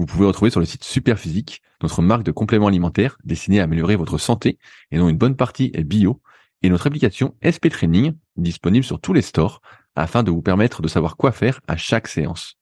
vous 0.00 0.06
pouvez 0.06 0.24
retrouver 0.24 0.50
sur 0.50 0.60
le 0.60 0.66
site 0.66 0.82
Superphysique 0.82 1.60
notre 1.82 2.00
marque 2.00 2.22
de 2.22 2.32
compléments 2.32 2.68
alimentaires 2.68 3.18
destinée 3.22 3.60
à 3.60 3.64
améliorer 3.64 3.96
votre 3.96 4.16
santé 4.16 4.58
et 4.90 4.96
dont 4.96 5.10
une 5.10 5.18
bonne 5.18 5.36
partie 5.36 5.70
est 5.74 5.84
bio 5.84 6.22
et 6.62 6.70
notre 6.70 6.86
application 6.86 7.36
SP 7.44 7.68
Training 7.68 8.14
disponible 8.36 8.82
sur 8.82 8.98
tous 8.98 9.12
les 9.12 9.20
stores 9.20 9.60
afin 9.96 10.22
de 10.22 10.30
vous 10.30 10.40
permettre 10.40 10.80
de 10.80 10.88
savoir 10.88 11.18
quoi 11.18 11.32
faire 11.32 11.60
à 11.68 11.76
chaque 11.76 12.08
séance. 12.08 12.56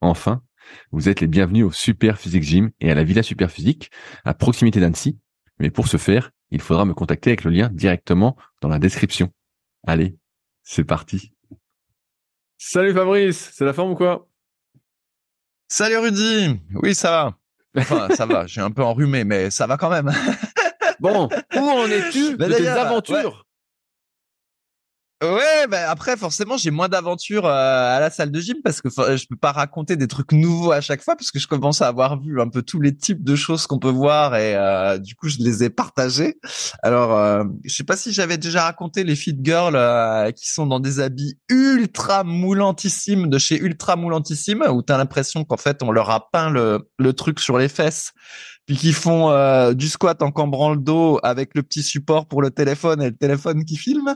Enfin, 0.00 0.42
vous 0.90 1.08
êtes 1.08 1.20
les 1.20 1.28
bienvenus 1.28 1.64
au 1.64 1.70
Super 1.70 2.18
Physique 2.18 2.42
Gym 2.42 2.72
et 2.80 2.90
à 2.90 2.96
la 2.96 3.04
Villa 3.04 3.22
Super 3.22 3.52
Physique 3.52 3.92
à 4.24 4.34
proximité 4.34 4.80
d'Annecy. 4.80 5.16
Mais 5.60 5.70
pour 5.70 5.86
ce 5.86 5.96
faire, 5.96 6.32
il 6.50 6.60
faudra 6.60 6.84
me 6.86 6.94
contacter 6.94 7.30
avec 7.30 7.44
le 7.44 7.52
lien 7.52 7.70
directement 7.72 8.36
dans 8.62 8.68
la 8.68 8.80
description. 8.80 9.32
Allez, 9.86 10.16
c'est 10.64 10.82
parti. 10.82 11.32
Salut 12.58 12.92
Fabrice, 12.94 13.52
c'est 13.54 13.64
la 13.64 13.72
forme 13.72 13.92
ou 13.92 13.94
quoi? 13.94 14.29
Salut 15.72 15.98
Rudy. 15.98 16.60
Oui, 16.82 16.96
ça 16.96 17.10
va. 17.12 17.34
Enfin, 17.80 18.08
ça 18.16 18.26
va. 18.26 18.44
J'ai 18.48 18.60
un 18.60 18.72
peu 18.72 18.82
enrhumé, 18.82 19.22
mais 19.22 19.50
ça 19.50 19.68
va 19.68 19.76
quand 19.76 19.88
même. 19.88 20.10
Bon, 20.98 21.28
où 21.56 21.58
en 21.60 21.86
es-tu 21.86 22.36
de 22.36 22.44
tes 22.46 22.66
aventures? 22.66 23.14
Ouais, 23.14 23.49
bah 25.20 25.90
après 25.90 26.16
forcément 26.16 26.56
j'ai 26.56 26.70
moins 26.70 26.88
d'aventures 26.88 27.44
euh, 27.44 27.96
à 27.96 28.00
la 28.00 28.10
salle 28.10 28.30
de 28.30 28.40
gym 28.40 28.56
parce 28.64 28.80
que 28.80 28.88
je 28.88 29.26
peux 29.26 29.36
pas 29.36 29.52
raconter 29.52 29.96
des 29.96 30.08
trucs 30.08 30.32
nouveaux 30.32 30.72
à 30.72 30.80
chaque 30.80 31.02
fois 31.02 31.14
parce 31.14 31.30
que 31.30 31.38
je 31.38 31.46
commence 31.46 31.82
à 31.82 31.88
avoir 31.88 32.18
vu 32.18 32.40
un 32.40 32.48
peu 32.48 32.62
tous 32.62 32.80
les 32.80 32.96
types 32.96 33.22
de 33.22 33.36
choses 33.36 33.66
qu'on 33.66 33.78
peut 33.78 33.90
voir 33.90 34.34
et 34.34 34.54
euh, 34.56 34.96
du 34.98 35.14
coup 35.14 35.28
je 35.28 35.38
les 35.40 35.62
ai 35.62 35.70
partagés. 35.70 36.38
Alors 36.82 37.14
euh, 37.16 37.44
je 37.64 37.74
sais 37.74 37.84
pas 37.84 37.96
si 37.96 38.12
j'avais 38.12 38.38
déjà 38.38 38.62
raconté 38.62 39.04
les 39.04 39.14
fit 39.14 39.36
girls 39.42 39.76
euh, 39.76 40.30
qui 40.32 40.48
sont 40.50 40.66
dans 40.66 40.80
des 40.80 41.00
habits 41.00 41.38
ultra 41.50 42.24
moulantissimes 42.24 43.28
de 43.28 43.38
chez 43.38 43.58
ultra 43.58 43.96
moulantissime 43.96 44.64
où 44.70 44.80
t'as 44.80 44.96
l'impression 44.96 45.44
qu'en 45.44 45.58
fait 45.58 45.82
on 45.82 45.90
leur 45.90 46.08
a 46.08 46.30
peint 46.30 46.48
le 46.48 46.88
le 46.98 47.12
truc 47.12 47.40
sur 47.40 47.58
les 47.58 47.68
fesses 47.68 48.12
puis 48.70 48.78
qui 48.78 48.92
font 48.92 49.30
euh, 49.30 49.74
du 49.74 49.88
squat 49.88 50.22
en 50.22 50.30
cambrant 50.30 50.70
le 50.70 50.76
dos 50.76 51.18
avec 51.24 51.56
le 51.56 51.64
petit 51.64 51.82
support 51.82 52.26
pour 52.26 52.40
le 52.40 52.52
téléphone 52.52 53.02
et 53.02 53.06
le 53.06 53.16
téléphone 53.16 53.64
qui 53.64 53.76
filme 53.76 54.14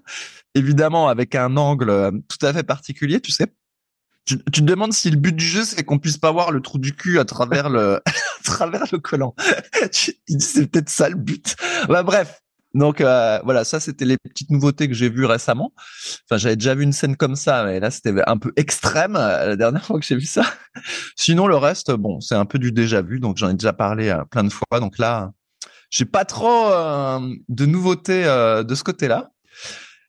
évidemment 0.54 1.08
avec 1.08 1.34
un 1.34 1.56
angle 1.56 1.90
euh, 1.90 2.12
tout 2.28 2.46
à 2.46 2.52
fait 2.52 2.62
particulier, 2.62 3.20
tu 3.20 3.32
sais. 3.32 3.48
Tu, 4.24 4.38
tu 4.52 4.60
te 4.60 4.64
demandes 4.64 4.92
si 4.92 5.10
le 5.10 5.16
but 5.16 5.34
du 5.34 5.44
jeu 5.44 5.64
c'est 5.64 5.82
qu'on 5.82 5.98
puisse 5.98 6.18
pas 6.18 6.30
voir 6.30 6.52
le 6.52 6.60
trou 6.60 6.78
du 6.78 6.94
cul 6.94 7.18
à 7.18 7.24
travers 7.24 7.68
le 7.68 7.96
à 8.06 8.44
travers 8.44 8.84
le 8.92 8.98
collant. 8.98 9.34
C'est 9.90 10.70
peut-être 10.70 10.88
ça 10.88 11.08
le 11.08 11.16
but. 11.16 11.56
Bah 11.88 12.04
bref. 12.04 12.43
Donc 12.74 13.00
euh, 13.00 13.38
voilà, 13.44 13.64
ça 13.64 13.78
c'était 13.78 14.04
les 14.04 14.18
petites 14.18 14.50
nouveautés 14.50 14.88
que 14.88 14.94
j'ai 14.94 15.08
vues 15.08 15.26
récemment. 15.26 15.72
Enfin, 16.28 16.38
j'avais 16.38 16.56
déjà 16.56 16.74
vu 16.74 16.82
une 16.82 16.92
scène 16.92 17.16
comme 17.16 17.36
ça, 17.36 17.64
mais 17.64 17.78
là 17.78 17.90
c'était 17.90 18.12
un 18.26 18.36
peu 18.36 18.52
extrême 18.56 19.16
euh, 19.16 19.48
la 19.48 19.56
dernière 19.56 19.84
fois 19.86 19.98
que 20.00 20.04
j'ai 20.04 20.16
vu 20.16 20.26
ça. 20.26 20.44
Sinon 21.16 21.46
le 21.46 21.56
reste, 21.56 21.92
bon, 21.92 22.20
c'est 22.20 22.34
un 22.34 22.44
peu 22.44 22.58
du 22.58 22.72
déjà 22.72 23.00
vu, 23.00 23.20
donc 23.20 23.36
j'en 23.36 23.48
ai 23.50 23.54
déjà 23.54 23.72
parlé 23.72 24.08
euh, 24.08 24.24
plein 24.24 24.44
de 24.44 24.52
fois. 24.52 24.80
Donc 24.80 24.98
là, 24.98 25.32
j'ai 25.90 26.04
pas 26.04 26.24
trop 26.24 26.70
euh, 26.70 27.20
de 27.48 27.66
nouveautés 27.66 28.24
euh, 28.24 28.64
de 28.64 28.74
ce 28.74 28.82
côté-là. 28.82 29.30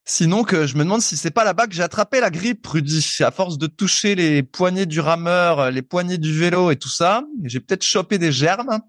Sinon 0.04 0.44
que 0.44 0.66
je 0.66 0.78
me 0.78 0.84
demande 0.84 1.02
si 1.02 1.18
c'est 1.18 1.32
pas 1.32 1.44
là-bas 1.44 1.68
que 1.68 1.74
j'ai 1.74 1.84
attrapé 1.84 2.20
la 2.20 2.32
grippe, 2.32 2.66
Rudy. 2.66 3.18
À 3.20 3.32
force 3.32 3.58
de 3.60 3.68
toucher 3.68 4.16
les 4.16 4.42
poignées 4.42 4.88
du 4.88 5.00
rameur, 5.00 5.72
les 5.72 5.82
poignées 5.84 6.18
du 6.18 6.34
vélo 6.34 6.72
et 6.72 6.76
tout 6.76 6.90
ça, 6.90 7.24
j'ai 7.44 7.60
peut-être 7.60 7.84
chopé 7.84 8.18
des 8.18 8.32
germes. 8.32 8.80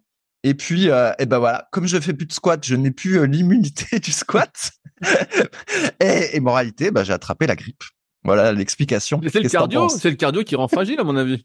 Et 0.47 0.55
puis, 0.55 0.91
euh, 0.91 1.11
et 1.19 1.27
ben 1.27 1.41
voilà, 1.41 1.67
comme 1.73 1.89
je 1.89 1.99
fais 1.99 2.15
plus 2.15 2.27
de 2.27 2.33
squat, 2.33 2.65
je 2.65 2.77
n'ai 2.77 2.93
plus 2.93 3.19
euh, 3.19 3.27
l'immunité 3.27 3.99
du 3.99 4.13
squat. 4.13 4.71
et, 6.01 6.37
et 6.37 6.41
moralité, 6.41 6.93
bah, 6.93 7.03
j'ai 7.03 7.13
attrapé 7.13 7.49
la 7.49 7.57
grippe. 7.57 7.83
Voilà 8.23 8.53
l'explication. 8.53 9.21
C'est 9.29 9.41
le 9.41 9.49
cardio, 9.49 9.89
c'est 9.89 10.09
le 10.09 10.15
cardio 10.15 10.45
qui 10.45 10.55
rend 10.55 10.69
fragile 10.69 11.01
à 11.01 11.05
mon 11.05 11.17
avis. 11.17 11.45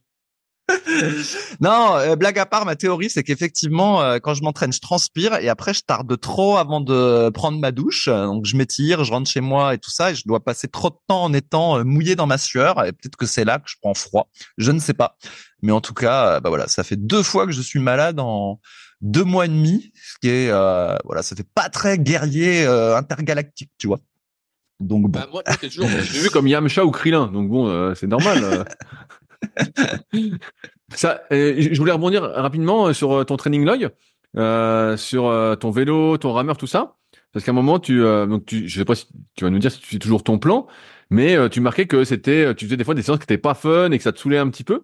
non, 1.62 1.96
euh, 1.96 2.16
blague 2.16 2.40
à 2.40 2.46
part, 2.46 2.66
ma 2.66 2.76
théorie, 2.76 3.10
c'est 3.10 3.24
qu'effectivement, 3.24 4.02
euh, 4.02 4.20
quand 4.20 4.34
je 4.34 4.44
m'entraîne, 4.44 4.72
je 4.72 4.80
transpire 4.80 5.36
et 5.36 5.50
après, 5.50 5.74
je 5.74 5.82
tarde 5.82 6.20
trop 6.20 6.58
avant 6.58 6.82
de 6.82 7.30
prendre 7.30 7.60
ma 7.60 7.72
douche. 7.72 8.08
Donc, 8.08 8.46
je 8.46 8.56
m'étire, 8.56 9.04
je 9.04 9.12
rentre 9.12 9.30
chez 9.30 9.42
moi 9.42 9.74
et 9.74 9.78
tout 9.78 9.92
ça, 9.92 10.12
et 10.12 10.16
je 10.16 10.24
dois 10.26 10.44
passer 10.44 10.68
trop 10.68 10.90
de 10.90 10.98
temps 11.08 11.24
en 11.24 11.34
étant 11.34 11.80
euh, 11.80 11.84
mouillé 11.84 12.16
dans 12.16 12.28
ma 12.28 12.38
sueur. 12.38 12.84
Et 12.86 12.92
peut-être 12.92 13.16
que 13.16 13.26
c'est 13.26 13.46
là 13.46 13.60
que 13.60 13.70
je 13.70 13.76
prends 13.82 13.94
froid. 13.94 14.30
Je 14.58 14.72
ne 14.72 14.80
sais 14.80 14.94
pas. 14.94 15.18
Mais 15.62 15.72
en 15.72 15.82
tout 15.82 15.94
cas, 15.94 16.40
bah 16.40 16.50
voilà, 16.50 16.68
ça 16.68 16.84
fait 16.84 16.96
deux 16.96 17.24
fois 17.24 17.46
que 17.46 17.52
je 17.52 17.62
suis 17.62 17.80
malade 17.80 18.20
en 18.20 18.60
deux 19.02 19.24
mois 19.24 19.46
et 19.46 19.50
demi, 19.50 19.92
ce 19.96 20.18
qui 20.20 20.30
est, 20.30 20.50
euh, 20.50 20.96
voilà, 21.06 21.24
ça 21.24 21.36
fait 21.36 21.48
pas 21.56 21.70
très 21.70 21.98
guerrier 21.98 22.66
euh, 22.66 22.96
intergalactique, 22.96 23.72
tu 23.78 23.88
vois. 23.88 24.00
Donc, 24.80 25.04
bon. 25.04 25.20
Bah, 25.20 25.28
moi, 25.32 25.44
t'es 25.44 25.70
toujours 25.70 25.88
j'ai 25.90 26.20
vu 26.22 26.30
comme 26.30 26.48
Yamcha 26.48 26.86
ou 26.86 26.92
Krillin, 26.92 27.28
donc 27.28 27.50
bon, 27.50 27.68
euh, 27.68 27.94
c'est 27.96 28.08
normal. 28.08 28.44
euh. 28.44 28.64
Ça, 30.94 31.22
euh, 31.32 31.56
je 31.58 31.78
voulais 31.80 31.92
rebondir 31.94 32.24
rapidement 32.24 32.88
euh, 32.88 32.94
sur 32.94 33.26
ton 33.26 33.38
training 33.38 33.66
log, 33.66 33.90
euh, 34.38 34.98
sur 34.98 35.58
ton 35.60 35.72
vélo, 35.72 36.18
ton 36.18 36.34
rameur, 36.34 36.58
tout 36.58 36.68
ça, 36.68 36.98
parce 37.32 37.46
qu'à 37.46 37.52
un 37.52 37.56
moment, 37.56 37.80
tu, 37.80 38.04
euh, 38.04 38.26
donc 38.26 38.46
tu, 38.46 38.68
je 38.68 38.78
sais 38.80 38.86
pas 38.86 38.96
si 38.96 39.08
tu 39.36 39.46
vas 39.46 39.50
nous 39.50 39.60
dire 39.60 39.72
si 39.72 39.80
tu 39.80 39.88
fais 39.88 40.00
toujours 40.00 40.24
ton 40.24 40.38
plan, 40.38 40.68
mais 41.10 41.50
tu 41.50 41.62
marquais 41.62 41.88
que 41.88 42.04
c'était, 42.04 42.54
tu 42.56 42.66
faisais 42.66 42.78
des 42.78 42.84
fois 42.84 42.94
des 42.94 43.02
séances 43.02 43.20
qui 43.20 43.24
étaient 43.24 43.38
pas 43.38 43.54
fun 43.54 43.92
et 43.92 43.98
que 43.98 44.04
ça 44.04 44.12
te 44.12 44.20
saoulait 44.20 44.38
un 44.38 44.50
petit 44.50 44.64
peu. 44.64 44.84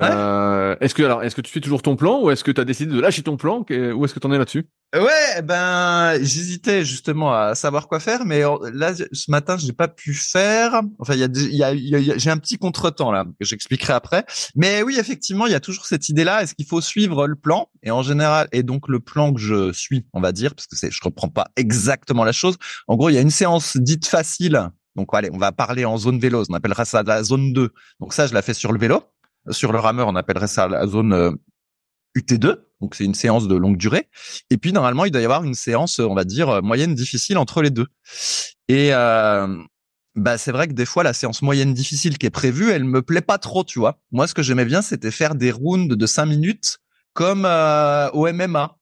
Ouais. 0.00 0.08
Euh, 0.10 0.74
est-ce 0.80 0.92
que 0.94 1.04
alors, 1.04 1.22
est-ce 1.22 1.36
que 1.36 1.40
tu 1.40 1.52
fais 1.52 1.60
toujours 1.60 1.80
ton 1.82 1.94
plan 1.94 2.20
ou 2.20 2.30
est-ce 2.30 2.42
que 2.42 2.50
tu 2.50 2.60
as 2.60 2.64
décidé 2.64 2.92
de 2.92 3.00
lâcher 3.00 3.22
ton 3.22 3.36
plan 3.36 3.64
Où 3.70 4.04
est-ce 4.04 4.12
que 4.14 4.18
tu 4.18 4.26
en 4.26 4.32
es 4.32 4.38
là-dessus? 4.38 4.66
Ouais, 4.94 5.42
ben 5.42 6.14
j'hésitais 6.22 6.84
justement 6.84 7.32
à 7.32 7.54
savoir 7.56 7.88
quoi 7.88 7.98
faire, 8.00 8.24
mais 8.24 8.42
là 8.72 8.92
ce 8.94 9.30
matin 9.30 9.56
j'ai 9.56 9.72
pas 9.72 9.88
pu 9.88 10.14
faire. 10.14 10.82
Enfin, 11.00 11.14
il 11.14 11.20
y 11.20 11.24
a, 11.24 11.28
y 11.32 11.62
a, 11.64 11.74
y 11.74 11.94
a- 11.94 11.98
y 12.00 12.12
a- 12.12 12.18
j'ai 12.18 12.30
un 12.30 12.38
petit 12.38 12.58
contretemps 12.58 13.10
là 13.12 13.24
que 13.24 13.44
j'expliquerai 13.46 13.92
après. 13.92 14.24
Mais 14.56 14.82
oui, 14.82 14.96
effectivement, 14.98 15.46
il 15.46 15.52
y 15.52 15.56
a 15.56 15.60
toujours 15.60 15.86
cette 15.86 16.08
idée-là. 16.08 16.42
Est-ce 16.42 16.54
qu'il 16.54 16.66
faut 16.66 16.80
suivre 16.80 17.26
le 17.26 17.34
plan? 17.36 17.68
Et 17.82 17.90
en 17.92 18.02
général, 18.02 18.48
et 18.52 18.62
donc 18.64 18.88
le 18.88 19.00
plan 19.00 19.32
que 19.32 19.40
je 19.40 19.72
suis, 19.72 20.06
on 20.12 20.20
va 20.20 20.30
dire, 20.32 20.54
parce 20.54 20.66
que 20.68 20.76
c'est, 20.76 20.90
je 20.92 21.00
reprends 21.04 21.28
pas 21.28 21.46
exactement 21.56 22.24
la 22.24 22.32
chose. 22.32 22.56
En 22.88 22.96
gros, 22.96 23.10
il 23.10 23.14
y 23.14 23.18
a 23.18 23.20
une 23.20 23.30
séance 23.30 23.76
dite 23.76 24.06
facile. 24.06 24.70
Donc 24.96 25.08
allez, 25.12 25.30
on 25.32 25.38
va 25.38 25.50
parler 25.50 25.84
en 25.84 25.98
zone 25.98 26.20
vélo. 26.20 26.44
On 26.48 26.54
appellera 26.54 26.84
ça 26.84 27.02
la 27.02 27.22
zone 27.24 27.52
2. 27.52 27.70
Donc 28.00 28.12
ça, 28.12 28.26
je 28.28 28.34
la 28.34 28.42
fais 28.42 28.54
sur 28.54 28.72
le 28.72 28.78
vélo. 28.78 29.02
Sur 29.50 29.72
le 29.72 29.78
rameur, 29.78 30.08
on 30.08 30.16
appellerait 30.16 30.46
ça 30.46 30.68
la 30.68 30.86
zone 30.86 31.12
euh, 31.12 31.30
UT2. 32.16 32.56
Donc 32.80 32.94
c'est 32.94 33.04
une 33.04 33.14
séance 33.14 33.48
de 33.48 33.54
longue 33.54 33.76
durée. 33.76 34.08
Et 34.50 34.58
puis 34.58 34.72
normalement, 34.72 35.04
il 35.04 35.10
doit 35.10 35.20
y 35.20 35.24
avoir 35.24 35.44
une 35.44 35.54
séance, 35.54 35.98
on 35.98 36.14
va 36.14 36.24
dire, 36.24 36.48
euh, 36.48 36.60
moyenne 36.60 36.94
difficile 36.94 37.38
entre 37.38 37.62
les 37.62 37.70
deux. 37.70 37.86
Et 38.68 38.94
euh, 38.94 39.62
bah 40.14 40.38
c'est 40.38 40.52
vrai 40.52 40.68
que 40.68 40.72
des 40.72 40.86
fois 40.86 41.02
la 41.02 41.12
séance 41.12 41.42
moyenne 41.42 41.74
difficile 41.74 42.18
qui 42.18 42.26
est 42.26 42.30
prévue, 42.30 42.70
elle 42.70 42.84
me 42.84 43.02
plaît 43.02 43.20
pas 43.20 43.38
trop, 43.38 43.64
tu 43.64 43.78
vois. 43.78 43.98
Moi, 44.12 44.26
ce 44.26 44.34
que 44.34 44.42
j'aimais 44.42 44.64
bien, 44.64 44.82
c'était 44.82 45.10
faire 45.10 45.34
des 45.34 45.50
rounds 45.50 45.96
de 45.96 46.06
5 46.06 46.26
minutes 46.26 46.78
comme 47.14 47.44
euh, 47.46 48.10
au 48.10 48.30
MMA. 48.32 48.76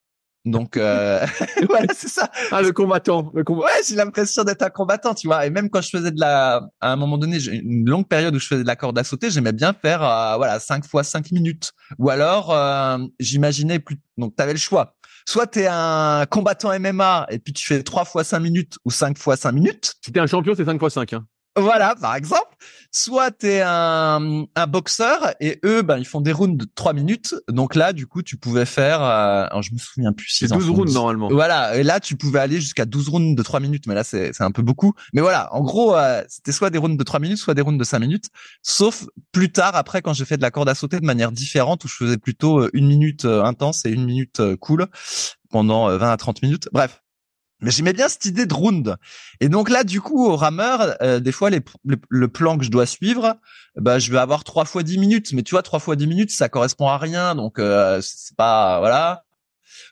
Donc 0.45 0.77
euh, 0.77 1.25
voilà, 1.69 1.87
c'est 1.95 2.09
ça. 2.09 2.31
Ah, 2.51 2.63
le 2.63 2.73
combattant, 2.73 3.31
le. 3.35 3.45
Ouais, 3.49 3.71
j'ai 3.89 3.95
l'impression 3.95 4.43
d'être 4.43 4.63
un 4.63 4.71
combattant, 4.71 5.15
tu 5.15 5.29
vois. 5.29 5.47
Et 5.47 5.51
même 5.51 5.71
quand 5.71 5.81
je 5.81 5.91
faisais 5.91 6.11
de 6.11 6.19
la, 6.19 6.69
à 6.81 6.93
un 6.93 6.97
moment 6.97 7.17
donné, 7.17 7.39
j'ai 7.39 7.57
une 7.57 7.89
longue 7.89 8.09
période 8.09 8.35
où 8.35 8.41
je 8.41 8.47
faisais 8.47 8.63
de 8.63 8.67
la 8.67 8.77
corde 8.77 8.99
à 8.99 9.05
sauter, 9.05 9.31
j'aimais 9.31 9.53
bien 9.53 9.73
faire, 9.73 10.03
euh, 10.03 10.37
voilà, 10.37 10.59
5 10.59 10.85
fois 10.85 11.05
5 11.05 11.31
minutes. 11.31 11.73
Ou 11.99 12.11
alors, 12.11 12.53
euh, 12.53 12.99
j'imaginais 13.21 13.79
plus, 13.79 13.99
donc 14.17 14.35
t'avais 14.35 14.53
le 14.53 14.59
choix. 14.59 14.95
Soit 15.29 15.47
t'es 15.47 15.69
un 15.71 16.27
combattant 16.27 16.77
MMA 16.77 17.27
et 17.31 17.39
puis 17.39 17.53
tu 17.53 17.65
fais 17.65 17.81
3 17.83 18.05
fois 18.05 18.25
5 18.25 18.41
minutes 18.41 18.75
ou 18.85 18.91
5 18.91 19.17
fois 19.19 19.37
5 19.37 19.53
minutes. 19.53 19.95
Si 20.05 20.11
t'es 20.11 20.19
un 20.19 20.27
champion, 20.27 20.55
c'est 20.57 20.65
5 20.65 20.83
x 20.83 20.95
5. 20.95 21.13
Hein. 21.13 21.25
Voilà, 21.57 21.95
par 22.01 22.17
exemple. 22.17 22.52
Soit 22.91 23.31
t'es 23.31 23.63
un, 23.65 24.45
un 24.55 24.67
boxeur 24.67 25.35
et 25.41 25.59
eux, 25.65 25.83
ben 25.83 25.99
ils 25.99 26.05
font 26.05 26.21
des 26.21 26.33
rounds 26.33 26.57
de 26.57 26.71
3 26.75 26.93
minutes. 26.93 27.35
Donc 27.49 27.75
là, 27.75 27.93
du 27.93 28.07
coup, 28.07 28.23
tu 28.23 28.37
pouvais 28.37 28.67
faire, 28.67 29.03
euh, 29.03 29.47
alors 29.51 29.63
je 29.63 29.73
me 29.73 29.79
souviens 29.79 30.13
plus. 30.13 30.29
C'est 30.31 30.49
12 30.49 30.71
rounds 30.71 30.93
normalement. 30.93 31.29
Voilà, 31.31 31.77
et 31.77 31.83
là 31.83 32.01
tu 32.01 32.17
pouvais 32.17 32.39
aller 32.39 32.61
jusqu'à 32.61 32.85
12 32.85 33.09
rounds 33.09 33.37
de 33.37 33.43
3 33.43 33.61
minutes, 33.61 33.87
mais 33.87 33.95
là 33.95 34.05
c'est 34.05 34.33
c'est 34.33 34.45
un 34.45 34.51
peu 34.51 34.63
beaucoup. 34.63 34.93
Mais 35.13 35.21
voilà, 35.21 35.53
en 35.55 35.63
gros, 35.63 35.97
euh, 35.97 36.23
c'était 36.29 36.53
soit 36.53 36.71
des 36.71 36.79
rounds 36.79 36.99
de 36.99 37.05
3 37.05 37.21
minutes, 37.21 37.39
soit 37.39 37.55
des 37.55 37.63
rounds 37.63 37.79
de 37.79 37.85
5 37.85 37.99
minutes. 37.99 38.27
Sauf 38.63 39.07
plus 39.33 39.51
tard, 39.51 39.77
après, 39.77 40.03
quand 40.03 40.13
j'ai 40.13 40.25
fait 40.25 40.37
de 40.37 40.43
la 40.43 40.51
corde 40.51 40.69
à 40.69 40.75
sauter 40.75 41.01
de 41.01 41.07
manière 41.07 41.33
différente, 41.33 41.85
où 41.85 41.89
je 41.89 41.95
faisais 41.95 42.19
plutôt 42.19 42.61
euh, 42.61 42.71
une 42.73 42.87
minute 42.87 43.25
intense 43.25 43.85
et 43.85 43.91
une 43.91 44.05
minute 44.05 44.41
cool 44.61 44.87
pendant 45.51 45.97
20 45.97 46.13
à 46.13 46.17
30 46.17 46.43
minutes. 46.43 46.69
Bref, 46.73 47.02
mais 47.63 47.71
j'aimais 47.71 47.93
bien 47.93 48.09
cette 48.09 48.25
idée 48.25 48.45
de 48.45 48.53
round. 48.53 48.97
Et 49.41 49.49
donc 49.49 49.71
là, 49.71 49.85
du 49.85 50.01
coup, 50.01 50.27
au 50.27 50.37
rameur, 50.37 50.97
euh, 51.01 51.21
des 51.21 51.33
fois, 51.33 51.51
le 51.51 52.29
plan 52.29 52.59
que 52.59 52.65
je 52.65 52.71
dois 52.71 52.87
suivre, 52.87 53.37
bah, 53.77 53.99
je 53.99 54.11
vais 54.11 54.19
avoir 54.19 54.45
trois 54.45 54.65
fois 54.65 54.83
dix 54.83 54.99
minutes. 54.99 55.33
Mais 55.33 55.43
tu 55.43 55.53
vois, 55.53 55.63
trois 55.63 55.79
fois 55.79 55.97
dix 55.97 56.07
minutes, 56.07 56.31
ça 56.31 56.49
correspond 56.49 56.89
à 56.89 56.99
rien. 56.99 57.35
Donc, 57.35 57.59
euh, 57.59 58.01
c'est 58.03 58.37
pas, 58.37 58.81
voilà. 58.81 59.25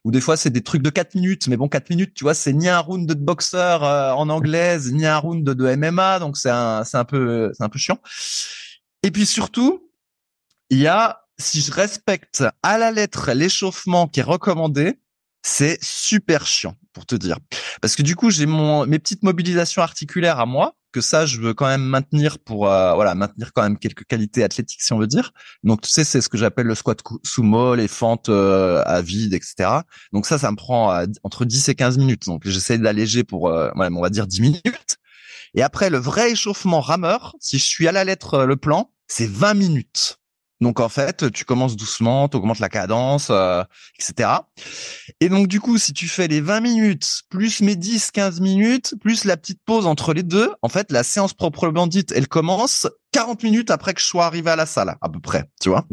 Ou 0.04 0.10
des 0.10 0.20
fois, 0.20 0.36
c'est 0.36 0.50
des 0.50 0.62
trucs 0.62 0.82
de 0.82 0.90
quatre 0.90 1.14
minutes. 1.14 1.46
Mais 1.46 1.56
bon, 1.56 1.68
quatre 1.68 1.90
minutes, 1.90 2.12
tu 2.14 2.24
vois, 2.24 2.34
c'est 2.34 2.52
ni 2.52 2.68
un 2.68 2.80
round 2.80 3.08
de 3.08 3.14
boxeur 3.14 3.84
euh, 3.84 4.12
en 4.12 4.28
anglaise, 4.28 4.92
ni 4.92 5.06
un 5.06 5.16
round 5.18 5.44
de, 5.44 5.54
de 5.54 5.76
MMA. 5.76 6.18
Donc, 6.18 6.36
c'est 6.36 6.50
un, 6.50 6.84
c'est 6.84 6.96
un 6.96 7.04
peu, 7.04 7.52
c'est 7.56 7.62
un 7.62 7.68
peu 7.68 7.78
chiant. 7.78 7.98
Et 9.02 9.10
puis 9.10 9.26
surtout, 9.26 9.90
il 10.70 10.78
y 10.78 10.86
a, 10.86 11.22
si 11.38 11.60
je 11.60 11.72
respecte 11.72 12.44
à 12.62 12.78
la 12.78 12.90
lettre 12.90 13.32
l'échauffement 13.32 14.08
qui 14.08 14.20
est 14.20 14.24
recommandé, 14.24 14.98
c'est 15.42 15.78
super 15.82 16.46
chiant 16.46 16.76
pour 16.92 17.06
te 17.06 17.14
dire. 17.14 17.38
Parce 17.80 17.96
que 17.96 18.02
du 18.02 18.16
coup, 18.16 18.30
j'ai 18.30 18.46
mon 18.46 18.86
mes 18.86 18.98
petites 18.98 19.22
mobilisations 19.22 19.82
articulaires 19.82 20.40
à 20.40 20.46
moi 20.46 20.74
que 20.92 21.00
ça 21.00 21.26
je 21.26 21.40
veux 21.40 21.54
quand 21.54 21.66
même 21.66 21.82
maintenir 21.82 22.38
pour 22.38 22.68
euh, 22.68 22.94
voilà, 22.94 23.14
maintenir 23.14 23.52
quand 23.52 23.62
même 23.62 23.78
quelques 23.78 24.04
qualités 24.04 24.42
athlétiques 24.42 24.82
si 24.82 24.92
on 24.92 24.98
veut 24.98 25.06
dire. 25.06 25.32
Donc 25.62 25.82
tu 25.82 25.90
sais 25.90 26.04
c'est 26.04 26.20
ce 26.20 26.28
que 26.28 26.38
j'appelle 26.38 26.66
le 26.66 26.74
squat 26.74 27.00
sumo, 27.24 27.74
les 27.74 27.88
fentes 27.88 28.28
euh, 28.28 28.82
à 28.86 29.00
vide 29.02 29.34
etc. 29.34 29.70
Donc 30.12 30.26
ça 30.26 30.38
ça 30.38 30.50
me 30.50 30.56
prend 30.56 30.92
euh, 30.92 31.06
entre 31.22 31.44
10 31.44 31.68
et 31.68 31.74
15 31.74 31.98
minutes. 31.98 32.26
Donc 32.26 32.42
j'essaie 32.44 32.78
d'alléger 32.78 33.24
pour 33.24 33.48
voilà, 33.48 33.90
on 33.92 34.02
va 34.02 34.10
dire 34.10 34.26
10 34.26 34.40
minutes. 34.40 34.96
Et 35.54 35.62
après 35.62 35.90
le 35.90 35.98
vrai 35.98 36.32
échauffement 36.32 36.80
rameur, 36.80 37.34
si 37.40 37.58
je 37.58 37.64
suis 37.64 37.88
à 37.88 37.92
la 37.92 38.04
lettre 38.04 38.44
le 38.44 38.56
plan, 38.56 38.92
c'est 39.06 39.28
20 39.28 39.54
minutes. 39.54 40.19
Donc 40.60 40.78
en 40.78 40.88
fait, 40.88 41.30
tu 41.32 41.44
commences 41.44 41.76
doucement, 41.76 42.28
tu 42.28 42.36
augmentes 42.36 42.58
la 42.58 42.68
cadence, 42.68 43.28
euh, 43.30 43.62
etc. 43.98 44.30
Et 45.20 45.28
donc 45.28 45.48
du 45.48 45.58
coup, 45.58 45.78
si 45.78 45.92
tu 45.92 46.06
fais 46.06 46.28
les 46.28 46.40
20 46.40 46.60
minutes, 46.60 47.22
plus 47.30 47.62
mes 47.62 47.76
10-15 47.76 48.42
minutes, 48.42 48.94
plus 49.00 49.24
la 49.24 49.36
petite 49.36 49.60
pause 49.64 49.86
entre 49.86 50.12
les 50.12 50.22
deux, 50.22 50.52
en 50.60 50.68
fait, 50.68 50.92
la 50.92 51.02
séance 51.02 51.32
proprement 51.32 51.86
dite, 51.86 52.12
elle 52.12 52.28
commence 52.28 52.86
40 53.12 53.42
minutes 53.42 53.70
après 53.70 53.94
que 53.94 54.00
je 54.00 54.06
sois 54.06 54.26
arrivé 54.26 54.50
à 54.50 54.56
la 54.56 54.66
salle, 54.66 54.96
à 55.00 55.08
peu 55.08 55.20
près, 55.20 55.44
tu 55.60 55.70
vois. 55.70 55.86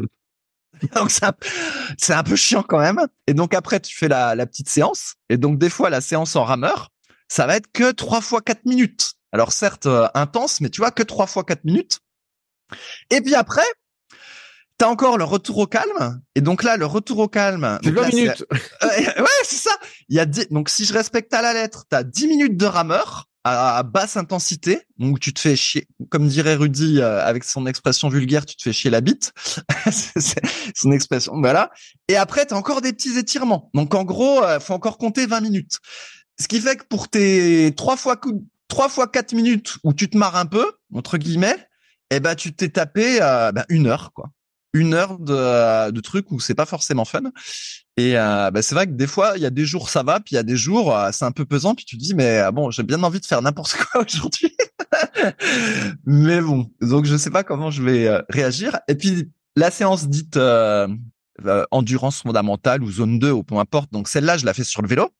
Donc 0.94 1.10
c'est 1.10 2.12
un, 2.12 2.22
peu 2.22 2.36
chiant 2.36 2.62
quand 2.62 2.78
même. 2.78 3.00
Et 3.26 3.34
donc 3.34 3.54
après, 3.54 3.80
tu 3.80 3.96
fais 3.96 4.06
la, 4.06 4.34
la 4.34 4.46
petite 4.46 4.68
séance. 4.68 5.14
Et 5.28 5.36
donc 5.36 5.58
des 5.58 5.70
fois, 5.70 5.90
la 5.90 6.00
séance 6.00 6.36
en 6.36 6.44
rameur, 6.44 6.90
ça 7.26 7.46
va 7.46 7.56
être 7.56 7.70
que 7.72 7.90
3 7.90 8.20
fois 8.20 8.42
4 8.42 8.64
minutes. 8.64 9.14
Alors 9.32 9.52
certes, 9.52 9.86
euh, 9.86 10.08
intense, 10.14 10.60
mais 10.60 10.70
tu 10.70 10.80
vois, 10.80 10.90
que 10.90 11.02
3 11.02 11.26
fois 11.26 11.44
4 11.44 11.64
minutes. 11.64 12.00
Et 13.10 13.20
puis 13.20 13.34
après, 13.34 13.66
T'as 14.78 14.86
encore 14.86 15.18
le 15.18 15.24
retour 15.24 15.58
au 15.58 15.66
calme. 15.66 16.22
Et 16.36 16.40
donc 16.40 16.62
là, 16.62 16.76
le 16.76 16.86
retour 16.86 17.18
au 17.18 17.28
calme. 17.28 17.78
C'est 17.82 17.90
20 17.90 18.14
minutes. 18.14 18.44
ouais, 18.82 19.04
c'est 19.42 19.56
ça. 19.56 19.76
Il 20.08 20.16
y 20.16 20.20
a 20.20 20.24
donc 20.24 20.68
si 20.68 20.84
je 20.84 20.92
respecte 20.92 21.34
à 21.34 21.42
la 21.42 21.52
lettre, 21.52 21.84
t'as 21.88 22.04
10 22.04 22.28
minutes 22.28 22.56
de 22.56 22.66
rameur 22.66 23.28
à, 23.44 23.82
basse 23.82 24.16
intensité. 24.16 24.82
Donc 24.98 25.20
tu 25.20 25.32
te 25.32 25.40
fais 25.40 25.56
chier, 25.56 25.88
comme 26.10 26.28
dirait 26.28 26.54
Rudy 26.54 27.00
euh, 27.00 27.24
avec 27.24 27.44
son 27.44 27.66
expression 27.66 28.08
vulgaire, 28.08 28.46
tu 28.46 28.56
te 28.56 28.62
fais 28.62 28.72
chier 28.72 28.90
la 28.90 29.00
bite. 29.00 29.32
c'est 29.90 30.40
son 30.74 30.92
expression. 30.92 31.32
Voilà. 31.40 31.70
Et 32.08 32.16
après, 32.16 32.46
t'as 32.46 32.56
encore 32.56 32.80
des 32.80 32.92
petits 32.92 33.18
étirements. 33.18 33.70
Donc 33.74 33.94
en 33.94 34.04
gros, 34.04 34.42
euh, 34.42 34.60
faut 34.60 34.74
encore 34.74 34.98
compter 34.98 35.26
20 35.26 35.40
minutes. 35.40 35.78
Ce 36.40 36.46
qui 36.46 36.60
fait 36.60 36.76
que 36.76 36.84
pour 36.84 37.08
tes 37.08 37.74
trois 37.76 37.96
fois 37.96 38.20
trois 38.68 38.88
fois 38.88 39.08
quatre 39.08 39.32
minutes 39.32 39.78
où 39.82 39.92
tu 39.92 40.08
te 40.08 40.16
marres 40.16 40.36
un 40.36 40.46
peu 40.46 40.70
entre 40.94 41.18
guillemets, 41.18 41.56
eh 42.10 42.20
ben 42.20 42.34
tu 42.34 42.54
t'es 42.54 42.68
tapé 42.68 43.18
euh, 43.20 43.50
ben, 43.50 43.64
une 43.68 43.86
heure 43.86 44.12
quoi 44.14 44.30
une 44.74 44.94
heure 44.94 45.18
de, 45.18 45.90
de 45.90 46.00
trucs 46.00 46.30
où 46.30 46.40
c'est 46.40 46.54
pas 46.54 46.66
forcément 46.66 47.04
fun. 47.04 47.22
Et 47.96 48.16
euh, 48.16 48.50
bah, 48.50 48.62
c'est 48.62 48.74
vrai 48.74 48.86
que 48.86 48.92
des 48.92 49.06
fois, 49.06 49.32
il 49.36 49.42
y 49.42 49.46
a 49.46 49.50
des 49.50 49.64
jours 49.64 49.88
ça 49.88 50.02
va, 50.02 50.20
puis 50.20 50.34
il 50.34 50.36
y 50.36 50.38
a 50.38 50.44
des 50.44 50.56
jours 50.56 50.96
euh, 50.96 51.10
c'est 51.12 51.24
un 51.24 51.32
peu 51.32 51.44
pesant, 51.44 51.74
puis 51.74 51.84
tu 51.84 51.96
te 51.96 52.02
dis 52.02 52.14
mais 52.14 52.38
ah 52.38 52.52
bon, 52.52 52.70
j'ai 52.70 52.84
bien 52.84 53.02
envie 53.02 53.20
de 53.20 53.26
faire 53.26 53.42
n'importe 53.42 53.74
quoi 53.92 54.02
aujourd'hui. 54.02 54.56
mais 56.06 56.40
bon, 56.40 56.70
donc 56.80 57.06
je 57.06 57.16
sais 57.16 57.30
pas 57.30 57.42
comment 57.42 57.70
je 57.70 57.82
vais 57.82 58.06
euh, 58.06 58.22
réagir. 58.28 58.78
Et 58.88 58.94
puis 58.94 59.30
la 59.56 59.70
séance 59.70 60.08
dite 60.08 60.38
endurance 61.70 62.22
fondamentale 62.22 62.82
ou 62.82 62.90
zone 62.90 63.18
2 63.18 63.32
ou 63.32 63.42
peu 63.42 63.56
importe. 63.56 63.92
Donc 63.92 64.08
celle-là, 64.08 64.36
je 64.36 64.46
la 64.46 64.54
fais 64.54 64.64
sur 64.64 64.82
le 64.82 64.88
vélo. 64.88 65.10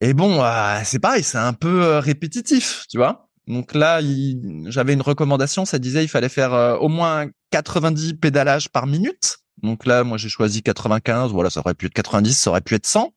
Et 0.00 0.12
bon, 0.12 0.42
c'est 0.84 0.98
pareil, 0.98 1.22
c'est 1.22 1.38
un 1.38 1.52
peu 1.52 1.98
répétitif, 1.98 2.84
tu 2.90 2.98
vois. 2.98 3.23
Donc 3.46 3.74
là, 3.74 4.00
j'avais 4.66 4.94
une 4.94 5.02
recommandation, 5.02 5.64
ça 5.64 5.78
disait 5.78 6.02
il 6.02 6.08
fallait 6.08 6.28
faire 6.28 6.78
au 6.80 6.88
moins 6.88 7.26
90 7.50 8.14
pédalages 8.14 8.70
par 8.70 8.86
minute. 8.86 9.38
Donc 9.62 9.86
là, 9.86 10.04
moi, 10.04 10.18
j'ai 10.18 10.28
choisi 10.28 10.62
95. 10.62 11.32
Voilà, 11.32 11.50
ça 11.50 11.60
aurait 11.60 11.74
pu 11.74 11.86
être 11.86 11.94
90, 11.94 12.34
ça 12.34 12.50
aurait 12.50 12.60
pu 12.60 12.74
être 12.74 12.86
100. 12.86 13.12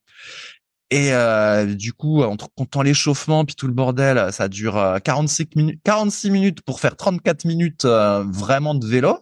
Et 0.90 1.14
euh, 1.14 1.66
du 1.66 1.92
coup, 1.92 2.24
entre 2.24 2.48
comptant 2.56 2.82
l'échauffement 2.82 3.44
puis 3.44 3.56
tout 3.56 3.68
le 3.68 3.74
bordel, 3.74 4.32
ça 4.32 4.48
dure 4.48 5.00
46 5.04 5.44
euh, 5.44 5.46
minutes, 5.56 5.82
46 5.84 6.32
minutes 6.32 6.62
pour 6.62 6.80
faire 6.80 6.96
34 6.96 7.44
minutes 7.46 7.84
euh, 7.86 8.24
vraiment 8.26 8.74
de 8.74 8.88
vélo. 8.88 9.18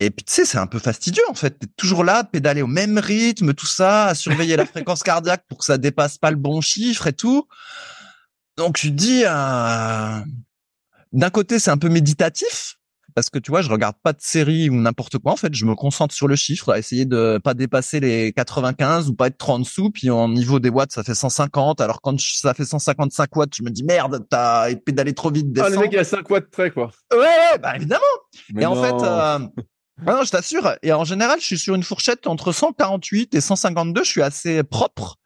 Et 0.00 0.10
puis 0.10 0.24
tu 0.24 0.32
sais, 0.32 0.44
c'est 0.44 0.58
un 0.58 0.66
peu 0.66 0.78
fastidieux 0.78 1.22
en 1.28 1.34
fait. 1.34 1.58
T'es 1.58 1.66
toujours 1.76 2.02
là, 2.02 2.24
pédaler 2.24 2.62
au 2.62 2.66
même 2.66 2.98
rythme, 2.98 3.52
tout 3.52 3.66
ça, 3.66 4.06
à 4.06 4.14
surveiller 4.14 4.56
la 4.56 4.64
fréquence 4.66 5.02
cardiaque 5.02 5.44
pour 5.48 5.58
que 5.58 5.64
ça 5.66 5.76
dépasse 5.76 6.16
pas 6.16 6.30
le 6.30 6.38
bon 6.38 6.62
chiffre 6.62 7.06
et 7.06 7.12
tout. 7.12 7.46
Donc 8.56 8.76
tu 8.76 8.90
te 8.90 8.96
dis, 8.96 9.22
d'un 11.12 11.30
côté, 11.30 11.58
c'est 11.58 11.70
un 11.70 11.78
peu 11.78 11.88
méditatif 11.88 12.76
parce 13.14 13.30
que 13.30 13.38
tu 13.38 13.50
vois, 13.50 13.62
je 13.62 13.70
regarde 13.70 13.94
pas 14.02 14.12
de 14.12 14.20
série 14.20 14.68
ou 14.68 14.74
n'importe 14.74 15.18
quoi. 15.18 15.32
En 15.32 15.36
fait, 15.36 15.54
je 15.54 15.64
me 15.64 15.74
concentre 15.74 16.14
sur 16.14 16.26
le 16.26 16.34
chiffre, 16.36 16.72
à 16.72 16.78
essayer 16.78 17.04
de 17.04 17.38
pas 17.42 17.54
dépasser 17.54 18.00
les 18.00 18.32
95 18.32 19.08
ou 19.08 19.14
pas 19.14 19.28
être 19.28 19.38
trop 19.38 19.52
en 19.52 19.60
dessous. 19.60 19.90
Puis 19.90 20.10
en 20.10 20.28
niveau 20.28 20.58
des 20.58 20.68
watts, 20.68 20.92
ça 20.92 21.04
fait 21.04 21.14
150. 21.14 21.80
Alors 21.80 22.00
quand 22.00 22.18
ça 22.20 22.54
fait 22.54 22.64
155 22.64 23.36
watts, 23.36 23.54
je 23.56 23.62
me 23.62 23.70
dis 23.70 23.84
merde, 23.84 24.26
t'as 24.28 24.74
pédalé 24.74 25.14
trop 25.14 25.30
vite. 25.30 25.46
Ah, 25.60 25.68
le 25.68 25.78
mec 25.78 25.90
il 25.92 25.98
a 25.98 26.04
5 26.04 26.28
watts 26.28 26.50
près 26.50 26.70
quoi. 26.70 26.90
Ouais, 27.12 27.58
bah 27.62 27.76
évidemment. 27.76 28.02
et 28.58 28.66
en 28.66 28.74
fait, 28.74 29.06
euh... 29.06 29.38
ah 30.06 30.12
non, 30.12 30.24
je 30.24 30.30
t'assure. 30.30 30.74
Et 30.82 30.92
en 30.92 31.04
général, 31.04 31.38
je 31.40 31.46
suis 31.46 31.58
sur 31.58 31.74
une 31.76 31.84
fourchette 31.84 32.26
entre 32.26 32.50
148 32.50 33.34
et 33.34 33.40
152. 33.40 34.02
Je 34.02 34.10
suis 34.10 34.22
assez 34.22 34.64
propre. 34.64 35.18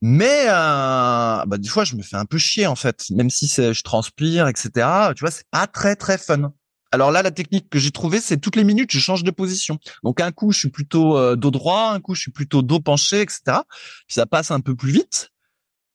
Mais 0.00 0.46
euh, 0.48 1.44
bah, 1.46 1.58
des 1.58 1.68
fois, 1.68 1.84
je 1.84 1.96
me 1.96 2.02
fais 2.02 2.16
un 2.16 2.24
peu 2.24 2.38
chier 2.38 2.66
en 2.66 2.76
fait, 2.76 3.10
même 3.10 3.30
si 3.30 3.48
je 3.48 3.82
transpire, 3.82 4.46
etc. 4.46 4.70
Tu 5.16 5.20
vois, 5.20 5.30
c'est 5.30 5.48
pas 5.50 5.66
très 5.66 5.96
très 5.96 6.18
fun. 6.18 6.52
Alors 6.90 7.10
là, 7.10 7.22
la 7.22 7.30
technique 7.30 7.68
que 7.68 7.78
j'ai 7.78 7.90
trouvée, 7.90 8.20
c'est 8.20 8.38
toutes 8.38 8.56
les 8.56 8.64
minutes, 8.64 8.92
je 8.92 8.98
change 8.98 9.22
de 9.22 9.30
position. 9.30 9.78
Donc 10.04 10.20
un 10.20 10.32
coup, 10.32 10.52
je 10.52 10.58
suis 10.58 10.70
plutôt 10.70 11.18
euh, 11.18 11.36
dos 11.36 11.50
droit, 11.50 11.90
un 11.92 12.00
coup, 12.00 12.14
je 12.14 12.22
suis 12.22 12.30
plutôt 12.30 12.62
dos 12.62 12.80
penché, 12.80 13.20
etc. 13.20 13.58
Puis 14.06 14.14
ça 14.14 14.26
passe 14.26 14.50
un 14.50 14.60
peu 14.60 14.74
plus 14.74 14.92
vite. 14.92 15.30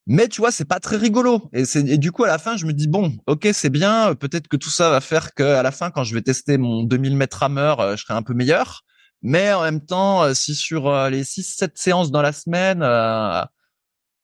Mais 0.06 0.28
tu 0.28 0.42
vois, 0.42 0.52
c'est 0.52 0.66
pas 0.66 0.82
très 0.82 0.98
rigolo. 0.98 1.50
Et, 1.54 1.64
du 1.98 2.12
coup, 2.12 2.26
à 2.26 2.28
la 2.28 2.38
fin, 2.38 2.58
je 2.58 2.66
me 2.66 2.74
dis 2.74 2.88
bon, 2.88 3.16
ok, 3.26 3.48
c'est 3.54 3.70
bien. 3.70 4.16
Peut-être 4.16 4.50
que 4.50 4.58
tout 4.58 4.70
ça 4.70 4.90
va 4.90 5.00
faire 5.02 5.34
que 5.34 5.44
à 5.44 5.64
la 5.64 5.72
fin, 5.72 5.92
quand 5.92 6.04
je 6.04 6.14
vais 6.14 6.22
tester 6.22 6.58
mon 6.58 6.84
2000 6.84 7.16
mètres 7.16 7.38
rameur, 7.38 7.80
euh, 7.80 7.96
je 7.96 8.04
serai 8.04 8.14
un 8.14 8.24
peu 8.24 8.34
meilleur. 8.34 8.84
Mais 9.22 9.54
en 9.54 9.64
même 9.64 9.84
temps, 9.84 10.24
euh, 10.24 10.34
si 10.34 10.54
sur 10.56 10.92
les 11.10 11.24
6-7 11.24 11.72
séances 11.76 12.12
dans 12.12 12.22
la 12.22 12.34
semaine, 12.34 12.84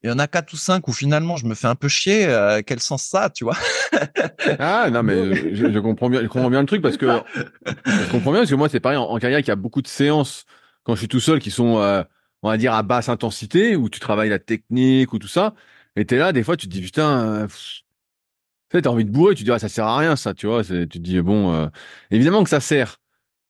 il 0.04 0.10
y 0.10 0.14
en 0.14 0.20
a 0.20 0.28
quatre 0.28 0.54
ou 0.54 0.56
cinq 0.56 0.88
où 0.88 0.94
finalement 0.94 1.36
je 1.36 1.46
me 1.46 1.56
fais 1.56 1.68
un 1.68 1.76
peu 1.76 1.90
chier. 1.90 2.26
Euh, 2.26 2.62
quel 2.66 2.80
sens 2.80 3.04
ça, 3.04 3.30
tu 3.30 3.44
vois? 3.44 3.58
Ah 4.60 4.90
non, 4.90 5.04
mais 5.04 5.14
euh, 5.14 5.52
je, 5.54 5.80
comprends 5.80 6.10
bien, 6.10 6.22
je 6.22 6.28
comprends 6.28 6.50
bien 6.50 6.62
le 6.62 6.66
truc 6.66 6.82
parce 6.82 6.96
que 6.96 7.08
je 7.66 8.12
comprends 8.12 8.32
bien 8.32 8.42
parce 8.42 8.50
que 8.50 8.56
moi 8.56 8.70
c'est 8.70 8.80
pareil 8.80 8.98
en, 8.98 9.18
carrière 9.18 9.40
qu'il 9.40 9.50
y 9.50 9.52
a 9.52 9.58
beaucoup 9.58 9.82
de 9.82 9.88
séances 9.88 10.46
quand 10.84 10.96
je 10.96 11.00
suis 11.00 11.08
tout 11.08 11.20
seul 11.20 11.40
qui 11.40 11.52
sont, 11.52 11.80
euh, 11.80 12.02
on 12.42 12.50
va 12.50 12.58
dire 12.58 12.74
à 12.74 12.82
basse 12.82 13.10
intensité 13.10 13.76
où 13.76 13.90
tu 13.90 14.00
travailles 14.00 14.30
la 14.30 14.40
technique 14.40 15.12
ou 15.14 15.20
tout 15.20 15.28
ça. 15.28 15.54
Et 15.96 16.06
t'es 16.06 16.18
là, 16.18 16.32
des 16.32 16.44
fois 16.44 16.56
tu 16.56 16.68
te 16.68 16.72
dis 16.72 16.82
putain, 16.82 17.48
tu 17.48 17.84
sais, 18.72 18.82
t'as 18.82 18.90
envie 18.90 19.06
de 19.06 19.12
bourrer, 19.12 19.36
tu 19.36 19.44
te 19.44 19.50
dis 19.50 19.52
ah, 19.52 19.60
ça 19.60 19.70
sert 19.70 19.86
à 19.86 19.98
rien 19.98 20.16
ça, 20.16 20.34
tu 20.34 20.48
vois. 20.48 20.64
Tu 20.64 20.88
te 20.88 20.98
dis 20.98 21.20
bon, 21.22 21.70
évidemment 22.10 22.44
que 22.44 22.50
ça 22.50 22.62
sert. 22.62 22.98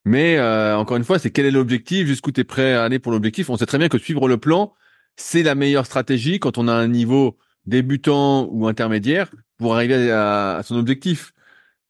Mais 0.06 0.40
encore 0.74 0.98
une 0.98 1.04
fois, 1.04 1.20
c'est 1.20 1.32
quel 1.32 1.46
est 1.46 1.52
l'objectif, 1.52 2.08
jusqu'où 2.08 2.32
tu 2.32 2.42
es 2.42 2.44
prêt 2.44 2.74
à 2.74 2.84
aller 2.84 3.00
pour 3.00 3.12
l'objectif. 3.12 3.50
On 3.50 3.58
sait 3.58 3.68
très 3.68 3.78
bien 3.78 3.90
que 3.90 4.00
suivre 4.00 4.28
le 4.28 4.38
plan, 4.38 4.74
c'est 5.20 5.44
la 5.44 5.54
meilleure 5.54 5.86
stratégie 5.86 6.40
quand 6.40 6.58
on 6.58 6.68
a 6.68 6.74
un 6.74 6.88
niveau 6.88 7.38
débutant 7.66 8.48
ou 8.52 8.68
intermédiaire 8.68 9.30
pour 9.58 9.76
arriver 9.76 10.12
à, 10.12 10.62
son 10.64 10.76
objectif. 10.76 11.34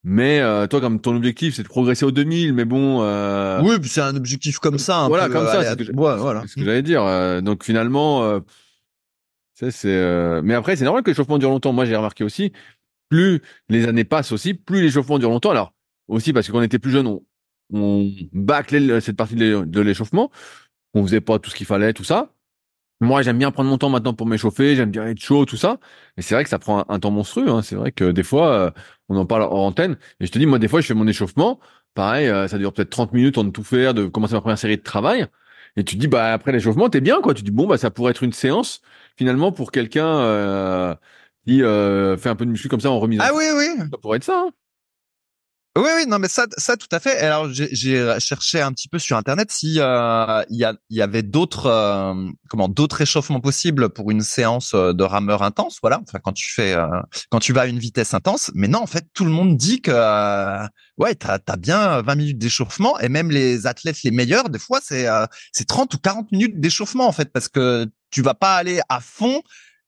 Mais 0.04 0.40
euh, 0.40 0.66
toi, 0.66 0.80
comme 0.80 1.00
ton 1.00 1.16
objectif, 1.16 1.56
c'est 1.56 1.64
de 1.64 1.68
progresser 1.68 2.06
au 2.06 2.12
2000, 2.12 2.54
mais 2.54 2.66
bon. 2.66 3.02
Euh... 3.02 3.62
Oui, 3.62 3.76
c'est 3.84 4.02
un 4.02 4.16
objectif 4.16 4.60
comme 4.60 4.80
ça. 4.80 5.08
voilà, 5.08 5.30
comme 5.30 5.46
ça. 5.46 5.62
C'est 5.62 5.84
ce 5.84 5.92
que, 5.92 5.96
voilà. 5.96 6.44
ce 6.48 6.56
que 6.56 6.64
j'allais 6.64 6.82
dire. 6.82 7.04
Euh, 7.04 7.42
donc 7.42 7.64
finalement, 7.64 8.24
euh, 8.24 8.40
c'est. 9.54 10.42
Mais 10.42 10.54
après, 10.54 10.76
c'est 10.78 10.86
normal 10.86 11.04
que 11.04 11.12
l'échauffement 11.12 11.38
dure 11.38 11.50
longtemps. 11.50 11.74
Moi, 11.74 11.86
j'ai 11.86 11.96
remarqué 11.96 12.24
aussi. 12.24 12.54
Plus 13.10 13.42
les 13.68 13.88
années 13.88 14.06
passent 14.06 14.32
aussi, 14.32 14.54
plus 14.54 14.82
l'échauffement 14.82 15.20
dure 15.20 15.30
longtemps. 15.30 15.52
Alors, 15.52 15.74
aussi 16.08 16.32
parce 16.32 16.48
que 16.48 16.54
quand 16.54 16.60
on 16.60 16.64
était 16.64 16.80
plus 16.80 16.92
jeune, 16.92 17.08
on, 17.08 17.24
on 17.74 18.10
bâclait 18.32 19.02
cette 19.02 19.18
partie 19.18 19.36
de 19.36 19.82
l'échauffement. 19.82 20.32
On 20.94 21.04
faisait 21.04 21.22
pas 21.22 21.40
tout 21.40 21.50
ce 21.50 21.56
qu'il 21.56 21.68
fallait, 21.68 21.94
tout 21.94 22.04
ça. 22.06 22.34
Moi, 23.02 23.22
j'aime 23.22 23.38
bien 23.38 23.50
prendre 23.52 23.70
mon 23.70 23.78
temps 23.78 23.90
maintenant 23.90 24.14
pour 24.14 24.28
m'échauffer, 24.28 24.76
j'aime 24.76 24.92
bien 24.92 25.08
être 25.08 25.22
chaud, 25.22 25.46
tout 25.46 25.56
ça. 25.56 25.78
Mais 26.18 26.24
c'est 26.24 26.36
vrai 26.36 26.44
que 26.44 26.50
ça 26.50 26.60
prend 26.60 26.84
un, 26.90 27.00
temps 27.00 27.12
monstrueux. 27.12 27.50
Hein. 27.50 27.62
C'est 27.62 27.76
vrai 27.76 27.94
que 27.94 28.12
des 28.12 28.24
fois, 28.24 28.52
euh, 28.54 28.72
on 29.08 29.16
en 29.16 29.26
parle 29.26 29.44
en 29.44 29.68
antenne. 29.68 29.98
Et 30.20 30.26
je 30.26 30.32
te 30.32 30.38
dis, 30.38 30.46
moi, 30.46 30.60
des 30.60 30.68
fois, 30.68 30.82
je 30.82 30.88
fais 30.88 30.94
mon 30.94 31.08
échauffement. 31.08 31.60
Pareil, 31.94 32.28
euh, 32.28 32.48
ça 32.50 32.58
dure 32.58 32.74
peut-être 32.74 32.90
30 32.90 33.14
minutes 33.14 33.38
en 33.38 33.46
de 33.46 33.52
tout 33.52 33.64
faire, 33.64 33.94
de 33.94 34.06
commencer 34.06 34.34
ma 34.34 34.42
première 34.42 34.58
série 34.58 34.76
de 34.78 34.84
travail. 34.84 35.28
Et 35.78 35.84
tu 35.86 35.96
te 35.96 36.02
dis, 36.02 36.08
bah 36.08 36.34
après 36.34 36.52
l'échauffement, 36.52 36.90
t'es 36.90 37.00
bien, 37.00 37.22
quoi. 37.22 37.34
Tu 37.34 37.42
te 37.42 37.46
dis, 37.46 37.56
bon, 37.56 37.68
bah 37.68 37.78
ça 37.78 37.90
pourrait 37.90 38.12
être 38.12 38.24
une 38.24 38.34
séance 38.34 38.82
finalement 39.18 39.52
pour 39.54 39.72
quelqu'un 39.72 40.20
euh, 40.20 40.96
qui 41.48 41.60
fait 41.60 42.30
un 42.30 42.36
peu 42.36 42.46
de 42.46 42.52
muscu 42.52 42.68
comme 42.68 42.82
ça 42.82 42.92
en 42.92 43.00
remise. 43.00 43.20
Ah 43.24 43.32
oui, 43.34 43.46
oui. 43.56 43.68
Ça 43.92 43.98
pourrait 43.98 44.18
être 44.18 44.24
ça. 44.26 44.46
Hein. 44.48 44.52
Oui, 45.78 45.88
oui, 45.96 46.06
non, 46.08 46.18
mais 46.20 46.28
ça, 46.28 46.46
ça 46.58 46.76
tout 46.78 46.88
à 46.92 47.00
fait. 47.00 47.18
Alors, 47.20 47.48
j'ai 47.52 48.20
cherché 48.20 48.60
un 48.60 48.74
petit 48.74 48.90
peu 48.90 48.98
sur 48.98 49.16
internet 49.18 49.52
si 49.52 49.80
euh, 49.80 50.44
il 50.50 50.58
y, 50.58 50.66
a, 50.66 50.74
y 50.90 51.02
avait 51.02 51.22
d'autres, 51.22 51.68
euh, 51.68 52.30
comment, 52.50 52.68
d'autres 52.68 53.02
échauffements 53.02 53.40
possibles 53.40 53.90
pour 53.90 54.10
une 54.10 54.22
séance 54.22 54.74
euh, 54.74 54.94
de 54.94 55.04
rameur 55.04 55.44
intense. 55.44 55.78
Voilà, 55.82 56.02
enfin 56.02 56.20
quand 56.22 56.34
tu 56.34 56.52
fais, 56.52 56.76
quand 57.30 57.40
tu 57.40 57.54
vas 57.54 57.62
à 57.62 57.66
une 57.68 57.80
vitesse 57.80 58.14
intense. 58.14 58.52
Mais 58.56 58.68
non, 58.68 58.80
en 58.80 58.88
fait, 58.88 59.06
tout 59.14 59.26
le 59.26 59.32
monde 59.32 59.58
dit 59.58 59.82
que 59.82 59.92
ouais, 60.98 61.16
t'as 61.16 61.38
as 61.48 61.58
bien 61.58 62.02
20 62.02 62.16
minutes 62.16 62.40
d'échauffement 62.40 63.00
et 63.00 63.08
même 63.08 63.30
les 63.30 63.68
athlètes 63.68 64.02
les 64.04 64.12
meilleurs, 64.12 64.50
des 64.50 64.60
fois, 64.60 64.80
c'est 64.84 65.08
c'est 65.54 65.68
30 65.68 65.94
ou 65.94 65.98
40 66.00 66.32
minutes 66.32 66.60
d'échauffement 66.60 67.08
en 67.08 67.12
fait, 67.12 67.32
parce 67.32 67.48
que 67.48 67.88
tu 68.12 68.22
vas 68.22 68.34
pas 68.34 68.56
aller 68.56 68.82
à 68.90 69.00
fond 69.00 69.44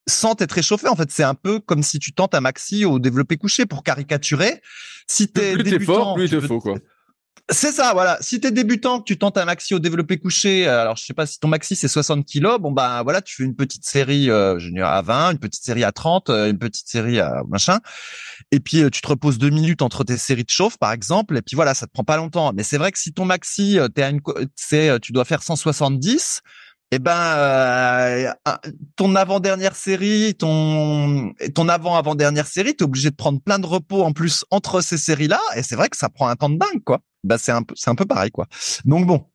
sans 0.08 0.36
t'être 0.36 0.54
réchauffé. 0.54 0.88
En 0.88 0.96
fait, 0.96 1.12
c'est 1.12 1.24
un 1.24 1.36
peu 1.36 1.60
comme 1.60 1.84
si 1.84 2.00
tu 2.00 2.14
tentes 2.14 2.36
un 2.36 2.42
maxi 2.42 2.86
au 2.86 3.00
développé 3.00 3.38
couché 3.38 3.66
pour 3.66 3.84
caricaturer. 3.84 4.62
Si 5.08 5.32
t'es 5.32 5.54
plus 5.54 5.64
débutant, 5.64 5.94
fort, 5.94 6.16
plus 6.16 6.26
il 6.26 6.32
te 6.32 6.42
faut 6.42 6.60
quoi. 6.60 6.76
C'est 7.50 7.72
ça, 7.74 7.92
voilà. 7.94 8.18
Si 8.22 8.40
t'es 8.40 8.52
débutant, 8.52 9.00
que 9.00 9.04
tu 9.04 9.18
tentes 9.18 9.38
un 9.38 9.44
maxi 9.44 9.74
au 9.74 9.80
développé 9.80 10.18
couché, 10.18 10.68
alors 10.68 10.96
je 10.96 11.04
sais 11.04 11.14
pas 11.14 11.26
si 11.26 11.38
ton 11.38 11.50
maxi 11.50 11.76
c'est 11.76 11.90
60 11.90 12.26
kilos, 12.26 12.60
bon 12.60 12.72
bah 12.72 13.04
voilà, 13.04 13.22
tu 13.22 13.36
fais 13.36 13.44
une 13.44 13.56
petite 13.56 13.84
série 13.84 14.30
euh, 14.30 14.58
à 14.82 15.02
20, 15.02 15.32
une 15.32 15.40
petite 15.40 15.64
série 15.64 15.84
à 15.84 15.92
30, 15.92 16.30
euh, 16.30 16.50
une 16.50 16.60
petite 16.60 16.88
série 16.88 17.20
à 17.20 17.44
machin, 17.50 17.80
et 18.52 18.62
puis 18.62 18.82
euh, 18.82 18.90
tu 18.90 19.02
te 19.02 19.08
reposes 19.08 19.38
deux 19.38 19.50
minutes 19.50 19.82
entre 19.82 20.06
tes 20.06 20.18
séries 20.18 20.46
de 20.46 20.50
chauffe 20.50 20.78
par 20.78 20.94
exemple, 20.94 21.36
et 21.36 21.42
puis 21.42 21.56
voilà, 21.56 21.74
ça 21.74 21.88
te 21.88 21.92
prend 21.92 22.06
pas 22.06 22.16
longtemps. 22.16 22.54
Mais 22.54 22.64
c'est 22.64 22.78
vrai 22.78 22.92
que 22.92 23.00
si 23.00 23.12
ton 23.12 23.26
maxi, 23.26 23.78
t'es 23.96 24.04
à 24.04 24.10
une, 24.10 24.22
c'est, 24.56 25.00
tu 25.02 25.12
dois 25.12 25.26
faire 25.26 25.44
170, 25.44 26.42
eh 26.92 27.00
ben 27.00 27.16
euh, 27.16 28.34
ton 28.98 29.16
avant-dernière 29.16 29.76
série, 29.76 30.36
ton 30.36 31.34
ton 31.56 31.70
avant-avant-dernière 31.70 32.48
série, 32.48 32.76
tu 32.76 32.84
es 32.84 32.86
obligé 32.86 33.10
de 33.10 33.16
prendre 33.16 33.42
plein 33.42 33.60
de 33.60 33.66
repos 33.66 34.04
en 34.04 34.12
plus 34.12 34.44
entre 34.52 34.82
ces 34.82 34.98
séries-là 34.98 35.40
et 35.56 35.64
c'est 35.64 35.76
vrai 35.76 35.88
que 35.88 35.98
ça 35.98 36.10
prend 36.10 36.28
un 36.28 36.36
temps 36.36 36.50
de 36.50 36.58
dingue 36.58 36.84
quoi. 36.84 37.00
Bah 37.24 37.38
c'est 37.38 37.54
un 37.54 37.64
peu 37.64 37.74
c'est 37.78 37.90
un 37.90 37.96
peu 37.96 38.06
pareil 38.06 38.32
quoi. 38.32 38.48
Donc 38.84 39.06
bon 39.06 39.26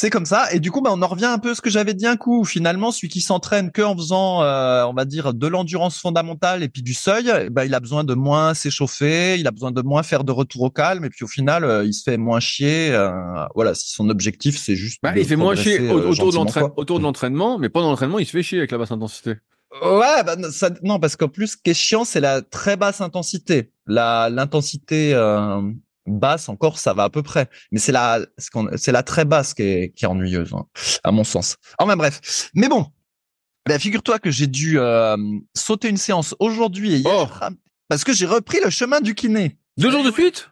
c'est 0.00 0.10
comme 0.10 0.26
ça. 0.26 0.46
Et 0.52 0.60
du 0.60 0.70
coup, 0.70 0.80
bah, 0.80 0.90
on 0.92 1.02
en 1.02 1.08
revient 1.08 1.24
un 1.24 1.40
peu 1.40 1.50
à 1.50 1.54
ce 1.56 1.60
que 1.60 1.70
j'avais 1.70 1.92
dit 1.92 2.06
un 2.06 2.16
coup. 2.16 2.44
Finalement, 2.44 2.92
celui 2.92 3.08
qui 3.08 3.20
s'entraîne 3.20 3.72
que 3.72 3.82
en 3.82 3.96
faisant, 3.96 4.44
euh, 4.44 4.84
on 4.84 4.92
va 4.92 5.04
dire, 5.04 5.34
de 5.34 5.46
l'endurance 5.48 5.98
fondamentale 5.98 6.62
et 6.62 6.68
puis 6.68 6.82
du 6.82 6.94
seuil, 6.94 7.50
bah, 7.50 7.64
il 7.64 7.74
a 7.74 7.80
besoin 7.80 8.04
de 8.04 8.14
moins 8.14 8.54
s'échauffer, 8.54 9.40
il 9.40 9.48
a 9.48 9.50
besoin 9.50 9.72
de 9.72 9.82
moins 9.82 10.04
faire 10.04 10.22
de 10.22 10.30
retour 10.30 10.62
au 10.62 10.70
calme. 10.70 11.04
Et 11.04 11.10
puis 11.10 11.24
au 11.24 11.26
final, 11.26 11.64
euh, 11.64 11.84
il 11.84 11.92
se 11.92 12.04
fait 12.04 12.16
moins 12.16 12.38
chier. 12.38 12.90
Euh, 12.92 13.10
voilà, 13.56 13.74
si 13.74 13.90
son 13.90 14.08
objectif 14.08 14.56
c'est 14.56 14.76
juste. 14.76 15.00
Bah, 15.02 15.14
il 15.16 15.26
fait 15.26 15.34
moins 15.34 15.56
chier 15.56 15.90
autour 15.90 16.30
de 16.30 17.02
l'entraînement, 17.02 17.58
mais 17.58 17.68
pendant 17.68 17.90
l'entraînement, 17.90 18.20
il 18.20 18.26
se 18.26 18.30
fait 18.30 18.44
chier 18.44 18.58
avec 18.58 18.70
la 18.70 18.78
basse 18.78 18.92
intensité. 18.92 19.34
Ouais, 19.82 20.22
bah, 20.24 20.36
ça, 20.52 20.70
non, 20.84 21.00
parce 21.00 21.16
qu'en 21.16 21.28
plus, 21.28 21.48
ce 21.48 21.56
qui 21.56 21.70
est 21.70 21.74
chiant, 21.74 22.04
c'est 22.04 22.20
la 22.20 22.40
très 22.40 22.76
basse 22.76 23.00
intensité. 23.00 23.72
La 23.88 24.30
l'intensité 24.30 25.12
basse 26.08 26.48
encore 26.48 26.78
ça 26.78 26.94
va 26.94 27.04
à 27.04 27.10
peu 27.10 27.22
près. 27.22 27.48
Mais 27.72 27.78
c'est 27.78 27.92
la 27.92 28.20
c'est 28.76 28.92
la 28.92 29.02
très 29.02 29.24
basse 29.24 29.54
qui 29.54 29.62
est, 29.62 29.94
qui 29.94 30.04
est 30.04 30.08
ennuyeuse 30.08 30.52
hein, 30.54 30.66
à 31.04 31.12
mon 31.12 31.24
sens. 31.24 31.56
Enfin 31.78 31.96
bref. 31.96 32.50
Mais 32.54 32.68
bon. 32.68 32.86
Ben, 33.68 33.78
figure-toi 33.78 34.18
que 34.18 34.30
j'ai 34.30 34.46
dû 34.46 34.78
euh, 34.78 35.14
sauter 35.54 35.88
une 35.90 35.98
séance 35.98 36.34
aujourd'hui 36.38 36.94
et 36.94 36.98
hier 36.98 37.40
oh. 37.42 37.54
parce 37.88 38.02
que 38.02 38.14
j'ai 38.14 38.24
repris 38.24 38.58
le 38.64 38.70
chemin 38.70 39.00
du 39.00 39.14
kiné. 39.14 39.58
Deux 39.76 39.90
jours 39.90 40.04
de 40.04 40.10
suite 40.10 40.48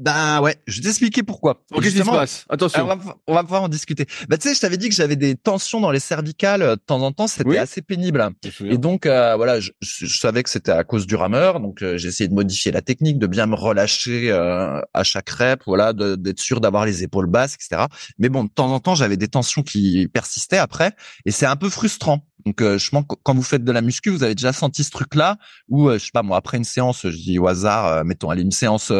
ben 0.00 0.40
ouais, 0.40 0.56
je 0.66 0.78
vais 0.78 0.84
t'expliquer 0.84 1.22
pourquoi. 1.22 1.62
Qu'est-ce 1.74 1.94
qui 1.94 1.98
se 1.98 2.04
passe? 2.04 2.46
Attention. 2.48 2.88
On 3.26 3.34
va, 3.34 3.42
pouvoir 3.42 3.62
en 3.62 3.68
discuter. 3.68 4.06
Bah 4.28 4.38
tu 4.38 4.48
sais, 4.48 4.54
je 4.54 4.60
t'avais 4.60 4.78
dit 4.78 4.88
que 4.88 4.94
j'avais 4.94 5.14
des 5.14 5.36
tensions 5.36 5.78
dans 5.78 5.90
les 5.90 6.00
cervicales 6.00 6.62
euh, 6.62 6.76
de 6.76 6.80
temps 6.80 7.02
en 7.02 7.12
temps, 7.12 7.26
c'était 7.26 7.58
assez 7.58 7.82
pénible. 7.82 8.26
Et 8.64 8.78
donc 8.78 9.04
euh, 9.04 9.36
voilà, 9.36 9.60
je, 9.60 9.70
savais 10.06 10.42
que 10.42 10.48
c'était 10.48 10.72
à 10.72 10.84
cause 10.84 11.06
du 11.06 11.16
rameur, 11.16 11.60
donc 11.60 11.82
euh, 11.82 11.98
j'ai 11.98 12.08
essayé 12.08 12.28
de 12.28 12.34
modifier 12.34 12.72
la 12.72 12.80
technique, 12.80 13.18
de 13.18 13.26
bien 13.26 13.44
me 13.44 13.54
relâcher 13.54 14.30
à 14.30 15.04
chaque 15.04 15.28
rep, 15.28 15.62
voilà, 15.66 15.92
d'être 15.92 16.40
sûr 16.40 16.60
d'avoir 16.60 16.86
les 16.86 17.02
épaules 17.02 17.26
basses, 17.26 17.54
etc. 17.54 17.84
Mais 18.18 18.30
bon, 18.30 18.44
de 18.44 18.50
temps 18.50 18.72
en 18.72 18.80
temps, 18.80 18.94
j'avais 18.94 19.18
des 19.18 19.28
tensions 19.28 19.62
qui 19.62 20.08
persistaient 20.08 20.58
après, 20.58 20.92
et 21.26 21.30
c'est 21.30 21.46
un 21.46 21.56
peu 21.56 21.68
frustrant. 21.68 22.24
Donc, 22.46 22.62
euh, 22.62 22.78
je 22.78 22.90
pense 22.90 23.04
quand 23.22 23.34
vous 23.34 23.42
faites 23.42 23.64
de 23.64 23.72
la 23.72 23.80
muscu, 23.80 24.10
vous 24.10 24.22
avez 24.22 24.34
déjà 24.34 24.52
senti 24.52 24.84
ce 24.84 24.90
truc-là, 24.90 25.36
ou 25.68 25.88
euh, 25.88 25.98
je 25.98 26.04
sais 26.04 26.10
pas 26.12 26.22
moi, 26.22 26.36
après 26.36 26.56
une 26.56 26.64
séance, 26.64 27.02
je 27.02 27.16
dis 27.16 27.38
au 27.38 27.46
hasard, 27.46 27.86
euh, 27.86 28.04
mettons, 28.04 28.30
allez, 28.30 28.42
une 28.42 28.50
séance 28.50 28.92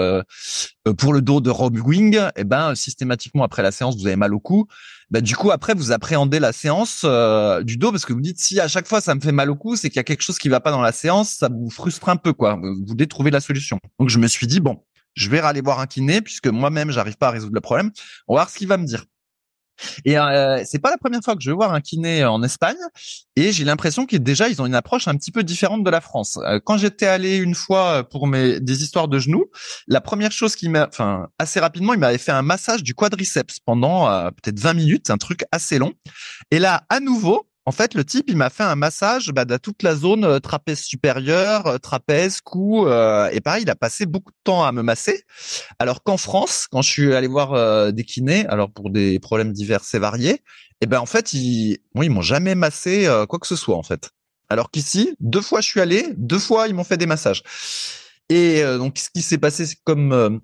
pour 0.99 1.12
le 1.12 1.23
dos 1.23 1.40
de 1.40 1.50
Rob 1.50 1.76
Wing, 1.78 2.16
et 2.16 2.30
eh 2.37 2.44
ben 2.44 2.75
systématiquement 2.75 3.44
après 3.44 3.62
la 3.62 3.73
séance, 3.73 3.97
vous 3.97 4.06
avez 4.06 4.16
mal 4.16 4.35
au 4.35 4.40
cou. 4.40 4.66
Bah, 5.11 5.20
du 5.20 5.35
coup, 5.37 5.50
après, 5.50 5.75
vous 5.75 5.92
appréhendez 5.92 6.38
la 6.38 6.52
séance 6.52 7.04
du 7.64 7.76
dos 7.76 7.90
parce 7.90 8.04
que 8.04 8.12
vous 8.12 8.20
dites 8.20 8.38
si 8.38 8.61
à 8.61 8.68
chaque 8.68 8.87
fois 8.87 9.00
ça 9.00 9.14
me 9.14 9.20
fait 9.20 9.32
mal 9.32 9.50
au 9.50 9.56
cou, 9.56 9.76
c'est 9.76 9.88
qu'il 9.88 9.97
y 9.97 10.00
a 10.00 10.04
quelque 10.04 10.23
chose 10.23 10.38
qui 10.38 10.49
va 10.49 10.61
pas 10.61 10.70
dans 10.70 10.82
la 10.82 10.92
séance, 10.92 11.30
ça 11.30 11.49
vous 11.49 11.70
frustre 11.70 12.09
un 12.09 12.16
peu, 12.16 12.32
quoi. 12.32 12.54
Vous 12.54 12.85
voulez 12.87 13.06
trouver 13.06 13.30
la 13.30 13.40
solution. 13.40 13.78
Donc, 13.99 14.09
je 14.09 14.18
me 14.18 14.26
suis 14.26 14.47
dit 14.47 14.61
bon, 14.61 14.82
je 15.14 15.28
vais 15.28 15.40
aller 15.40 15.61
voir 15.61 15.80
un 15.80 15.87
kiné 15.87 16.20
puisque 16.23 16.47
moi-même 16.47 16.90
j'arrive 16.90 17.16
pas 17.16 17.28
à 17.28 17.30
résoudre 17.30 17.54
le 17.54 17.61
problème. 17.61 17.90
On 18.28 18.35
va 18.35 18.42
voir 18.42 18.50
ce 18.50 18.59
qu'il 18.59 18.68
va 18.68 18.76
me 18.76 18.87
dire. 18.87 19.04
Et 20.05 20.19
euh, 20.19 20.63
c'est 20.65 20.79
pas 20.79 20.91
la 20.91 20.99
première 20.99 21.21
fois 21.23 21.35
que 21.35 21.43
je 21.43 21.51
vais 21.51 21.57
voir 21.57 21.73
un 21.73 21.81
kiné 21.81 22.25
en 22.25 22.43
Espagne, 22.43 22.77
et 23.37 23.53
j'ai 23.53 23.65
l'impression 23.65 24.07
qu'ils 24.07 24.23
déjà 24.23 24.49
ils 24.49 24.61
ont 24.61 24.67
une 24.67 24.75
approche 24.75 25.09
un 25.09 25.17
petit 25.17 25.33
peu 25.33 25.43
différente 25.43 25.85
de 25.85 25.91
la 25.91 26.01
France. 26.01 26.39
Euh, 26.45 26.61
quand 26.65 26.77
j'étais 26.77 27.07
allé 27.07 27.37
une 27.37 27.55
fois 27.55 28.05
pour 28.05 28.27
mes 28.27 28.61
des 28.61 28.83
histoires 28.83 29.09
de 29.09 29.19
genoux, 29.19 29.47
la 29.87 30.01
première 30.01 30.33
chose 30.33 30.57
qui 30.57 30.69
m'a, 30.69 30.87
enfin 30.87 31.29
assez 31.39 31.61
rapidement, 31.61 31.95
il 31.95 32.01
m'avait 32.01 32.19
fait 32.19 32.33
un 32.33 32.43
massage 32.43 32.83
du 32.83 32.95
quadriceps 32.95 33.61
pendant 33.61 34.09
euh, 34.11 34.31
peut-être 34.31 34.59
20 34.59 34.75
minutes, 34.75 35.11
un 35.11 35.19
truc 35.19 35.45
assez 35.53 35.79
long. 35.79 35.93
Et 36.51 36.59
là, 36.59 36.85
à 36.89 37.01
nouveau, 37.01 37.50
en 37.67 37.73
fait, 37.73 37.95
le 37.95 38.05
type, 38.05 38.25
il 38.29 38.37
m'a 38.37 38.49
fait 38.49 38.62
un 38.62 38.75
massage 38.75 39.31
bah, 39.33 39.45
de 39.45 39.57
toute 39.59 39.83
la 39.83 39.95
zone 39.95 40.25
euh, 40.25 40.38
trapèze 40.40 40.81
supérieur, 40.81 41.67
euh, 41.67 41.79
trapèze, 41.79 42.40
cou. 42.40 42.87
Euh, 42.87 43.29
et 43.33 43.40
pareil, 43.40 43.62
il 43.62 43.71
a 43.71 43.76
passé 43.76 44.07
beaucoup 44.07 44.33
de 44.33 44.38
temps 44.45 44.64
à 44.64 44.73
me 44.73 44.83
masser. 44.83 45.25
Alors 45.79 46.02
qu'en 46.02 46.17
France, 46.17 46.67
quand 46.71 46.81
je 46.81 46.90
suis 46.90 47.14
allé 47.14 47.26
voir 47.26 47.93
des 47.93 48.05
kinés, 48.05 48.47
alors 48.47 48.71
pour 48.71 48.90
des 48.90 49.19
problèmes 49.19 49.52
divers 49.52 49.83
et 49.93 49.99
variés, 49.99 50.43
eh 50.81 50.87
ben 50.87 50.99
en 51.00 51.07
fait, 51.07 51.35
ils, 51.35 51.79
bon, 51.95 52.02
ils 52.02 52.11
m'ont 52.11 52.23
jamais 52.23 52.55
massé 52.55 53.07
quoi 53.29 53.38
que 53.38 53.47
ce 53.47 53.57
soit 53.57 53.76
en 53.76 53.83
fait. 53.83 54.11
Alors 54.49 54.71
qu'ici, 54.71 55.14
deux 55.21 55.43
fois 55.43 55.61
je 55.61 55.69
suis 55.69 55.81
allé, 55.81 56.07
deux 56.17 56.38
fois 56.38 56.67
ils 56.69 56.75
m'ont 56.75 56.85
fait 56.85 56.97
des 56.97 57.07
massages. 57.07 57.43
Et 58.29 58.62
donc, 58.62 58.99
ce 58.99 59.11
qui 59.11 59.23
s'est 59.23 59.38
passé, 59.38 59.67
c'est 59.67 59.79
comme 59.85 60.40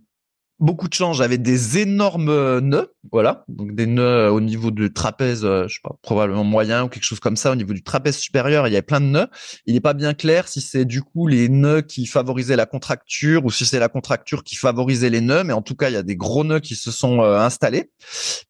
beaucoup 0.58 0.88
de 0.88 0.94
chance, 0.94 1.18
j'avais 1.18 1.38
des 1.38 1.78
énormes 1.78 2.30
euh, 2.30 2.60
nœuds, 2.60 2.94
voilà, 3.12 3.44
donc 3.48 3.75
des 3.75 3.86
nœuds 3.86 4.02
euh, 4.02 4.30
au 4.30 4.40
niveau 4.40 4.70
du 4.70 4.92
trapèze, 4.92 5.44
euh, 5.44 5.68
je 5.68 5.75
sais 5.75 5.80
pas, 5.82 5.96
probablement 6.02 6.44
moyen 6.44 6.84
ou 6.84 6.88
quelque 6.88 7.04
chose 7.04 7.20
comme 7.20 7.36
ça, 7.36 7.52
au 7.52 7.54
niveau 7.54 7.75
du 7.75 7.82
trapèze 7.82 8.16
supérieur, 8.16 8.66
il 8.66 8.72
y 8.72 8.76
avait 8.76 8.82
plein 8.82 9.00
de 9.00 9.06
nœuds. 9.06 9.28
Il 9.66 9.75
n'est 9.75 9.80
pas 9.80 9.92
bien 9.92 10.14
clair 10.14 10.48
si 10.48 10.60
c'est 10.60 10.84
du 10.84 11.02
coup 11.02 11.26
les 11.26 11.48
nœuds 11.48 11.82
qui 11.82 12.06
favorisaient 12.06 12.56
la 12.56 12.66
contracture 12.66 13.44
ou 13.44 13.50
si 13.50 13.66
c'est 13.66 13.78
la 13.78 13.88
contracture 13.88 14.44
qui 14.44 14.56
favorisait 14.56 15.10
les 15.10 15.20
nœuds, 15.20 15.44
mais 15.44 15.52
en 15.52 15.62
tout 15.62 15.75
cas, 15.75 15.90
il 15.90 15.92
y 15.92 15.98
a 15.98 16.02
des 16.02 16.16
gros 16.16 16.44
nœuds 16.44 16.60
qui 16.60 16.75
se 16.75 16.90
sont 16.90 17.22
installés. 17.22 17.90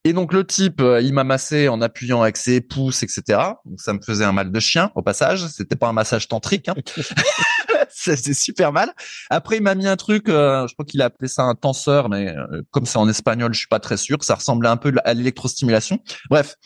Et 0.04 0.12
donc 0.12 0.32
le 0.32 0.44
type, 0.44 0.80
il 0.80 1.12
m'a 1.12 1.25
massé 1.25 1.68
en 1.68 1.80
appuyant 1.80 2.22
avec 2.22 2.36
ses 2.36 2.60
pouces, 2.60 3.02
etc. 3.02 3.40
Donc 3.64 3.80
ça 3.80 3.92
me 3.92 4.00
faisait 4.00 4.25
un 4.25 4.32
mal 4.32 4.52
de 4.52 4.60
chien 4.60 4.90
au 4.94 5.02
passage. 5.02 5.46
C'était 5.48 5.76
pas 5.76 5.88
un 5.88 5.92
massage 5.92 6.28
tantrique. 6.28 6.68
Hein. 6.68 6.75
c'est 7.90 8.35
super 8.35 8.73
mal. 8.73 8.93
Après, 9.31 9.57
il 9.57 9.62
m'a 9.62 9.75
mis 9.75 9.87
un 9.87 9.97
truc, 9.97 10.28
euh, 10.28 10.66
je 10.66 10.75
crois 10.75 10.85
qu'il 10.85 11.02
a 11.02 11.07
appelé 11.07 11.28
ça 11.28 11.43
un 11.43 11.55
tenseur, 11.55 12.09
mais 12.09 12.35
euh, 12.37 12.62
comme 12.71 12.87
c'est 12.87 12.99
en 12.99 13.09
espagnol, 13.09 13.52
je 13.55 13.61
suis 13.61 13.69
pas 13.69 13.81
très 13.81 13.97
sûr. 13.97 14.23
Ça 14.23 14.35
ressemblait 14.35 14.69
un 14.69 14.76
peu 14.76 14.93
à 15.05 15.14
l'électrostimulation. 15.14 16.00
Bref, 16.31 16.57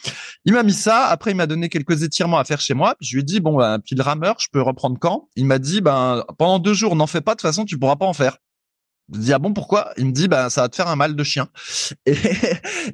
il 0.45 0.53
m'a 0.53 0.62
mis 0.62 0.73
ça. 0.73 1.07
Après, 1.07 1.33
il 1.33 1.37
m'a 1.37 1.47
donné 1.47 1.69
quelques 1.69 2.03
étirements 2.03 2.39
à 2.39 2.45
faire 2.45 2.61
chez 2.61 2.75
moi. 2.75 2.95
je 3.00 3.15
lui 3.15 3.21
ai 3.21 3.25
dit 3.25 3.41
bon, 3.41 3.57
ben, 3.57 3.79
puis 3.79 3.97
le 3.97 4.03
rameur, 4.03 4.37
je 4.39 4.49
peux 4.53 4.62
reprendre 4.62 4.99
quand? 5.00 5.29
Il 5.37 5.47
m'a 5.47 5.59
dit 5.59 5.81
ben 5.81 6.25
pendant 6.39 6.59
deux 6.59 6.75
jours, 6.75 6.97
n'en 6.97 7.07
fais 7.07 7.21
pas. 7.21 7.33
De 7.33 7.37
toute 7.37 7.49
façon, 7.49 7.65
tu 7.65 7.79
pourras 7.79 7.97
pas 7.97 8.07
en 8.07 8.15
faire. 8.15 8.39
Je 9.12 9.19
dis 9.19 9.33
ah 9.33 9.41
bon 9.41 9.53
pourquoi? 9.53 9.93
Il 9.97 10.07
me 10.07 10.12
dit 10.12 10.29
ben 10.29 10.49
ça 10.50 10.62
va 10.62 10.69
te 10.69 10.77
faire 10.77 10.87
un 10.87 10.95
mal 10.95 11.17
de 11.17 11.25
chien 11.25 11.49
et, 12.07 12.15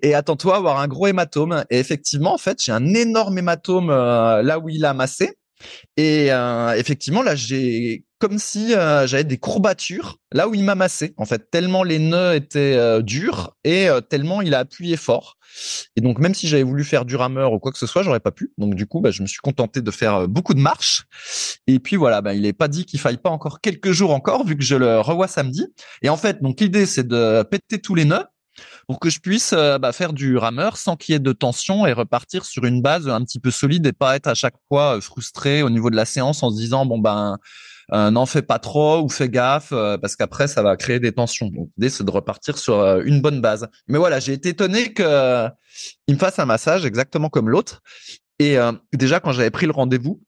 et 0.00 0.14
attends-toi 0.14 0.54
à 0.54 0.56
avoir 0.56 0.80
un 0.80 0.88
gros 0.88 1.06
hématome. 1.06 1.64
Et 1.68 1.78
effectivement 1.78 2.33
en 2.33 2.38
fait 2.38 2.62
j'ai 2.62 2.73
un 2.73 2.95
énorme 2.95 3.37
hématome 3.37 3.90
euh, 3.90 4.42
là 4.42 4.59
où 4.59 4.71
il 4.71 4.87
a 4.87 4.95
massé 4.95 5.37
et 5.97 6.28
euh, 6.30 6.75
effectivement, 6.76 7.23
là, 7.23 7.35
j'ai 7.35 8.04
comme 8.18 8.38
si 8.38 8.75
euh, 8.75 9.06
j'avais 9.06 9.25
des 9.25 9.37
courbatures 9.37 10.18
là 10.32 10.49
où 10.49 10.54
il 10.54 10.64
m'a 10.64 10.75
massé, 10.75 11.14
en 11.16 11.25
fait, 11.25 11.50
tellement 11.50 11.82
les 11.82 11.99
nœuds 11.99 12.35
étaient 12.35 12.75
euh, 12.75 13.02
durs 13.02 13.54
et 13.64 13.88
euh, 13.88 14.00
tellement 14.00 14.42
il 14.42 14.54
a 14.54 14.61
appuyé 14.61 14.96
fort. 14.96 15.37
Et 15.96 16.00
donc, 16.00 16.18
même 16.18 16.35
si 16.35 16.49
j'avais 16.49 16.62
voulu 16.62 16.85
faire 16.85 17.04
du 17.04 17.16
rameur 17.16 17.52
ou 17.52 17.58
quoi 17.58 17.73
que 17.73 17.78
ce 17.78 17.87
soit, 17.87 18.02
j'aurais 18.02 18.20
pas 18.20 18.32
pu. 18.32 18.52
Donc, 18.58 18.75
du 18.75 18.87
coup, 18.87 19.00
bah, 19.00 19.11
je 19.11 19.23
me 19.23 19.26
suis 19.26 19.40
contenté 19.40 19.82
de 19.82 19.90
faire 19.90 20.28
beaucoup 20.28 20.54
de 20.54 20.61
marches. 20.61 21.04
Et 21.66 21.78
puis 21.78 21.96
voilà, 21.96 22.20
bah, 22.20 22.35
il 22.35 22.44
est 22.46 22.52
pas 22.52 22.68
dit 22.68 22.85
qu'il 22.85 23.00
faille 23.00 23.16
pas 23.18 23.30
encore 23.30 23.61
quelques 23.61 23.92
jours 23.92 24.12
encore, 24.12 24.44
vu 24.44 24.56
que 24.56 24.64
je 24.64 24.76
le 24.76 25.00
revois 25.00 25.28
samedi. 25.28 25.66
Et 26.02 26.08
en 26.08 26.16
fait, 26.16 26.42
donc 26.42 26.61
l'idée, 26.61 26.87
c'est 26.87 27.06
de 27.06 27.42
péter 27.42 27.80
tous 27.80 27.94
les 27.94 28.04
nœuds 28.04 28.25
pour 28.88 29.00
que 29.00 29.11
je 29.11 29.20
puisse 29.20 29.52
bah, 29.52 29.92
faire 29.92 30.12
du 30.12 30.37
rameur 30.37 30.76
sans 30.76 30.96
qu'il 30.96 31.12
y 31.12 31.16
ait 31.16 31.20
de 31.20 31.32
tension 31.32 31.87
et 31.87 31.92
repartir 31.92 32.44
sur 32.44 32.64
une 32.64 32.82
base 32.82 33.08
un 33.08 33.23
petit 33.23 33.40
peu 33.40 33.50
solide 33.50 33.87
et 33.87 33.92
pas 33.92 34.16
être 34.16 34.28
à 34.28 34.35
chaque 34.35 34.56
fois 34.68 35.00
frustré 35.00 35.62
au 35.62 35.70
niveau 35.70 35.90
de 35.90 35.96
la 35.96 36.04
séance 36.04 36.42
en 36.42 36.50
se 36.50 36.56
disant 36.56 36.87
bon 36.87 36.99
ben 36.99 37.32
euh, 37.32 37.37
n'en 37.92 38.26
fais 38.26 38.42
pas 38.42 38.58
trop 38.58 39.00
ou 39.00 39.08
fais 39.08 39.28
gaffe 39.28 39.72
euh, 39.72 39.96
parce 39.98 40.16
qu'après 40.16 40.48
ça 40.48 40.62
va 40.62 40.76
créer 40.76 41.00
des 41.00 41.12
tensions. 41.12 41.48
Donc 41.48 41.70
l'idée 41.76 41.90
c'est 41.90 42.04
de 42.04 42.10
repartir 42.10 42.58
sur 42.58 42.80
euh, 42.80 43.02
une 43.04 43.20
bonne 43.20 43.40
base. 43.40 43.68
Mais 43.88 43.98
voilà, 43.98 44.20
j'ai 44.20 44.32
été 44.32 44.50
étonné 44.50 44.92
que 44.92 45.48
il 46.06 46.14
me 46.14 46.18
fasse 46.18 46.38
un 46.38 46.46
massage 46.46 46.84
exactement 46.84 47.28
comme 47.28 47.48
l'autre. 47.48 47.82
Et 48.38 48.58
déjà 48.92 49.18
quand 49.18 49.32
j'avais 49.32 49.50
pris 49.50 49.64
le 49.64 49.72
rendez-vous, 49.72 50.20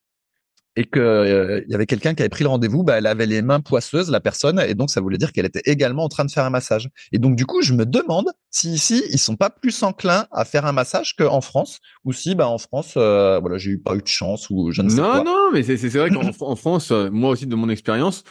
et 0.79 0.85
que 0.85 1.01
euh, 1.01 1.61
il 1.67 1.73
y 1.73 1.75
avait 1.75 1.87
quelqu'un 1.87 2.15
qui 2.15 2.23
avait 2.23 2.29
pris 2.29 2.45
le 2.45 2.51
rendez-vous, 2.51 2.85
bah, 2.85 2.99
elle 2.99 3.07
avait 3.07 3.27
les 3.27 3.43
mains 3.43 3.59
poisseuses, 3.59 4.13
la 4.13 4.21
personne, 4.21 4.61
et 4.61 4.77
donc 4.77 4.91
ça 4.91 5.01
voulait 5.01 5.19
dire 5.19 5.33
qu'elle 5.33 5.45
était 5.45 5.63
également 5.65 6.05
en 6.05 6.09
train 6.09 6.25
de 6.25 6.31
faire 6.31 6.45
un 6.45 6.51
massage. 6.51 6.89
Et 7.11 7.19
donc 7.19 7.35
du 7.35 7.47
coup, 7.47 7.63
je 7.63 7.75
me 7.75 7.85
demande 7.85 8.27
si 8.53 8.71
ici 8.71 9.03
ils 9.11 9.19
sont 9.19 9.35
pas 9.35 9.51
plus 9.51 9.83
enclins 9.83 10.27
à 10.31 10.45
faire 10.45 10.67
un 10.67 10.73
massage 10.73 11.17
qu'en 11.17 11.41
France, 11.41 11.81
ou 12.05 12.13
si 12.13 12.37
bah 12.37 12.47
en 12.47 12.59
France, 12.59 12.95
euh, 12.97 13.41
voilà, 13.41 13.59
j'ai 13.59 13.73
eu 13.73 13.79
pas 13.81 13.97
eu 13.97 14.03
de 14.03 14.07
chance 14.07 14.51
ou 14.51 14.71
je 14.71 14.83
ne 14.83 14.89
sais 14.89 15.01
non, 15.01 15.11
pas. 15.11 15.19
Non, 15.19 15.25
non, 15.25 15.51
mais 15.53 15.65
c'est 15.65 15.77
c'est 15.77 15.89
vrai 15.89 16.11
qu'en 16.11 16.55
France, 16.55 16.93
euh, 16.93 17.11
moi 17.11 17.31
aussi 17.31 17.49
de 17.49 17.57
mon 17.57 17.69
expérience, 17.69 18.23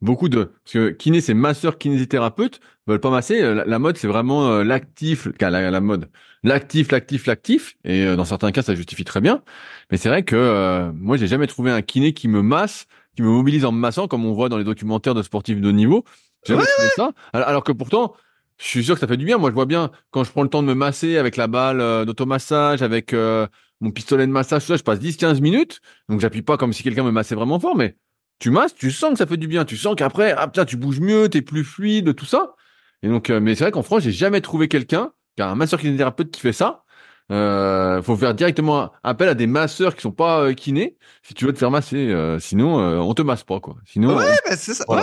beaucoup 0.00 0.28
de 0.28 0.44
parce 0.44 0.72
que 0.72 0.90
kiné 0.90 1.20
c'est 1.20 1.34
masseur 1.34 1.78
kinésithérapeute 1.78 2.60
veulent 2.86 3.00
pas 3.00 3.10
masser 3.10 3.42
la, 3.42 3.78
mode 3.78 3.96
c'est 3.96 4.08
vraiment 4.08 4.62
l'actif 4.62 5.28
la, 5.40 5.70
la, 5.70 5.80
mode 5.80 6.08
l'actif 6.42 6.90
l'actif 6.90 7.26
l'actif 7.26 7.76
et 7.84 8.16
dans 8.16 8.24
certains 8.24 8.50
cas 8.50 8.62
ça 8.62 8.74
justifie 8.74 9.04
très 9.04 9.20
bien 9.20 9.42
mais 9.90 9.96
c'est 9.96 10.08
vrai 10.08 10.22
que 10.22 10.36
euh, 10.36 10.92
moi, 10.94 11.16
j'ai 11.16 11.26
jamais 11.26 11.46
trouvé 11.46 11.70
un 11.70 11.82
kiné 11.82 12.12
qui 12.12 12.28
me 12.28 12.42
masse, 12.42 12.86
qui 13.16 13.22
me 13.22 13.28
mobilise 13.28 13.64
en 13.64 13.72
me 13.72 13.78
massant, 13.78 14.08
comme 14.08 14.24
on 14.24 14.32
voit 14.32 14.48
dans 14.48 14.58
les 14.58 14.64
documentaires 14.64 15.14
de 15.14 15.22
sportifs 15.22 15.60
de 15.60 15.72
niveau. 15.72 16.04
J'ai 16.46 16.54
jamais 16.54 16.66
trouvé 16.66 16.88
ça. 16.94 17.12
Alors 17.32 17.64
que 17.64 17.72
pourtant, 17.72 18.14
je 18.58 18.66
suis 18.66 18.84
sûr 18.84 18.94
que 18.94 19.00
ça 19.00 19.06
fait 19.06 19.16
du 19.16 19.24
bien. 19.24 19.38
Moi, 19.38 19.50
je 19.50 19.54
vois 19.54 19.66
bien 19.66 19.90
quand 20.10 20.24
je 20.24 20.30
prends 20.30 20.42
le 20.42 20.48
temps 20.48 20.62
de 20.62 20.68
me 20.68 20.74
masser 20.74 21.16
avec 21.16 21.36
la 21.36 21.48
balle 21.48 21.80
euh, 21.80 22.04
d'automassage, 22.04 22.82
avec 22.82 23.12
euh, 23.12 23.46
mon 23.80 23.90
pistolet 23.90 24.26
de 24.26 24.32
massage, 24.32 24.62
tout 24.62 24.68
ça, 24.68 24.76
je 24.76 24.82
passe 24.82 25.00
10-15 25.00 25.40
minutes. 25.40 25.80
Donc, 26.08 26.20
j'appuie 26.20 26.42
pas 26.42 26.56
comme 26.56 26.72
si 26.72 26.82
quelqu'un 26.82 27.04
me 27.04 27.10
massait 27.10 27.34
vraiment 27.34 27.58
fort, 27.58 27.76
mais 27.76 27.96
tu 28.40 28.50
masses, 28.50 28.74
tu 28.74 28.90
sens 28.90 29.12
que 29.12 29.18
ça 29.18 29.26
fait 29.26 29.36
du 29.36 29.46
bien. 29.46 29.64
Tu 29.64 29.76
sens 29.76 29.94
qu'après, 29.96 30.34
ah 30.36 30.48
putain, 30.48 30.64
tu 30.64 30.76
bouges 30.76 31.00
mieux, 31.00 31.28
t'es 31.28 31.42
plus 31.42 31.62
fluide, 31.62 32.16
tout 32.16 32.26
ça. 32.26 32.54
Et 33.02 33.08
donc, 33.08 33.30
euh, 33.30 33.38
mais 33.40 33.54
c'est 33.54 33.64
vrai 33.64 33.70
qu'en 33.70 33.84
France, 33.84 34.02
j'ai 34.02 34.12
jamais 34.12 34.40
trouvé 34.40 34.66
quelqu'un 34.66 35.12
un 35.38 35.54
masseur 35.54 35.80
kinésithérapeute 35.80 36.30
qui 36.30 36.40
fait 36.40 36.52
ça. 36.52 36.82
Euh, 37.30 38.02
faut 38.02 38.16
faire 38.16 38.34
directement 38.34 38.90
appel 39.04 39.28
à 39.28 39.34
des 39.34 39.46
masseurs 39.46 39.94
qui 39.94 40.02
sont 40.02 40.10
pas 40.10 40.40
euh, 40.40 40.52
kinés 40.52 40.96
si 41.22 41.32
tu 41.32 41.44
veux 41.44 41.52
te 41.52 41.58
faire 41.58 41.70
masser. 41.70 42.08
Euh, 42.08 42.40
sinon, 42.40 42.80
euh, 42.80 42.98
on 42.98 43.14
te 43.14 43.22
masse 43.22 43.44
pas 43.44 43.60
quoi. 43.60 43.76
Sinon. 43.86 44.16
Ouais, 44.16 44.34
c'est 44.56 44.74
ça. 44.74 44.84
Ouais, 44.88 45.02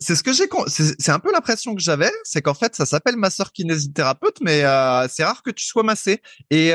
c'est 0.00 0.16
ce 0.16 0.24
que 0.24 0.32
j'ai. 0.32 0.48
C'est 0.66 1.12
un 1.12 1.20
peu 1.20 1.30
l'impression 1.32 1.74
que 1.76 1.80
j'avais, 1.80 2.10
c'est 2.24 2.42
qu'en 2.42 2.54
fait, 2.54 2.74
ça 2.74 2.84
s'appelle 2.84 3.16
masseur 3.16 3.52
kinésithérapeute, 3.52 4.38
mais 4.40 4.62
c'est 5.08 5.24
rare 5.24 5.42
que 5.42 5.50
tu 5.50 5.64
sois 5.64 5.84
massé. 5.84 6.20
Et 6.50 6.72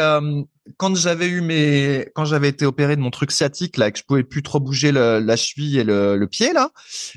quand 0.77 0.95
j'avais 0.95 1.27
eu 1.27 1.41
mes, 1.41 2.07
quand 2.15 2.25
j'avais 2.25 2.49
été 2.49 2.65
opéré 2.65 2.95
de 2.95 3.01
mon 3.01 3.11
truc 3.11 3.31
sciatique 3.31 3.77
là, 3.77 3.91
que 3.91 3.99
je 3.99 4.03
pouvais 4.03 4.23
plus 4.23 4.43
trop 4.43 4.59
bouger 4.59 4.91
la 4.91 5.35
cheville 5.35 5.79
et 5.79 5.83
le, 5.83 6.17
le 6.17 6.27
pied 6.27 6.53
là, 6.53 6.71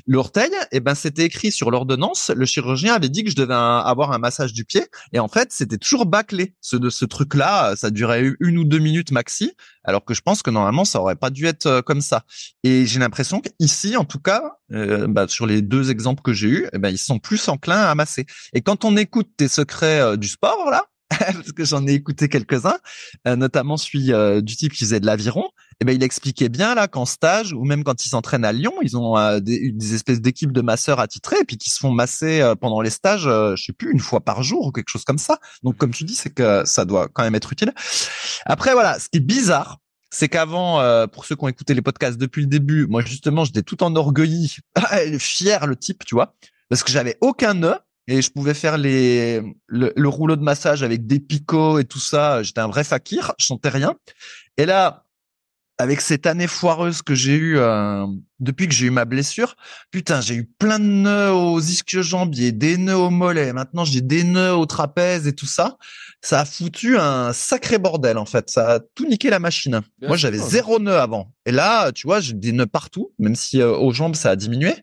l'orteil, 0.05 0.51
et 0.71 0.77
eh 0.77 0.79
ben 0.79 0.95
c'était 0.95 1.23
écrit 1.23 1.51
sur 1.51 1.71
l'ordonnance. 1.71 2.31
Le 2.35 2.45
chirurgien 2.45 2.93
avait 2.93 3.09
dit 3.09 3.23
que 3.23 3.29
je 3.29 3.35
devais 3.35 3.53
avoir 3.53 4.11
un 4.11 4.17
massage 4.17 4.53
du 4.53 4.65
pied, 4.65 4.85
et 5.13 5.19
en 5.19 5.27
fait 5.27 5.51
c'était 5.51 5.77
toujours 5.77 6.05
bâclé. 6.05 6.55
Ce 6.61 6.75
de 6.75 6.89
ce 6.89 7.05
truc 7.05 7.33
là, 7.35 7.75
ça 7.75 7.89
durait 7.89 8.31
une 8.39 8.57
ou 8.57 8.63
deux 8.63 8.79
minutes 8.79 9.11
maxi, 9.11 9.53
alors 9.83 10.03
que 10.03 10.13
je 10.13 10.21
pense 10.21 10.41
que 10.43 10.49
normalement 10.49 10.85
ça 10.85 10.99
aurait 11.01 11.15
pas 11.15 11.29
dû 11.29 11.45
être 11.45 11.65
euh, 11.65 11.81
comme 11.81 12.01
ça. 12.01 12.25
Et 12.63 12.85
j'ai 12.85 12.99
l'impression 12.99 13.41
qu'ici, 13.41 13.95
en 13.95 14.05
tout 14.05 14.19
cas, 14.19 14.57
euh, 14.73 15.07
bah, 15.07 15.27
sur 15.27 15.45
les 15.45 15.61
deux 15.61 15.91
exemples 15.91 16.21
que 16.21 16.33
j'ai 16.33 16.47
eus, 16.47 16.67
eh 16.73 16.77
ben 16.77 16.89
ils 16.89 16.97
sont 16.97 17.19
plus 17.19 17.47
enclins 17.47 17.83
à 17.83 17.95
masser. 17.95 18.25
Et 18.53 18.61
quand 18.61 18.83
on 18.83 18.97
écoute 18.97 19.29
tes 19.37 19.47
secrets 19.47 20.01
euh, 20.01 20.17
du 20.17 20.27
sport 20.27 20.69
là 20.69 20.85
parce 21.19 21.51
que 21.53 21.63
j'en 21.63 21.85
ai 21.87 21.93
écouté 21.93 22.27
quelques-uns, 22.27 22.77
euh, 23.27 23.35
notamment 23.35 23.77
celui 23.77 24.11
euh, 24.11 24.41
du 24.41 24.55
type 24.55 24.73
qui 24.73 24.83
faisait 24.83 24.99
de 24.99 25.05
l'aviron. 25.05 25.43
Et 25.45 25.83
eh 25.83 25.85
ben 25.85 25.95
il 25.95 26.01
expliquait 26.01 26.49
bien 26.49 26.73
là 26.73 26.87
qu'en 26.87 27.05
stage 27.05 27.53
ou 27.53 27.63
même 27.63 27.83
quand 27.83 28.03
ils 28.03 28.09
s'entraînent 28.09 28.45
à 28.45 28.51
Lyon, 28.51 28.73
ils 28.81 28.97
ont 28.97 29.15
euh, 29.15 29.39
des, 29.39 29.93
espèces 29.93 30.19
d'équipes 30.19 30.51
de 30.51 30.61
masseurs 30.61 30.99
attitrés 30.99 31.37
et 31.39 31.45
puis 31.45 31.57
qui 31.57 31.69
se 31.69 31.77
font 31.77 31.91
masser 31.91 32.53
pendant 32.59 32.81
les 32.81 32.89
stages, 32.89 33.23
je 33.23 33.63
sais 33.63 33.73
plus 33.73 33.91
une 33.91 33.99
fois 33.99 34.21
par 34.21 34.41
jour 34.41 34.65
ou 34.65 34.71
quelque 34.71 34.89
chose 34.89 35.03
comme 35.03 35.19
ça. 35.19 35.37
Donc 35.61 35.77
comme 35.77 35.91
tu 35.91 36.03
dis, 36.03 36.15
c'est 36.15 36.31
que 36.31 36.63
ça 36.65 36.83
doit 36.83 37.07
quand 37.09 37.21
même 37.23 37.35
être 37.35 37.53
utile. 37.53 37.73
Après 38.45 38.73
voilà, 38.73 38.97
ce 38.97 39.07
qui 39.07 39.17
est 39.17 39.21
bizarre, 39.21 39.77
c'est 40.09 40.29
qu'avant, 40.29 41.07
pour 41.09 41.25
ceux 41.25 41.35
qui 41.35 41.43
ont 41.43 41.47
écouté 41.47 41.75
les 41.75 41.83
podcasts 41.83 42.17
depuis 42.17 42.41
le 42.41 42.47
début, 42.47 42.87
moi 42.87 43.03
justement, 43.05 43.45
j'étais 43.45 43.61
tout 43.61 43.83
enorgueilli, 43.83 44.57
fier 45.19 45.67
le 45.67 45.75
type, 45.75 46.03
tu 46.05 46.15
vois, 46.15 46.33
parce 46.69 46.81
que 46.81 46.91
j'avais 46.91 47.17
aucun 47.21 47.53
nœud 47.53 47.77
et 48.07 48.21
je 48.21 48.31
pouvais 48.31 48.53
faire 48.53 48.77
les 48.77 49.41
le, 49.67 50.07
rouleau 50.07 50.35
de 50.35 50.43
massage 50.43 50.83
avec 50.83 51.05
des 51.05 51.19
picots 51.19 51.79
et 51.79 51.85
tout 51.85 51.99
ça. 51.99 52.41
J'étais 52.43 52.61
un 52.61 52.67
vrai 52.67 52.83
fakir, 52.83 53.33
je 53.37 53.45
sentais 53.45 53.69
rien. 53.69 53.95
Et 54.57 54.65
là, 54.65 55.03
avec 55.77 56.01
cette 56.01 56.25
année 56.25 56.47
foireuse 56.47 57.01
que 57.03 57.13
j'ai 57.13 57.35
eue 57.35 57.59
euh, 57.59 58.07
depuis 58.39 58.67
que 58.67 58.73
j'ai 58.73 58.87
eu 58.87 58.89
ma 58.89 59.05
blessure, 59.05 59.55
putain, 59.91 60.21
j'ai 60.21 60.35
eu 60.35 60.45
plein 60.45 60.79
de 60.79 60.85
nœuds 60.85 61.33
aux 61.33 61.59
ischio-jambiers, 61.59 62.51
des 62.51 62.77
nœuds 62.77 62.97
au 62.97 63.09
mollet. 63.11 63.53
Maintenant, 63.53 63.85
j'ai 63.85 64.01
des 64.01 64.23
nœuds 64.23 64.55
au 64.55 64.65
trapèze 64.65 65.27
et 65.27 65.33
tout 65.33 65.45
ça. 65.45 65.77
Ça 66.21 66.39
a 66.41 66.45
foutu 66.45 66.97
un 66.97 67.31
sacré 67.31 67.77
bordel 67.77 68.17
en 68.17 68.25
fait. 68.25 68.49
Ça 68.49 68.71
a 68.71 68.79
tout 68.79 69.05
niqué 69.07 69.29
la 69.29 69.39
machine. 69.39 69.81
Moi, 70.01 70.17
j'avais 70.17 70.39
zéro 70.39 70.79
nœud 70.79 70.97
avant. 70.97 71.31
Et 71.45 71.51
là, 71.51 71.91
tu 71.91 72.07
vois, 72.07 72.21
j'ai 72.21 72.33
des 72.33 72.53
nœuds 72.53 72.65
partout, 72.65 73.11
même 73.19 73.35
si 73.35 73.61
euh, 73.61 73.77
aux 73.77 73.91
jambes 73.91 74.15
ça 74.15 74.31
a 74.31 74.35
diminué. 74.35 74.73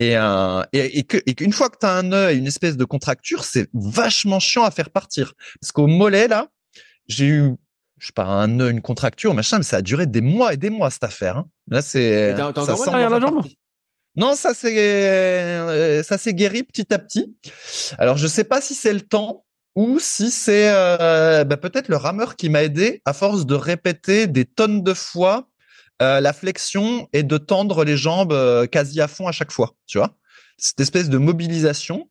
Et, 0.00 0.16
euh, 0.16 0.62
et, 0.72 0.98
et, 0.98 1.06
et 1.26 1.34
qu'une 1.34 1.52
fois 1.52 1.68
que 1.70 1.78
tu 1.80 1.86
as 1.86 1.92
un 1.92 2.02
nœud 2.02 2.30
et 2.30 2.36
une 2.36 2.46
espèce 2.46 2.76
de 2.76 2.84
contracture, 2.84 3.44
c'est 3.44 3.68
vachement 3.74 4.40
chiant 4.40 4.64
à 4.64 4.70
faire 4.70 4.90
partir. 4.90 5.34
Parce 5.60 5.72
qu'au 5.72 5.86
mollet, 5.86 6.28
là, 6.28 6.48
j'ai 7.06 7.26
eu, 7.26 7.52
je 7.98 8.06
sais 8.06 8.12
pas, 8.12 8.24
un 8.24 8.48
nœud, 8.48 8.70
une 8.70 8.82
contracture, 8.82 9.34
machin, 9.34 9.58
mais 9.58 9.64
ça 9.64 9.76
a 9.76 9.82
duré 9.82 10.06
des 10.06 10.20
mois 10.20 10.52
et 10.52 10.56
des 10.56 10.70
mois, 10.70 10.90
cette 10.90 11.04
affaire. 11.04 11.38
Hein. 11.38 11.46
Là, 11.68 11.82
c'est... 11.82 12.34
T'as 12.36 12.48
encore 12.48 12.84
derrière 12.84 13.10
la 13.10 13.20
jambe? 13.20 13.44
Non, 14.16 14.36
ça 14.36 14.54
s'est 14.54 14.76
euh, 14.78 16.04
ça 16.04 16.18
s'est 16.18 16.34
guéri 16.34 16.62
petit 16.62 16.94
à 16.94 17.00
petit. 17.00 17.34
Alors 17.98 18.16
je 18.16 18.28
sais 18.28 18.44
pas 18.44 18.60
si 18.60 18.72
c'est 18.72 18.92
le 18.92 19.00
temps 19.00 19.44
ou 19.74 19.98
si 19.98 20.30
c'est 20.30 20.70
euh, 20.70 21.42
bah, 21.42 21.56
peut-être 21.56 21.88
le 21.88 21.96
rameur 21.96 22.36
qui 22.36 22.48
m'a 22.48 22.62
aidé 22.62 23.02
à 23.06 23.12
force 23.12 23.44
de 23.44 23.56
répéter 23.56 24.28
des 24.28 24.44
tonnes 24.44 24.84
de 24.84 24.94
fois 24.94 25.48
euh, 26.02 26.20
la 26.20 26.32
flexion 26.32 27.08
est 27.12 27.22
de 27.22 27.38
tendre 27.38 27.84
les 27.84 27.96
jambes 27.96 28.32
euh, 28.32 28.66
quasi 28.66 29.00
à 29.00 29.08
fond 29.08 29.28
à 29.28 29.32
chaque 29.32 29.52
fois, 29.52 29.74
tu 29.86 29.98
vois. 29.98 30.16
Cette 30.58 30.80
espèce 30.80 31.08
de 31.08 31.18
mobilisation. 31.18 32.08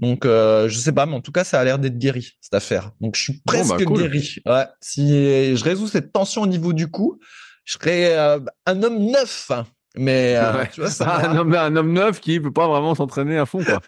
Donc, 0.00 0.24
euh, 0.24 0.68
je 0.68 0.76
sais 0.76 0.92
pas, 0.92 1.06
mais 1.06 1.14
en 1.14 1.20
tout 1.20 1.30
cas, 1.30 1.44
ça 1.44 1.60
a 1.60 1.64
l'air 1.64 1.78
d'être 1.78 1.98
guéri 1.98 2.32
cette 2.40 2.54
affaire. 2.54 2.90
Donc, 3.00 3.14
je 3.14 3.22
suis 3.22 3.40
presque 3.46 3.70
bah, 3.70 3.84
guéri. 3.84 4.36
Ouais. 4.46 4.66
Si 4.80 5.08
je 5.56 5.64
résous 5.64 5.86
cette 5.86 6.12
tension 6.12 6.42
au 6.42 6.46
niveau 6.46 6.72
du 6.72 6.90
cou, 6.90 7.20
je 7.64 7.74
serai 7.74 8.16
un 8.16 8.82
homme 8.82 8.98
neuf. 8.98 9.50
Mais 9.96 10.36
tu 10.72 10.80
vois, 10.80 10.90
ça 10.90 11.28
un, 11.28 11.36
homme, 11.36 11.54
un 11.54 11.74
homme 11.76 11.92
neuf 11.92 12.20
qui 12.20 12.40
peut 12.40 12.52
pas 12.52 12.66
vraiment 12.66 12.94
s'entraîner 12.94 13.38
à 13.38 13.46
fond, 13.46 13.62
quoi. 13.64 13.80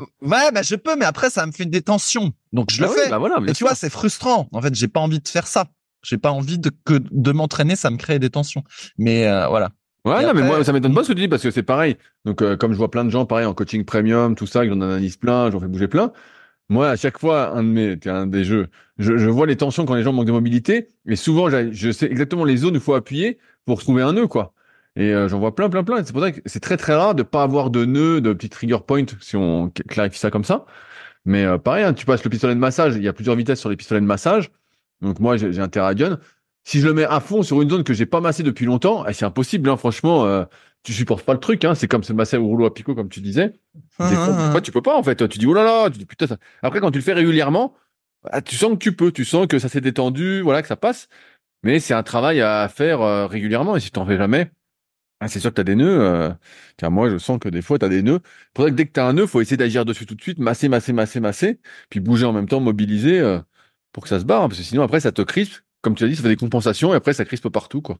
ouais, 0.22 0.52
bah 0.52 0.62
je 0.62 0.74
peux, 0.74 0.96
mais 0.96 1.06
après 1.06 1.30
ça 1.30 1.46
me 1.46 1.52
fait 1.52 1.64
des 1.64 1.82
tensions. 1.82 2.32
Donc 2.52 2.70
je 2.70 2.82
le 2.82 2.88
ah 2.88 2.92
fais. 2.92 3.10
Bah 3.10 3.18
voilà, 3.18 3.36
et 3.46 3.52
tu 3.52 3.64
vois, 3.64 3.74
c'est 3.74 3.90
frustrant. 3.90 4.48
En 4.52 4.60
fait, 4.60 4.74
j'ai 4.74 4.88
pas 4.88 5.00
envie 5.00 5.20
de 5.20 5.28
faire 5.28 5.46
ça. 5.46 5.66
J'ai 6.02 6.18
pas 6.18 6.30
envie 6.30 6.58
de 6.58 6.70
que 6.84 6.94
de 7.10 7.32
m'entraîner, 7.32 7.76
ça 7.76 7.90
me 7.90 7.96
crée 7.96 8.18
des 8.18 8.30
tensions. 8.30 8.64
Mais 8.98 9.26
euh, 9.26 9.48
voilà. 9.48 9.70
Ouais, 10.04 10.24
non, 10.24 10.32
mais 10.34 10.42
moi, 10.42 10.64
ça 10.64 10.72
m'étonne 10.72 10.94
pas 10.94 11.04
ce 11.04 11.08
que 11.08 11.12
tu 11.12 11.20
dis 11.20 11.28
parce 11.28 11.42
que 11.42 11.50
c'est 11.50 11.62
pareil. 11.62 11.96
Donc, 12.24 12.40
euh, 12.40 12.56
comme 12.56 12.72
je 12.72 12.78
vois 12.78 12.90
plein 12.90 13.04
de 13.04 13.10
gens, 13.10 13.26
pareil, 13.26 13.44
en 13.44 13.52
coaching 13.52 13.84
premium, 13.84 14.34
tout 14.34 14.46
ça, 14.46 14.62
que 14.64 14.70
j'en 14.70 14.80
analyse 14.80 15.18
plein, 15.18 15.50
j'en 15.50 15.60
fais 15.60 15.68
bouger 15.68 15.88
plein. 15.88 16.12
Moi, 16.70 16.88
à 16.88 16.96
chaque 16.96 17.18
fois, 17.18 17.50
un 17.50 17.62
de 17.62 17.68
mes, 17.68 17.98
un 18.06 18.26
des 18.26 18.44
jeux, 18.44 18.68
je, 18.98 19.18
je, 19.18 19.28
vois 19.28 19.46
les 19.46 19.56
tensions 19.56 19.84
quand 19.84 19.94
les 19.94 20.02
gens 20.02 20.12
manquent 20.12 20.26
de 20.26 20.32
mobilité, 20.32 20.88
et 21.06 21.16
souvent, 21.16 21.50
je 21.50 21.90
sais 21.92 22.06
exactement 22.06 22.44
les 22.44 22.56
zones 22.58 22.74
où 22.74 22.76
il 22.76 22.80
faut 22.80 22.94
appuyer 22.94 23.38
pour 23.66 23.80
trouver 23.80 24.02
un 24.02 24.14
nœud, 24.14 24.28
quoi. 24.28 24.54
Et 24.96 25.12
euh, 25.12 25.28
j'en 25.28 25.38
vois 25.38 25.54
plein, 25.54 25.68
plein, 25.68 25.84
plein. 25.84 26.02
C'est 26.04 26.12
pour 26.12 26.22
ça 26.22 26.32
que 26.32 26.40
c'est 26.46 26.60
très, 26.60 26.76
très 26.76 26.94
rare 26.94 27.14
de 27.14 27.22
pas 27.22 27.42
avoir 27.42 27.70
de 27.70 27.84
nœud, 27.84 28.20
de 28.20 28.32
petits 28.32 28.48
trigger 28.48 28.78
point, 28.86 29.04
si 29.20 29.36
on 29.36 29.70
clarifie 29.88 30.18
ça 30.18 30.30
comme 30.30 30.44
ça. 30.44 30.64
Mais 31.26 31.46
pareil, 31.58 31.84
hein, 31.84 31.92
tu 31.92 32.06
passes 32.06 32.24
le 32.24 32.30
pistolet 32.30 32.54
de 32.54 32.60
massage, 32.60 32.96
il 32.96 33.02
y 33.02 33.08
a 33.08 33.12
plusieurs 33.12 33.36
vitesses 33.36 33.60
sur 33.60 33.68
les 33.68 33.76
pistolets 33.76 34.00
de 34.00 34.06
massage. 34.06 34.50
Donc 35.02 35.18
moi, 35.20 35.36
j'ai 35.36 35.58
un 35.60 35.68
Terradion. 35.68 36.18
Si 36.64 36.80
je 36.80 36.86
le 36.86 36.92
mets 36.94 37.04
à 37.04 37.20
fond 37.20 37.42
sur 37.42 37.62
une 37.62 37.70
zone 37.70 37.84
que 37.84 37.94
j'ai 37.94 38.06
pas 38.06 38.20
massé 38.20 38.42
depuis 38.42 38.66
longtemps, 38.66 39.06
eh, 39.06 39.12
c'est 39.14 39.24
impossible. 39.24 39.68
Hein, 39.70 39.76
franchement, 39.78 40.26
euh, 40.26 40.44
tu 40.82 40.92
supportes 40.92 41.24
pas 41.24 41.32
le 41.32 41.40
truc. 41.40 41.64
Hein, 41.64 41.74
c'est 41.74 41.88
comme 41.88 42.04
se 42.04 42.12
masser 42.12 42.36
au 42.36 42.46
rouleau 42.46 42.66
à 42.66 42.74
picot, 42.74 42.94
comme 42.94 43.08
tu 43.08 43.20
disais. 43.20 43.54
Des 43.98 44.14
fois, 44.14 44.60
tu 44.60 44.70
peux 44.72 44.82
pas 44.82 44.96
en 44.96 45.02
fait. 45.02 45.26
Tu 45.28 45.38
dis 45.38 45.46
oh 45.46 45.54
là 45.54 45.64
là. 45.64 45.90
Tu 45.90 45.98
dis 45.98 46.06
putain. 46.06 46.26
Ça... 46.26 46.36
Après, 46.62 46.80
quand 46.80 46.90
tu 46.90 46.98
le 46.98 47.04
fais 47.04 47.14
régulièrement, 47.14 47.74
bah, 48.22 48.42
tu 48.42 48.56
sens 48.56 48.72
que 48.72 48.78
tu 48.78 48.94
peux. 48.94 49.10
Tu 49.12 49.24
sens 49.24 49.46
que 49.46 49.58
ça 49.58 49.68
s'est 49.68 49.80
détendu, 49.80 50.42
voilà, 50.42 50.60
que 50.62 50.68
ça 50.68 50.76
passe. 50.76 51.08
Mais 51.62 51.80
c'est 51.80 51.94
un 51.94 52.02
travail 52.02 52.40
à 52.42 52.68
faire 52.68 53.00
euh, 53.02 53.26
régulièrement. 53.26 53.76
Et 53.76 53.80
si 53.80 53.90
t'en 53.90 54.06
fais 54.06 54.16
jamais, 54.18 54.50
Ah, 55.20 55.28
c'est 55.28 55.40
sûr 55.40 55.50
que 55.50 55.56
tu 55.56 55.60
as 55.60 55.64
des 55.64 55.74
nœuds. 55.76 56.00
Euh, 56.00 56.30
car 56.78 56.90
moi, 56.90 57.10
je 57.10 57.18
sens 57.18 57.38
que 57.38 57.48
des 57.50 57.60
fois, 57.62 57.78
tu 57.78 57.84
as 57.84 57.88
des 57.90 58.02
nœuds. 58.02 58.20
Pour 58.54 58.64
que 58.66 58.70
dès 58.70 58.86
que 58.86 58.92
tu 58.92 59.00
as 59.00 59.06
un 59.06 59.12
nœud, 59.12 59.26
faut 59.26 59.40
essayer 59.42 59.58
d'agir 59.58 59.84
dessus 59.84 60.06
tout 60.06 60.14
de 60.14 60.22
suite, 60.22 60.38
masser, 60.38 60.68
masser, 60.70 60.92
masser, 60.94 61.20
masser, 61.20 61.60
puis 61.90 62.00
bouger 62.00 62.24
en 62.24 62.32
même 62.32 62.48
temps, 62.48 62.60
mobiliser 62.60 63.20
euh, 63.20 63.38
pour 63.92 64.02
que 64.02 64.08
ça 64.08 64.20
se 64.20 64.24
barre. 64.24 64.42
Hein, 64.42 64.48
parce 64.48 64.58
que 64.58 64.64
sinon, 64.64 64.82
après, 64.82 65.00
ça 65.00 65.12
te 65.12 65.22
crispe. 65.22 65.62
Comme 65.82 65.94
tu 65.94 66.04
as 66.04 66.08
dit, 66.08 66.16
ça 66.16 66.22
fait 66.22 66.28
des 66.28 66.36
compensations 66.36 66.92
et 66.92 66.96
après, 66.96 67.14
ça 67.14 67.24
crispe 67.24 67.48
partout. 67.48 67.80
quoi. 67.82 67.98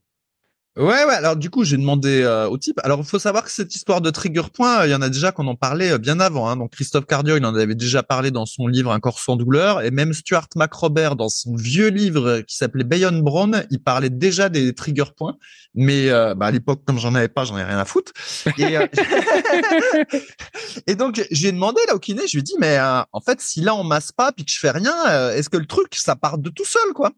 Ouais, 0.77 1.03
ouais. 1.03 1.15
Alors 1.15 1.35
du 1.35 1.49
coup, 1.49 1.65
j'ai 1.65 1.75
demandé 1.75 2.21
euh, 2.21 2.47
au 2.47 2.57
type. 2.57 2.79
Alors, 2.85 2.99
il 2.99 3.05
faut 3.05 3.19
savoir 3.19 3.43
que 3.43 3.51
cette 3.51 3.75
histoire 3.75 3.99
de 3.99 4.09
trigger 4.09 4.43
point, 4.53 4.85
il 4.85 4.91
y 4.91 4.95
en 4.95 5.01
a 5.01 5.09
déjà 5.09 5.33
qu'on 5.33 5.47
en 5.47 5.55
parlait 5.55 5.91
euh, 5.91 5.97
bien 5.97 6.21
avant. 6.21 6.47
Hein. 6.47 6.55
Donc, 6.55 6.71
Christophe 6.71 7.05
Cardio, 7.05 7.35
il 7.35 7.45
en 7.45 7.53
avait 7.53 7.75
déjà 7.75 8.03
parlé 8.03 8.31
dans 8.31 8.45
son 8.45 8.67
livre 8.67 8.93
Un 8.93 9.01
corps 9.01 9.19
sans 9.19 9.35
douleur, 9.35 9.81
et 9.81 9.91
même 9.91 10.13
Stuart 10.13 10.47
McRobert 10.55 11.17
dans 11.17 11.27
son 11.27 11.55
vieux 11.55 11.89
livre 11.89 12.39
qui 12.47 12.55
s'appelait 12.55 12.85
Bayonne 12.85 13.21
Brown, 13.21 13.65
il 13.69 13.83
parlait 13.83 14.09
déjà 14.09 14.47
des 14.47 14.73
trigger 14.73 15.11
points. 15.17 15.35
Mais 15.75 16.09
euh, 16.09 16.35
bah, 16.35 16.45
à 16.45 16.51
l'époque, 16.51 16.83
comme 16.85 16.99
j'en 16.99 17.15
avais 17.15 17.27
pas, 17.27 17.43
j'en 17.43 17.57
ai 17.57 17.63
rien 17.63 17.77
à 17.77 17.85
foutre. 17.85 18.13
Et, 18.57 18.75
et 20.87 20.95
donc, 20.95 21.21
j'ai 21.31 21.51
demandé 21.51 21.81
là 21.89 21.95
au 21.95 21.99
kiné, 21.99 22.21
je 22.27 22.37
lui 22.37 22.39
ai 22.39 22.43
dit, 22.43 22.55
mais 22.59 22.79
en 22.79 23.19
fait, 23.19 23.41
si 23.41 23.59
là 23.59 23.75
on 23.75 23.83
masse 23.83 24.13
pas 24.13 24.31
puis 24.31 24.45
que 24.45 24.51
je 24.51 24.59
fais 24.59 24.71
rien, 24.71 25.31
est-ce 25.31 25.49
que 25.49 25.57
le 25.57 25.65
truc 25.65 25.95
ça 25.95 26.15
part 26.15 26.37
de 26.37 26.49
tout 26.49 26.65
seul, 26.65 26.93
quoi? 26.93 27.11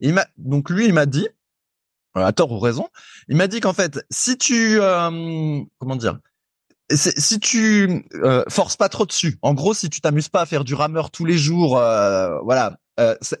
Il 0.00 0.14
m'a 0.14 0.26
donc 0.36 0.70
lui, 0.70 0.86
il 0.86 0.92
m'a 0.92 1.06
dit 1.06 1.26
euh, 1.26 1.37
à 2.24 2.32
tort 2.32 2.52
ou 2.52 2.58
raison. 2.58 2.88
Il 3.28 3.36
m'a 3.36 3.46
dit 3.46 3.60
qu'en 3.60 3.72
fait, 3.72 4.04
si 4.10 4.36
tu 4.38 4.80
euh, 4.80 5.60
comment 5.78 5.96
dire, 5.96 6.18
si 6.90 7.38
tu 7.40 8.04
euh, 8.14 8.44
forces 8.48 8.76
pas 8.76 8.88
trop 8.88 9.06
dessus, 9.06 9.38
en 9.42 9.54
gros, 9.54 9.74
si 9.74 9.90
tu 9.90 10.00
t'amuses 10.00 10.28
pas 10.28 10.42
à 10.42 10.46
faire 10.46 10.64
du 10.64 10.74
rameur 10.74 11.10
tous 11.10 11.24
les 11.24 11.36
jours, 11.36 11.70
voilà, 11.70 12.78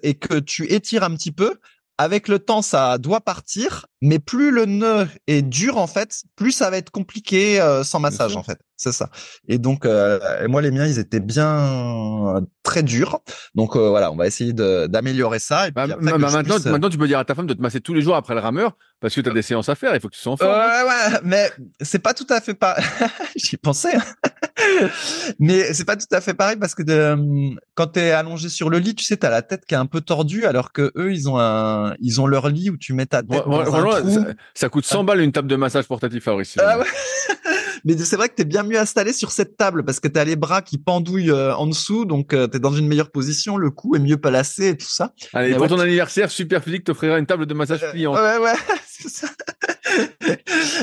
et 0.02 0.14
que 0.14 0.38
tu 0.38 0.72
étires 0.72 1.02
un 1.02 1.14
petit 1.14 1.32
peu, 1.32 1.58
avec 1.98 2.28
le 2.28 2.38
temps, 2.38 2.62
ça 2.62 2.96
doit 2.96 3.20
partir, 3.20 3.86
mais 4.00 4.20
plus 4.20 4.52
le 4.52 4.66
nœud 4.66 5.08
est 5.26 5.42
dur 5.42 5.76
en 5.78 5.88
fait, 5.88 6.22
plus 6.36 6.52
ça 6.52 6.70
va 6.70 6.78
être 6.78 6.90
compliqué 6.90 7.60
euh, 7.60 7.82
sans 7.82 7.98
massage 7.98 8.36
en 8.36 8.44
fait. 8.44 8.60
C'est 8.76 8.92
ça. 8.92 9.10
Et 9.48 9.58
donc 9.58 9.84
euh, 9.84 10.46
moi 10.46 10.62
les 10.62 10.70
miens 10.70 10.86
ils 10.86 11.00
étaient 11.00 11.18
bien 11.18 12.36
euh, 12.36 12.40
très 12.62 12.84
durs. 12.84 13.18
Donc 13.56 13.76
voilà, 13.76 14.12
on 14.12 14.16
va 14.16 14.28
essayer 14.28 14.52
d'améliorer 14.52 15.40
ça. 15.40 15.66
Et 15.66 15.72
bah, 15.72 15.88
bah, 15.88 15.96
bah, 16.00 16.18
maintenant, 16.18 16.56
maintenant 16.64 16.88
tu 16.88 16.98
peux 16.98 17.08
dire 17.08 17.18
à 17.18 17.24
ta 17.24 17.34
femme 17.34 17.48
de 17.48 17.54
te 17.54 17.60
masser 17.60 17.80
tous 17.80 17.94
les 17.94 18.00
jours 18.00 18.14
après 18.14 18.34
le 18.34 18.40
rameur 18.40 18.76
parce 19.00 19.14
que 19.14 19.20
tu 19.20 19.28
as 19.28 19.34
des 19.34 19.42
séances 19.42 19.68
à 19.68 19.74
faire. 19.74 19.92
Il 19.94 20.00
faut 20.00 20.08
que 20.08 20.14
tu 20.14 20.20
sois 20.20 20.32
en 20.32 20.36
forme. 20.36 20.52
Ouais 20.52 20.82
ouais, 20.88 21.20
mais 21.24 21.50
c'est 21.80 21.98
pas 21.98 22.14
tout 22.14 22.26
à 22.30 22.40
fait 22.40 22.54
pas. 22.54 22.76
J'y 23.36 23.56
pensais. 23.56 23.96
Mais 25.38 25.72
c'est 25.72 25.84
pas 25.84 25.96
tout 25.96 26.06
à 26.12 26.20
fait 26.20 26.34
pareil 26.34 26.56
parce 26.56 26.74
que 26.74 26.82
de, 26.82 27.16
quand 27.74 27.88
t'es 27.88 28.10
allongé 28.10 28.48
sur 28.48 28.70
le 28.70 28.78
lit, 28.78 28.94
tu 28.94 29.04
sais, 29.04 29.16
t'as 29.16 29.30
la 29.30 29.42
tête 29.42 29.64
qui 29.66 29.74
est 29.74 29.78
un 29.78 29.86
peu 29.86 30.00
tordue, 30.00 30.44
alors 30.44 30.72
que 30.72 30.92
eux, 30.96 31.12
ils 31.12 31.28
ont 31.28 31.38
un, 31.38 31.94
ils 32.00 32.20
ont 32.20 32.26
leur 32.26 32.48
lit 32.48 32.70
où 32.70 32.76
tu 32.76 32.92
mets 32.92 33.06
ta 33.06 33.22
tête. 33.22 33.44
dans 33.46 33.74
un 33.74 34.00
trou. 34.00 34.24
Ça, 34.54 34.68
coûte 34.68 34.84
100 34.84 35.04
balles 35.04 35.20
une 35.20 35.32
table 35.32 35.48
de 35.48 35.56
massage 35.56 35.86
portatif, 35.86 36.24
Fabrice. 36.24 36.56
Ah 36.58 36.78
ouais. 36.78 36.84
mais 37.84 37.96
c'est 37.96 38.16
vrai 38.16 38.28
que 38.28 38.34
t'es 38.34 38.44
bien 38.44 38.62
mieux 38.62 38.78
installé 38.78 39.12
sur 39.12 39.30
cette 39.30 39.56
table 39.56 39.84
parce 39.84 40.00
que 40.00 40.08
t'as 40.08 40.24
les 40.24 40.36
bras 40.36 40.62
qui 40.62 40.78
pendouillent 40.78 41.30
euh, 41.30 41.54
en 41.54 41.66
dessous, 41.66 42.04
donc 42.04 42.32
euh, 42.32 42.46
t'es 42.46 42.58
dans 42.58 42.72
une 42.72 42.86
meilleure 42.86 43.10
position, 43.10 43.56
le 43.56 43.70
cou 43.70 43.94
est 43.96 44.00
mieux 44.00 44.16
placé 44.16 44.68
et 44.68 44.76
tout 44.76 44.88
ça. 44.88 45.12
Allez, 45.32 45.54
pour 45.54 45.68
ton 45.68 45.78
anniversaire, 45.78 46.30
Super 46.30 46.62
Physique 46.62 46.84
t'offrira 46.84 47.18
une 47.18 47.26
table 47.26 47.46
de 47.46 47.54
massage 47.54 47.82
euh, 47.84 47.92
pliante. 47.92 48.16
ouais, 48.16 48.38
ouais, 48.38 48.52
c'est 48.86 49.08
ça. 49.08 49.28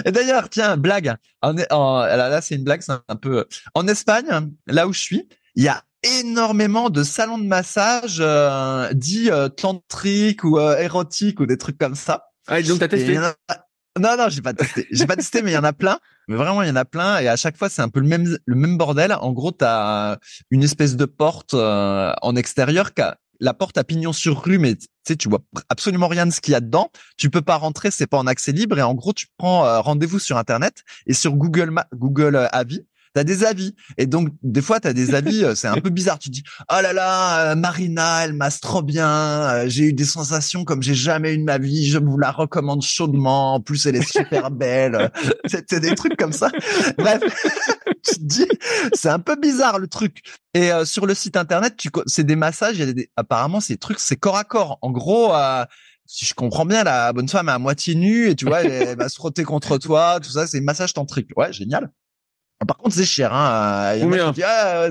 Et 0.05 0.11
d'ailleurs, 0.11 0.49
tiens, 0.49 0.77
blague. 0.77 1.15
En, 1.41 1.55
en, 1.71 1.99
là, 1.99 2.29
là 2.29 2.41
c'est 2.41 2.55
une 2.55 2.63
blague, 2.63 2.81
c'est 2.81 2.93
un 3.07 3.15
peu. 3.15 3.45
En 3.73 3.87
Espagne, 3.87 4.51
là 4.67 4.87
où 4.87 4.93
je 4.93 4.99
suis, 4.99 5.27
il 5.55 5.63
y 5.63 5.67
a 5.67 5.83
énormément 6.21 6.89
de 6.89 7.03
salons 7.03 7.37
de 7.37 7.45
massage 7.45 8.17
euh, 8.19 8.91
dits 8.93 9.31
euh, 9.31 9.49
tantriques 9.49 10.43
ou 10.43 10.59
euh, 10.59 10.77
érotiques 10.77 11.39
ou 11.39 11.45
des 11.45 11.57
trucs 11.57 11.77
comme 11.77 11.95
ça. 11.95 12.25
Ah, 12.47 12.61
donc 12.61 12.79
t'as 12.79 12.87
testé 12.87 13.17
Non, 13.97 14.17
non, 14.17 14.27
j'ai 14.27 14.41
pas 14.41 14.53
testé. 14.53 14.87
J'ai 14.91 15.07
pas 15.07 15.15
testé, 15.15 15.41
mais 15.41 15.51
il 15.51 15.53
y 15.53 15.57
en 15.57 15.63
a 15.63 15.73
plein. 15.73 15.99
Mais 16.27 16.35
vraiment, 16.35 16.61
il 16.61 16.67
y 16.67 16.71
en 16.71 16.75
a 16.75 16.85
plein. 16.85 17.19
Et 17.19 17.27
à 17.27 17.37
chaque 17.37 17.57
fois, 17.57 17.69
c'est 17.69 17.81
un 17.81 17.89
peu 17.89 18.01
le 18.01 18.07
même, 18.07 18.37
le 18.45 18.55
même 18.55 18.77
bordel. 18.77 19.13
En 19.13 19.31
gros, 19.31 19.51
t'as 19.51 20.17
une 20.51 20.63
espèce 20.63 20.95
de 20.95 21.05
porte 21.05 21.53
euh, 21.53 22.11
en 22.21 22.35
extérieur 22.35 22.93
qui 22.93 23.01
a 23.01 23.17
la 23.39 23.53
porte 23.53 23.77
à 23.77 23.83
pignon 23.83 24.13
sur 24.13 24.43
rue, 24.43 24.57
mais 24.57 24.75
tu 24.75 24.87
sais, 25.07 25.15
tu 25.15 25.29
vois 25.29 25.43
absolument 25.69 26.07
rien 26.07 26.25
de 26.25 26.31
ce 26.31 26.41
qu'il 26.41 26.53
y 26.53 26.55
a 26.55 26.61
dedans. 26.61 26.91
Tu 27.17 27.29
peux 27.29 27.41
pas 27.41 27.57
rentrer, 27.57 27.91
c'est 27.91 28.07
pas 28.07 28.17
en 28.17 28.27
accès 28.27 28.51
libre. 28.51 28.77
Et 28.77 28.81
en 28.81 28.93
gros, 28.93 29.13
tu 29.13 29.27
prends 29.37 29.65
euh, 29.65 29.79
rendez-vous 29.79 30.19
sur 30.19 30.37
Internet 30.37 30.83
et 31.07 31.13
sur 31.13 31.33
Google 31.33 31.73
Google 31.93 32.35
euh, 32.35 32.47
Avis, 33.15 33.23
t'as 33.23 33.23
des 33.23 33.43
avis. 33.43 33.75
Et 33.97 34.05
donc, 34.05 34.29
des 34.43 34.61
fois, 34.61 34.79
t'as 34.79 34.93
des 34.93 35.15
avis, 35.15 35.43
euh, 35.43 35.55
c'est 35.55 35.67
un 35.67 35.81
peu 35.81 35.89
bizarre. 35.89 36.19
Tu 36.19 36.29
dis, 36.29 36.43
oh 36.71 36.81
là 36.81 36.93
là, 36.93 37.55
Marina, 37.55 38.25
elle 38.25 38.33
masse 38.33 38.59
trop 38.59 38.81
bien. 38.81 39.67
j'ai 39.67 39.85
eu 39.85 39.93
des 39.93 40.05
sensations 40.05 40.63
comme 40.63 40.83
j'ai 40.83 40.95
jamais 40.95 41.33
eu 41.33 41.37
de 41.37 41.43
ma 41.43 41.57
vie. 41.57 41.89
Je 41.89 41.97
vous 41.97 42.17
la 42.17 42.31
recommande 42.31 42.81
chaudement. 42.81 43.55
En 43.55 43.61
plus, 43.61 43.85
elle 43.85 43.95
est 43.95 44.09
super 44.09 44.51
belle. 44.51 45.11
c'est 45.45 45.79
des 45.79 45.95
trucs 45.95 46.17
comme 46.17 46.33
ça. 46.33 46.49
Bref. 46.97 47.21
tu 48.05 48.15
te 48.15 48.23
dis, 48.23 48.47
c'est 48.93 49.09
un 49.09 49.19
peu 49.19 49.35
bizarre 49.35 49.79
le 49.79 49.87
truc. 49.87 50.21
Et 50.53 50.71
euh, 50.71 50.85
sur 50.85 51.05
le 51.05 51.13
site 51.13 51.37
internet, 51.37 51.75
tu 51.77 51.89
c'est 52.05 52.23
des 52.23 52.35
massages. 52.35 52.77
Y 52.77 52.83
a 52.83 52.93
des, 52.93 53.09
apparemment, 53.15 53.59
ces 53.59 53.77
trucs, 53.77 53.99
c'est 53.99 54.15
corps 54.15 54.37
à 54.37 54.43
corps. 54.43 54.77
En 54.81 54.91
gros, 54.91 55.33
euh, 55.35 55.65
si 56.05 56.25
je 56.25 56.33
comprends 56.33 56.65
bien, 56.65 56.83
la 56.83 57.13
bonne 57.13 57.29
femme 57.29 57.49
est 57.49 57.53
à 57.53 57.59
moitié 57.59 57.95
nue 57.95 58.29
et 58.29 58.35
tu 58.35 58.45
vois, 58.45 58.63
elle, 58.63 58.97
va 58.97 59.09
se 59.09 59.15
frotter 59.15 59.43
contre 59.43 59.77
toi, 59.77 60.19
tout 60.21 60.29
ça, 60.29 60.47
c'est 60.47 60.61
massage 60.61 60.93
tantrique. 60.93 61.29
Ouais, 61.35 61.51
génial. 61.51 61.91
Par 62.67 62.77
contre, 62.77 62.95
c'est 62.95 63.05
cher. 63.05 63.33
Hein. 63.33 63.95
Il 63.95 64.37
y 64.37 64.43
a 64.43 64.87
ah, 64.87 64.89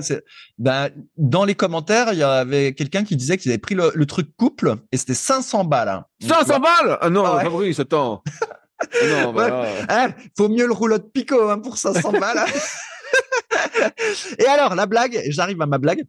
ben, 0.57 0.89
dans 1.17 1.43
les 1.45 1.55
commentaires, 1.55 2.13
il 2.13 2.19
y 2.19 2.23
avait 2.23 2.73
quelqu'un 2.73 3.03
qui 3.03 3.15
disait 3.15 3.37
qu'il 3.37 3.51
avait 3.51 3.57
pris 3.57 3.75
le, 3.75 4.05
truc 4.05 4.35
couple 4.37 4.75
et 4.91 4.97
c'était 4.97 5.13
500 5.13 5.65
balles. 5.65 5.89
Hein. 5.89 6.05
500 6.21 6.59
balles? 6.59 6.97
Ah 7.01 7.09
non, 7.09 7.25
ah 7.25 7.41
Fabrice, 7.41 7.79
attends. 7.79 8.23
non, 9.03 9.33
bah, 9.33 9.65
faut 10.37 10.49
mieux 10.49 10.67
le 10.67 10.73
rouleau 10.73 10.97
de 10.97 11.03
picot 11.03 11.49
hein, 11.49 11.59
pour 11.59 11.77
500 11.77 12.11
balles. 12.19 12.45
et 14.39 14.45
alors, 14.45 14.75
la 14.75 14.85
blague, 14.85 15.21
j'arrive 15.29 15.61
à 15.61 15.65
ma 15.65 15.77
blague, 15.77 16.05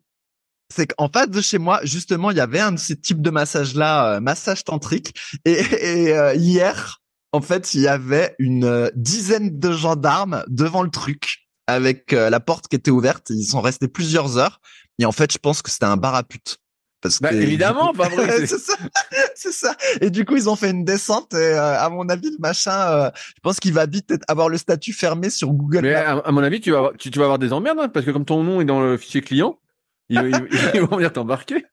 c'est 0.72 0.86
qu'en 0.86 1.08
face 1.08 1.30
de 1.30 1.40
chez 1.40 1.58
moi, 1.58 1.80
justement, 1.84 2.30
il 2.30 2.36
y 2.36 2.40
avait 2.40 2.60
un 2.60 2.72
de 2.72 2.78
ces 2.78 2.96
types 2.96 3.22
de 3.22 3.30
massages-là, 3.30 4.14
euh, 4.14 4.20
massage 4.20 4.64
tantrique. 4.64 5.14
Et, 5.44 6.12
euh, 6.12 6.34
hier, 6.34 7.00
en 7.32 7.40
fait, 7.40 7.74
il 7.74 7.82
y 7.82 7.88
avait 7.88 8.34
une 8.38 8.64
euh, 8.64 8.90
dizaine 8.94 9.58
de 9.58 9.72
gendarmes 9.72 10.44
devant 10.48 10.82
le 10.82 10.90
truc 10.90 11.45
avec 11.66 12.12
la 12.12 12.40
porte 12.40 12.68
qui 12.68 12.76
était 12.76 12.90
ouverte. 12.90 13.30
Ils 13.30 13.44
sont 13.44 13.60
restés 13.60 13.88
plusieurs 13.88 14.38
heures. 14.38 14.60
Et 14.98 15.04
en 15.04 15.12
fait, 15.12 15.32
je 15.32 15.38
pense 15.38 15.62
que 15.62 15.70
c'était 15.70 15.86
un 15.86 15.96
bar 15.96 16.14
à 16.14 16.22
pute. 16.22 16.58
Parce 17.02 17.20
bah, 17.20 17.32
évidemment, 17.32 17.92
pas 17.96 18.08
vrai. 18.08 18.46
c'est 18.46 18.58
ça, 18.58 18.74
c'est 19.34 19.52
ça. 19.52 19.76
Et 20.00 20.10
du 20.10 20.24
coup, 20.24 20.36
ils 20.36 20.48
ont 20.48 20.56
fait 20.56 20.70
une 20.70 20.84
descente. 20.84 21.34
Et 21.34 21.36
euh, 21.36 21.78
à 21.78 21.88
mon 21.88 22.08
avis, 22.08 22.30
le 22.30 22.38
machin, 22.38 22.72
euh, 22.72 23.10
je 23.14 23.40
pense 23.42 23.60
qu'il 23.60 23.72
va 23.72 23.86
vite 23.86 24.12
avoir 24.28 24.48
le 24.48 24.56
statut 24.56 24.92
fermé 24.92 25.30
sur 25.30 25.52
Google. 25.52 25.82
Mais 25.82 25.94
à, 25.94 26.30
mon 26.32 26.42
avis, 26.42 26.60
tu 26.60 26.72
vas, 26.72 26.90
tu, 26.98 27.10
vas 27.10 27.24
avoir 27.24 27.38
des 27.38 27.52
emmerdes 27.52 27.78
hein, 27.80 27.88
parce 27.88 28.06
que 28.06 28.10
comme 28.10 28.24
ton 28.24 28.42
nom 28.42 28.60
est 28.60 28.64
dans 28.64 28.80
le 28.80 28.96
fichier 28.96 29.20
client, 29.20 29.58
ils, 30.08 30.20
vont 30.20 30.96
venir 30.96 31.12
t'embarquer. 31.12 31.64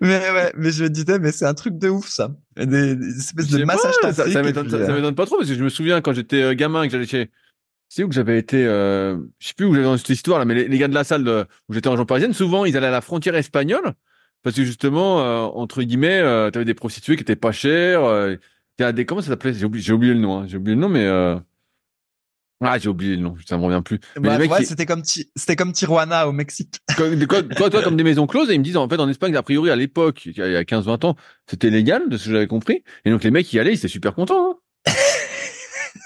mais 0.00 0.18
ouais, 0.30 0.52
mais 0.56 0.70
je 0.70 0.84
me 0.84 0.88
disais, 0.88 1.18
mais 1.18 1.32
c'est 1.32 1.44
un 1.44 1.52
truc 1.52 1.76
de 1.76 1.90
ouf 1.90 2.08
ça, 2.08 2.30
des, 2.56 2.96
espèces 3.18 3.48
de 3.48 3.62
massage 3.62 3.92
ça, 4.00 4.12
ça 4.14 4.22
euh, 4.22 4.42
m'étonne 4.42 5.14
pas 5.14 5.26
trop 5.26 5.36
parce 5.36 5.50
que 5.50 5.54
je 5.54 5.62
me 5.62 5.68
souviens 5.68 6.00
quand 6.00 6.14
j'étais 6.14 6.56
gamin 6.56 6.86
que 6.86 6.92
j'allais 6.92 7.06
chez 7.06 7.30
c'est 7.88 8.04
où 8.04 8.08
que 8.08 8.14
j'avais 8.14 8.38
été, 8.38 8.66
euh, 8.66 9.16
je 9.38 9.48
sais 9.48 9.54
plus 9.54 9.66
où 9.66 9.74
j'avais 9.74 9.86
dans 9.86 9.96
cette 9.96 10.08
histoire 10.10 10.38
là, 10.38 10.44
mais 10.44 10.54
les, 10.54 10.78
gars 10.78 10.88
de 10.88 10.94
la 10.94 11.04
salle 11.04 11.46
où 11.68 11.74
j'étais 11.74 11.88
en 11.88 11.92
région 11.92 12.06
parisienne, 12.06 12.32
souvent 12.32 12.64
ils 12.64 12.76
allaient 12.76 12.88
à 12.88 12.92
la 12.92 13.00
frontière 13.00 13.34
espagnole 13.34 13.94
parce 14.42 14.56
que 14.56 14.64
justement, 14.64 15.20
euh, 15.20 15.40
entre 15.42 15.82
guillemets, 15.82 16.20
euh, 16.20 16.50
tu 16.50 16.58
avais 16.58 16.64
des 16.64 16.74
prostituées 16.74 17.16
qui 17.16 17.22
étaient 17.22 17.36
pas 17.36 17.52
chères. 17.52 18.04
Euh, 18.04 18.36
des 18.78 19.04
comment 19.04 19.20
ça 19.20 19.28
s'appelait? 19.28 19.52
J'ai 19.52 19.64
oublié, 19.64 19.92
oublié 19.92 20.14
le 20.14 20.20
nom. 20.20 20.38
Hein, 20.38 20.46
j'ai 20.46 20.56
oublié 20.56 20.76
le 20.76 20.80
nom, 20.80 20.88
mais 20.88 21.04
euh... 21.04 21.36
ah 22.62 22.78
j'ai 22.78 22.88
oublié 22.88 23.16
le 23.16 23.22
nom. 23.22 23.34
Ça 23.44 23.58
me 23.58 23.64
revient 23.64 23.82
plus. 23.84 23.98
Mais 24.20 24.38
bah, 24.38 24.38
ouais, 24.38 24.64
c'était 24.64 24.86
comme 24.86 25.02
c'était 25.04 25.56
comme 25.56 25.72
Tijuana 25.72 26.28
au 26.28 26.32
Mexique. 26.32 26.76
quoi, 27.28 27.42
toi, 27.42 27.70
toi, 27.70 27.82
comme 27.82 27.96
des 27.96 28.04
maisons 28.04 28.28
closes, 28.28 28.50
et 28.50 28.54
ils 28.54 28.60
me 28.60 28.64
disent 28.64 28.76
en 28.76 28.88
fait 28.88 29.00
en 29.00 29.08
Espagne, 29.08 29.34
a 29.34 29.42
priori 29.42 29.70
à 29.70 29.76
l'époque, 29.76 30.26
il 30.26 30.36
y 30.36 30.42
a 30.42 30.62
15-20 30.62 31.06
ans, 31.06 31.16
c'était 31.46 31.70
légal 31.70 32.08
de 32.08 32.16
ce 32.16 32.26
que 32.26 32.32
j'avais 32.32 32.46
compris. 32.46 32.84
Et 33.04 33.10
donc 33.10 33.24
les 33.24 33.32
mecs 33.32 33.46
qui 33.46 33.58
allaient, 33.58 33.72
ils 33.72 33.78
étaient 33.78 33.88
super 33.88 34.14
contents. 34.14 34.52
Hein 34.86 34.92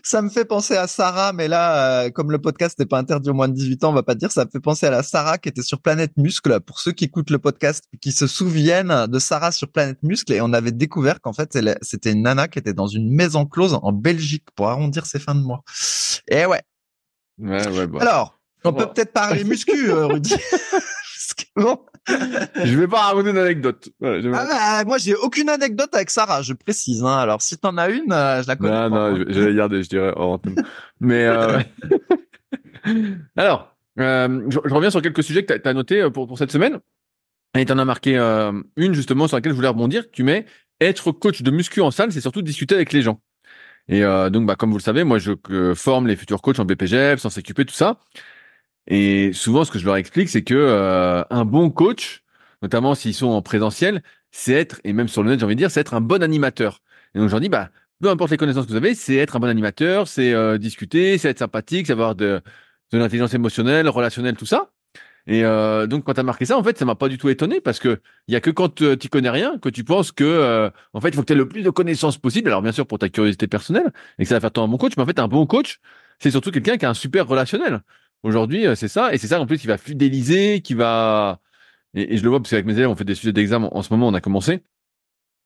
ça 0.03 0.21
me 0.21 0.29
fait 0.29 0.45
penser 0.45 0.75
à 0.75 0.87
Sarah, 0.87 1.33
mais 1.33 1.47
là, 1.47 2.03
euh, 2.05 2.09
comme 2.09 2.31
le 2.31 2.39
podcast 2.39 2.79
n'est 2.79 2.85
pas 2.85 2.97
interdit 2.97 3.29
au 3.29 3.33
moins 3.33 3.47
de 3.47 3.53
18 3.53 3.83
ans, 3.83 3.89
on 3.89 3.93
va 3.93 4.03
pas 4.03 4.15
dire, 4.15 4.31
ça 4.31 4.45
me 4.45 4.49
fait 4.49 4.59
penser 4.59 4.85
à 4.85 4.91
la 4.91 5.03
Sarah 5.03 5.37
qui 5.37 5.49
était 5.49 5.61
sur 5.61 5.81
Planète 5.81 6.13
Muscle. 6.17 6.59
Pour 6.61 6.79
ceux 6.79 6.91
qui 6.91 7.05
écoutent 7.05 7.29
le 7.29 7.39
podcast, 7.39 7.83
qui 8.01 8.11
se 8.11 8.27
souviennent 8.27 9.07
de 9.07 9.19
Sarah 9.19 9.51
sur 9.51 9.69
Planète 9.71 9.99
Muscle, 10.03 10.33
et 10.33 10.41
on 10.41 10.53
avait 10.53 10.71
découvert 10.71 11.21
qu'en 11.21 11.33
fait, 11.33 11.57
c'était 11.81 12.11
une 12.11 12.23
nana 12.23 12.47
qui 12.47 12.59
était 12.59 12.73
dans 12.73 12.87
une 12.87 13.13
maison 13.13 13.45
close 13.45 13.77
en 13.81 13.91
Belgique 13.91 14.45
pour 14.55 14.69
arrondir 14.69 15.05
ses 15.05 15.19
fins 15.19 15.35
de 15.35 15.41
mois. 15.41 15.63
Et 16.27 16.45
ouais. 16.45 16.61
Ouais, 17.39 17.67
ouais, 17.69 17.87
bah. 17.87 17.99
Alors, 18.01 18.39
on 18.63 18.73
peut 18.73 18.87
peut-être 18.87 19.13
parler 19.13 19.43
muscu, 19.43 19.89
euh, 19.89 20.07
Rudy. 20.07 20.35
bon. 21.55 21.79
je 22.07 22.77
vais 22.77 22.87
pas 22.87 23.01
raconter 23.01 23.29
une 23.31 23.37
anecdote. 23.37 23.89
ah 24.01 24.19
bah, 24.21 24.83
moi, 24.85 24.97
j'ai 24.97 25.15
aucune 25.15 25.49
anecdote 25.49 25.93
avec 25.93 26.09
Sarah, 26.09 26.41
je 26.41 26.53
précise. 26.53 27.03
Hein. 27.03 27.17
Alors, 27.17 27.41
si 27.41 27.57
t'en 27.57 27.77
as 27.77 27.89
une, 27.89 28.11
euh, 28.11 28.41
je 28.41 28.47
la 28.47 28.55
connais. 28.55 28.71
Non, 28.71 28.89
pas. 28.89 29.11
non, 29.11 29.25
je, 29.27 29.39
vais 29.39 29.53
garder, 29.53 29.83
je 29.83 29.89
dirais. 29.89 30.13
Mais 30.99 31.25
euh... 31.25 31.59
alors, 33.37 33.75
euh, 33.99 34.49
je, 34.49 34.73
reviens 34.73 34.89
sur 34.89 35.01
quelques 35.01 35.23
sujets 35.23 35.43
que 35.43 35.53
tu 35.53 35.67
as, 35.67 35.73
notés 35.73 36.01
euh, 36.01 36.09
pour, 36.09 36.27
pour 36.27 36.37
cette 36.37 36.51
semaine. 36.51 36.79
Et 37.57 37.65
tu 37.65 37.71
en 37.71 37.79
as 37.79 37.85
marqué 37.85 38.15
une 38.75 38.93
justement 38.93 39.27
sur 39.27 39.35
laquelle 39.35 39.53
je 39.53 39.55
voulais 39.55 39.69
rebondir. 39.69 40.03
Tu 40.11 40.23
mets 40.23 40.45
être 40.79 41.11
coach 41.11 41.41
de 41.41 41.49
muscu 41.49 41.81
en 41.81 41.89
salle, 41.89 42.11
c'est 42.11 42.21
surtout 42.21 42.43
discuter 42.43 42.75
avec 42.75 42.93
les 42.93 43.01
gens. 43.01 43.21
Et 43.87 44.03
euh, 44.03 44.29
donc, 44.29 44.45
bah, 44.45 44.55
comme 44.55 44.69
vous 44.69 44.77
le 44.77 44.83
savez, 44.83 45.03
moi, 45.03 45.17
je 45.17 45.33
forme 45.73 46.07
les 46.07 46.15
futurs 46.15 46.43
coachs 46.43 46.59
en 46.59 46.65
BPGF, 46.65 47.19
sans 47.19 47.31
s'occuper 47.31 47.65
tout 47.65 47.73
ça. 47.73 47.99
Et 48.87 49.33
souvent, 49.33 49.65
ce 49.65 49.71
que 49.71 49.79
je 49.79 49.85
leur 49.85 49.95
explique, 49.97 50.29
c'est 50.29 50.43
que 50.43 50.53
euh, 50.55 51.23
un 51.29 51.45
bon 51.45 51.69
coach, 51.69 52.23
notamment 52.61 52.95
s'ils 52.95 53.13
sont 53.13 53.27
en 53.27 53.41
présentiel, 53.41 54.03
c'est 54.31 54.53
être, 54.53 54.81
et 54.83 54.93
même 54.93 55.07
sur 55.07 55.23
le 55.23 55.29
net, 55.31 55.39
j'ai 55.39 55.45
envie 55.45 55.55
de 55.55 55.59
dire, 55.59 55.71
c'est 55.71 55.81
être 55.81 55.93
un 55.93 56.01
bon 56.01 56.23
animateur. 56.23 56.81
Et 57.13 57.19
donc, 57.19 57.27
je 57.29 57.33
leur 57.33 57.41
dis, 57.41 57.49
bah, 57.49 57.69
peu 58.01 58.09
importe 58.09 58.31
les 58.31 58.37
connaissances 58.37 58.65
que 58.65 58.71
vous 58.71 58.77
avez, 58.77 58.95
c'est 58.95 59.15
être 59.15 59.35
un 59.35 59.39
bon 59.39 59.47
animateur, 59.47 60.07
c'est 60.07 60.33
euh, 60.33 60.57
discuter, 60.57 61.17
c'est 61.17 61.29
être 61.29 61.39
sympathique, 61.39 61.87
c'est 61.87 61.93
avoir 61.93 62.15
de, 62.15 62.41
de 62.91 62.97
l'intelligence 62.97 63.33
émotionnelle, 63.33 63.87
relationnelle, 63.89 64.35
tout 64.37 64.45
ça. 64.45 64.71
Et 65.27 65.43
euh, 65.45 65.85
donc 65.87 66.05
quand 66.05 66.13
tu 66.15 66.19
as 66.19 66.23
marqué 66.23 66.45
ça, 66.45 66.57
en 66.57 66.63
fait, 66.63 66.77
ça 66.77 66.85
m'a 66.85 66.95
pas 66.95 67.07
du 67.07 67.17
tout 67.17 67.29
étonné 67.29 67.61
parce 67.61 67.79
que 67.79 68.01
il 68.27 68.33
y 68.33 68.35
a 68.35 68.41
que 68.41 68.49
quand 68.49 68.81
euh, 68.81 68.97
tu 68.97 69.09
connais 69.09 69.29
rien 69.29 69.59
que 69.59 69.69
tu 69.69 69.83
penses 69.83 70.11
que 70.11 70.23
euh, 70.23 70.69
en 70.93 71.01
fait, 71.01 71.09
il 71.09 71.15
faut 71.15 71.21
que 71.21 71.27
tu 71.27 71.33
aies 71.33 71.35
le 71.35 71.47
plus 71.47 71.61
de 71.61 71.69
connaissances 71.69 72.17
possible. 72.17 72.49
Alors 72.49 72.61
bien 72.61 72.71
sûr 72.71 72.87
pour 72.87 72.99
ta 72.99 73.09
curiosité 73.09 73.47
personnelle 73.47 73.91
et 74.17 74.23
que 74.23 74.29
ça 74.29 74.35
va 74.35 74.41
faire 74.41 74.51
toi 74.51 74.63
un 74.63 74.67
bon 74.67 74.77
coach, 74.77 74.93
mais 74.97 75.03
en 75.03 75.05
fait, 75.05 75.19
un 75.19 75.27
bon 75.27 75.45
coach, 75.45 75.79
c'est 76.19 76.31
surtout 76.31 76.51
quelqu'un 76.51 76.77
qui 76.77 76.85
a 76.85 76.89
un 76.89 76.93
super 76.95 77.27
relationnel. 77.27 77.81
Aujourd'hui, 78.23 78.65
c'est 78.75 78.87
ça 78.87 79.13
et 79.13 79.17
c'est 79.17 79.27
ça 79.27 79.39
en 79.39 79.45
plus 79.45 79.57
qui 79.57 79.67
va 79.67 79.77
fidéliser, 79.77 80.61
qui 80.61 80.73
va 80.73 81.39
et, 81.95 82.17
je 82.17 82.23
le 82.23 82.29
vois 82.29 82.39
parce 82.39 82.51
qu'avec 82.51 82.65
mes 82.65 82.73
élèves, 82.73 82.89
on 82.89 82.95
fait 82.95 83.05
des 83.05 83.15
sujets 83.15 83.33
d'examen 83.33 83.69
en 83.71 83.81
ce 83.81 83.91
moment, 83.93 84.07
on 84.07 84.13
a 84.13 84.21
commencé 84.21 84.61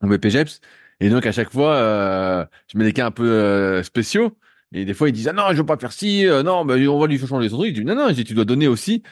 en 0.01 0.07
BPGEPS 0.07 0.59
et 0.99 1.09
donc 1.09 1.25
à 1.25 1.31
chaque 1.31 1.51
fois, 1.51 2.47
je 2.67 2.77
mets 2.77 2.85
des 2.85 2.93
cas 2.93 3.05
un 3.07 3.11
peu 3.11 3.81
spéciaux. 3.83 4.37
Et 4.75 4.85
des 4.85 4.95
fois, 4.95 5.07
ils 5.09 5.11
disent 5.11 5.27
ah 5.27 5.33
non, 5.33 5.49
je 5.51 5.57
veux 5.57 5.65
pas 5.65 5.77
faire 5.77 5.91
ci, 5.91 6.25
non, 6.43 6.65
mais 6.65 6.87
on 6.87 6.99
va 6.99 7.07
lui 7.07 7.19
changer 7.19 7.49
son 7.49 7.57
truc. 7.57 7.75
Je 7.75 7.81
dis 7.81 7.85
non, 7.85 7.95
non, 7.95 8.09
je 8.09 8.13
dis, 8.13 8.23
tu 8.23 8.33
dois 8.33 8.45
donner 8.45 8.67
aussi 8.67 9.03
euh, 9.05 9.09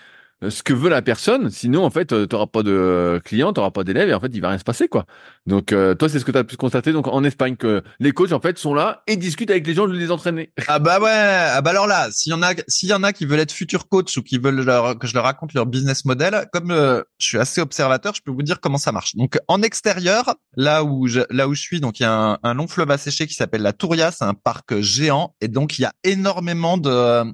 ce 0.50 0.64
que 0.64 0.74
veut 0.74 0.90
la 0.90 1.02
personne. 1.02 1.50
Sinon, 1.52 1.84
en 1.86 1.90
fait, 1.90 2.12
euh, 2.14 2.26
tu 2.26 2.36
n'auras 2.36 2.48
pas 2.48 2.64
de 2.64 3.22
clients, 3.24 3.54
tu 3.54 3.60
n'auras 3.60 3.72
pas 3.72 3.84
d'élèves 3.84 4.10
et 4.10 4.14
en 4.14 4.20
fait, 4.20 4.32
il 4.34 4.42
va 4.42 4.50
rien 4.50 4.58
se 4.58 4.64
passer, 4.64 4.88
quoi. 4.88 5.06
Donc, 5.46 5.72
euh, 5.72 5.94
toi, 5.94 6.10
c'est 6.10 6.20
ce 6.20 6.26
que 6.26 6.32
tu 6.32 6.38
as 6.38 6.44
pu 6.44 6.58
constater 6.58 6.94
donc 6.94 7.08
en 7.08 7.24
Espagne 7.24 7.56
que 7.56 7.84
les 8.00 8.12
coachs, 8.12 8.32
en 8.32 8.40
fait, 8.40 8.58
sont 8.58 8.74
là 8.74 9.04
et 9.08 9.18
discutent 9.18 9.52
avec 9.52 9.68
les 9.68 9.74
gens 9.74 9.88
de 9.88 9.94
les 9.94 10.12
entraîner. 10.12 10.52
Ah 10.68 10.80
bah 10.80 11.00
ouais. 11.02 11.10
Ah 11.10 11.62
bah 11.62 11.72
alors 11.72 11.86
là, 11.86 12.08
s'il 12.12 12.32
y 12.32 12.34
en 12.34 12.42
a, 12.42 12.54
s'il 12.68 12.88
y 12.88 12.94
en 12.94 13.04
a 13.04 13.12
qui 13.12 13.26
veulent 13.26 13.42
être 13.42 13.52
futurs 13.52 13.90
coachs 13.90 14.16
ou 14.16 14.24
qui 14.24 14.38
veulent 14.38 14.66
que 14.98 15.08
je 15.08 15.14
leur 15.14 15.24
raconte 15.24 15.54
leur 15.54 15.66
business 15.66 16.06
model, 16.06 16.48
comme 16.54 16.70
je 16.70 17.04
suis 17.26 17.38
assez 17.38 17.60
observateur, 17.60 18.14
je 18.16 18.22
peux 18.22 18.32
vous 18.32 18.44
dire 18.44 18.62
comment 18.62 18.78
ça 18.78 18.94
marche. 18.94 19.16
Donc, 19.16 19.38
en 19.50 19.62
extérieur, 19.62 20.36
là 20.56 20.86
où 20.86 21.08
je, 21.08 21.22
là 21.30 21.50
où 21.50 21.54
je 21.54 21.62
suis, 21.62 21.82
donc 21.82 22.00
il 22.00 22.04
y 22.04 22.06
a 22.06 22.14
un, 22.14 22.40
un 22.42 22.54
long 22.54 22.68
fleuve 22.68 22.92
asséché 22.92 23.28
qui 23.28 23.34
s'appelle 23.34 23.64
la 23.64 23.74
Touria, 23.74 24.12
c'est 24.12 24.24
un 24.24 24.34
parc 24.34 24.80
géant 24.80 25.36
et 25.42 25.50
donc 25.50 25.78
il 25.78 25.82
y 25.82 25.86
a 25.86 25.94
énormément 26.04 26.78
de 26.78 27.26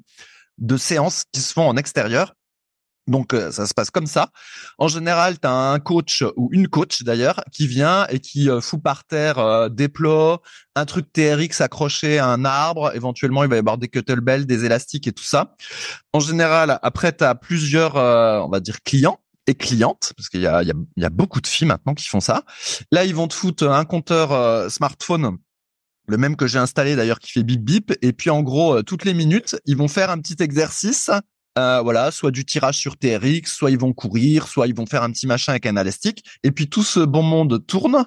de 0.58 0.78
séances 0.78 1.24
qui 1.32 1.42
se 1.42 1.54
font 1.54 1.68
en 1.68 1.78
extérieur 1.78 2.34
donc 3.08 3.34
euh, 3.34 3.52
ça 3.52 3.66
se 3.66 3.74
passe 3.74 3.90
comme 3.90 4.06
ça. 4.06 4.32
En 4.78 4.88
général, 4.88 5.40
tu 5.40 5.48
as 5.48 5.54
un 5.54 5.80
coach 5.80 6.24
ou 6.36 6.50
une 6.52 6.68
coach 6.68 7.04
d'ailleurs 7.04 7.44
qui 7.52 7.68
vient 7.68 8.06
et 8.08 8.20
qui 8.20 8.50
euh, 8.50 8.62
fout 8.62 8.82
par 8.82 9.06
terre 9.06 9.40
euh, 9.40 9.70
des 9.70 9.88
plots, 9.88 10.40
un 10.76 10.86
truc 10.86 11.12
TRX 11.12 11.62
accroché 11.62 12.20
à 12.20 12.28
un 12.28 12.46
arbre, 12.46 12.92
éventuellement 12.96 13.44
il 13.44 13.50
va 13.50 13.56
y 13.56 13.60
avoir 13.60 13.78
des 13.78 13.88
kettlebells, 13.88 14.46
des 14.46 14.66
élastiques 14.66 15.08
et 15.08 15.14
tout 15.14 15.24
ça. 15.24 15.56
En 16.14 16.20
général, 16.20 16.80
après 16.84 17.16
tu 17.16 17.24
as 17.24 17.36
plusieurs 17.36 17.96
on 17.96 18.50
va 18.50 18.60
dire 18.60 18.82
clients 18.84 19.20
et 19.48 19.56
clientes 19.56 20.14
parce 20.18 20.30
qu'il 20.30 20.42
y 20.42 20.48
a, 20.48 21.10
beaucoup 21.10 21.42
de 21.42 21.48
filles 21.48 21.68
maintenant 21.68 21.94
qui 21.94 22.08
font 22.08 22.20
ça. 22.20 22.44
Là, 22.92 23.06
ils 23.06 23.16
vont 23.16 23.28
te 23.28 23.34
foutre 23.34 23.70
un 23.70 23.86
compteur 23.86 24.70
smartphone 24.70 25.38
le 26.10 26.18
même 26.18 26.38
que 26.38 26.48
j'ai 26.48 26.60
installé 26.60 26.96
d'ailleurs 26.96 27.20
qui 27.20 27.32
fait 27.32 27.44
bip 27.44 27.62
bip 27.62 27.94
et 28.02 28.14
puis 28.14 28.30
en 28.30 28.42
gros 28.42 28.82
toutes 28.84 29.04
les 29.04 29.14
minutes, 29.14 29.58
ils 29.66 29.76
vont 29.76 29.88
faire 29.88 30.10
un 30.10 30.20
petit 30.20 30.42
exercice 30.42 31.10
euh, 31.58 31.82
voilà, 31.82 32.12
soit 32.12 32.32
du 32.32 32.46
tirage 32.46 32.78
sur 32.78 32.98
TRX, 32.98 33.52
soit 33.52 33.72
ils 33.72 33.80
vont 33.80 33.94
courir, 33.94 34.48
soit 34.48 34.68
ils 34.68 34.76
vont 34.76 34.86
faire 34.86 35.04
un 35.04 35.12
petit 35.12 35.28
machin 35.28 35.54
avec 35.54 35.66
un 35.66 35.76
élastique. 35.76 36.24
Et 36.44 36.52
puis 36.52 36.70
tout 36.70 36.84
ce 36.84 37.00
bon 37.00 37.24
monde 37.24 37.66
tourne. 37.66 38.06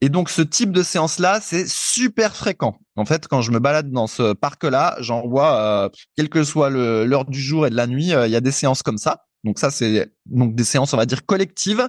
Et 0.00 0.08
donc 0.08 0.30
ce 0.30 0.42
type 0.42 0.72
de 0.72 0.82
séance-là, 0.82 1.40
c'est 1.40 1.68
super 1.68 2.34
fréquent. 2.34 2.78
En 2.96 3.04
fait, 3.04 3.28
quand 3.28 3.40
je 3.40 3.52
me 3.52 3.60
balade 3.60 3.90
dans 3.90 4.08
ce 4.08 4.32
parc-là, 4.32 4.96
j'en 5.00 5.26
vois, 5.28 5.56
euh, 5.56 5.88
quelle 6.16 6.28
que 6.28 6.42
soit 6.42 6.70
l'heure 6.70 7.24
du 7.24 7.40
jour 7.40 7.66
et 7.66 7.70
de 7.70 7.76
la 7.76 7.86
nuit, 7.86 8.12
euh, 8.12 8.26
il 8.26 8.32
y 8.32 8.36
a 8.36 8.40
des 8.40 8.50
séances 8.50 8.82
comme 8.82 8.98
ça. 8.98 9.24
Donc 9.44 9.58
ça, 9.58 9.70
c'est 9.70 10.12
donc 10.26 10.54
des 10.54 10.64
séances, 10.64 10.94
on 10.94 10.96
va 10.96 11.06
dire 11.06 11.26
collectives, 11.26 11.88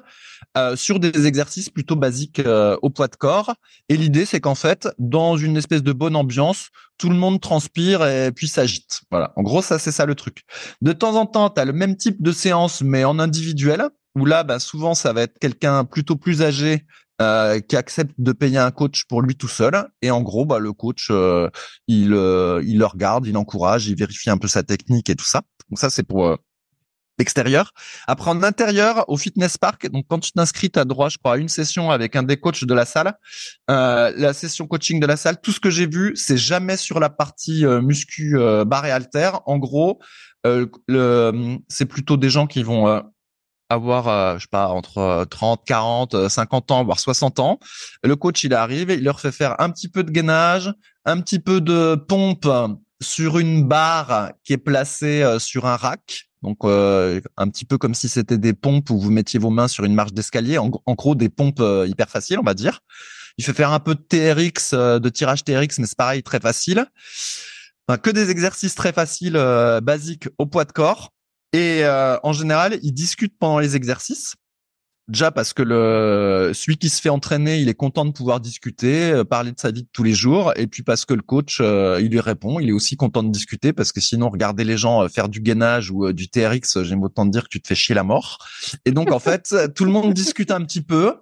euh, 0.57 0.75
sur 0.75 0.99
des 0.99 1.27
exercices 1.27 1.69
plutôt 1.69 1.95
basiques 1.95 2.39
euh, 2.39 2.77
au 2.81 2.89
poids 2.89 3.07
de 3.07 3.15
corps. 3.15 3.53
Et 3.89 3.97
l'idée, 3.97 4.25
c'est 4.25 4.39
qu'en 4.39 4.55
fait, 4.55 4.87
dans 4.97 5.37
une 5.37 5.55
espèce 5.55 5.83
de 5.83 5.93
bonne 5.93 6.15
ambiance, 6.15 6.69
tout 6.97 7.09
le 7.09 7.15
monde 7.15 7.39
transpire 7.39 8.05
et 8.05 8.31
puis 8.31 8.47
s'agite. 8.47 9.01
Voilà. 9.11 9.33
En 9.35 9.43
gros, 9.43 9.61
ça, 9.61 9.77
c'est 9.77 9.91
ça 9.91 10.05
le 10.05 10.15
truc. 10.15 10.43
De 10.81 10.93
temps 10.93 11.15
en 11.15 11.27
temps, 11.27 11.49
tu 11.51 11.61
as 11.61 11.65
le 11.65 11.73
même 11.73 11.95
type 11.95 12.21
de 12.23 12.31
séance, 12.31 12.81
mais 12.81 13.03
en 13.03 13.19
individuel, 13.19 13.89
où 14.15 14.25
là, 14.25 14.43
bah, 14.43 14.59
souvent, 14.59 14.95
ça 14.95 15.13
va 15.13 15.21
être 15.21 15.37
quelqu'un 15.37 15.85
plutôt 15.85 16.15
plus 16.15 16.41
âgé 16.41 16.85
euh, 17.21 17.59
qui 17.59 17.75
accepte 17.75 18.15
de 18.17 18.31
payer 18.31 18.57
un 18.57 18.71
coach 18.71 19.05
pour 19.05 19.21
lui 19.21 19.35
tout 19.35 19.47
seul. 19.47 19.87
Et 20.01 20.09
en 20.09 20.21
gros, 20.21 20.45
bah, 20.45 20.57
le 20.57 20.73
coach, 20.73 21.11
il, 21.87 22.07
il 22.07 22.09
le 22.09 22.85
regarde, 22.85 23.27
il 23.27 23.37
encourage, 23.37 23.87
il 23.87 23.95
vérifie 23.95 24.31
un 24.31 24.37
peu 24.37 24.47
sa 24.47 24.63
technique 24.63 25.11
et 25.11 25.15
tout 25.15 25.25
ça. 25.25 25.43
Donc 25.69 25.77
ça, 25.77 25.91
c'est 25.91 26.03
pour 26.03 26.35
extérieur. 27.19 27.71
Après, 28.07 28.31
en 28.31 28.43
intérieur, 28.43 29.05
au 29.07 29.17
fitness 29.17 29.57
park, 29.57 29.89
donc 29.89 30.05
quand 30.07 30.19
tu 30.19 30.31
t'inscris, 30.31 30.71
tu 30.71 30.79
as 30.79 30.85
droit, 30.85 31.09
je 31.09 31.17
crois, 31.17 31.33
à 31.33 31.37
une 31.37 31.49
session 31.49 31.91
avec 31.91 32.15
un 32.15 32.23
des 32.23 32.37
coachs 32.37 32.65
de 32.65 32.73
la 32.73 32.85
salle. 32.85 33.13
Euh, 33.69 34.11
la 34.15 34.33
session 34.33 34.67
coaching 34.67 34.99
de 34.99 35.05
la 35.05 35.17
salle, 35.17 35.39
tout 35.41 35.51
ce 35.51 35.59
que 35.59 35.69
j'ai 35.69 35.87
vu, 35.87 36.13
c'est 36.15 36.37
jamais 36.37 36.77
sur 36.77 36.99
la 36.99 37.09
partie 37.09 37.65
euh, 37.65 37.81
muscu, 37.81 38.37
euh, 38.37 38.65
barre 38.65 38.85
et 38.85 38.91
halter. 38.91 39.31
En 39.45 39.57
gros, 39.57 39.99
euh, 40.45 40.67
le, 40.87 41.57
c'est 41.69 41.85
plutôt 41.85 42.17
des 42.17 42.29
gens 42.29 42.47
qui 42.47 42.63
vont 42.63 43.01
avoir, 43.69 44.37
je 44.37 44.43
sais 44.43 44.49
pas, 44.51 44.67
entre 44.67 45.25
30, 45.29 45.63
40, 45.65 46.29
50 46.29 46.71
ans, 46.71 46.83
voire 46.83 46.99
60 46.99 47.39
ans. 47.39 47.59
Le 48.03 48.15
coach, 48.15 48.43
il 48.43 48.53
arrive, 48.53 48.91
il 48.91 49.03
leur 49.03 49.19
fait 49.19 49.31
faire 49.31 49.59
un 49.59 49.69
petit 49.69 49.87
peu 49.87 50.03
de 50.03 50.11
gainage, 50.11 50.71
un 51.05 51.19
petit 51.21 51.39
peu 51.39 51.61
de 51.61 51.95
pompe 51.95 52.47
sur 53.01 53.39
une 53.39 53.67
barre 53.67 54.31
qui 54.43 54.53
est 54.53 54.57
placée 54.57 55.37
sur 55.39 55.65
un 55.65 55.75
rack 55.75 56.27
donc 56.43 56.57
euh, 56.65 57.21
un 57.37 57.47
petit 57.47 57.63
peu 57.63 57.77
comme 57.77 57.95
si 57.95 58.09
c'était 58.09 58.37
des 58.37 58.53
pompes 58.53 58.89
où 58.89 58.99
vous 58.99 59.11
mettiez 59.11 59.39
vos 59.39 59.49
mains 59.49 59.69
sur 59.69 59.85
une 59.85 59.95
marche 59.95 60.13
d'escalier. 60.13 60.57
En, 60.57 60.69
gros, 60.69 61.15
des 61.15 61.29
pompes 61.29 61.61
euh, 61.61 61.87
hyper 61.87 62.09
faciles, 62.09 62.37
on 62.37 62.43
va 62.43 62.53
dire. 62.53 62.81
Il 63.37 63.45
fait 63.45 63.53
faire 63.53 63.71
un 63.71 63.79
peu 63.79 63.95
de 63.95 64.01
TRX, 64.01 64.73
euh, 64.73 64.99
de 64.99 65.09
tirage 65.09 65.43
TRX, 65.45 65.79
mais 65.79 65.87
c'est 65.87 65.97
pareil, 65.97 66.21
très 66.21 66.41
facile. 66.41 66.85
Enfin, 67.87 67.97
que 67.97 68.09
des 68.09 68.29
exercices 68.29 68.75
très 68.75 68.91
faciles, 68.93 69.33
basiques 69.81 70.29
au 70.37 70.45
poids 70.45 70.65
de 70.65 70.71
corps. 70.71 71.11
Et 71.51 71.83
en 71.85 72.31
général, 72.31 72.79
il 72.81 72.93
discute 72.93 73.37
pendant 73.37 73.59
les 73.59 73.75
exercices. 73.75 74.35
Déjà 75.09 75.31
parce 75.31 75.51
que 75.51 75.61
le 75.61 76.51
celui 76.53 76.77
qui 76.77 76.87
se 76.87 77.01
fait 77.01 77.09
entraîner, 77.09 77.59
il 77.59 77.67
est 77.67 77.73
content 77.73 78.05
de 78.05 78.11
pouvoir 78.11 78.39
discuter, 78.39 79.11
euh, 79.11 79.25
parler 79.25 79.51
de 79.51 79.59
sa 79.59 79.69
vie 79.69 79.83
de 79.83 79.87
tous 79.91 80.03
les 80.03 80.13
jours, 80.13 80.53
et 80.55 80.65
puis 80.65 80.81
parce 80.81 81.03
que 81.03 81.13
le 81.13 81.21
coach, 81.21 81.57
euh, 81.59 81.99
il 82.01 82.09
lui 82.09 82.21
répond, 82.21 82.61
il 82.61 82.69
est 82.69 82.73
aussi 82.73 82.95
content 82.95 83.21
de 83.21 83.29
discuter 83.29 83.73
parce 83.73 83.91
que 83.91 83.99
sinon, 83.99 84.29
regarder 84.29 84.63
les 84.63 84.77
gens 84.77 85.03
euh, 85.03 85.09
faire 85.09 85.27
du 85.27 85.41
gainage 85.41 85.91
ou 85.91 86.13
du 86.13 86.29
TRX, 86.29 86.83
j'aime 86.83 87.03
autant 87.03 87.25
dire 87.25 87.43
que 87.43 87.49
tu 87.49 87.61
te 87.61 87.67
fais 87.67 87.75
chier 87.75 87.93
la 87.93 88.03
mort. 88.03 88.37
Et 88.85 88.91
donc 88.91 89.11
en 89.11 89.19
fait, 89.19 89.53
tout 89.75 89.83
le 89.83 89.91
monde 89.91 90.13
discute 90.13 90.51
un 90.51 90.61
petit 90.61 90.81
peu 90.81 91.15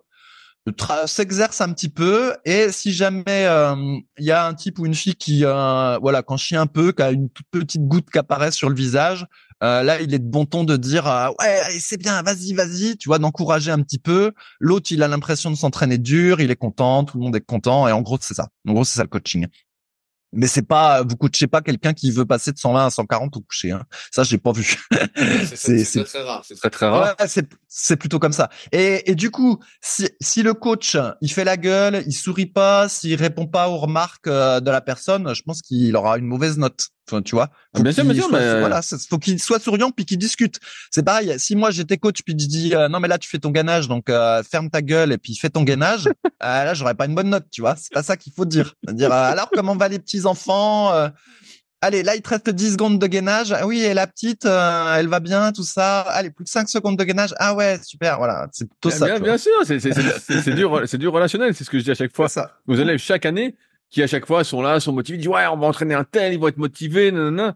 s'exerce 1.08 1.60
un 1.60 1.74
petit 1.74 1.89
peu 1.89 2.36
et 2.46 2.72
si 2.72 2.94
jamais 2.94 3.48
il 4.20 4.24
y 4.24 4.30
a 4.30 4.46
un 4.46 4.54
type 4.54 4.78
ou 4.78 4.86
une 4.86 4.94
fille 4.94 5.15
qui 5.15 5.41
voilà 5.41 6.22
quand 6.22 6.38
chie 6.38 6.56
un 6.56 6.67
peu 6.67 6.91
qui 6.91 7.02
a 7.02 7.10
une 7.10 7.32
toute 7.32 7.48
petite 7.50 7.88
goutte 7.88 8.12
qui 8.12 8.20
apparaît 8.20 8.52
sur 8.52 8.70
le 8.70 8.76
visage 8.76 9.26
euh, 9.63 9.84
là, 9.84 10.02
il 10.02 10.13
est 10.13 10.19
de 10.19 10.30
bon 10.30 10.45
ton 10.45 10.63
de 10.63 10.78
dire 10.78 11.08
euh, 11.08 11.30
ouais, 11.39 11.62
c'est 11.80 11.97
bien, 11.97 12.21
vas-y, 12.24 12.54
vas-y, 12.54 12.97
tu 12.97 13.10
vois, 13.10 13.19
d'encourager 13.19 13.71
un 13.71 13.82
petit 13.82 14.00
peu. 14.00 14.32
L'autre, 14.60 14.91
il 14.91 15.04
a 15.04 15.08
l'impression 15.08 15.52
de 15.52 15.56
s'entraîner 15.56 15.97
dur, 15.97 16.41
il 16.41 16.52
est 16.52 16.56
content, 16.56 17.04
tout 17.04 17.17
le 17.17 17.24
monde 17.24 17.36
est 17.36 17.45
content, 17.45 17.88
et 17.88 17.91
en 17.91 18.02
gros, 18.02 18.17
c'est 18.19 18.34
ça. 18.34 18.50
En 18.67 18.74
gros, 18.74 18.84
c'est 18.84 18.95
ça 18.95 19.04
le 19.04 19.10
coaching 19.10 19.47
mais 20.34 20.47
c'est 20.47 20.62
pas 20.62 21.04
vous 21.04 21.15
coachez 21.15 21.47
pas 21.47 21.62
quelqu'un 21.62 21.93
qui 21.93 22.12
veut 22.12 22.26
passer 22.26 22.52
de 22.52 22.58
120 22.58 22.86
à 22.86 22.89
140 22.89 23.36
au 23.38 23.41
coucher 23.41 23.71
hein. 23.71 23.84
ça 24.12 24.24
j'ai 24.24 24.38
pas 24.38 24.52
vu 24.52 24.78
c'est 25.54 25.84
très, 25.84 26.04
très 26.04 26.24
rare 26.24 26.43
c'est 26.45 26.56
très 26.56 26.69
très 26.69 26.88
rare 26.88 27.15
ouais, 27.19 27.28
c'est 27.28 27.50
c'est 27.67 27.97
plutôt 27.97 28.19
comme 28.19 28.32
ça 28.32 28.50
et, 28.71 29.10
et 29.12 29.15
du 29.15 29.30
coup 29.30 29.60
si 29.82 30.10
si 30.21 30.43
le 30.43 30.54
coach 30.54 30.97
il 31.21 31.32
fait 31.32 31.43
la 31.43 31.58
gueule 31.58 32.04
il 32.08 32.13
sourit 32.13 32.45
pas 32.45 32.88
s'il 32.88 33.15
répond 33.15 33.45
pas 33.45 33.69
aux 33.69 33.78
remarques 33.78 34.28
euh, 34.28 34.60
de 34.60 34.71
la 34.71 34.82
personne 34.82 35.34
je 35.36 35.41
pense 35.43 35.62
qu'il 35.62 35.95
aura 35.95 36.17
une 36.17 36.26
mauvaise 36.26 36.58
note 36.58 36.89
enfin, 37.10 37.22
tu 37.22 37.36
vois 37.36 37.50
faut 37.76 37.84
bien 37.84 37.92
sûr 37.92 38.04
bien 38.06 38.14
sûr 38.14 38.32
mais... 38.32 38.60
voilà 38.60 38.82
faut 39.10 39.18
qu'il 39.18 39.40
soit 39.40 39.60
souriant 39.60 39.92
puis 39.92 40.06
qu'il 40.06 40.18
discute 40.18 40.60
c'est 40.92 41.04
pareil 41.04 41.36
si 41.38 41.56
moi 41.56 41.72
j'étais 41.72 41.98
coach 41.98 42.22
puis 42.24 42.36
je 42.38 42.48
dis 42.48 42.76
euh, 42.76 42.88
non 42.88 43.00
mais 43.00 43.08
là 43.08 43.18
tu 43.18 43.30
fais 43.30 43.40
ton 43.40 43.52
gainage 43.52 43.88
donc 43.88 44.10
euh, 44.10 44.44
ferme 44.44 44.70
ta 44.70 44.82
gueule 44.82 45.12
et 45.12 45.18
puis 45.18 45.36
fais 45.36 45.50
ton 45.50 45.64
gainage 45.64 46.10
là 46.42 46.74
j'aurais 46.74 46.96
pas 46.96 47.06
une 47.06 47.16
bonne 47.16 47.30
note 47.30 47.46
tu 47.52 47.62
vois 47.62 47.76
c'est 47.76 47.94
pas 47.94 48.04
ça 48.04 48.18
qu'il 48.18 48.34
faut 48.34 48.46
dire 48.46 48.74
dire 48.92 49.12
alors 49.12 49.50
comment 49.54 49.76
va 49.76 49.88
les 49.88 50.00
petits 50.00 50.26
enfants. 50.26 50.94
Euh, 50.94 51.10
allez, 51.82 52.04
là, 52.04 52.16
il 52.16 52.22
te 52.22 52.30
reste 52.30 52.50
10 52.50 52.74
secondes 52.74 53.00
de 53.00 53.08
gainage. 53.08 53.52
Ah 53.52 53.68
oui, 53.68 53.82
et 53.82 53.94
la 53.94 54.08
petite, 54.08 54.46
euh, 54.46 54.96
elle 54.96 55.08
va 55.08 55.20
bien, 55.20 55.52
tout 55.52 55.64
ça. 55.64 56.02
Allez, 56.02 56.32
plus 56.32 56.44
de 56.44 56.50
5 56.50 56.70
secondes 56.70 56.98
de 56.98 57.04
gainage. 57.04 57.34
Ah 57.38 57.54
ouais, 57.54 57.80
super, 57.84 58.18
voilà. 58.18 58.48
C'est 58.52 58.68
tout 58.80 58.90
ça. 58.90 59.06
Bien, 59.06 59.20
bien 59.20 59.38
sûr, 59.38 59.52
c'est 59.66 59.78
du, 59.78 60.66
c'est 60.86 60.98
du 60.98 61.08
relationnel, 61.08 61.54
c'est 61.54 61.64
ce 61.64 61.70
que 61.70 61.80
je 61.80 61.84
dis 61.84 61.92
à 61.92 61.96
chaque 61.96 62.14
fois. 62.16 62.30
Ça. 62.30 62.58
Vous 62.66 62.80
élèves 62.80 63.00
chaque 63.00 63.26
année 63.26 63.56
qui 63.91 64.01
à 64.01 64.08
chaque 64.08 64.25
fois 64.25 64.43
sont 64.43 64.62
là, 64.63 64.80
sont 64.80 64.93
motivés, 64.93 65.17
disent 65.19 65.27
ouais, 65.27 65.45
on 65.47 65.58
va 65.58 65.67
entraîner 65.67 65.93
un 65.93 66.04
tel, 66.04 66.34
ils 66.34 66.39
vont 66.39 66.47
être 66.47 66.58
motivés, 66.58 67.12
nanana. 67.12 67.56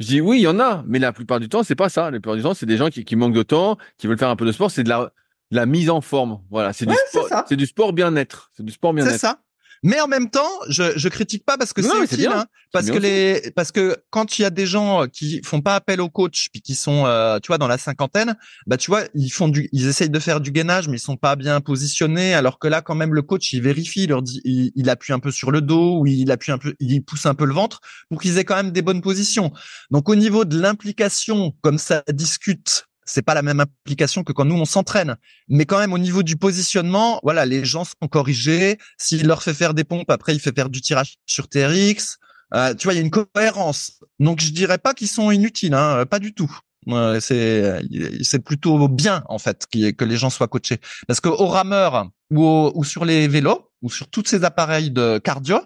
Je 0.00 0.06
dis 0.06 0.20
oui, 0.20 0.38
il 0.38 0.42
y 0.42 0.48
en 0.48 0.58
a, 0.58 0.82
mais 0.88 0.98
la 0.98 1.12
plupart 1.12 1.38
du 1.38 1.48
temps, 1.48 1.62
c'est 1.62 1.76
pas 1.76 1.88
ça. 1.88 2.06
La 2.06 2.12
plupart 2.12 2.34
du 2.34 2.42
temps, 2.42 2.54
c'est 2.54 2.66
des 2.66 2.76
gens 2.76 2.88
qui, 2.88 3.04
qui 3.04 3.14
manquent 3.14 3.34
de 3.34 3.44
temps, 3.44 3.78
qui 3.96 4.08
veulent 4.08 4.18
faire 4.18 4.28
un 4.30 4.34
peu 4.36 4.44
de 4.46 4.50
sport. 4.50 4.70
C'est 4.70 4.82
de 4.82 4.88
la, 4.88 5.12
la 5.52 5.66
mise 5.66 5.88
en 5.90 6.00
forme. 6.00 6.40
Voilà, 6.50 6.72
c'est 6.72 6.84
du 6.86 6.90
Ouais, 6.92 6.98
c'est 7.12 7.22
sport, 7.22 7.44
c'est 7.48 7.56
du 7.56 7.66
sport 7.66 7.92
bien-être. 7.92 8.50
C'est 8.56 8.64
du 8.64 8.72
sport 8.72 8.90
C'est 8.90 9.02
bien-être. 9.04 9.20
ça. 9.20 9.38
Mais 9.86 10.00
en 10.00 10.08
même 10.08 10.30
temps, 10.30 10.48
je, 10.68 10.94
je 10.96 11.08
critique 11.10 11.44
pas 11.44 11.58
parce 11.58 11.74
que 11.74 11.82
c'est 11.82 12.04
utile, 12.04 12.28
hein, 12.28 12.46
parce 12.72 12.86
que 12.86 12.96
les, 12.96 13.52
parce 13.54 13.70
que 13.70 13.98
quand 14.08 14.38
il 14.38 14.42
y 14.42 14.44
a 14.46 14.50
des 14.50 14.64
gens 14.64 15.06
qui 15.06 15.42
font 15.44 15.60
pas 15.60 15.74
appel 15.74 16.00
au 16.00 16.08
coach 16.08 16.48
puis 16.50 16.62
qui 16.62 16.74
sont, 16.74 17.04
euh, 17.04 17.38
tu 17.38 17.48
vois, 17.48 17.58
dans 17.58 17.68
la 17.68 17.76
cinquantaine, 17.76 18.34
bah 18.66 18.78
tu 18.78 18.90
vois, 18.90 19.02
ils 19.14 19.28
font 19.28 19.46
du, 19.46 19.68
ils 19.72 19.86
essayent 19.86 20.08
de 20.08 20.18
faire 20.18 20.40
du 20.40 20.52
gainage, 20.52 20.88
mais 20.88 20.96
ils 20.96 21.00
sont 21.00 21.18
pas 21.18 21.36
bien 21.36 21.60
positionnés, 21.60 22.32
alors 22.32 22.58
que 22.58 22.66
là, 22.66 22.80
quand 22.80 22.94
même, 22.94 23.12
le 23.12 23.20
coach 23.20 23.52
il 23.52 23.60
vérifie, 23.60 24.04
il 24.04 24.08
leur 24.08 24.22
dit, 24.22 24.40
il, 24.44 24.72
il 24.74 24.88
appuie 24.88 25.12
un 25.12 25.18
peu 25.18 25.30
sur 25.30 25.50
le 25.50 25.60
dos 25.60 26.00
ou 26.00 26.06
il 26.06 26.30
appuie 26.32 26.52
un 26.52 26.58
peu, 26.58 26.74
il 26.80 27.04
pousse 27.04 27.26
un 27.26 27.34
peu 27.34 27.44
le 27.44 27.52
ventre 27.52 27.80
pour 28.08 28.22
qu'ils 28.22 28.38
aient 28.38 28.44
quand 28.44 28.56
même 28.56 28.70
des 28.70 28.80
bonnes 28.80 29.02
positions. 29.02 29.52
Donc 29.90 30.08
au 30.08 30.14
niveau 30.14 30.46
de 30.46 30.58
l'implication, 30.58 31.52
comme 31.60 31.76
ça 31.76 32.02
discute. 32.10 32.86
C'est 33.06 33.22
pas 33.22 33.34
la 33.34 33.42
même 33.42 33.60
implication 33.60 34.24
que 34.24 34.32
quand 34.32 34.44
nous 34.44 34.54
on 34.56 34.64
s'entraîne, 34.64 35.16
mais 35.48 35.64
quand 35.66 35.78
même 35.78 35.92
au 35.92 35.98
niveau 35.98 36.22
du 36.22 36.36
positionnement, 36.36 37.20
voilà, 37.22 37.44
les 37.46 37.64
gens 37.64 37.84
sont 37.84 38.08
corrigés. 38.08 38.78
S'il 38.98 39.26
leur 39.26 39.42
fait 39.42 39.54
faire 39.54 39.74
des 39.74 39.84
pompes, 39.84 40.10
après 40.10 40.34
il 40.34 40.40
fait 40.40 40.54
faire 40.54 40.68
du 40.70 40.80
tirage 40.80 41.14
sur 41.26 41.48
TRX. 41.48 42.18
Euh, 42.54 42.74
tu 42.74 42.84
vois, 42.84 42.94
il 42.94 42.96
y 42.96 43.00
a 43.00 43.02
une 43.02 43.10
cohérence. 43.10 44.00
Donc 44.20 44.40
je 44.40 44.50
dirais 44.50 44.78
pas 44.78 44.94
qu'ils 44.94 45.08
sont 45.08 45.30
inutiles, 45.30 45.74
hein, 45.74 46.04
pas 46.06 46.18
du 46.18 46.34
tout. 46.34 46.56
Euh, 46.88 47.18
c'est 47.18 47.80
c'est 48.22 48.40
plutôt 48.44 48.88
bien 48.88 49.24
en 49.30 49.38
fait 49.38 49.66
que 49.72 50.04
les 50.04 50.16
gens 50.18 50.28
soient 50.28 50.48
coachés, 50.48 50.80
parce 51.08 51.18
que 51.18 51.30
au 51.30 51.46
rameur 51.46 52.08
ou, 52.30 52.44
au- 52.44 52.72
ou 52.74 52.84
sur 52.84 53.06
les 53.06 53.26
vélos 53.26 53.70
ou 53.80 53.90
sur 53.90 54.06
tous 54.08 54.24
ces 54.26 54.44
appareils 54.44 54.90
de 54.90 55.18
cardio, 55.18 55.60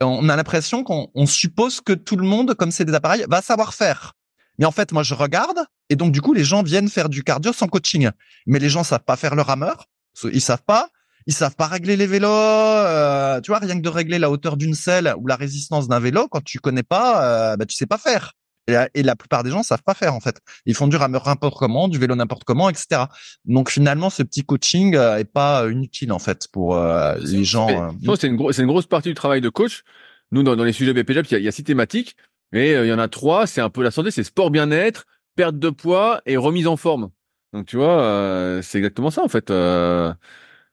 on 0.00 0.28
a 0.28 0.34
l'impression 0.36 0.82
qu'on 0.82 1.10
on 1.14 1.26
suppose 1.26 1.80
que 1.80 1.92
tout 1.92 2.16
le 2.16 2.26
monde, 2.26 2.54
comme 2.54 2.72
c'est 2.72 2.84
des 2.84 2.94
appareils, 2.94 3.24
va 3.28 3.40
savoir 3.40 3.72
faire. 3.72 4.14
Mais 4.58 4.66
en 4.66 4.72
fait, 4.72 4.92
moi, 4.92 5.02
je 5.02 5.14
regarde 5.14 5.58
et 5.88 5.96
donc 5.96 6.12
du 6.12 6.20
coup, 6.20 6.34
les 6.34 6.44
gens 6.44 6.62
viennent 6.62 6.88
faire 6.88 7.08
du 7.08 7.22
cardio 7.22 7.52
sans 7.52 7.68
coaching. 7.68 8.10
Mais 8.46 8.58
les 8.58 8.68
gens 8.68 8.84
savent 8.84 9.04
pas 9.04 9.16
faire 9.16 9.34
le 9.34 9.42
rameur, 9.42 9.86
ils 10.32 10.40
savent 10.40 10.64
pas, 10.66 10.88
ils 11.26 11.34
savent 11.34 11.56
pas 11.56 11.66
régler 11.66 11.96
les 11.96 12.06
vélos. 12.06 12.28
euh, 12.28 13.40
tu 13.40 13.50
vois, 13.50 13.58
rien 13.58 13.76
que 13.76 13.82
de 13.82 13.88
régler 13.88 14.18
la 14.18 14.30
hauteur 14.30 14.56
d'une 14.56 14.74
selle 14.74 15.14
ou 15.18 15.26
la 15.26 15.36
résistance 15.36 15.88
d'un 15.88 16.00
vélo, 16.00 16.28
quand 16.28 16.42
tu 16.42 16.58
connais 16.58 16.82
pas, 16.82 17.52
euh, 17.52 17.56
bah, 17.56 17.66
tu 17.66 17.76
sais 17.76 17.86
pas 17.86 17.98
faire. 17.98 18.32
Et 18.66 18.72
la, 18.72 18.88
et 18.92 19.02
la 19.02 19.16
plupart 19.16 19.44
des 19.44 19.50
gens 19.50 19.62
savent 19.62 19.82
pas 19.82 19.94
faire 19.94 20.14
en 20.14 20.20
fait. 20.20 20.40
Ils 20.66 20.74
font 20.74 20.88
du 20.88 20.96
rameur 20.96 21.26
n'importe 21.26 21.56
comment, 21.58 21.88
du 21.88 21.98
vélo 21.98 22.14
n'importe 22.14 22.44
comment, 22.44 22.68
etc. 22.68 23.04
Donc 23.46 23.70
finalement, 23.70 24.10
ce 24.10 24.22
petit 24.22 24.44
coaching 24.44 24.94
euh, 24.94 25.16
est 25.16 25.24
pas 25.24 25.64
euh, 25.64 25.72
inutile 25.72 26.12
en 26.12 26.18
fait 26.18 26.48
pour 26.52 26.76
euh, 26.76 27.14
les 27.22 27.44
gens. 27.44 27.68
Euh, 27.70 28.14
c'est 28.20 28.26
une, 28.26 28.34
une 28.38 28.66
grosse 28.66 28.86
partie 28.86 29.08
du 29.08 29.14
travail 29.14 29.40
de 29.40 29.48
coach. 29.48 29.84
Nous, 30.32 30.42
dans, 30.42 30.54
dans 30.54 30.64
les 30.64 30.74
sujets 30.74 30.92
BPJAP, 30.92 31.30
il 31.30 31.38
y 31.38 31.44
y 31.44 31.48
a 31.48 31.52
six 31.52 31.64
thématiques. 31.64 32.14
Et 32.52 32.74
euh, 32.74 32.84
il 32.86 32.88
y 32.88 32.92
en 32.92 32.98
a 32.98 33.08
trois. 33.08 33.46
C'est 33.46 33.60
un 33.60 33.70
peu 33.70 33.82
la 33.82 33.90
santé, 33.90 34.10
c'est 34.10 34.24
sport 34.24 34.50
bien-être, 34.50 35.04
perte 35.36 35.58
de 35.58 35.70
poids 35.70 36.20
et 36.26 36.36
remise 36.36 36.66
en 36.66 36.76
forme. 36.76 37.10
Donc, 37.52 37.66
tu 37.66 37.76
vois, 37.76 38.00
euh, 38.02 38.62
c'est 38.62 38.78
exactement 38.78 39.10
ça, 39.10 39.22
en 39.22 39.28
fait. 39.28 39.50
Euh, 39.50 40.12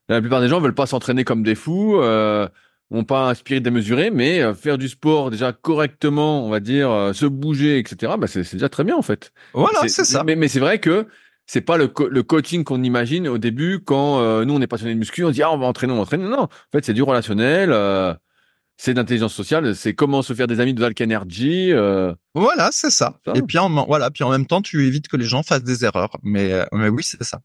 la 0.09 0.21
plupart 0.21 0.41
des 0.41 0.47
gens 0.47 0.59
veulent 0.59 0.75
pas 0.75 0.85
s'entraîner 0.85 1.23
comme 1.23 1.43
des 1.43 1.55
fous, 1.55 1.97
euh, 2.01 2.47
ont 2.91 3.03
pas 3.03 3.29
un 3.29 3.33
spirit 3.33 3.61
démesuré, 3.61 4.11
mais 4.11 4.41
euh, 4.41 4.53
faire 4.53 4.77
du 4.77 4.87
sport 4.89 5.31
déjà 5.31 5.51
correctement, 5.53 6.45
on 6.45 6.49
va 6.49 6.59
dire, 6.59 6.91
euh, 6.91 7.13
se 7.13 7.25
bouger, 7.25 7.79
etc., 7.79 8.13
bah, 8.17 8.27
c'est 8.27 8.43
c'est 8.43 8.57
déjà 8.57 8.69
très 8.69 8.83
bien, 8.83 8.95
en 8.95 9.01
fait. 9.01 9.31
Voilà, 9.53 9.79
c'est 9.87 10.03
ça. 10.03 10.23
Mais, 10.23 10.35
mais 10.35 10.47
c'est 10.47 10.59
vrai 10.59 10.79
que 10.79 11.07
c'est 11.47 11.61
pas 11.61 11.77
le, 11.77 11.87
co- 11.87 12.07
le 12.07 12.23
coaching 12.23 12.63
qu'on 12.63 12.83
imagine 12.83 13.27
au 13.27 13.37
début 13.37 13.79
quand 13.83 14.19
euh, 14.19 14.45
nous 14.45 14.53
on 14.55 14.61
est 14.61 14.67
passionné 14.67 14.93
de 14.93 14.99
muscu, 14.99 15.23
on 15.23 15.29
se 15.29 15.33
dit 15.33 15.43
ah 15.43 15.51
on 15.51 15.57
va 15.57 15.65
entraîner, 15.67 15.93
on 15.93 15.97
va 15.97 16.01
entraîner. 16.03 16.25
Non, 16.25 16.41
en 16.43 16.49
fait 16.71 16.83
c'est 16.85 16.93
du 16.93 17.03
relationnel, 17.03 17.71
euh, 17.71 18.13
c'est 18.77 18.93
d'intelligence 18.93 19.33
sociale, 19.33 19.73
c'est 19.75 19.93
comment 19.93 20.21
se 20.21 20.33
faire 20.33 20.47
des 20.47 20.59
amis 20.59 20.73
de 20.73 20.81
Valk 20.81 20.99
Energy. 20.99 21.71
euh, 21.71 22.13
Voilà, 22.33 22.69
c'est 22.73 22.89
ça. 22.89 23.17
Ça. 23.25 23.31
Et 23.35 23.41
puis 23.41 23.57
en 23.57 23.69
voilà, 23.85 24.11
puis 24.11 24.23
en 24.25 24.29
même 24.31 24.45
temps, 24.45 24.61
tu 24.61 24.85
évites 24.85 25.07
que 25.07 25.15
les 25.15 25.23
gens 25.25 25.43
fassent 25.43 25.63
des 25.63 25.85
erreurs. 25.85 26.17
Mais 26.23 26.51
euh, 26.51 26.65
mais 26.73 26.89
oui, 26.89 27.01
c'est 27.03 27.23
ça. 27.23 27.39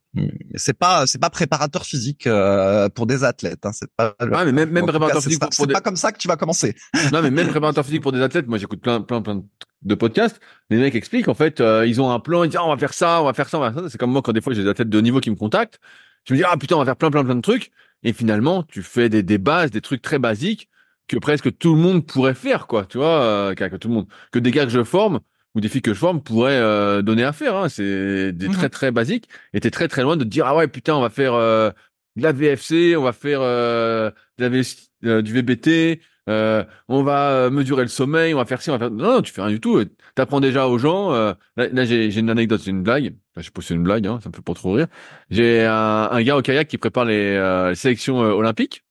C'est 0.56 0.76
pas 0.76 1.06
c'est 1.06 1.20
pas 1.20 1.30
préparateur 1.30 1.84
physique 1.86 2.26
euh, 2.26 2.88
pour 2.88 3.06
des 3.06 3.22
athlètes. 3.22 3.64
Hein. 3.64 3.70
C'est 3.72 3.88
pas. 3.96 4.14
le- 4.20 4.30
ouais, 4.32 4.44
mais 4.46 4.52
même, 4.52 4.70
même 4.70 4.84
cas, 4.86 4.90
préparateur 4.92 5.22
c'est 5.22 5.28
physique 5.28 5.40
pas- 5.40 5.46
pour, 5.46 5.56
pour 5.56 5.62
C'est 5.64 5.68
des, 5.68 5.72
pas 5.74 5.80
comme 5.80 5.96
ça 5.96 6.10
que 6.10 6.18
tu 6.18 6.26
vas 6.26 6.36
commencer. 6.36 6.74
non 7.12 7.22
mais 7.22 7.30
même 7.30 7.48
préparateur 7.48 7.84
physique 7.84 8.02
pour 8.02 8.12
des 8.12 8.22
athlètes. 8.22 8.48
Moi 8.48 8.58
j'écoute 8.58 8.80
plein 8.80 9.00
plein 9.00 9.22
plein 9.22 9.42
de 9.82 9.94
podcasts. 9.94 10.40
Les 10.68 10.78
mecs 10.78 10.94
expliquent 10.96 11.28
en 11.28 11.34
fait, 11.34 11.60
euh, 11.60 11.86
ils 11.86 12.00
ont 12.00 12.10
un 12.10 12.18
plan, 12.20 12.42
ils 12.42 12.48
disent 12.48 12.58
ah, 12.60 12.66
on 12.66 12.70
va 12.70 12.76
faire 12.76 12.92
ça, 12.92 13.22
on 13.22 13.24
va 13.26 13.34
faire 13.34 13.48
ça, 13.48 13.58
on 13.58 13.60
va 13.60 13.72
faire 13.72 13.82
ça. 13.84 13.88
C'est 13.88 13.98
comme 13.98 14.10
moi 14.10 14.20
quand 14.22 14.32
des 14.32 14.40
fois 14.40 14.52
j'ai 14.52 14.64
des 14.64 14.68
athlètes 14.68 14.88
de 14.90 14.98
haut 14.98 15.02
niveau 15.02 15.20
qui 15.20 15.30
me 15.30 15.36
contactent, 15.36 15.78
je 16.26 16.34
me 16.34 16.38
dis 16.38 16.44
ah 16.44 16.56
putain 16.56 16.74
on 16.74 16.80
va 16.80 16.84
faire 16.86 16.96
plein 16.96 17.10
plein 17.12 17.24
plein 17.24 17.36
de 17.36 17.40
trucs. 17.40 17.70
Et 18.02 18.12
finalement 18.12 18.64
tu 18.64 18.82
fais 18.82 19.08
des, 19.08 19.22
des 19.22 19.38
bases, 19.38 19.70
des 19.70 19.80
trucs 19.80 20.02
très 20.02 20.18
basiques 20.18 20.68
que 21.10 21.18
presque 21.18 21.58
tout 21.58 21.74
le 21.74 21.80
monde 21.80 22.06
pourrait 22.06 22.34
faire 22.34 22.68
quoi. 22.68 22.84
Tu 22.86 22.98
vois, 22.98 23.20
euh, 23.22 23.54
que 23.54 23.76
tout 23.76 23.88
le 23.88 23.94
monde, 23.94 24.06
que 24.30 24.38
des 24.38 24.52
gars 24.52 24.64
que 24.64 24.70
je 24.70 24.84
forme 24.84 25.18
ou 25.56 25.60
des 25.60 25.68
filles 25.68 25.82
que 25.82 25.92
je 25.92 25.98
forme 25.98 26.22
pourraient 26.22 26.56
euh, 26.56 27.02
donner 27.02 27.24
à 27.24 27.32
faire. 27.32 27.56
Hein. 27.56 27.68
C'est 27.68 28.30
des 28.32 28.46
Mhm. 28.46 28.54
très 28.54 28.68
très 28.68 28.90
basiques. 28.92 29.28
Et 29.52 29.58
t'es 29.58 29.72
très 29.72 29.88
très 29.88 30.02
loin 30.02 30.16
de 30.16 30.22
te 30.22 30.28
dire 30.28 30.46
ah 30.46 30.54
ouais 30.56 30.68
putain 30.68 30.94
on 30.94 31.00
va 31.00 31.10
faire 31.10 31.34
euh, 31.34 31.70
de 32.14 32.22
la 32.22 32.30
VFC, 32.32 32.96
on 32.96 33.02
va 33.02 33.12
faire 33.12 33.40
euh, 33.42 34.12
de 34.38 34.46
la 34.46 34.62
euh, 35.10 35.20
du 35.22 35.32
VBT, 35.32 36.00
euh, 36.28 36.62
on 36.88 37.02
va 37.02 37.50
mesurer 37.50 37.82
le 37.82 37.88
sommeil, 37.88 38.32
on 38.32 38.36
va 38.36 38.44
faire 38.44 38.62
ci, 38.62 38.70
on 38.70 38.74
va 38.74 38.78
faire. 38.78 38.90
Non, 38.92 39.14
non 39.14 39.22
tu 39.22 39.32
fais 39.32 39.42
rien 39.42 39.50
du 39.50 39.60
tout. 39.60 39.82
T'apprends 40.14 40.40
déjà 40.40 40.68
aux 40.68 40.78
gens. 40.78 41.12
euh, 41.12 41.32
là, 41.56 41.66
là, 41.72 41.84
j'ai 41.84 42.16
une 42.16 42.30
anecdote, 42.30 42.60
c'est 42.62 42.70
une 42.70 42.84
blague. 42.84 43.14
Enfin, 43.34 43.42
je 43.56 43.62
c'est 43.62 43.74
une 43.74 43.82
blague, 43.82 44.06
hein, 44.06 44.20
ça 44.22 44.28
me 44.28 44.34
fait 44.36 44.42
pas 44.42 44.54
trop 44.54 44.74
rire. 44.74 44.86
J'ai 45.30 45.64
un, 45.64 46.08
un 46.12 46.22
gars 46.22 46.36
au 46.36 46.42
kayak 46.42 46.68
qui 46.68 46.78
prépare 46.78 47.04
les, 47.04 47.34
euh, 47.36 47.70
les 47.70 47.74
sélections 47.74 48.18
olympiques 48.18 48.84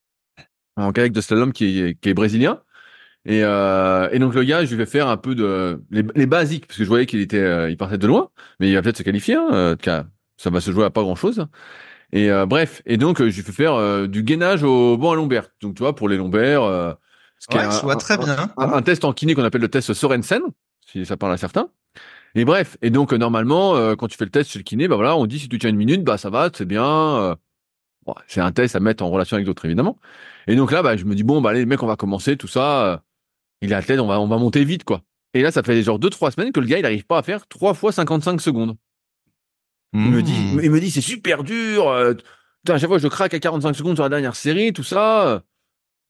en 0.83 0.91
kayak 0.93 1.11
de 1.13 1.21
slalom 1.21 1.53
qui 1.53 1.79
est, 1.81 1.95
qui 2.01 2.09
est 2.09 2.13
brésilien. 2.13 2.61
Et, 3.25 3.43
euh, 3.43 4.09
et 4.11 4.19
donc 4.19 4.33
le 4.35 4.43
gars, 4.43 4.65
je 4.65 4.75
lui 4.75 4.85
fais 4.85 4.89
faire 4.91 5.07
un 5.09 5.17
peu 5.17 5.35
de 5.35 5.81
les, 5.91 6.03
les 6.15 6.25
basiques 6.25 6.67
parce 6.67 6.77
que 6.77 6.83
je 6.83 6.89
voyais 6.89 7.05
qu'il 7.05 7.19
était, 7.21 7.37
euh, 7.39 7.69
il 7.69 7.77
partait 7.77 7.97
de 7.97 8.07
loin, 8.07 8.29
mais 8.59 8.69
il 8.69 8.75
va 8.75 8.81
peut-être 8.81 8.97
se 8.97 9.03
qualifier. 9.03 9.35
Hein, 9.35 9.49
euh, 9.53 9.73
en 9.73 9.75
tout 9.75 9.83
cas, 9.83 10.05
ça 10.37 10.49
va 10.49 10.61
se 10.61 10.71
jouer 10.71 10.85
à 10.85 10.89
pas 10.89 11.01
grand 11.03 11.15
chose. 11.15 11.45
Et 12.11 12.31
euh, 12.31 12.45
bref, 12.45 12.81
et 12.85 12.97
donc 12.97 13.21
euh, 13.21 13.29
je 13.29 13.35
lui 13.37 13.43
fais 13.43 13.51
faire 13.51 13.73
euh, 13.75 14.07
du 14.07 14.23
gainage 14.23 14.63
au 14.63 14.97
banc 14.97 15.11
à 15.11 15.15
lombaire. 15.15 15.49
Donc 15.61 15.75
tu 15.75 15.83
vois 15.83 15.95
pour 15.95 16.09
les 16.09 16.17
lombaires, 16.17 16.63
euh, 16.63 16.93
ce 17.39 17.47
qui 17.47 17.57
est 17.57 17.59
Ouais, 17.59 17.67
un- 17.67 17.69
je 17.69 17.81
vois 17.81 17.95
un- 17.95 17.97
très 17.97 18.17
un- 18.17 18.25
bien. 18.25 18.53
un, 18.57 18.73
un 18.73 18.81
test 18.81 19.05
en 19.05 19.13
kiné 19.13 19.35
qu'on 19.35 19.43
appelle 19.43 19.61
le 19.61 19.69
test 19.69 19.93
Sorensen, 19.93 20.41
si 20.87 21.05
ça 21.05 21.17
parle 21.17 21.33
à 21.33 21.37
certains. 21.37 21.69
Et 22.35 22.45
bref, 22.45 22.77
et 22.81 22.89
donc 22.91 23.13
normalement, 23.13 23.75
euh, 23.75 23.95
quand 23.95 24.07
tu 24.07 24.17
fais 24.17 24.25
le 24.25 24.31
test 24.31 24.51
chez 24.51 24.59
le 24.59 24.63
kiné, 24.63 24.87
bah 24.87 24.95
voilà, 24.95 25.15
on 25.17 25.25
dit 25.25 25.39
si 25.39 25.49
tu 25.49 25.59
tiens 25.59 25.69
une 25.69 25.77
minute, 25.77 26.03
bah 26.03 26.17
ça 26.17 26.29
va, 26.29 26.49
c'est 26.53 26.65
bien. 26.65 26.85
euh, 26.85 27.35
bon, 28.05 28.15
c'est 28.27 28.41
un 28.41 28.51
test 28.51 28.75
à 28.75 28.79
mettre 28.79 29.03
en 29.03 29.09
relation 29.09 29.35
avec 29.35 29.45
d'autres 29.45 29.65
évidemment. 29.65 29.99
Et 30.49 30.55
donc 30.55 30.71
là, 30.71 30.81
bah 30.81 30.97
je 30.97 31.05
me 31.05 31.13
dis 31.15 31.23
bon, 31.23 31.41
bah 31.41 31.51
allez, 31.51 31.65
mecs, 31.65 31.81
on 31.83 31.87
va 31.87 31.95
commencer 31.95 32.35
tout 32.35 32.47
ça. 32.47 32.85
euh, 32.93 32.97
il 33.61 33.71
est 33.71 33.75
athlète, 33.75 33.99
on 33.99 34.07
va 34.07 34.19
on 34.19 34.27
va 34.27 34.37
monter 34.37 34.63
vite 34.65 34.83
quoi. 34.83 35.01
Et 35.33 35.41
là, 35.41 35.51
ça 35.51 35.63
fait 35.63 35.81
genre 35.83 35.99
deux 35.99 36.09
trois 36.09 36.31
semaines 36.31 36.51
que 36.51 36.59
le 36.59 36.65
gars, 36.65 36.79
il 36.79 36.85
arrive 36.85 37.05
pas 37.05 37.19
à 37.19 37.23
faire 37.23 37.47
trois 37.47 37.73
fois 37.73 37.91
55 37.91 38.41
secondes. 38.41 38.75
Il 39.93 40.01
me 40.01 40.21
dit, 40.21 40.33
Mmh. 40.33 40.59
il 40.63 40.71
me 40.71 40.79
dit, 40.79 40.91
c'est 40.91 41.01
super 41.01 41.43
dur. 41.43 41.87
euh, 41.89 42.13
putain, 42.13 42.75
à 42.75 42.77
chaque 42.77 42.89
fois, 42.89 42.99
je 42.99 43.07
craque 43.07 43.33
à 43.33 43.39
45 43.39 43.73
secondes 43.75 43.95
sur 43.95 44.03
la 44.03 44.09
dernière 44.09 44.35
série, 44.35 44.71
tout 44.73 44.83
ça. 44.83 45.43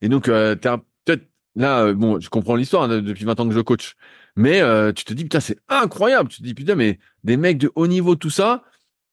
Et 0.02 0.08
donc, 0.08 0.28
euh, 0.28 0.54
t'es 0.54 0.68
un- 0.68 0.82
peut-être 1.04 1.26
là, 1.56 1.84
euh, 1.84 1.94
bon, 1.94 2.20
je 2.20 2.28
comprends 2.28 2.56
l'histoire 2.56 2.84
hein, 2.84 3.00
depuis 3.00 3.24
20 3.24 3.38
ans 3.40 3.48
que 3.48 3.54
je 3.54 3.60
coach, 3.60 3.94
mais 4.36 4.60
tu 4.94 5.04
te 5.04 5.12
dis 5.14 5.24
putain, 5.24 5.40
c'est 5.40 5.58
incroyable. 5.68 6.28
Tu 6.28 6.38
te 6.38 6.42
dis 6.42 6.54
putain, 6.54 6.74
mais 6.74 6.98
des 7.24 7.36
mecs 7.36 7.58
de 7.58 7.70
haut 7.74 7.86
niveau, 7.86 8.16
tout 8.16 8.30
ça, 8.30 8.62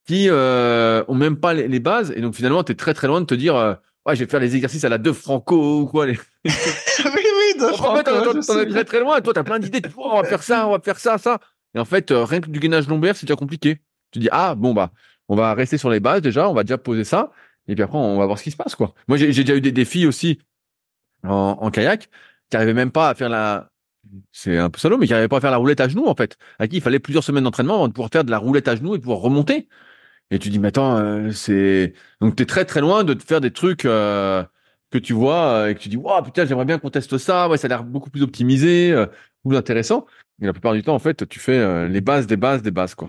qui 0.05 0.29
ont 0.31 1.15
même 1.15 1.37
pas 1.37 1.53
les, 1.53 1.67
les 1.67 1.79
bases, 1.79 2.11
et 2.15 2.21
donc 2.21 2.35
finalement, 2.35 2.63
t'es 2.63 2.75
très 2.75 2.93
très 2.93 3.07
loin 3.07 3.19
de 3.21 3.25
te 3.25 3.35
dire, 3.35 3.77
ouais, 4.07 4.15
je 4.15 4.23
vais 4.23 4.29
faire 4.29 4.39
les 4.39 4.55
exercices 4.55 4.83
à 4.83 4.89
la 4.89 4.97
deux 4.97 5.13
franco 5.13 5.81
ou 5.81 5.85
quoi. 5.85 6.05
Les... 6.07 6.13
oui, 6.45 6.51
oui, 7.05 7.59
de 7.59 7.65
en 7.65 7.69
fait, 7.69 7.75
Franco, 7.77 8.03
t'en- 8.03 8.33
t'en 8.33 8.41
sais 8.41 8.63
es 8.63 8.69
très 8.69 8.83
très 8.85 8.99
loin. 8.99 9.21
Toi, 9.21 9.33
t'as 9.33 9.43
plein 9.43 9.59
d'idées. 9.59 9.81
Tu 9.81 9.89
dis, 9.89 9.95
Oh, 9.97 10.09
on 10.13 10.21
va 10.21 10.27
faire 10.27 10.43
ça, 10.43 10.67
on 10.67 10.71
va 10.71 10.79
faire 10.79 10.99
ça, 10.99 11.17
ça. 11.17 11.39
Et 11.75 11.79
en 11.79 11.85
fait, 11.85 12.11
euh, 12.11 12.23
rien 12.23 12.41
que 12.41 12.49
du 12.49 12.59
gainage 12.59 12.87
lombaire, 12.87 13.15
c'est 13.15 13.25
déjà 13.25 13.35
compliqué. 13.35 13.81
Tu 14.11 14.19
dis 14.19 14.29
ah 14.31 14.55
bon 14.55 14.73
bah, 14.73 14.91
on 15.27 15.35
va 15.35 15.53
rester 15.53 15.77
sur 15.77 15.89
les 15.89 15.99
bases 15.99 16.21
déjà, 16.21 16.49
on 16.49 16.53
va 16.53 16.63
déjà 16.63 16.77
poser 16.77 17.03
ça, 17.03 17.31
et 17.67 17.75
puis 17.75 17.83
après 17.83 17.97
on 17.97 18.17
va 18.17 18.25
voir 18.25 18.39
ce 18.39 18.43
qui 18.43 18.51
se 18.51 18.55
passe 18.55 18.73
quoi. 18.75 18.93
Moi, 19.07 19.17
j'ai 19.17 19.27
déjà 19.27 19.55
eu 19.55 19.61
des 19.61 19.73
défis 19.73 20.07
aussi 20.07 20.39
en, 21.23 21.57
en 21.59 21.69
kayak 21.71 22.09
qui 22.49 22.55
arrivaient 22.55 22.73
même 22.73 22.91
pas 22.91 23.09
à 23.09 23.15
faire 23.15 23.29
la 23.29 23.69
c'est 24.31 24.57
un 24.57 24.69
peu 24.69 24.79
salaud, 24.79 24.97
mais 24.97 25.05
qui 25.05 25.11
n'arrivaient 25.11 25.27
pas 25.27 25.37
à 25.37 25.41
faire 25.41 25.51
la 25.51 25.57
roulette 25.57 25.81
à 25.81 25.89
genoux 25.89 26.07
en 26.07 26.15
fait. 26.15 26.37
À 26.59 26.67
qui 26.69 26.77
il 26.77 26.81
fallait 26.81 26.99
plusieurs 26.99 27.23
semaines 27.25 27.43
d'entraînement 27.43 27.75
avant 27.75 27.87
de 27.89 27.93
pouvoir 27.93 28.09
faire 28.11 28.23
de 28.23 28.31
la 28.31 28.37
roulette 28.37 28.69
à 28.69 28.75
genoux 28.77 28.95
et 28.95 28.97
de 28.97 29.03
pouvoir 29.03 29.19
remonter. 29.19 29.67
Et 30.29 30.39
tu 30.39 30.49
dis 30.49 30.59
mais 30.59 30.69
attends, 30.69 30.97
euh, 30.97 31.31
c'est 31.31 31.93
donc 32.21 32.35
t'es 32.35 32.45
très 32.45 32.65
très 32.65 32.81
loin 32.81 33.03
de 33.03 33.13
te 33.13 33.23
faire 33.23 33.39
des 33.41 33.51
trucs 33.51 33.85
euh, 33.85 34.43
que 34.91 34.97
tu 34.97 35.13
vois 35.13 35.47
euh, 35.53 35.69
et 35.69 35.75
que 35.75 35.79
tu 35.79 35.89
dis 35.89 35.97
waouh 35.97 36.21
putain 36.23 36.45
j'aimerais 36.45 36.65
bien 36.65 36.79
qu'on 36.79 36.89
teste 36.89 37.17
ça, 37.17 37.47
ouais 37.47 37.57
ça 37.57 37.67
a 37.67 37.69
l'air 37.69 37.83
beaucoup 37.83 38.09
plus 38.09 38.23
optimisé, 38.23 38.91
euh, 38.91 39.05
plus 39.45 39.55
intéressant. 39.55 40.05
Et 40.41 40.45
la 40.45 40.53
plupart 40.53 40.73
du 40.73 40.83
temps 40.83 40.95
en 40.95 40.99
fait 40.99 41.27
tu 41.29 41.39
fais 41.39 41.57
euh, 41.57 41.87
les 41.87 42.01
bases 42.01 42.27
des 42.27 42.37
bases 42.37 42.61
des 42.61 42.71
bases 42.71 42.93
quoi. 42.93 43.07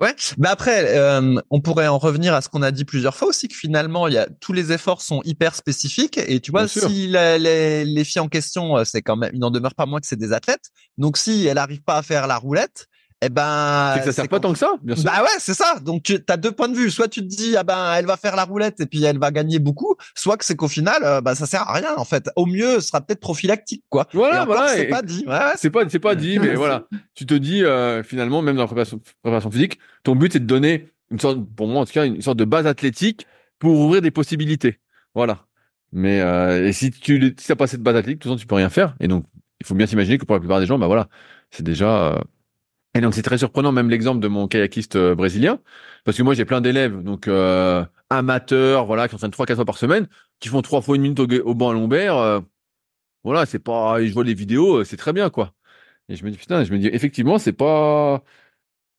Ouais, 0.00 0.16
mais 0.36 0.48
après, 0.48 0.98
euh, 0.98 1.36
on 1.50 1.60
pourrait 1.60 1.86
en 1.86 1.98
revenir 1.98 2.34
à 2.34 2.40
ce 2.40 2.48
qu'on 2.48 2.62
a 2.62 2.72
dit 2.72 2.84
plusieurs 2.84 3.14
fois 3.14 3.28
aussi, 3.28 3.46
que 3.46 3.54
finalement, 3.54 4.08
il 4.08 4.14
y 4.14 4.18
a 4.18 4.26
tous 4.40 4.52
les 4.52 4.72
efforts 4.72 5.00
sont 5.00 5.20
hyper 5.22 5.54
spécifiques. 5.54 6.18
Et 6.18 6.40
tu 6.40 6.50
vois, 6.50 6.66
si 6.66 7.06
la- 7.06 7.38
les, 7.38 7.84
les 7.84 8.02
filles 8.02 8.20
en 8.22 8.26
question, 8.26 8.78
euh, 8.78 8.84
c'est 8.84 9.00
quand 9.02 9.16
même, 9.16 9.30
il 9.32 9.38
n'en 9.38 9.52
demeure 9.52 9.76
pas 9.76 9.86
moins 9.86 10.00
que 10.00 10.06
c'est 10.08 10.18
des 10.18 10.32
athlètes. 10.32 10.70
Donc, 10.98 11.16
si 11.16 11.46
elle 11.46 11.58
arrive 11.58 11.82
pas 11.82 11.98
à 11.98 12.02
faire 12.02 12.26
la 12.26 12.36
roulette, 12.36 12.86
eh 13.24 13.28
ben, 13.28 13.92
c'est 13.94 14.00
que 14.00 14.06
ça 14.06 14.12
sert 14.12 14.28
pas 14.28 14.40
tant 14.40 14.52
que 14.52 14.58
ça, 14.58 14.72
bien 14.82 14.96
sûr. 14.96 15.04
Bah 15.04 15.22
ouais, 15.22 15.38
c'est 15.38 15.54
ça. 15.54 15.78
Donc 15.80 16.02
tu 16.02 16.18
as 16.28 16.36
deux 16.36 16.50
points 16.50 16.68
de 16.68 16.76
vue. 16.76 16.90
Soit 16.90 17.06
tu 17.06 17.20
te 17.20 17.26
dis 17.26 17.56
ah 17.56 17.62
ben 17.62 17.94
elle 17.96 18.04
va 18.04 18.16
faire 18.16 18.34
la 18.34 18.42
roulette 18.42 18.80
et 18.80 18.86
puis 18.86 19.04
elle 19.04 19.20
va 19.20 19.30
gagner 19.30 19.60
beaucoup, 19.60 19.94
soit 20.16 20.36
que 20.36 20.44
c'est 20.44 20.56
qu'au 20.56 20.66
final 20.66 21.04
euh, 21.04 21.20
bah 21.20 21.36
ça 21.36 21.46
sert 21.46 21.62
à 21.62 21.74
rien 21.74 21.94
en 21.96 22.04
fait. 22.04 22.28
Au 22.34 22.46
mieux, 22.46 22.80
ce 22.80 22.88
sera 22.88 23.00
peut-être 23.00 23.20
prophylactique 23.20 23.84
quoi. 23.90 24.08
Voilà, 24.12 24.44
voilà, 24.44 24.66
c'est 24.68 24.86
pas 24.86 25.02
dit. 25.02 25.24
Ouais, 25.24 25.34
ouais, 25.34 25.52
C'est 25.54 25.70
pas, 25.70 25.88
c'est 25.88 26.00
pas 26.00 26.16
dit, 26.16 26.40
mais 26.40 26.54
voilà. 26.56 26.88
Tu 27.14 27.24
te 27.24 27.34
dis, 27.34 27.62
euh, 27.62 28.02
finalement, 28.02 28.42
même 28.42 28.56
dans 28.56 28.62
la 28.62 28.66
préparation, 28.66 29.00
préparation 29.22 29.52
physique, 29.52 29.78
ton 30.02 30.16
but, 30.16 30.32
c'est 30.32 30.40
de 30.40 30.46
donner 30.46 30.88
une 31.12 31.20
sorte, 31.20 31.38
pour 31.54 31.68
moi 31.68 31.82
en 31.82 31.84
tout 31.84 31.92
cas, 31.92 32.04
une 32.04 32.22
sorte 32.22 32.38
de 32.38 32.44
base 32.44 32.66
athlétique 32.66 33.28
pour 33.60 33.78
ouvrir 33.78 34.02
des 34.02 34.10
possibilités. 34.10 34.80
Voilà. 35.14 35.46
Mais 35.92 36.20
euh, 36.20 36.66
et 36.66 36.72
si 36.72 36.90
tu 36.90 37.36
si 37.38 37.46
t'as 37.46 37.54
pas 37.54 37.68
cette 37.68 37.82
base 37.82 37.94
athlétique, 37.94 38.18
de 38.18 38.22
toute 38.22 38.32
façon, 38.32 38.40
tu 38.40 38.48
peux 38.48 38.56
rien 38.56 38.70
faire. 38.70 38.96
Et 38.98 39.06
donc, 39.06 39.26
il 39.60 39.66
faut 39.66 39.76
bien 39.76 39.86
s'imaginer 39.86 40.18
que 40.18 40.24
pour 40.24 40.34
la 40.34 40.40
plupart 40.40 40.58
des 40.58 40.66
gens, 40.66 40.78
bah 40.78 40.88
voilà, 40.88 41.08
c'est 41.52 41.62
déjà. 41.62 42.20
Et 42.94 43.00
donc, 43.00 43.14
c'est 43.14 43.22
très 43.22 43.38
surprenant, 43.38 43.72
même 43.72 43.88
l'exemple 43.88 44.20
de 44.20 44.28
mon 44.28 44.48
kayakiste 44.48 44.96
euh, 44.96 45.14
brésilien, 45.14 45.58
parce 46.04 46.16
que 46.16 46.22
moi, 46.22 46.34
j'ai 46.34 46.44
plein 46.44 46.60
d'élèves, 46.60 47.02
donc 47.02 47.26
euh, 47.26 47.84
amateurs, 48.10 48.86
voilà, 48.86 49.08
qui 49.08 49.12
s'entraînent 49.12 49.30
trois, 49.30 49.46
quatre 49.46 49.56
fois 49.56 49.64
par 49.64 49.78
semaine, 49.78 50.08
qui 50.40 50.48
font 50.48 50.60
trois 50.62 50.82
fois 50.82 50.96
une 50.96 51.02
minute 51.02 51.20
au, 51.20 51.26
au 51.26 51.54
banc 51.54 51.70
à. 51.70 51.74
Euh, 51.74 52.40
voilà, 53.24 53.46
c'est 53.46 53.58
pas. 53.60 54.04
Je 54.04 54.12
vois 54.12 54.24
les 54.24 54.34
vidéos, 54.34 54.78
euh, 54.78 54.84
c'est 54.84 54.96
très 54.96 55.12
bien, 55.12 55.30
quoi. 55.30 55.54
Et 56.08 56.16
je 56.16 56.24
me 56.24 56.30
dis 56.30 56.36
putain, 56.36 56.64
je 56.64 56.72
me 56.72 56.78
dis 56.78 56.88
effectivement, 56.88 57.38
c'est 57.38 57.52
pas, 57.52 58.22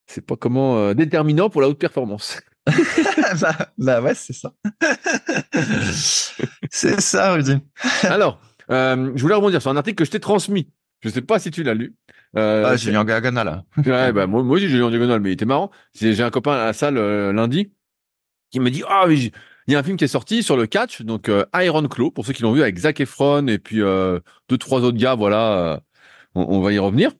c'est 0.07 0.25
pas 0.25 0.35
comment 0.37 0.77
euh, 0.77 0.93
déterminant 0.93 1.49
pour 1.49 1.61
la 1.61 1.69
haute 1.69 1.79
performance. 1.79 2.41
bah, 3.41 3.71
bah, 3.77 4.01
ouais, 4.01 4.15
c'est 4.15 4.33
ça. 4.33 4.53
c'est 6.71 7.01
ça, 7.01 7.33
Rudy. 7.33 7.57
Alors, 8.03 8.39
euh, 8.71 9.11
je 9.15 9.21
voulais 9.21 9.35
rebondir 9.35 9.61
sur 9.61 9.71
un 9.71 9.77
article 9.77 9.95
que 9.95 10.05
je 10.05 10.11
t'ai 10.11 10.21
transmis. 10.21 10.69
Je 11.03 11.09
sais 11.09 11.21
pas 11.21 11.39
si 11.39 11.51
tu 11.51 11.63
l'as 11.63 11.73
lu. 11.73 11.95
Euh, 12.37 12.63
ah, 12.65 12.75
j'ai 12.75 12.91
lu 12.91 12.97
en 12.97 13.03
diagonale. 13.03 13.45
Là. 13.45 13.63
ouais, 13.77 14.13
bah, 14.13 14.27
moi, 14.27 14.43
moi 14.43 14.55
aussi 14.55 14.69
j'ai 14.69 14.77
lu 14.77 14.83
en 14.83 14.89
diagonale, 14.89 15.19
mais 15.19 15.29
il 15.29 15.33
était 15.33 15.45
marrant. 15.45 15.69
J'ai 15.93 16.21
un 16.21 16.29
copain 16.29 16.53
à 16.53 16.65
la 16.65 16.73
salle 16.73 16.97
euh, 16.97 17.33
lundi 17.33 17.71
qui 18.51 18.59
me 18.59 18.69
dit 18.69 18.83
ah 18.87 19.05
oui, 19.07 19.31
il 19.67 19.73
y 19.73 19.75
a 19.75 19.79
un 19.79 19.83
film 19.83 19.97
qui 19.97 20.03
est 20.03 20.07
sorti 20.07 20.43
sur 20.43 20.57
le 20.57 20.65
catch, 20.67 21.01
donc 21.01 21.29
euh, 21.29 21.45
Iron 21.55 21.87
Claw 21.87 22.11
pour 22.11 22.25
ceux 22.25 22.33
qui 22.33 22.43
l'ont 22.43 22.53
vu 22.53 22.61
avec 22.61 22.77
Zac 22.77 22.99
Efron 22.99 23.47
et 23.47 23.59
puis 23.59 23.81
euh, 23.81 24.19
deux 24.49 24.57
trois 24.57 24.81
autres 24.81 24.97
gars, 24.97 25.15
voilà. 25.15 25.81
On, 26.35 26.41
on, 26.57 26.61
va 26.61 26.73
y 26.73 26.79
revenir. 26.79 27.11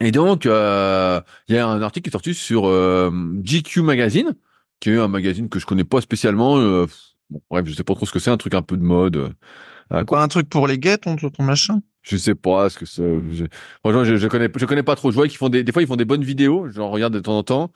Et 0.00 0.10
donc, 0.10 0.46
euh, 0.46 1.20
il 1.48 1.54
y 1.54 1.58
a 1.58 1.66
un 1.66 1.80
article 1.80 2.04
qui 2.04 2.10
est 2.10 2.12
sorti 2.12 2.34
sur 2.34 2.66
euh, 2.66 3.10
GQ 3.42 3.82
Magazine, 3.82 4.34
qui 4.80 4.90
est 4.90 4.98
un 4.98 5.08
magazine 5.08 5.48
que 5.48 5.58
je 5.58 5.66
connais 5.66 5.84
pas 5.84 6.00
spécialement. 6.00 6.58
Euh, 6.58 6.86
bon, 7.30 7.40
bref, 7.50 7.64
je 7.66 7.74
sais 7.74 7.84
pas 7.84 7.94
trop 7.94 8.04
ce 8.04 8.12
que 8.12 8.18
c'est, 8.18 8.30
un 8.30 8.36
truc 8.36 8.54
un 8.54 8.62
peu 8.62 8.76
de 8.76 8.82
mode. 8.82 9.34
Euh, 9.92 10.04
quoi, 10.04 10.22
un 10.22 10.28
truc 10.28 10.48
pour 10.48 10.66
les 10.66 10.78
gays, 10.78 10.98
ton, 10.98 11.16
ton 11.16 11.42
machin? 11.42 11.80
Je 12.04 12.16
sais 12.16 12.34
pas 12.34 12.70
ce 12.70 12.78
que 12.78 12.86
c'est. 12.86 13.02
Je... 13.32 13.46
Franchement, 13.80 14.04
je, 14.04 14.26
connais, 14.28 14.82
pas 14.82 14.94
trop. 14.94 15.10
Je 15.10 15.16
vois 15.16 15.26
qu'ils 15.26 15.38
font 15.38 15.48
des, 15.48 15.64
des 15.64 15.72
fois 15.72 15.82
ils 15.82 15.88
font 15.88 15.96
des 15.96 16.04
bonnes 16.04 16.22
vidéos. 16.22 16.68
J'en 16.70 16.90
regarde 16.90 17.14
de 17.14 17.20
temps 17.20 17.38
en 17.38 17.42
temps. 17.42 17.72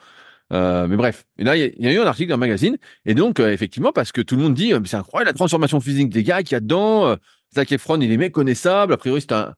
Euh, 0.52 0.86
mais 0.88 0.96
bref, 0.96 1.24
et 1.36 1.44
là 1.44 1.56
il 1.56 1.74
y, 1.78 1.86
a 1.86 1.92
eu 1.92 1.98
un 1.98 2.06
article 2.06 2.30
d'un 2.30 2.38
magazine, 2.38 2.78
et 3.04 3.12
donc 3.12 3.38
euh, 3.38 3.52
effectivement 3.52 3.92
parce 3.92 4.12
que 4.12 4.22
tout 4.22 4.34
le 4.34 4.42
monde 4.42 4.54
dit 4.54 4.72
c'est 4.86 4.96
incroyable 4.96 5.28
la 5.28 5.34
transformation 5.34 5.78
physique 5.78 6.08
des 6.08 6.22
gars 6.22 6.42
qu'il 6.42 6.52
y 6.52 6.54
a 6.54 6.60
dedans. 6.60 7.06
Euh, 7.06 7.16
Zac 7.54 7.70
Efron 7.70 8.00
il 8.00 8.10
est 8.10 8.16
méconnaissable. 8.16 8.94
A 8.94 8.96
priori 8.96 9.20
c'est 9.20 9.32
un 9.32 9.54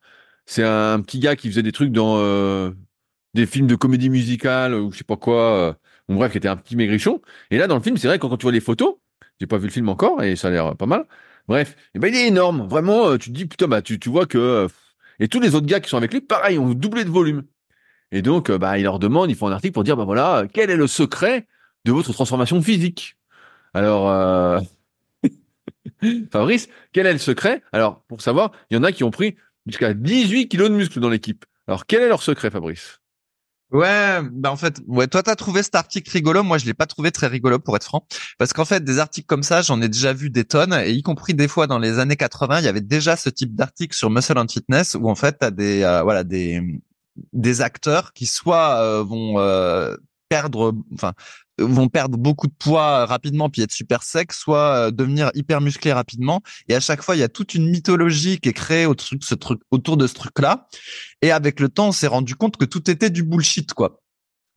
c'est 0.47 0.65
un 0.65 1.01
petit 1.01 1.21
gars 1.21 1.37
qui 1.37 1.49
faisait 1.49 1.63
des 1.63 1.71
trucs 1.71 1.93
dans 1.93 2.19
euh, 2.19 2.73
des 3.35 3.47
films 3.47 3.69
de 3.69 3.77
comédie 3.77 4.11
musicale 4.11 4.75
ou 4.75 4.91
je 4.93 4.99
sais 4.99 5.05
pas 5.05 5.17
quoi. 5.17 5.55
Euh, 5.55 5.73
bon, 6.09 6.17
bref, 6.17 6.33
qui 6.33 6.39
était 6.39 6.49
un 6.49 6.57
petit 6.57 6.75
maigrichon. 6.75 7.21
Et 7.53 7.59
là, 7.59 7.69
dans 7.69 7.77
le 7.77 7.83
film, 7.83 7.97
c'est 7.97 8.09
vrai 8.09 8.19
quand, 8.19 8.29
quand 8.29 8.37
tu 8.37 8.45
vois 8.45 8.53
les 8.53 8.61
photos, 8.61 8.97
j'ai 9.41 9.47
pas 9.47 9.59
vu 9.59 9.67
le 9.67 9.73
film 9.73 9.89
encore 9.89 10.23
et 10.25 10.35
ça 10.37 10.49
a 10.49 10.51
l'air 10.51 10.77
pas 10.77 10.87
mal. 10.87 11.07
Bref, 11.51 11.75
et 11.97 11.99
ben 11.99 12.15
il 12.15 12.17
est 12.17 12.29
énorme. 12.29 12.69
Vraiment, 12.69 13.19
tu 13.19 13.31
te 13.31 13.35
dis 13.35 13.45
putain, 13.45 13.67
bah 13.67 13.83
tu 13.83 13.99
vois 14.07 14.25
que 14.25 14.69
et 15.19 15.27
tous 15.27 15.41
les 15.41 15.57
autres 15.57 15.67
gars 15.67 15.81
qui 15.81 15.91
sont 15.91 15.97
avec 15.97 16.13
lui, 16.13 16.21
pareil, 16.21 16.61
ont 16.61 16.75
doublé 16.75 17.03
de 17.03 17.11
volume. 17.11 17.43
Et 18.13 18.23
donc, 18.23 18.53
bah 18.53 18.79
il 18.79 18.85
leur 18.85 19.01
demande, 19.01 19.31
ils 19.31 19.35
font 19.35 19.49
un 19.49 19.53
article 19.53 19.73
pour 19.73 19.83
dire 19.83 19.97
bah 19.97 20.05
voilà, 20.05 20.45
quel 20.53 20.71
est 20.71 20.77
le 20.77 20.87
secret 20.87 21.49
de 21.85 21.91
votre 21.91 22.13
transformation 22.13 22.63
physique? 22.63 23.17
Alors. 23.75 24.09
Euh... 24.09 24.61
Fabrice, 26.31 26.69
quel 26.93 27.07
est 27.07 27.13
le 27.13 27.19
secret? 27.19 27.63
Alors, 27.73 28.01
pour 28.03 28.21
savoir, 28.21 28.53
il 28.71 28.77
y 28.77 28.79
en 28.79 28.85
a 28.85 28.93
qui 28.93 29.03
ont 29.03 29.11
pris 29.11 29.35
jusqu'à 29.67 29.93
18 29.93 30.47
kilos 30.47 30.71
de 30.71 30.77
muscles 30.77 31.01
dans 31.01 31.11
l'équipe. 31.11 31.45
Alors, 31.67 31.85
quel 31.85 32.03
est 32.03 32.09
leur 32.09 32.23
secret, 32.23 32.53
Fabrice? 32.53 33.00
Ouais, 33.73 34.21
bah 34.33 34.51
en 34.51 34.57
fait, 34.57 34.81
ouais, 34.89 35.07
toi 35.07 35.23
t'as 35.23 35.37
trouvé 35.37 35.63
cet 35.63 35.77
article 35.77 36.11
rigolo, 36.11 36.43
moi 36.43 36.59
je 36.59 36.67
l'ai 36.67 36.75
pas 36.75 36.87
trouvé 36.87 37.13
très 37.13 37.29
rigolo 37.29 37.61
pour 37.61 37.77
être 37.77 37.85
franc, 37.85 38.05
parce 38.37 38.53
qu'en 38.53 38.65
fait 38.65 38.83
des 38.83 38.99
articles 38.99 39.27
comme 39.29 39.45
ça, 39.45 39.63
j'en 39.63 39.81
ai 39.81 39.89
déjà 39.89 40.13
vu 40.13 40.29
des 40.29 40.45
tonnes, 40.45 40.73
et 40.73 40.91
y 40.91 41.03
compris 41.03 41.35
des 41.35 41.47
fois 41.47 41.69
dans 41.69 41.79
les 41.79 42.01
années 42.01 42.17
80, 42.17 42.59
il 42.59 42.65
y 42.65 42.69
avait 42.69 42.81
déjà 42.81 43.15
ce 43.15 43.31
type 43.31 43.55
d'article 43.55 43.95
sur 43.97 44.11
Muscle 44.11 44.39
and 44.39 44.49
Fitness 44.49 44.97
où 44.97 45.09
en 45.09 45.15
fait 45.15 45.37
t'as 45.39 45.53
des 45.53 45.83
euh, 45.85 46.03
voilà 46.03 46.25
des 46.25 46.61
des 47.33 47.61
acteurs 47.61 48.13
qui 48.13 48.27
soit 48.27 48.81
euh, 48.81 49.05
vont 49.05 49.39
euh, 49.39 49.97
perdre, 50.29 50.75
enfin 50.95 51.13
vont 51.61 51.89
perdre 51.89 52.19
beaucoup 52.19 52.47
de 52.47 52.55
poids 52.59 53.07
rapidement 53.07 53.49
puis 53.49 53.63
être 53.63 53.73
super 53.73 54.03
secs, 54.03 54.33
soit 54.33 54.75
euh, 54.75 54.91
devenir 54.91 55.31
hyper 55.35 55.61
musclés 55.61 55.93
rapidement. 55.93 56.43
Et 56.69 56.75
à 56.75 56.81
chaque 56.81 57.03
fois, 57.03 57.17
il 57.17 57.19
y 57.19 57.23
a 57.23 57.29
toute 57.29 57.55
une 57.55 57.69
mythologie 57.69 58.39
qui 58.39 58.49
est 58.49 58.55
créée 58.55 58.87
autour 58.87 59.19
de 59.19 59.25
ce 59.25 59.35
truc, 59.35 59.61
autour 59.71 59.97
de 59.97 60.07
ce 60.07 60.15
truc-là. 60.15 60.67
Et 61.23 61.31
avec 61.31 61.61
le 61.61 61.69
temps, 61.69 61.89
on 61.89 61.93
s'est 61.93 62.07
rendu 62.07 62.35
compte 62.35 62.57
que 62.57 62.65
tout 62.65 62.91
était 62.91 63.11
du 63.11 63.23
bullshit, 63.23 63.73
quoi. 63.75 64.01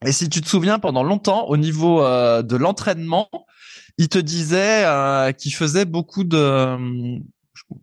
Et 0.06 0.12
si 0.12 0.28
tu 0.30 0.42
te 0.42 0.50
souviens, 0.50 0.80
pendant 0.80 1.04
longtemps, 1.04 1.48
au 1.48 1.56
niveau 1.56 2.04
euh, 2.04 2.42
de 2.42 2.58
l'entraînement, 2.58 3.30
il 3.98 4.10
te 4.10 4.18
disait 4.18 4.86
euh, 4.86 5.32
qu'il 5.32 5.54
faisait 5.54 5.86
beaucoup 5.86 6.24
de 6.24 7.20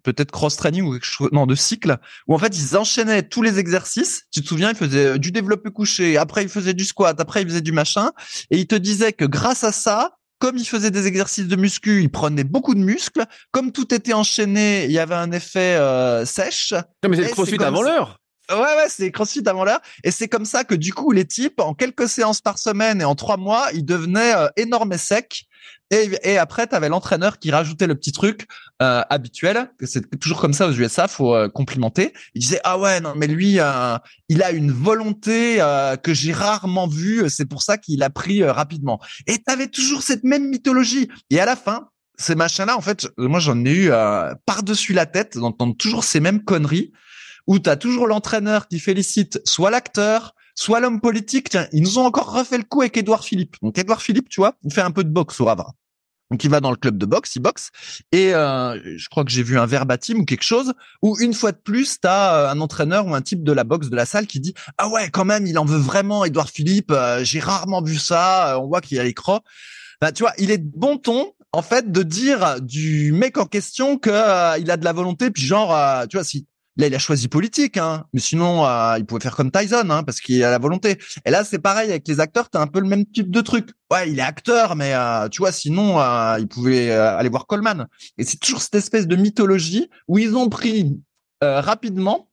peut-être 0.03 0.31
cross 0.31 0.57
training 0.57 0.83
ou 0.85 0.93
quelque 0.93 1.05
chose, 1.05 1.29
non, 1.33 1.47
de 1.47 1.55
cycle, 1.55 1.99
où 2.27 2.35
en 2.35 2.39
fait 2.39 2.57
ils 2.57 2.77
enchaînaient 2.77 3.23
tous 3.23 3.43
les 3.43 3.59
exercices. 3.59 4.23
Tu 4.33 4.43
te 4.43 4.49
souviens, 4.49 4.71
ils 4.71 4.77
faisaient 4.77 5.19
du 5.19 5.33
développé 5.33 5.71
couché, 5.71 6.17
après 6.17 6.43
ils 6.43 6.49
faisaient 6.49 6.75
du 6.75 6.85
squat, 6.85 7.21
après 7.21 7.43
ils 7.43 7.49
faisaient 7.49 7.61
du 7.61 7.73
machin, 7.73 8.11
et 8.51 8.59
il 8.59 8.67
te 8.67 8.75
disait 8.75 9.13
que 9.13 9.25
grâce 9.25 9.65
à 9.65 9.73
ça, 9.73 10.17
comme 10.39 10.57
il 10.57 10.65
faisait 10.65 10.91
des 10.91 11.07
exercices 11.07 11.49
de 11.49 11.57
muscu, 11.57 12.01
il 12.03 12.11
prenait 12.11 12.45
beaucoup 12.45 12.75
de 12.75 12.81
muscles. 12.81 13.25
Comme 13.51 13.73
tout 13.73 13.95
était 13.95 14.15
enchaîné, 14.15 14.87
il 14.87 14.91
y 14.91 14.99
avait 14.99 15.15
un 15.15 15.33
effet 15.33 15.77
euh, 15.77 16.25
sèche. 16.25 16.73
Non, 17.05 17.11
mais 17.11 17.17
c'est 17.17 17.25
le 17.25 17.29
crossfit 17.29 17.63
avant 17.63 17.83
l'heure. 17.83 18.21
Ouais, 18.51 18.57
ouais, 18.57 18.87
c'est 18.89 19.11
CrossFit 19.11 19.43
avant 19.47 19.65
l'heure. 19.65 19.81
Et 20.03 20.11
c'est 20.11 20.29
comme 20.29 20.45
ça 20.45 20.65
que 20.65 20.75
du 20.75 20.93
coup, 20.93 21.13
les 21.13 21.25
types, 21.25 21.61
en 21.61 21.75
quelques 21.75 22.09
séances 22.09 22.41
par 22.41 22.59
semaine 22.59 23.01
et 23.01 23.05
en 23.05 23.15
trois 23.15 23.37
mois, 23.37 23.69
ils 23.75 23.85
devenaient 23.85 24.35
euh, 24.35 24.49
énormes 24.57 24.93
et 24.93 24.99
secs. 24.99 25.45
Et, 25.91 26.11
et 26.23 26.39
après, 26.39 26.67
tu 26.69 26.75
avais 26.75 26.89
l'entraîneur 26.89 27.39
qui 27.39 27.51
rajoutait 27.51 27.89
le 27.89 27.97
petit 27.97 28.13
truc 28.13 28.47
euh, 28.81 29.03
habituel. 29.11 29.71
C'est 29.83 30.19
toujours 30.21 30.41
comme 30.41 30.53
ça 30.53 30.69
aux 30.69 30.73
USA, 30.73 31.09
faut 31.09 31.35
euh, 31.35 31.49
complimenter. 31.49 32.13
Il 32.35 32.41
disait 32.41 32.61
ah 32.63 32.79
ouais 32.79 33.01
non 33.01 33.15
mais 33.17 33.27
lui, 33.27 33.59
euh, 33.59 33.99
il 34.29 34.43
a 34.43 34.53
une 34.53 34.71
volonté 34.71 35.61
euh, 35.61 35.97
que 35.97 36.15
j'ai 36.15 36.33
rarement 36.33 36.87
vue. 36.87 37.29
C'est 37.29 37.47
pour 37.47 37.63
ça 37.63 37.77
qu'il 37.77 38.03
a 38.03 38.11
pris 38.11 38.43
euh, 38.43 38.53
rapidement. 38.53 39.01
Et 39.27 39.39
tu 39.39 39.53
avais 39.53 39.67
toujours 39.67 40.03
cette 40.03 40.25
même 40.25 40.49
mythologie. 40.49 41.09
Et 41.31 41.41
à 41.41 41.45
la 41.45 41.57
fin, 41.57 41.89
ces 42.17 42.35
machins-là, 42.35 42.77
en 42.77 42.81
fait, 42.81 43.09
moi 43.17 43.41
j'en 43.41 43.65
ai 43.65 43.73
eu 43.73 43.91
par 44.45 44.63
dessus 44.63 44.93
la 44.93 45.07
tête 45.07 45.39
d'entendre 45.39 45.75
toujours 45.77 46.05
ces 46.05 46.21
mêmes 46.21 46.45
conneries 46.45 46.93
où 47.47 47.59
tu 47.59 47.71
as 47.71 47.77
toujours 47.77 48.07
l'entraîneur 48.07 48.69
qui 48.69 48.79
félicite 48.79 49.41
soit 49.45 49.71
l'acteur, 49.71 50.35
soit 50.55 50.81
l'homme 50.81 51.01
politique. 51.01 51.51
Tiens, 51.51 51.69
ils 51.73 51.83
nous 51.83 51.99
ont 51.99 52.05
encore 52.05 52.33
refait 52.33 52.59
le 52.59 52.65
coup 52.65 52.81
avec 52.83 52.97
Édouard 52.97 53.25
Philippe. 53.25 53.57
Donc 53.63 53.79
Édouard 53.79 54.03
Philippe, 54.03 54.29
tu 54.29 54.41
vois, 54.41 54.55
il 54.63 54.73
fait 54.73 54.83
un 54.83 54.91
peu 54.91 55.05
de 55.05 55.11
boxe 55.11 55.41
au 55.41 55.49
Havre. 55.49 55.75
Donc 56.31 56.45
il 56.45 56.51
va 56.51 56.61
dans 56.61 56.71
le 56.71 56.77
club 56.77 56.97
de 56.97 57.07
boxe, 57.07 57.35
il 57.35 57.41
boxe, 57.41 57.71
et 58.13 58.33
euh, 58.35 58.79
je 58.97 59.09
crois 59.09 59.25
que 59.25 59.33
j'ai 59.33 59.43
vu 59.43 59.59
un 59.59 59.67
verbatim 59.67 60.21
ou 60.21 60.25
quelque 60.25 60.45
chose 60.45 60.75
où 61.03 61.19
une 61.19 61.35
fois 61.35 61.51
de 61.51 61.57
plus, 61.57 61.99
tu 62.01 62.07
as 62.07 62.51
un 62.51 62.61
entraîneur 62.61 63.07
ou 63.07 63.15
un 63.17 63.21
type 63.21 63.43
de 63.43 63.53
la 63.53 63.65
boxe 63.65 63.89
de 63.89 63.97
la 63.97 64.07
salle 64.07 64.29
qui 64.29 64.39
dit 64.39 64.55
ah 64.79 64.89
ouais 64.89 65.11
quand 65.11 65.25
même 65.25 65.47
il 65.49 65.59
en 65.59 65.65
veut 65.65 65.79
vraiment 65.79 66.25
Édouard 66.25 66.49
Philippe, 66.49 66.93
euh, 66.93 67.25
j'ai 67.25 67.41
rarement 67.41 67.83
vu 67.83 67.97
ça, 67.99 68.61
on 68.63 68.69
voit 68.69 68.81
qu'il 68.81 69.01
a 69.01 69.05
les 69.05 69.15
crocs. 69.15 69.43
Bah, 70.01 70.13
tu 70.13 70.23
vois, 70.23 70.33
il 70.39 70.51
est 70.51 70.59
de 70.59 70.71
bon 70.73 70.99
ton 70.99 71.33
en 71.53 71.63
fait 71.63 71.91
de 71.91 72.03
dire 72.03 72.61
du 72.61 73.13
mec 73.13 73.37
en 73.37 73.47
question 73.47 73.99
que 73.99 74.11
euh, 74.11 74.57
il 74.59 74.71
a 74.71 74.77
de 74.77 74.85
la 74.85 74.93
volonté, 74.93 75.31
puis 75.31 75.43
genre 75.43 75.75
euh, 75.75 76.07
tu 76.07 76.17
vois 76.17 76.25
si 76.25 76.47
Là, 76.81 76.87
il 76.87 76.95
a 76.95 76.99
choisi 76.99 77.29
politique, 77.29 77.77
hein. 77.77 78.07
Mais 78.15 78.21
sinon, 78.21 78.65
euh, 78.65 78.97
il 78.97 79.05
pouvait 79.05 79.21
faire 79.21 79.37
comme 79.37 79.51
Tyson, 79.51 79.91
hein, 79.91 80.03
parce 80.03 80.19
qu'il 80.23 80.43
a 80.43 80.51
la 80.51 80.59
volonté. 80.59 80.97
Et 81.27 81.31
là, 81.31 81.45
c'est 81.45 81.59
pareil 81.59 81.91
avec 81.91 82.09
les 82.09 82.21
acteurs. 82.21 82.49
T'as 82.49 82.63
un 82.63 82.67
peu 82.67 82.81
le 82.81 82.89
même 82.89 83.05
type 83.05 83.31
de 83.31 83.43
truc. 83.43 83.69
Ouais, 83.93 84.11
il 84.11 84.19
est 84.19 84.23
acteur, 84.23 84.77
mais 84.77 84.95
euh, 84.95 85.29
tu 85.29 85.43
vois, 85.43 85.53
sinon, 85.53 86.01
euh, 86.01 86.39
il 86.39 86.49
pouvait 86.49 86.91
euh, 86.91 87.19
aller 87.19 87.29
voir 87.29 87.47
Coleman. 87.47 87.87
Et 88.17 88.25
c'est 88.25 88.39
toujours 88.39 88.63
cette 88.63 88.77
espèce 88.77 89.07
de 89.07 89.15
mythologie 89.15 89.91
où 90.09 90.17
ils 90.17 90.35
ont 90.37 90.49
pris 90.49 90.99
euh, 91.43 91.61
rapidement 91.61 92.31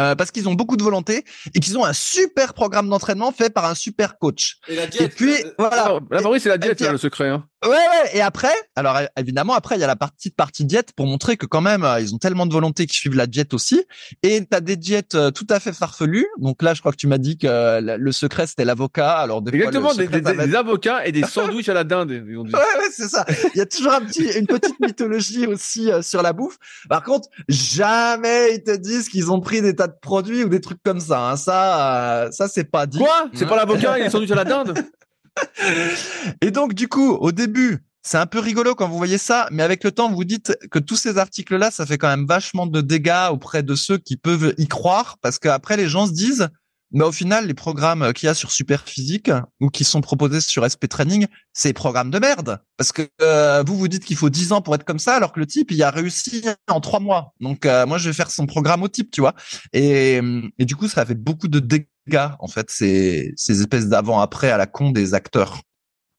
euh, 0.00 0.16
parce 0.16 0.32
qu'ils 0.32 0.48
ont 0.48 0.54
beaucoup 0.54 0.76
de 0.76 0.82
volonté 0.82 1.24
et 1.54 1.60
qu'ils 1.60 1.78
ont 1.78 1.84
un 1.84 1.92
super 1.92 2.52
programme 2.52 2.88
d'entraînement 2.88 3.30
fait 3.30 3.48
par 3.48 3.64
un 3.64 3.76
super 3.76 4.18
coach. 4.18 4.56
Et, 4.66 4.74
la 4.74 4.88
diète, 4.88 5.02
et 5.02 5.08
puis 5.08 5.34
euh, 5.34 5.50
voilà. 5.56 6.00
La 6.10 6.20
Maurice, 6.20 6.42
c'est 6.42 6.48
la 6.48 6.58
diète, 6.58 6.80
là, 6.80 6.90
le 6.90 6.98
secret. 6.98 7.28
Hein. 7.28 7.46
Ouais, 7.64 7.70
ouais. 7.70 8.10
Et 8.14 8.20
après, 8.20 8.52
alors 8.76 8.98
évidemment, 9.16 9.54
après 9.54 9.76
il 9.76 9.80
y 9.80 9.84
a 9.84 9.86
la 9.86 9.96
partie 9.96 10.30
partie 10.30 10.64
diète 10.64 10.92
pour 10.94 11.06
montrer 11.06 11.36
que 11.36 11.46
quand 11.46 11.60
même 11.60 11.84
euh, 11.84 12.00
ils 12.00 12.14
ont 12.14 12.18
tellement 12.18 12.46
de 12.46 12.52
volonté 12.52 12.86
qu'ils 12.86 12.96
suivent 12.96 13.16
la 13.16 13.26
diète 13.26 13.54
aussi. 13.54 13.84
Et 14.22 14.44
t'as 14.44 14.60
des 14.60 14.76
diètes 14.76 15.14
euh, 15.14 15.30
tout 15.30 15.46
à 15.50 15.60
fait 15.60 15.72
farfelues. 15.72 16.26
Donc 16.38 16.62
là, 16.62 16.74
je 16.74 16.80
crois 16.80 16.92
que 16.92 16.96
tu 16.96 17.06
m'as 17.06 17.18
dit 17.18 17.38
que 17.38 17.46
euh, 17.46 17.96
le 17.98 18.12
secret 18.12 18.46
c'était 18.46 18.64
l'avocat. 18.64 19.12
Alors 19.12 19.42
des 19.42 19.54
exactement 19.54 19.90
fois, 19.90 19.96
des, 19.96 20.08
des, 20.08 20.20
des, 20.20 20.46
des, 20.46 20.54
avocats 20.54 21.06
et 21.06 21.12
des 21.12 21.22
sandwichs 21.26 21.68
à 21.68 21.74
la 21.74 21.84
dinde. 21.84 22.10
Ils 22.10 22.38
ont 22.38 22.44
dit. 22.44 22.54
Ouais, 22.54 22.60
ouais, 22.60 22.90
c'est 22.92 23.08
ça. 23.08 23.24
Il 23.54 23.58
y 23.58 23.60
a 23.60 23.66
toujours 23.66 23.92
un 23.92 24.00
petit 24.02 24.24
une 24.38 24.46
petite 24.46 24.78
mythologie 24.80 25.46
aussi 25.46 25.90
euh, 25.90 26.02
sur 26.02 26.22
la 26.22 26.32
bouffe. 26.32 26.58
Par 26.88 27.02
contre, 27.02 27.28
jamais 27.48 28.54
ils 28.54 28.62
te 28.62 28.76
disent 28.76 29.08
qu'ils 29.08 29.30
ont 29.30 29.40
pris 29.40 29.62
des 29.62 29.74
tas 29.74 29.88
de 29.88 29.96
produits 30.00 30.44
ou 30.44 30.48
des 30.48 30.60
trucs 30.60 30.82
comme 30.82 31.00
ça. 31.00 31.30
Hein. 31.30 31.36
Ça, 31.36 32.24
euh, 32.24 32.30
ça 32.30 32.48
c'est 32.48 32.64
pas 32.64 32.86
dit. 32.86 32.98
Quoi? 32.98 33.28
C'est 33.32 33.46
pas 33.46 33.56
l'avocat 33.56 33.98
et 33.98 34.04
les 34.04 34.10
sandwichs 34.10 34.30
à 34.30 34.36
la 34.36 34.44
dinde? 34.44 34.74
Et 36.40 36.50
donc, 36.50 36.74
du 36.74 36.88
coup, 36.88 37.12
au 37.12 37.32
début, 37.32 37.84
c'est 38.02 38.18
un 38.18 38.26
peu 38.26 38.38
rigolo 38.38 38.74
quand 38.74 38.86
vous 38.86 38.98
voyez 38.98 39.18
ça, 39.18 39.48
mais 39.50 39.62
avec 39.62 39.82
le 39.82 39.90
temps, 39.90 40.12
vous 40.12 40.24
dites 40.24 40.56
que 40.70 40.78
tous 40.78 40.96
ces 40.96 41.16
articles-là, 41.16 41.70
ça 41.70 41.86
fait 41.86 41.96
quand 41.96 42.08
même 42.08 42.26
vachement 42.26 42.66
de 42.66 42.82
dégâts 42.82 43.30
auprès 43.30 43.62
de 43.62 43.74
ceux 43.74 43.96
qui 43.96 44.16
peuvent 44.18 44.54
y 44.58 44.68
croire, 44.68 45.16
parce 45.22 45.38
qu'après, 45.38 45.76
les 45.78 45.88
gens 45.88 46.06
se 46.06 46.12
disent, 46.12 46.48
Mais 46.92 47.04
au 47.04 47.12
final, 47.12 47.46
les 47.46 47.54
programmes 47.54 48.12
qu'il 48.12 48.26
y 48.26 48.30
a 48.30 48.34
sur 48.34 48.52
Superphysique 48.52 49.30
ou 49.58 49.68
qui 49.68 49.84
sont 49.84 50.00
proposés 50.02 50.40
sur 50.40 50.64
SP 50.68 50.86
Training, 50.86 51.26
c'est 51.52 51.70
des 51.70 51.72
programmes 51.72 52.10
de 52.10 52.18
merde. 52.18 52.60
Parce 52.76 52.92
que 52.92 53.08
euh, 53.22 53.64
vous 53.66 53.76
vous 53.76 53.88
dites 53.88 54.04
qu'il 54.04 54.16
faut 54.16 54.30
10 54.30 54.52
ans 54.52 54.60
pour 54.60 54.74
être 54.74 54.84
comme 54.84 55.00
ça, 55.00 55.14
alors 55.16 55.32
que 55.32 55.40
le 55.40 55.46
type, 55.46 55.70
il 55.72 55.82
a 55.82 55.90
réussi 55.90 56.44
en 56.68 56.80
3 56.80 57.00
mois. 57.00 57.32
Donc 57.40 57.66
euh, 57.66 57.86
moi, 57.86 57.98
je 57.98 58.10
vais 58.10 58.14
faire 58.14 58.30
son 58.30 58.46
programme 58.46 58.82
au 58.82 58.88
type, 58.88 59.10
tu 59.10 59.22
vois. 59.22 59.34
Et, 59.72 60.20
et 60.58 60.64
du 60.66 60.76
coup, 60.76 60.88
ça 60.88 61.04
fait 61.06 61.14
beaucoup 61.14 61.48
de 61.48 61.58
dégâts, 61.58 61.86
en 62.12 62.48
fait, 62.48 62.70
ces, 62.70 63.32
ces 63.36 63.60
espèces 63.60 63.88
d'avant-après 63.88 64.50
à 64.50 64.56
la 64.56 64.66
con 64.66 64.90
des 64.90 65.14
acteurs. 65.14 65.60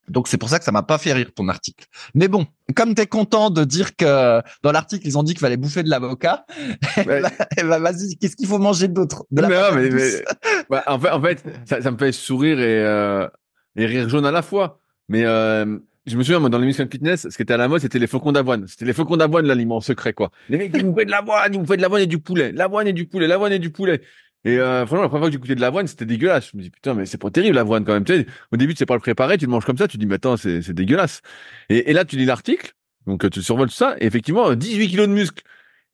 Donc 0.07 0.27
c'est 0.27 0.37
pour 0.37 0.49
ça 0.49 0.59
que 0.59 0.65
ça 0.65 0.71
m'a 0.71 0.83
pas 0.83 0.97
fait 0.97 1.13
rire 1.13 1.31
ton 1.35 1.49
article. 1.49 1.85
Mais 2.13 2.27
bon, 2.27 2.45
comme 2.75 2.93
tu 2.93 3.01
es 3.01 3.07
content 3.07 3.49
de 3.49 3.63
dire 3.63 3.95
que 3.95 4.41
dans 4.61 4.71
l'article 4.71 5.07
ils 5.07 5.17
ont 5.17 5.23
dit 5.23 5.33
qu'il 5.33 5.41
fallait 5.41 5.57
bouffer 5.57 5.81
de 5.81 5.89
l'avocat, 5.89 6.45
eh 6.97 7.01
eh 7.57 7.63
ben, 7.63 7.79
vas-y, 7.79 8.15
qu'est-ce 8.17 8.35
qu'il 8.35 8.47
faut 8.47 8.59
manger 8.59 8.87
d'autre 8.87 9.25
de 9.31 9.41
la 9.41 9.47
non, 9.47 9.75
mais, 9.75 9.89
mais 9.89 10.23
bah, 10.69 10.83
en 10.85 10.99
fait, 10.99 11.09
en 11.09 11.21
fait 11.21 11.43
ça, 11.65 11.81
ça, 11.81 11.89
me 11.89 11.97
fait 11.97 12.11
sourire 12.11 12.59
et, 12.59 12.83
euh, 12.85 13.27
et 13.75 13.85
rire 13.87 14.07
jaune 14.07 14.25
à 14.27 14.31
la 14.31 14.43
fois. 14.43 14.79
Mais 15.09 15.23
euh, 15.25 15.79
je 16.05 16.17
me 16.17 16.23
souviens, 16.23 16.39
moi, 16.39 16.49
dans 16.49 16.59
l'émission 16.59 16.85
de 16.85 16.89
fitness, 16.89 17.27
ce 17.29 17.35
qui 17.35 17.41
était 17.41 17.53
à 17.53 17.57
la 17.57 17.67
mode, 17.67 17.81
c'était 17.81 17.97
les 17.97 18.05
flocons 18.05 18.31
d'avoine. 18.31 18.67
C'était 18.67 18.85
les 18.85 18.93
flocons 18.93 19.17
d'avoine, 19.17 19.47
l'aliment 19.47 19.81
secret, 19.81 20.13
quoi. 20.13 20.29
Les 20.49 20.57
mecs, 20.57 20.71
ils 20.75 20.85
me 20.85 21.03
de 21.03 21.09
l'avoine, 21.09 21.51
ils 21.51 21.59
me 21.59 21.65
de 21.65 21.81
l'avoine 21.81 22.01
et 22.03 22.07
du 22.07 22.19
poulet. 22.19 22.51
L'avoine 22.51 22.87
et 22.87 22.93
du 22.93 23.07
poulet, 23.07 23.27
l'avoine 23.27 23.53
et 23.53 23.59
du 23.59 23.71
poulet. 23.71 24.01
Et 24.45 24.59
euh, 24.59 24.85
franchement, 24.85 25.01
la 25.03 25.09
première 25.09 25.23
fois 25.23 25.29
que 25.29 25.33
j'écoutais 25.33 25.55
de 25.55 25.61
l'avoine, 25.61 25.87
c'était 25.87 26.05
dégueulasse. 26.05 26.51
Je 26.53 26.57
me 26.57 26.61
dis 26.61 26.69
putain, 26.69 26.93
mais 26.93 27.05
c'est 27.05 27.17
pas 27.17 27.31
terrible 27.31 27.55
l'avoine 27.55 27.83
quand 27.83 27.93
même. 27.93 28.05
Tu 28.05 28.15
sais, 28.15 28.27
au 28.51 28.57
début, 28.57 28.73
tu 28.73 28.77
sais 28.79 28.85
pas 28.85 28.93
le 28.93 28.99
préparer, 29.01 29.37
tu 29.37 29.45
le 29.45 29.51
manges 29.51 29.65
comme 29.65 29.77
ça, 29.77 29.87
tu 29.87 29.97
dis 29.97 30.05
mais 30.05 30.15
attends, 30.15 30.37
c'est 30.37 30.61
c'est 30.61 30.73
dégueulasse. 30.73 31.21
Et, 31.69 31.89
et, 31.89 31.93
là, 31.93 32.05
tu 32.05 32.15
lis 32.15 32.25
l'article, 32.25 32.73
donc 33.07 33.29
tu 33.31 33.41
survoles 33.41 33.69
tout 33.69 33.75
ça, 33.75 33.95
et 33.99 34.05
effectivement, 34.05 34.53
18 34.53 34.89
kilos 34.89 35.07
de 35.07 35.13
muscles. 35.13 35.43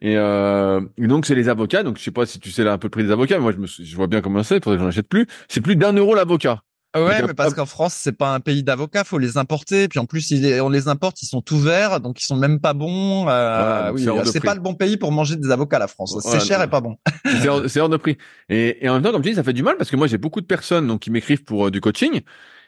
Et, 0.01 0.17
euh, 0.17 0.81
donc 0.97 1.25
c'est 1.25 1.35
les 1.35 1.47
avocats. 1.49 1.83
Donc 1.83 1.97
je 1.97 2.03
sais 2.03 2.11
pas 2.11 2.25
si 2.25 2.39
tu 2.39 2.51
sais 2.51 2.63
là 2.63 2.73
un 2.73 2.77
peu 2.77 2.87
le 2.87 2.91
prix 2.91 3.03
des 3.03 3.11
avocats, 3.11 3.37
mais 3.37 3.43
moi 3.43 3.51
je 3.53 3.57
me 3.57 3.67
je 3.67 3.95
vois 3.95 4.07
bien 4.07 4.21
comment 4.21 4.43
c'est. 4.43 4.63
Faudrait 4.63 4.77
que 4.77 4.83
j'en 4.83 4.89
achète 4.89 5.07
plus. 5.07 5.27
C'est 5.47 5.61
plus 5.61 5.75
d'un 5.75 5.93
euro 5.93 6.15
l'avocat. 6.15 6.61
Ouais, 6.95 7.21
mais 7.25 7.33
parce 7.33 7.53
qu'en 7.53 7.65
France, 7.65 7.93
c'est 7.97 8.11
pas 8.11 8.33
un 8.33 8.41
pays 8.41 8.63
d'avocats, 8.63 9.03
faut 9.03 9.17
les 9.17 9.37
importer. 9.37 9.87
Puis 9.87 9.99
en 9.99 10.05
plus, 10.05 10.33
on 10.61 10.69
les 10.69 10.87
importe, 10.87 11.21
ils 11.21 11.27
sont 11.27 11.41
tout 11.41 11.59
verts, 11.59 12.01
donc 12.01 12.21
ils 12.21 12.25
sont 12.25 12.35
même 12.35 12.59
pas 12.59 12.73
bons. 12.73 13.27
Euh, 13.29 13.91
oui, 13.93 14.05
c'est 14.25 14.43
pas 14.43 14.55
le 14.55 14.61
bon 14.61 14.73
pays 14.73 14.97
pour 14.97 15.11
manger 15.11 15.37
des 15.37 15.51
avocats, 15.51 15.79
la 15.79 15.87
France. 15.87 16.17
c'est 16.21 16.41
cher 16.41 16.61
et 16.61 16.69
pas 16.69 16.81
bon. 16.81 16.97
c'est 17.67 17.79
hors, 17.79 17.89
de 17.89 17.97
prix. 17.97 18.17
Et, 18.49 18.85
et, 18.85 18.89
en 18.89 18.95
même 18.95 19.03
temps, 19.03 19.11
comme 19.11 19.21
tu 19.21 19.29
dis, 19.29 19.35
ça 19.35 19.43
fait 19.43 19.53
du 19.53 19.63
mal 19.63 19.77
parce 19.77 19.89
que 19.89 19.95
moi, 19.95 20.07
j'ai 20.07 20.17
beaucoup 20.17 20.41
de 20.41 20.45
personnes 20.45 20.87
donc 20.87 21.01
qui 21.01 21.11
m'écrivent 21.11 21.43
pour 21.43 21.67
euh, 21.67 21.71
du 21.71 21.79
coaching 21.79 22.21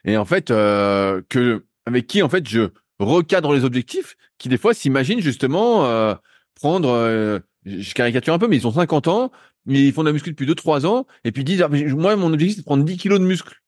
et 0.05 0.17
en 0.17 0.25
fait 0.25 0.51
euh, 0.51 1.21
que 1.29 1.65
avec 1.85 2.07
qui 2.07 2.21
en 2.21 2.29
fait 2.29 2.47
je 2.47 2.69
recadre 2.99 3.53
les 3.53 3.63
objectifs, 3.63 4.15
qui 4.37 4.49
des 4.49 4.57
fois 4.57 4.73
s'imaginent 4.73 5.21
justement 5.21 5.85
euh, 5.85 6.15
prendre. 6.55 6.89
Euh, 6.89 7.39
je 7.65 7.93
caricature 7.93 8.33
un 8.33 8.39
peu, 8.39 8.49
mais 8.49 8.57
ils 8.57 8.67
ont 8.67 8.73
50 8.73 9.07
ans, 9.07 9.31
ils 9.67 9.93
font 9.93 10.03
de 10.03 10.09
la 10.09 10.13
muscu 10.13 10.29
depuis 10.31 10.45
2-3 10.45 10.85
ans, 10.85 11.05
et 11.23 11.31
puis 11.31 11.43
ils 11.43 11.45
disent, 11.45 11.61
ah, 11.61 11.69
moi, 11.69 12.13
mon 12.17 12.33
objectif, 12.33 12.57
c'est 12.57 12.61
de 12.61 12.65
prendre 12.65 12.83
10 12.83 12.97
kilos 12.97 13.21
de 13.21 13.25
muscle. 13.25 13.62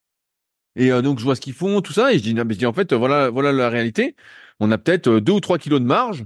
Et 0.76 0.92
euh, 0.92 1.02
donc 1.02 1.20
je 1.20 1.24
vois 1.24 1.36
ce 1.36 1.42
qu'ils 1.42 1.54
font, 1.54 1.82
tout 1.82 1.94
ça, 1.94 2.14
et 2.14 2.18
je 2.18 2.24
dis, 2.24 2.34
mais 2.34 2.54
je 2.54 2.60
dis 2.60 2.66
en 2.66 2.74
fait, 2.74 2.94
voilà, 2.94 3.30
voilà 3.30 3.52
la 3.52 3.70
réalité. 3.70 4.16
On 4.60 4.72
a 4.72 4.78
peut-être 4.78 5.08
euh, 5.08 5.22
deux 5.22 5.34
ou 5.34 5.40
trois 5.40 5.58
kilos 5.58 5.80
de 5.80 5.86
marge, 5.86 6.26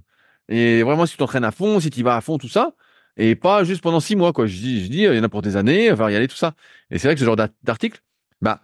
et 0.50 0.84
vraiment 0.84 1.06
si 1.06 1.14
tu 1.14 1.18
t'entraînes 1.18 1.44
à 1.44 1.52
fond, 1.52 1.80
si 1.80 1.90
tu 1.90 2.04
vas 2.04 2.16
à 2.16 2.22
fond, 2.22 2.38
tout 2.38 2.50
ça, 2.50 2.74
et 3.18 3.36
pas 3.36 3.64
juste 3.64 3.82
pendant 3.82 4.00
six 4.00 4.16
mois, 4.16 4.34
quoi. 4.34 4.48
Je 4.48 4.56
dis, 4.58 4.84
je 4.86 4.90
dis, 4.90 5.04
il 5.04 5.16
y 5.16 5.20
en 5.20 5.24
a 5.24 5.30
pour 5.30 5.42
des 5.42 5.58
années, 5.58 5.92
va 5.92 6.12
y 6.12 6.16
aller, 6.16 6.28
tout 6.28 6.36
ça. 6.38 6.54
Et 6.92 6.98
c'est 7.00 7.08
vrai 7.08 7.16
que 7.16 7.20
ce 7.20 7.26
genre 7.26 7.36
d'article, 7.64 8.02
bah, 8.42 8.62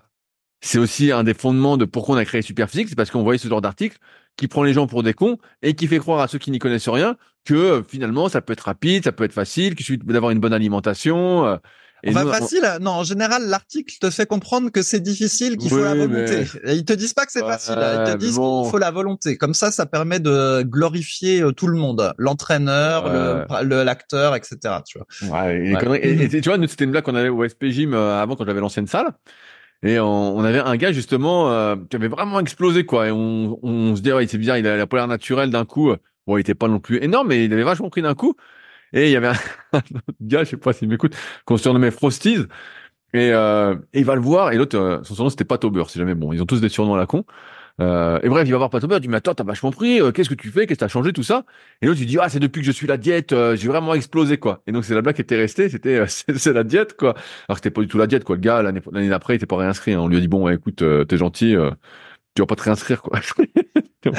c'est 0.61 0.79
aussi 0.79 1.11
un 1.11 1.23
des 1.23 1.33
fondements 1.33 1.77
de 1.77 1.85
pourquoi 1.85 2.15
on 2.15 2.17
a 2.17 2.25
créé 2.25 2.41
Superphysique, 2.41 2.89
c'est 2.89 2.95
parce 2.95 3.11
qu'on 3.11 3.23
voyait 3.23 3.37
ce 3.37 3.47
genre 3.47 3.61
d'article 3.61 3.97
qui 4.37 4.47
prend 4.47 4.63
les 4.63 4.73
gens 4.73 4.87
pour 4.87 5.03
des 5.03 5.13
cons 5.13 5.37
et 5.61 5.75
qui 5.75 5.87
fait 5.87 5.99
croire 5.99 6.19
à 6.21 6.27
ceux 6.27 6.39
qui 6.39 6.51
n'y 6.51 6.59
connaissent 6.59 6.89
rien 6.89 7.17
que 7.45 7.53
euh, 7.53 7.83
finalement 7.83 8.27
ça 8.29 8.41
peut 8.41 8.53
être 8.53 8.61
rapide, 8.61 9.03
ça 9.03 9.11
peut 9.11 9.23
être 9.23 9.33
facile, 9.33 9.75
qu'il 9.75 9.85
suffit 9.85 9.99
d'avoir 9.99 10.31
une 10.31 10.39
bonne 10.39 10.53
alimentation, 10.53 11.59
et 12.03 12.11
bah, 12.11 12.25
facile. 12.25 12.63
Non, 12.81 12.91
en 12.91 13.03
général, 13.03 13.47
l'article 13.47 13.95
te 13.99 14.09
fait 14.09 14.25
comprendre 14.25 14.69
que 14.69 14.81
c'est 14.81 14.99
difficile, 14.99 15.57
qu'il 15.57 15.69
faut 15.69 15.83
la 15.83 15.95
volonté. 15.95 16.43
Et 16.65 16.73
ils 16.73 16.85
te 16.85 16.93
disent 16.93 17.13
pas 17.13 17.25
que 17.25 17.31
c'est 17.31 17.41
facile. 17.41 17.75
Ils 17.77 18.11
te 18.13 18.17
disent 18.17 18.37
qu'il 18.37 18.69
faut 18.69 18.77
la 18.77 18.91
volonté. 18.91 19.37
Comme 19.37 19.53
ça, 19.53 19.71
ça 19.71 19.85
permet 19.85 20.19
de 20.19 20.63
glorifier 20.63 21.41
euh, 21.41 21.51
tout 21.51 21.67
le 21.67 21.77
monde, 21.77 22.13
l'entraîneur, 22.17 23.09
le 23.63 23.83
l'acteur, 23.83 24.35
etc. 24.35 24.57
Tu 24.85 24.99
vois. 24.99 25.41
Ouais. 25.41 25.73
Et, 26.01 26.29
tu 26.29 26.49
vois, 26.49 26.57
nous 26.57 26.67
c'était 26.67 26.85
une 26.85 26.91
blague 26.91 27.03
qu'on 27.03 27.15
avait 27.15 27.29
au 27.29 27.47
SP 27.47 27.69
Gym 27.69 27.93
euh, 27.93 28.21
avant 28.21 28.35
quand 28.35 28.45
j'avais 28.45 28.59
l'ancienne 28.59 28.87
salle. 28.87 29.07
Et 29.83 29.99
on, 29.99 30.43
avait 30.43 30.59
un 30.59 30.77
gars 30.77 30.91
justement 30.91 31.51
euh, 31.51 31.75
qui 31.89 31.95
avait 31.95 32.07
vraiment 32.07 32.39
explosé 32.39 32.85
quoi. 32.85 33.07
Et 33.07 33.11
on, 33.11 33.59
on 33.61 33.95
se 33.95 34.01
dit 34.01 34.11
ouais, 34.11 34.25
c'est 34.27 34.37
bizarre, 34.37 34.57
il 34.57 34.67
a 34.67 34.77
la 34.77 34.87
polaire 34.87 35.07
naturelle 35.07 35.49
d'un 35.49 35.65
coup. 35.65 35.93
Bon, 36.27 36.37
il 36.37 36.41
était 36.41 36.55
pas 36.55 36.67
non 36.67 36.79
plus 36.79 37.03
énorme, 37.03 37.27
mais 37.27 37.45
il 37.45 37.53
avait 37.53 37.63
vachement 37.63 37.89
pris 37.89 38.01
d'un 38.01 38.15
coup. 38.15 38.35
Et 38.95 39.05
il 39.05 39.11
y 39.11 39.15
avait 39.15 39.27
un, 39.73 39.77
autre 39.77 40.17
gars, 40.21 40.43
je 40.43 40.49
sais 40.49 40.57
pas 40.57 40.73
s'il 40.73 40.89
m'écoute, 40.89 41.15
qu'on 41.45 41.57
surnommait 41.57 41.91
Frosties. 41.91 42.45
Et, 43.13 43.31
euh, 43.31 43.75
et, 43.93 43.99
il 43.99 44.05
va 44.05 44.15
le 44.15 44.21
voir. 44.21 44.51
Et 44.51 44.57
l'autre, 44.57 44.77
euh, 44.77 45.03
son 45.03 45.13
surnom 45.13 45.29
c'était 45.29 45.45
Pat 45.45 45.63
Beurre. 45.63 45.89
Si 45.91 45.99
jamais, 45.99 46.15
bon, 46.15 46.33
ils 46.33 46.41
ont 46.41 46.45
tous 46.45 46.61
des 46.61 46.69
surnoms 46.69 46.95
à 46.95 46.97
la 46.97 47.05
con. 47.05 47.23
Euh, 47.81 48.19
et 48.23 48.29
bref, 48.29 48.47
il 48.47 48.51
va 48.51 48.57
voir 48.57 48.69
Pat 48.69 48.83
Beurre. 48.85 48.99
Il 48.99 49.01
dit 49.01 49.07
mais 49.09 49.17
attends, 49.17 49.33
t'as 49.33 49.43
vachement 49.43 49.71
pris. 49.71 50.01
Euh, 50.01 50.11
qu'est-ce 50.11 50.29
que 50.29 50.35
tu 50.35 50.49
fais? 50.49 50.65
Qu'est-ce 50.65 50.79
que 50.79 50.85
t'as 50.85 50.87
changé? 50.87 51.11
Tout 51.13 51.23
ça 51.23 51.45
Et 51.81 51.87
l'autre 51.87 51.99
il 52.01 52.07
dit 52.07 52.17
ah 52.19 52.29
c'est 52.29 52.39
depuis 52.39 52.61
que 52.61 52.67
je 52.67 52.71
suis 52.71 52.87
la 52.87 52.97
diète, 52.97 53.33
euh, 53.33 53.55
j'ai 53.55 53.67
vraiment 53.67 53.93
explosé 53.93 54.37
quoi. 54.37 54.61
Et 54.67 54.71
donc 54.71 54.85
c'est 54.85 54.93
la 54.93 55.01
blague 55.01 55.15
qui 55.15 55.21
était 55.21 55.35
restée. 55.35 55.69
C'était 55.69 56.05
c'est 56.07 56.53
la 56.53 56.63
diète 56.63 56.95
quoi. 56.95 57.15
Alors 57.47 57.57
c'était 57.57 57.71
pas 57.71 57.81
du 57.81 57.87
tout 57.87 57.97
la 57.97 58.07
diète 58.07 58.23
quoi. 58.23 58.35
Le 58.35 58.41
gars 58.41 58.61
l'année 58.61 58.81
l'année 58.91 59.09
d'après 59.09 59.33
il 59.33 59.37
était 59.37 59.45
pas 59.45 59.57
réinscrit. 59.57 59.93
Hein. 59.93 59.99
On 59.99 60.07
lui 60.07 60.17
a 60.17 60.19
dit 60.19 60.27
bon 60.27 60.47
écoute 60.49 60.83
t'es 61.07 61.17
gentil, 61.17 61.55
tu 62.35 62.41
vas 62.41 62.45
pas 62.45 62.55
te 62.55 62.63
réinscrire 62.63 63.01
quoi. 63.01 63.19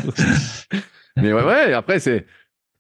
mais 1.16 1.32
ouais 1.32 1.44
ouais. 1.44 1.72
Après 1.72 1.98
c'est 1.98 2.26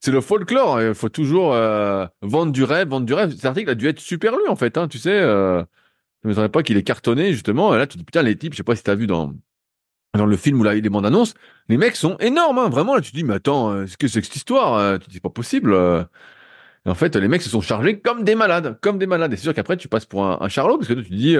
c'est 0.06 0.12
le 0.12 0.20
folklore. 0.20 0.80
Il 0.80 0.94
faut 0.94 1.08
toujours 1.08 1.52
euh, 1.52 2.06
vendre 2.22 2.52
du 2.52 2.62
rêve, 2.62 2.88
vendre 2.88 3.06
du 3.06 3.12
rêve. 3.12 3.32
Cet 3.32 3.44
article 3.44 3.70
a 3.70 3.74
dû 3.74 3.88
être 3.88 3.98
super 3.98 4.36
lu 4.36 4.48
en 4.48 4.54
fait. 4.54 4.78
Hein, 4.78 4.86
tu 4.86 4.98
sais, 4.98 5.10
euh, 5.10 5.64
je 6.22 6.28
ne 6.28 6.30
m'étonnerais 6.30 6.48
pas 6.48 6.62
qu'il 6.62 6.76
ait 6.76 6.84
cartonné 6.84 7.32
justement. 7.32 7.74
Et 7.74 7.78
là, 7.78 7.88
tu 7.88 7.94
te 7.94 7.98
dis 7.98 8.04
putain 8.04 8.22
les 8.22 8.36
types. 8.36 8.52
Je 8.52 8.58
sais 8.58 8.62
pas 8.62 8.76
si 8.76 8.84
t'as 8.84 8.94
vu 8.94 9.08
dans 9.08 9.34
dans 10.14 10.26
le 10.26 10.36
film 10.36 10.60
ou 10.60 10.64
les 10.64 10.80
bandes 10.88 11.04
annonces, 11.04 11.34
les 11.68 11.76
mecs 11.76 11.96
sont 11.96 12.16
énormes. 12.18 12.58
Hein, 12.58 12.68
vraiment 12.68 12.94
là, 12.94 13.00
tu 13.00 13.10
te 13.10 13.16
dis 13.16 13.24
mais 13.24 13.34
attends, 13.34 13.72
euh, 13.72 13.86
ce 13.86 13.96
que 13.96 14.08
c'est 14.08 14.20
que 14.20 14.26
cette 14.26 14.36
histoire 14.36 14.74
euh, 14.74 14.98
Tu 14.98 15.08
dis 15.08 15.14
c'est 15.14 15.20
pas 15.20 15.28
possible. 15.28 15.74
Et 16.86 16.88
en 16.88 16.94
fait, 16.94 17.16
les 17.16 17.26
mecs 17.26 17.42
se 17.42 17.50
sont 17.50 17.60
chargés 17.60 17.98
comme 18.00 18.22
des 18.22 18.36
malades, 18.36 18.78
comme 18.80 18.98
des 18.98 19.06
malades. 19.06 19.32
Et 19.32 19.36
c'est 19.36 19.42
sûr 19.42 19.54
qu'après 19.54 19.76
tu 19.76 19.88
passes 19.88 20.06
pour 20.06 20.24
un, 20.24 20.48
charlot 20.48 20.78
parce 20.78 20.88
que 20.88 20.94
tu 20.94 21.04
te 21.04 21.14
dis, 21.14 21.36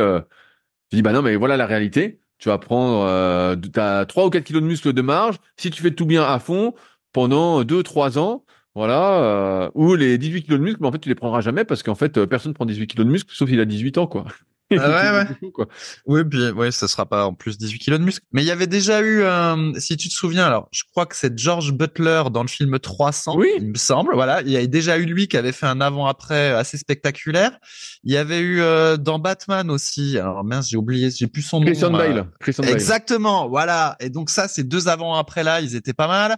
tu 0.90 0.96
dis 0.96 1.02
bah 1.02 1.12
non 1.12 1.22
mais 1.22 1.36
voilà 1.36 1.56
la 1.56 1.66
réalité. 1.66 2.20
Tu 2.38 2.48
vas 2.48 2.58
prendre, 2.58 3.04
euh, 3.08 3.56
t'as 3.56 4.04
3 4.04 4.26
ou 4.26 4.30
4 4.30 4.44
kilos 4.44 4.62
de 4.62 4.66
muscle 4.66 4.92
de 4.92 5.02
marge. 5.02 5.36
Si 5.56 5.70
tu 5.70 5.82
fais 5.82 5.92
tout 5.92 6.04
bien 6.04 6.22
à 6.24 6.38
fond, 6.38 6.74
pendant 7.12 7.62
2-3 7.64 8.18
ans, 8.18 8.44
voilà, 8.76 9.64
euh, 9.64 9.70
ou 9.74 9.94
les 9.96 10.18
18 10.18 10.42
kilos 10.44 10.60
de 10.60 10.64
muscle, 10.64 10.78
mais 10.82 10.88
en 10.88 10.92
fait, 10.92 10.98
tu 10.98 11.08
les 11.08 11.14
prendras 11.14 11.40
jamais 11.40 11.64
parce 11.64 11.82
qu'en 11.82 11.94
fait, 11.94 12.18
euh, 12.18 12.26
personne 12.26 12.52
prend 12.52 12.66
18 12.66 12.86
kilos 12.88 13.06
de 13.06 13.10
muscle, 13.10 13.32
sauf 13.34 13.48
s'il 13.48 13.58
a 13.60 13.64
18 13.64 13.96
ans, 13.96 14.06
quoi. 14.06 14.26
Ah 14.72 14.74
ouais, 14.74 15.28
ouais. 15.42 15.50
quoi. 15.52 15.66
Oui, 16.06 16.24
puis 16.24 16.50
ouais, 16.50 16.70
ça 16.70 16.88
sera 16.88 17.06
pas 17.06 17.26
en 17.26 17.34
plus 17.34 17.56
18 17.56 17.78
kilos 17.78 18.00
de 18.00 18.04
muscle. 18.04 18.24
Mais 18.32 18.42
il 18.42 18.46
y 18.46 18.50
avait 18.50 18.66
déjà 18.66 19.00
eu, 19.00 19.22
euh, 19.22 19.72
si 19.78 19.96
tu 19.96 20.08
te 20.08 20.14
souviens, 20.14 20.46
alors 20.46 20.68
je 20.72 20.82
crois 20.90 21.06
que 21.06 21.14
c'est 21.14 21.38
George 21.38 21.72
Butler 21.72 22.24
dans 22.32 22.42
le 22.42 22.48
film 22.48 22.78
300, 22.78 23.36
oui. 23.36 23.48
il 23.58 23.68
me 23.68 23.76
semble. 23.76 24.14
Voilà, 24.14 24.42
il 24.42 24.50
y 24.50 24.56
a 24.56 24.66
déjà 24.66 24.98
eu 24.98 25.04
lui 25.04 25.28
qui 25.28 25.36
avait 25.36 25.52
fait 25.52 25.66
un 25.66 25.80
avant-après 25.80 26.50
assez 26.50 26.78
spectaculaire. 26.78 27.58
Il 28.02 28.12
y 28.12 28.16
avait 28.16 28.40
eu 28.40 28.60
euh, 28.60 28.96
dans 28.96 29.18
Batman 29.18 29.70
aussi. 29.70 30.18
Alors 30.18 30.44
mince, 30.44 30.68
j'ai 30.68 30.76
oublié, 30.76 31.10
j'ai 31.10 31.28
plus 31.28 31.42
son 31.42 31.60
Christian 31.60 31.90
nom. 31.90 31.98
Bale. 31.98 32.26
Christian 32.40 32.64
Bale. 32.64 32.72
Exactement, 32.72 33.48
voilà. 33.48 33.96
Et 34.00 34.10
donc 34.10 34.30
ça, 34.30 34.48
ces 34.48 34.64
deux 34.64 34.88
avant-après 34.88 35.44
là, 35.44 35.60
ils 35.60 35.76
étaient 35.76 35.94
pas 35.94 36.08
mal. 36.08 36.36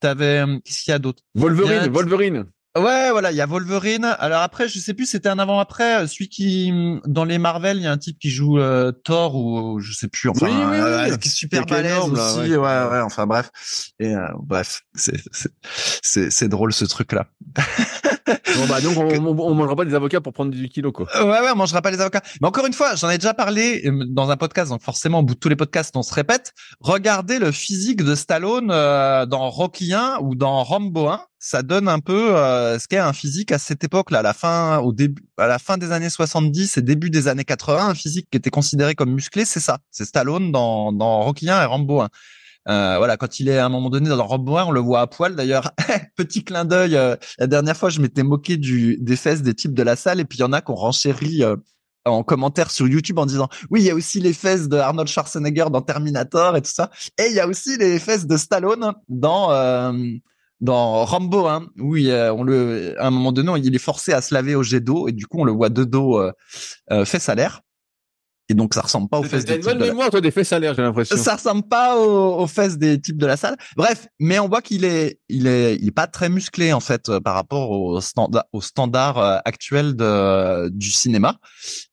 T'avais, 0.00 0.44
qu'est-ce 0.64 0.82
qu'il 0.82 0.90
y 0.90 0.94
a 0.94 0.98
d'autre? 0.98 1.22
Wolverine, 1.34 1.90
Wolverine. 1.92 2.46
Ouais, 2.76 3.10
voilà, 3.10 3.32
il 3.32 3.36
y 3.36 3.40
a 3.40 3.46
Wolverine. 3.46 4.04
Alors 4.18 4.42
après, 4.42 4.68
je 4.68 4.78
sais 4.78 4.94
plus, 4.94 5.06
c'était 5.06 5.28
un 5.28 5.38
avant-après. 5.38 6.02
Euh, 6.02 6.06
celui 6.06 6.28
qui, 6.28 6.72
dans 7.06 7.24
les 7.24 7.38
Marvel, 7.38 7.78
il 7.78 7.84
y 7.84 7.86
a 7.86 7.92
un 7.92 7.98
type 7.98 8.18
qui 8.18 8.30
joue 8.30 8.58
euh, 8.58 8.92
Thor 8.92 9.34
ou 9.36 9.80
je 9.80 9.92
sais 9.94 10.06
plus. 10.08 10.28
Enfin, 10.28 10.46
oui, 10.46 10.52
euh, 10.54 11.16
qui 11.16 11.28
est 11.28 11.30
super 11.30 11.64
balèze 11.64 11.98
aussi. 11.98 12.50
ouais. 12.50 12.56
ouais, 12.56 13.00
Enfin 13.00 13.26
bref. 13.26 13.50
Et 13.98 14.14
bref, 14.42 14.82
c'est 14.94 15.16
c'est 16.02 16.30
c'est 16.30 16.48
drôle 16.48 16.72
ce 16.72 16.84
truc-là. 16.84 17.26
bon 18.26 18.66
bah 18.68 18.80
donc 18.80 18.96
on, 18.98 19.26
on, 19.26 19.54
mangera 19.54 19.74
pas 19.74 19.84
des 19.84 19.94
avocats 19.94 20.20
pour 20.20 20.32
prendre 20.32 20.50
18 20.52 20.68
kilos 20.68 20.92
quoi. 20.92 21.06
Ouais 21.24 21.40
ouais, 21.40 21.50
on 21.52 21.56
mangera 21.56 21.80
pas 21.80 21.90
des 21.90 22.00
avocats. 22.00 22.22
Mais 22.40 22.46
encore 22.46 22.66
une 22.66 22.74
fois, 22.74 22.94
j'en 22.94 23.08
ai 23.08 23.16
déjà 23.16 23.32
parlé 23.34 23.90
dans 24.08 24.30
un 24.30 24.36
podcast, 24.36 24.70
donc 24.70 24.82
forcément 24.82 25.20
au 25.20 25.22
bout 25.22 25.34
de 25.34 25.40
tous 25.40 25.48
les 25.48 25.56
podcasts, 25.56 25.96
on 25.96 26.02
se 26.02 26.14
répète. 26.14 26.52
Regardez 26.80 27.38
le 27.38 27.50
physique 27.50 28.04
de 28.04 28.14
Stallone 28.14 28.68
dans 28.68 29.50
Rocky 29.50 29.94
1 29.94 30.18
ou 30.20 30.34
dans 30.34 30.62
Rambo 30.62 31.08
1 31.08 31.22
ça 31.38 31.62
donne 31.62 31.88
un 31.88 32.00
peu 32.00 32.36
euh, 32.36 32.78
ce 32.78 32.88
qu'est 32.88 32.98
un 32.98 33.12
physique 33.12 33.52
à 33.52 33.58
cette 33.58 33.84
époque-là, 33.84 34.20
à 34.20 34.22
la 34.22 34.32
fin, 34.32 34.78
au 34.78 34.92
début, 34.92 35.22
à 35.36 35.46
la 35.46 35.58
fin 35.58 35.78
des 35.78 35.92
années 35.92 36.10
70 36.10 36.76
et 36.76 36.82
début 36.82 37.10
des 37.10 37.28
années 37.28 37.44
80, 37.44 37.88
un 37.88 37.94
physique 37.94 38.28
qui 38.30 38.36
était 38.36 38.50
considéré 38.50 38.94
comme 38.94 39.12
musclé, 39.12 39.44
c'est 39.44 39.60
ça, 39.60 39.78
c'est 39.90 40.04
Stallone 40.04 40.50
dans, 40.52 40.92
dans 40.92 41.20
Rocky 41.22 41.48
1 41.48 41.62
et 41.62 41.64
Rambo 41.64 42.00
1. 42.00 42.08
Euh, 42.68 42.98
voilà, 42.98 43.16
quand 43.16 43.40
il 43.40 43.48
est 43.48 43.56
à 43.56 43.64
un 43.64 43.68
moment 43.68 43.88
donné 43.88 44.08
dans 44.08 44.26
Rambo 44.26 44.58
1, 44.58 44.64
on 44.64 44.70
le 44.70 44.80
voit 44.80 45.00
à 45.00 45.06
poil. 45.06 45.34
D'ailleurs, 45.36 45.72
petit 46.16 46.44
clin 46.44 46.64
d'œil. 46.64 46.96
Euh, 46.96 47.16
la 47.38 47.46
dernière 47.46 47.76
fois, 47.76 47.88
je 47.88 48.00
m'étais 48.00 48.22
moqué 48.22 48.56
du 48.56 48.98
des 49.00 49.16
fesses 49.16 49.42
des 49.42 49.54
types 49.54 49.74
de 49.74 49.82
la 49.82 49.96
salle, 49.96 50.20
et 50.20 50.24
puis 50.24 50.38
il 50.38 50.42
y 50.42 50.44
en 50.44 50.52
a 50.52 50.60
qui 50.60 50.70
ont 50.70 50.74
renchéri 50.74 51.42
euh, 51.42 51.56
en 52.04 52.22
commentaire 52.22 52.70
sur 52.70 52.86
YouTube 52.86 53.18
en 53.18 53.26
disant 53.26 53.48
oui, 53.70 53.80
il 53.80 53.86
y 53.86 53.90
a 53.90 53.94
aussi 53.94 54.20
les 54.20 54.34
fesses 54.34 54.68
de 54.68 54.76
Arnold 54.76 55.08
Schwarzenegger 55.08 55.66
dans 55.70 55.80
Terminator 55.80 56.56
et 56.56 56.62
tout 56.62 56.70
ça, 56.70 56.90
et 57.18 57.28
il 57.28 57.34
y 57.34 57.40
a 57.40 57.46
aussi 57.46 57.78
les 57.78 57.98
fesses 57.98 58.26
de 58.26 58.36
Stallone 58.36 58.92
dans 59.08 59.50
dans 60.60 61.04
Rambo, 61.04 61.46
hein, 61.46 61.68
où 61.78 61.96
on 61.96 62.42
le, 62.42 62.94
à 62.98 63.06
un 63.06 63.10
moment 63.10 63.32
donné, 63.32 63.52
il 63.64 63.74
est 63.74 63.78
forcé 63.78 64.12
à 64.12 64.20
se 64.20 64.34
laver 64.34 64.54
au 64.54 64.62
jet 64.62 64.80
d'eau 64.80 65.08
et 65.08 65.12
du 65.12 65.26
coup 65.26 65.40
on 65.40 65.44
le 65.44 65.52
voit 65.52 65.68
de 65.68 65.84
dos 65.84 66.18
euh, 66.18 66.32
euh 66.90 67.04
fait 67.04 67.20
salaire. 67.20 67.62
Et 68.50 68.54
donc 68.54 68.72
ça 68.74 68.80
ressemble 68.80 69.08
pas 69.08 69.18
aux 69.18 69.24
fesses 69.24 69.44
des 69.44 69.52
une 69.54 69.58
types 69.60 69.64
bonne 69.68 69.78
de 69.78 69.84
la- 69.84 69.90
mémoire, 69.90 70.10
toi, 70.10 70.20
des 70.20 70.30
fesses 70.30 70.48
salaires, 70.48 70.74
j'ai 70.74 70.82
l'impression. 70.82 71.16
ça 71.16 71.36
ressemble 71.36 71.68
pas 71.68 71.98
aux, 71.98 72.40
aux 72.40 72.46
fesses 72.46 72.78
des 72.78 73.00
types 73.00 73.18
de 73.18 73.26
la 73.26 73.36
salle. 73.36 73.56
Bref, 73.76 74.06
mais 74.18 74.38
on 74.38 74.48
voit 74.48 74.62
qu'il 74.62 74.84
est, 74.84 75.18
il 75.28 75.46
est, 75.46 75.76
il 75.76 75.88
est 75.88 75.92
pas 75.92 76.06
très 76.06 76.28
musclé 76.28 76.72
en 76.72 76.80
fait 76.80 77.08
euh, 77.08 77.20
par 77.20 77.34
rapport 77.34 77.70
au 77.70 78.00
standard, 78.00 78.44
au 78.52 78.60
standard 78.62 79.18
euh, 79.18 79.38
actuel 79.44 79.96
de 79.96 80.68
du 80.70 80.90
cinéma. 80.90 81.38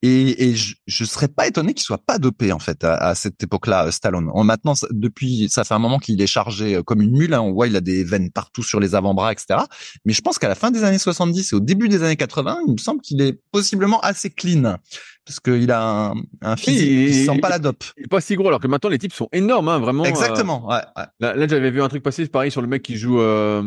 Et, 0.02 0.50
et 0.50 0.56
je, 0.56 0.76
je 0.88 1.04
serais 1.06 1.28
pas 1.28 1.48
étonné 1.48 1.74
qu'il 1.74 1.84
soit 1.84 1.98
pas 2.04 2.18
dopé 2.20 2.52
en 2.52 2.60
fait 2.60 2.84
à, 2.84 2.96
à 2.96 3.16
cette 3.16 3.42
époque-là, 3.44 3.88
euh, 3.88 3.92
Stallone. 3.92 4.30
On, 4.34 4.44
maintenant, 4.44 4.74
depuis, 4.92 5.50
ça 5.50 5.64
fait 5.64 5.74
un 5.74 5.80
moment 5.80 6.00
qu'il 6.00 6.22
est 6.22 6.28
chargé 6.28 6.80
comme 6.86 7.02
une 7.02 7.12
mule. 7.12 7.34
hein. 7.34 7.42
on 7.42 7.52
voit, 7.54 7.68
il 7.68 7.76
a 7.76 7.82
des 7.82 8.04
veines 8.04 8.32
partout 8.32 8.64
sur 8.64 8.80
les 8.80 8.96
avant-bras, 8.96 9.32
etc. 9.34 9.60
Mais 10.06 10.14
je 10.14 10.22
pense 10.22 10.40
qu'à 10.40 10.48
la 10.48 10.56
fin 10.56 10.72
des 10.72 10.84
années 10.84 11.00
70 11.00 11.52
et 11.52 11.56
au 11.56 11.60
début 11.60 11.90
des 11.90 12.02
années 12.04 12.16
80, 12.16 12.60
il 12.68 12.74
me 12.74 12.78
semble 12.78 13.02
qu'il 13.02 13.22
est 13.22 13.40
possiblement 13.52 14.00
assez 14.02 14.30
clean 14.30 14.78
parce 15.26 15.40
qu'il 15.40 15.72
a 15.72 16.10
un, 16.12 16.14
un 16.42 16.56
physique 16.56 16.88
il- 16.88 17.08
qui 17.08 17.26
sent 17.26 17.40
pas 17.40 17.50
la 17.50 17.60
dope. 17.60 17.84
Il 17.98 18.04
est 18.06 18.08
pas 18.08 18.22
si 18.22 18.36
gros, 18.36 18.48
alors 18.48 18.60
que 18.60 18.68
maintenant, 18.68 18.90
les 18.90 19.00
types 19.00 19.14
sont 19.14 19.30
énormes, 19.32 19.70
hein, 19.70 19.80
vraiment. 19.80 20.06
euh, 20.06 20.10
Exactement. 20.10 20.68
Ouais, 20.68 20.76
ouais. 20.98 21.04
Là, 21.20 21.36
là, 21.36 21.48
j'avais 21.48 21.72
vu 21.72 21.82
un 21.82 21.88
truc 21.90 22.04
passer, 22.04 22.28
pareil 22.28 22.52
sur 22.52 22.62
le 22.62 22.68
mec 22.68 22.84
qui 22.84 22.96
joue 22.98 23.20
euh, 23.20 23.64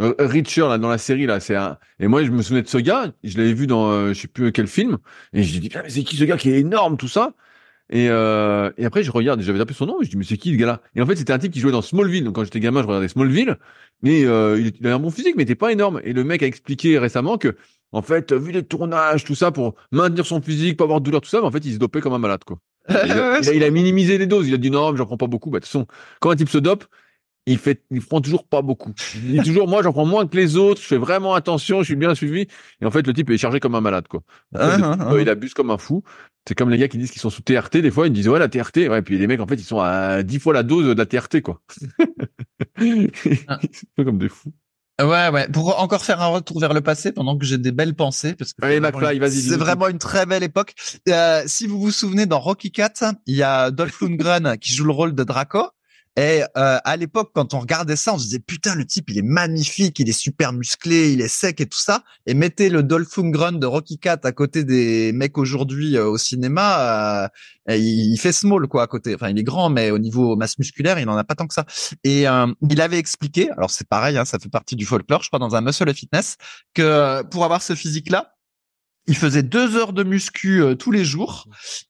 euh, 0.00 0.14
Richard 0.18 0.68
là 0.68 0.78
dans 0.78 0.90
la 0.90 0.98
série 0.98 1.26
là. 1.26 1.40
C'est 1.40 1.56
un... 1.56 1.78
et 2.00 2.06
moi 2.08 2.22
je 2.24 2.30
me 2.30 2.42
souvenais 2.42 2.62
de 2.62 2.68
ce 2.68 2.78
gars, 2.78 3.12
je 3.24 3.38
l'avais 3.38 3.54
vu 3.54 3.66
dans 3.66 3.90
euh, 3.90 4.12
je 4.12 4.20
sais 4.22 4.28
plus 4.28 4.52
quel 4.52 4.66
film, 4.66 4.98
et 5.32 5.42
je 5.42 5.52
dis 5.52 5.60
putain 5.60 5.82
mais 5.82 5.90
c'est 5.90 6.02
qui 6.04 6.16
ce 6.16 6.24
gars 6.24 6.36
qui 6.36 6.50
est 6.50 6.60
énorme 6.60 6.96
tout 6.96 7.08
ça? 7.08 7.32
Et, 7.90 8.08
euh, 8.10 8.70
et 8.78 8.84
après 8.84 9.04
je 9.04 9.10
regarde, 9.12 9.40
j'avais 9.42 9.58
tapé 9.58 9.72
son 9.74 9.86
nom, 9.86 10.02
et 10.02 10.04
je 10.04 10.10
dis 10.10 10.16
mais 10.16 10.24
c'est 10.24 10.36
qui 10.38 10.50
le 10.50 10.56
gars 10.58 10.66
là 10.66 10.82
Et 10.96 11.00
en 11.02 11.06
fait 11.06 11.16
c'était 11.16 11.32
un 11.32 11.38
type 11.38 11.52
qui 11.52 11.60
jouait 11.60 11.72
dans 11.72 11.82
Smallville. 11.82 12.24
Donc 12.24 12.34
quand 12.34 12.44
j'étais 12.44 12.60
gamin 12.60 12.82
je 12.82 12.86
regardais 12.88 13.08
Smallville, 13.08 13.56
mais 14.02 14.24
euh, 14.24 14.58
il, 14.60 14.72
il 14.78 14.86
avait 14.86 14.94
un 14.96 14.98
bon 14.98 15.10
physique 15.10 15.34
mais 15.36 15.42
il 15.44 15.46
était 15.46 15.54
pas 15.54 15.72
énorme. 15.72 16.00
Et 16.04 16.12
le 16.12 16.24
mec 16.24 16.42
a 16.42 16.46
expliqué 16.46 16.98
récemment 16.98 17.38
que 17.38 17.56
en 17.92 18.02
fait 18.02 18.32
vu 18.32 18.52
les 18.52 18.62
tournages 18.64 19.24
tout 19.24 19.34
ça 19.34 19.50
pour 19.52 19.74
maintenir 19.92 20.26
son 20.26 20.40
physique, 20.42 20.76
pas 20.76 20.84
avoir 20.84 21.00
de 21.00 21.04
douleur 21.04 21.20
tout 21.20 21.28
ça, 21.30 21.40
mais 21.40 21.46
en 21.46 21.50
fait 21.50 21.64
il 21.64 21.74
se 21.74 21.78
dopait 21.78 22.00
comme 22.00 22.12
un 22.14 22.18
malade 22.18 22.44
quoi. 22.44 22.58
Il 22.88 22.94
a, 23.12 23.40
il 23.40 23.48
a- 23.48 23.52
il 23.54 23.64
a 23.64 23.70
minimisé 23.70 24.16
les 24.16 24.26
doses. 24.26 24.46
Il 24.46 24.54
a 24.54 24.58
dit 24.58 24.70
non, 24.70 24.94
j'en 24.94 25.06
prends 25.06 25.16
pas 25.16 25.26
beaucoup. 25.26 25.50
Bah, 25.50 25.58
de 25.58 25.64
toute 25.64 25.72
façon, 25.72 25.86
quand 26.20 26.30
un 26.30 26.36
type 26.36 26.48
se 26.48 26.58
dope, 26.58 26.84
il 27.46 27.58
fait, 27.58 27.82
il 27.90 28.00
prend 28.00 28.20
toujours 28.20 28.46
pas 28.46 28.62
beaucoup. 28.62 28.92
Il 29.24 29.40
dit 29.42 29.48
toujours, 29.48 29.66
moi, 29.68 29.82
j'en 29.82 29.92
prends 29.92 30.04
moins 30.06 30.24
que 30.26 30.36
les 30.36 30.56
autres. 30.56 30.80
Je 30.80 30.86
fais 30.86 30.96
vraiment 30.96 31.34
attention. 31.34 31.80
Je 31.80 31.84
suis 31.86 31.96
bien 31.96 32.14
suivi. 32.14 32.46
Et 32.80 32.86
en 32.86 32.92
fait, 32.92 33.04
le 33.04 33.12
type 33.12 33.28
est 33.30 33.38
chargé 33.38 33.58
comme 33.58 33.74
un 33.74 33.80
malade, 33.80 34.06
quoi. 34.08 34.20
En 34.54 34.58
fait, 34.58 34.64
Ah, 34.64 34.70
ah, 34.72 34.76
type, 34.76 35.02
ah. 35.04 35.12
euh, 35.14 35.20
il 35.22 35.28
abuse 35.28 35.52
comme 35.52 35.70
un 35.72 35.78
fou. 35.78 36.04
C'est 36.46 36.54
comme 36.54 36.70
les 36.70 36.78
gars 36.78 36.86
qui 36.86 36.98
disent 36.98 37.10
qu'ils 37.10 37.20
sont 37.20 37.30
sous 37.30 37.42
TRT. 37.42 37.78
Des 37.82 37.90
fois, 37.90 38.06
ils 38.06 38.12
disent, 38.12 38.28
ouais, 38.28 38.38
la 38.38 38.48
TRT. 38.48 38.88
Ouais, 38.88 39.02
puis 39.02 39.18
les 39.18 39.26
mecs, 39.26 39.40
en 39.40 39.48
fait, 39.48 39.56
ils 39.56 39.64
sont 39.64 39.80
à 39.80 40.22
10 40.22 40.38
fois 40.38 40.52
la 40.54 40.62
dose 40.62 40.86
de 40.86 40.92
la 40.94 41.06
TRT, 41.06 41.42
quoi. 41.42 41.60
Ah. 43.48 43.58
Comme 43.96 44.18
des 44.18 44.28
fous. 44.28 44.52
Ouais, 45.00 45.28
ouais. 45.28 45.46
Pour 45.48 45.78
encore 45.78 46.02
faire 46.04 46.22
un 46.22 46.28
retour 46.28 46.58
vers 46.58 46.72
le 46.72 46.80
passé, 46.80 47.12
pendant 47.12 47.36
que 47.36 47.44
j'ai 47.44 47.58
des 47.58 47.70
belles 47.72 47.94
pensées, 47.94 48.34
parce 48.34 48.54
que 48.54 48.64
Allez, 48.64 48.76
c'est 48.76 48.80
vraiment 48.80 48.98
McFly, 48.98 49.16
une- 49.16 49.20
vas-y, 49.22 49.40
C'est 49.42 49.56
vraiment 49.56 49.88
une 49.88 49.98
très 49.98 50.24
belle 50.24 50.42
époque. 50.42 50.74
Euh, 51.10 51.42
si 51.46 51.66
vous 51.66 51.78
vous 51.78 51.90
souvenez, 51.90 52.24
dans 52.24 52.40
Rocky 52.40 52.72
4, 52.72 53.04
il 53.26 53.36
y 53.36 53.42
a 53.42 53.70
Dolph 53.70 54.00
Lundgren 54.00 54.56
qui 54.58 54.72
joue 54.74 54.84
le 54.86 54.92
rôle 54.92 55.14
de 55.14 55.22
Draco. 55.22 55.68
Et 56.18 56.42
euh, 56.56 56.78
à 56.82 56.96
l'époque, 56.96 57.30
quand 57.34 57.52
on 57.52 57.60
regardait 57.60 57.94
ça, 57.94 58.14
on 58.14 58.18
se 58.18 58.24
disait 58.24 58.38
putain, 58.38 58.74
le 58.74 58.86
type, 58.86 59.10
il 59.10 59.18
est 59.18 59.22
magnifique, 59.22 59.98
il 59.98 60.08
est 60.08 60.18
super 60.18 60.54
musclé, 60.54 61.12
il 61.12 61.20
est 61.20 61.28
sec 61.28 61.60
et 61.60 61.66
tout 61.66 61.78
ça. 61.78 62.04
Et 62.24 62.32
mettez 62.32 62.70
le 62.70 62.82
Dolph 62.82 63.14
Lundgren 63.18 63.58
de 63.58 63.66
Rocky 63.66 63.98
4 63.98 64.24
à 64.24 64.32
côté 64.32 64.64
des 64.64 65.12
mecs 65.12 65.36
aujourd'hui 65.36 65.96
euh, 65.98 66.06
au 66.06 66.16
cinéma, 66.16 67.24
euh, 67.24 67.28
et 67.68 67.78
il 67.78 68.16
fait 68.16 68.32
small 68.32 68.66
quoi 68.66 68.84
à 68.84 68.86
côté. 68.86 69.14
Enfin, 69.14 69.28
il 69.28 69.38
est 69.38 69.42
grand, 69.42 69.68
mais 69.68 69.90
au 69.90 69.98
niveau 69.98 70.36
masse 70.36 70.58
musculaire, 70.58 70.98
il 70.98 71.08
en 71.10 71.16
a 71.18 71.24
pas 71.24 71.34
tant 71.34 71.46
que 71.46 71.54
ça. 71.54 71.66
Et 72.02 72.26
euh, 72.26 72.46
il 72.62 72.80
avait 72.80 72.98
expliqué, 72.98 73.50
alors 73.50 73.70
c'est 73.70 73.86
pareil, 73.86 74.16
hein, 74.16 74.24
ça 74.24 74.38
fait 74.38 74.48
partie 74.48 74.76
du 74.76 74.86
folklore, 74.86 75.22
je 75.22 75.28
crois, 75.28 75.38
dans 75.38 75.54
un 75.54 75.60
Muscle 75.60 75.92
Fitness, 75.92 76.36
que 76.72 77.22
pour 77.24 77.44
avoir 77.44 77.60
ce 77.60 77.74
physique-là, 77.74 78.35
il 79.06 79.16
faisait 79.16 79.42
deux 79.42 79.76
heures 79.76 79.92
de 79.92 80.02
muscu 80.02 80.62
euh, 80.62 80.74
tous 80.74 80.90
les 80.90 81.04
jours 81.04 81.46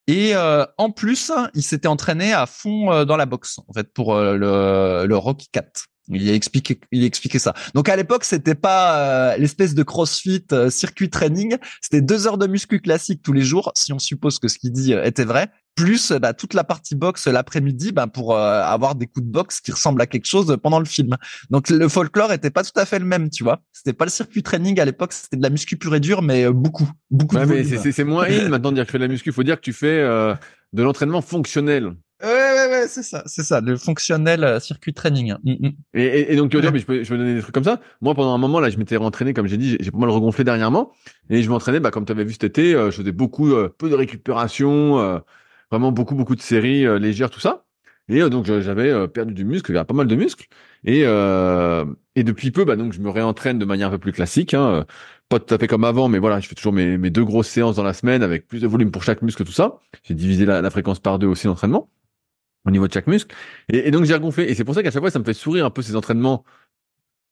et 0.07 0.35
euh, 0.35 0.65
en 0.79 0.91
plus, 0.91 1.33
il 1.55 1.63
s'était 1.63 1.89
entraîné 1.89 2.33
à 2.33 2.47
fond 2.47 2.93
euh, 2.93 3.05
dans 3.05 3.17
la 3.17 3.27
boxe 3.27 3.59
en 3.67 3.73
fait 3.73 3.93
pour 3.93 4.17
le, 4.17 5.07
le 5.07 5.17
Rocky 5.17 5.49
4. 5.53 5.87
Il 6.09 6.31
a 6.31 6.35
expliqué, 6.35 6.81
il 6.93 7.03
a 7.03 7.07
expliqué 7.07 7.39
ça. 7.39 7.55
Donc 7.75 7.89
à 7.89 7.97
l'époque, 7.97 8.25
c'était 8.25 8.55
pas 8.55 9.33
euh, 9.33 9.37
l'espèce 9.39 9.75
de 9.75 9.83
CrossFit 9.83 10.45
euh, 10.53 10.71
circuit 10.71 11.11
training, 11.11 11.57
c'était 11.81 12.01
deux 12.01 12.27
heures 12.27 12.39
de 12.39 12.47
muscu 12.47 12.81
classique 12.81 13.23
tous 13.23 13.33
les 13.33 13.43
jours, 13.43 13.73
si 13.75 13.93
on 13.93 13.99
suppose 13.99 14.39
que 14.39 14.49
ce 14.49 14.59
qu'il 14.59 14.73
dit 14.73 14.95
euh, 14.95 15.05
était 15.05 15.25
vrai, 15.25 15.49
plus 15.77 16.11
bah, 16.13 16.33
toute 16.35 16.55
la 16.55 16.65
partie 16.65 16.97
boxe 16.97 17.27
l'après-midi, 17.29 17.93
bah, 17.93 18.07
pour 18.09 18.35
euh, 18.35 18.63
avoir 18.63 18.95
des 18.97 19.07
coups 19.07 19.25
de 19.27 19.31
boxe 19.31 19.61
qui 19.61 19.71
ressemblent 19.71 20.01
à 20.03 20.07
quelque 20.07 20.27
chose 20.27 20.57
pendant 20.63 20.79
le 20.81 20.87
film. 20.87 21.17
Donc 21.51 21.69
le 21.71 21.89
folklore 21.89 22.33
était 22.33 22.51
pas 22.51 22.65
tout 22.65 22.73
à 22.81 22.87
fait 22.87 22.99
le 22.99 23.05
même, 23.05 23.31
tu 23.31 23.45
vois. 23.45 23.61
C'était 23.73 23.93
pas 23.93 24.07
le 24.07 24.11
circuit 24.11 24.43
training 24.43 24.81
à 24.81 24.85
l'époque, 24.85 25.13
c'était 25.13 25.37
de 25.37 25.43
la 25.43 25.51
muscu 25.51 25.77
pure 25.77 25.95
et 25.95 26.01
dure, 26.01 26.23
mais 26.23 26.47
euh, 26.47 26.53
beaucoup, 26.53 26.89
beaucoup 27.11 27.37
Ouais, 27.37 27.63
c'est- 27.65 28.05
moins 28.05 28.25
in 28.25 28.49
maintenant 28.49 28.71
de 28.71 28.77
dire 28.77 28.85
que 28.85 28.89
tu 28.89 28.93
fais 28.93 28.99
de 28.99 29.05
la 29.05 29.09
muscu. 29.09 29.31
Faut 29.33 29.43
dire 29.43 29.57
que 29.57 29.61
tu 29.61 29.73
fais 29.73 29.87
euh, 30.01 30.35
de 30.73 30.83
l'entraînement 30.83 31.21
fonctionnel. 31.21 31.93
Ouais, 32.23 32.29
ouais, 32.31 32.69
ouais, 32.71 32.87
c'est 32.89 33.03
ça, 33.03 33.23
c'est 33.27 33.43
ça, 33.43 33.61
le 33.61 33.77
fonctionnel 33.77 34.43
euh, 34.43 34.59
circuit 34.59 34.95
training. 34.95 35.35
Mm, 35.45 35.53
mm. 35.67 35.71
Et, 35.93 36.03
et, 36.05 36.33
et 36.33 36.37
donc, 36.37 36.51
tu 36.51 36.57
vas 36.57 36.63
dire, 36.63 36.71
Ouais. 36.71 36.73
mais 36.75 36.81
je 36.81 36.87
peux, 36.87 37.05
je 37.05 37.09
peux 37.11 37.19
donner 37.19 37.35
des 37.35 37.43
trucs 37.43 37.55
comme 37.55 37.65
ça. 37.65 37.79
Moi, 38.01 38.15
pendant 38.15 38.35
un 38.35 38.39
moment, 38.39 38.59
là, 38.61 38.71
je 38.71 38.79
m'étais 38.79 38.97
rentraîné, 38.97 39.35
comme 39.35 39.47
j'ai 39.47 39.59
dit, 39.59 39.77
j'ai- 39.79 39.91
pas 39.91 39.99
mal 39.99 40.09
regonflé 40.09 40.43
dernièrement. 40.43 40.93
Et 41.29 41.43
je 41.43 41.51
m'entraînais, 41.51 41.81
bah, 41.81 41.91
comme 41.91 42.07
tu 42.07 42.13
avais 42.13 42.25
vu 42.25 42.33
cet 42.33 42.45
été, 42.45 42.75
euh, 42.75 42.91
je 42.91 42.97
faisais 43.03 43.13
beaucoup, 43.13 43.53
peu 43.77 43.91
de 43.91 43.95
récupération, 43.95 44.99
euh, 44.99 45.19
vraiment 45.71 45.93
beaucoup, 45.93 46.15
beaucoup 46.15 46.37
de 46.37 46.41
séries 46.41 46.87
euh, 46.87 46.99
légères, 46.99 47.31
tout 47.31 47.41
ça. 47.41 47.65
Et 48.09 48.23
euh, 48.23 48.29
donc, 48.29 48.47
j'avais 48.47 48.91
euh, 48.91 49.07
perdu 49.09 49.35
du 49.35 49.45
muscle, 49.45 49.73
j'avais 49.73 49.85
pas 49.85 49.95
mal 49.95 50.07
de 50.07 50.15
muscles. 50.15 50.47
Et, 50.85 51.03
euh, 51.05 51.85
et 52.15 52.23
depuis 52.23 52.51
peu, 52.53 52.65
bah, 52.65 52.77
donc, 52.77 52.93
je 52.93 53.01
me 53.01 53.11
réentraîne 53.11 53.59
de 53.59 53.65
manière 53.65 53.89
un 53.89 53.91
peu 53.91 53.99
plus 53.99 54.13
classique. 54.13 54.55
Hein, 54.55 54.69
euh, 54.69 54.85
pas 55.29 55.41
tout 55.41 55.53
à 55.53 55.59
fait 55.59 55.67
comme 55.67 55.85
avant, 55.85 56.09
mais 56.09 56.19
voilà, 56.21 56.39
je 56.39 56.47
fais 56.49 56.55
toujours 56.55 56.73
mes, 56.73 56.99
mes 56.99 57.11
deux 57.11 57.25
grosses 57.25 57.49
séances 57.49 57.77
dans 57.77 57.83
la 57.83 57.95
semaine 57.95 58.23
avec 58.23 58.47
plus 58.47 58.61
de 58.61 58.69
volume 58.69 58.93
pour 58.93 59.03
chaque 59.03 59.23
muscle, 59.23 59.45
tout 59.45 59.53
ça. 59.53 59.81
J'ai 60.05 60.15
divisé 60.15 60.47
la, 60.47 60.63
la 60.63 60.71
fréquence 60.71 61.01
par 61.01 61.19
deux 61.19 61.27
aussi 61.27 61.47
d'entraînement 61.49 61.91
au 62.65 62.71
niveau 62.71 62.87
de 62.89 62.93
chaque 62.93 63.09
muscle. 63.09 63.35
Et, 63.69 63.89
et 63.89 63.91
donc 63.91 64.05
j'ai 64.05 64.15
regonflé. 64.15 64.45
Et 64.45 64.55
c'est 64.55 64.65
pour 64.65 64.75
ça 64.75 64.83
qu'à 64.85 64.91
chaque 64.93 65.03
fois, 65.03 65.11
ça 65.11 65.19
me 65.19 65.25
fait 65.25 65.35
sourire 65.35 65.67
un 65.67 65.71
peu 65.71 65.83
ces 65.83 65.97
entraînements 65.97 66.45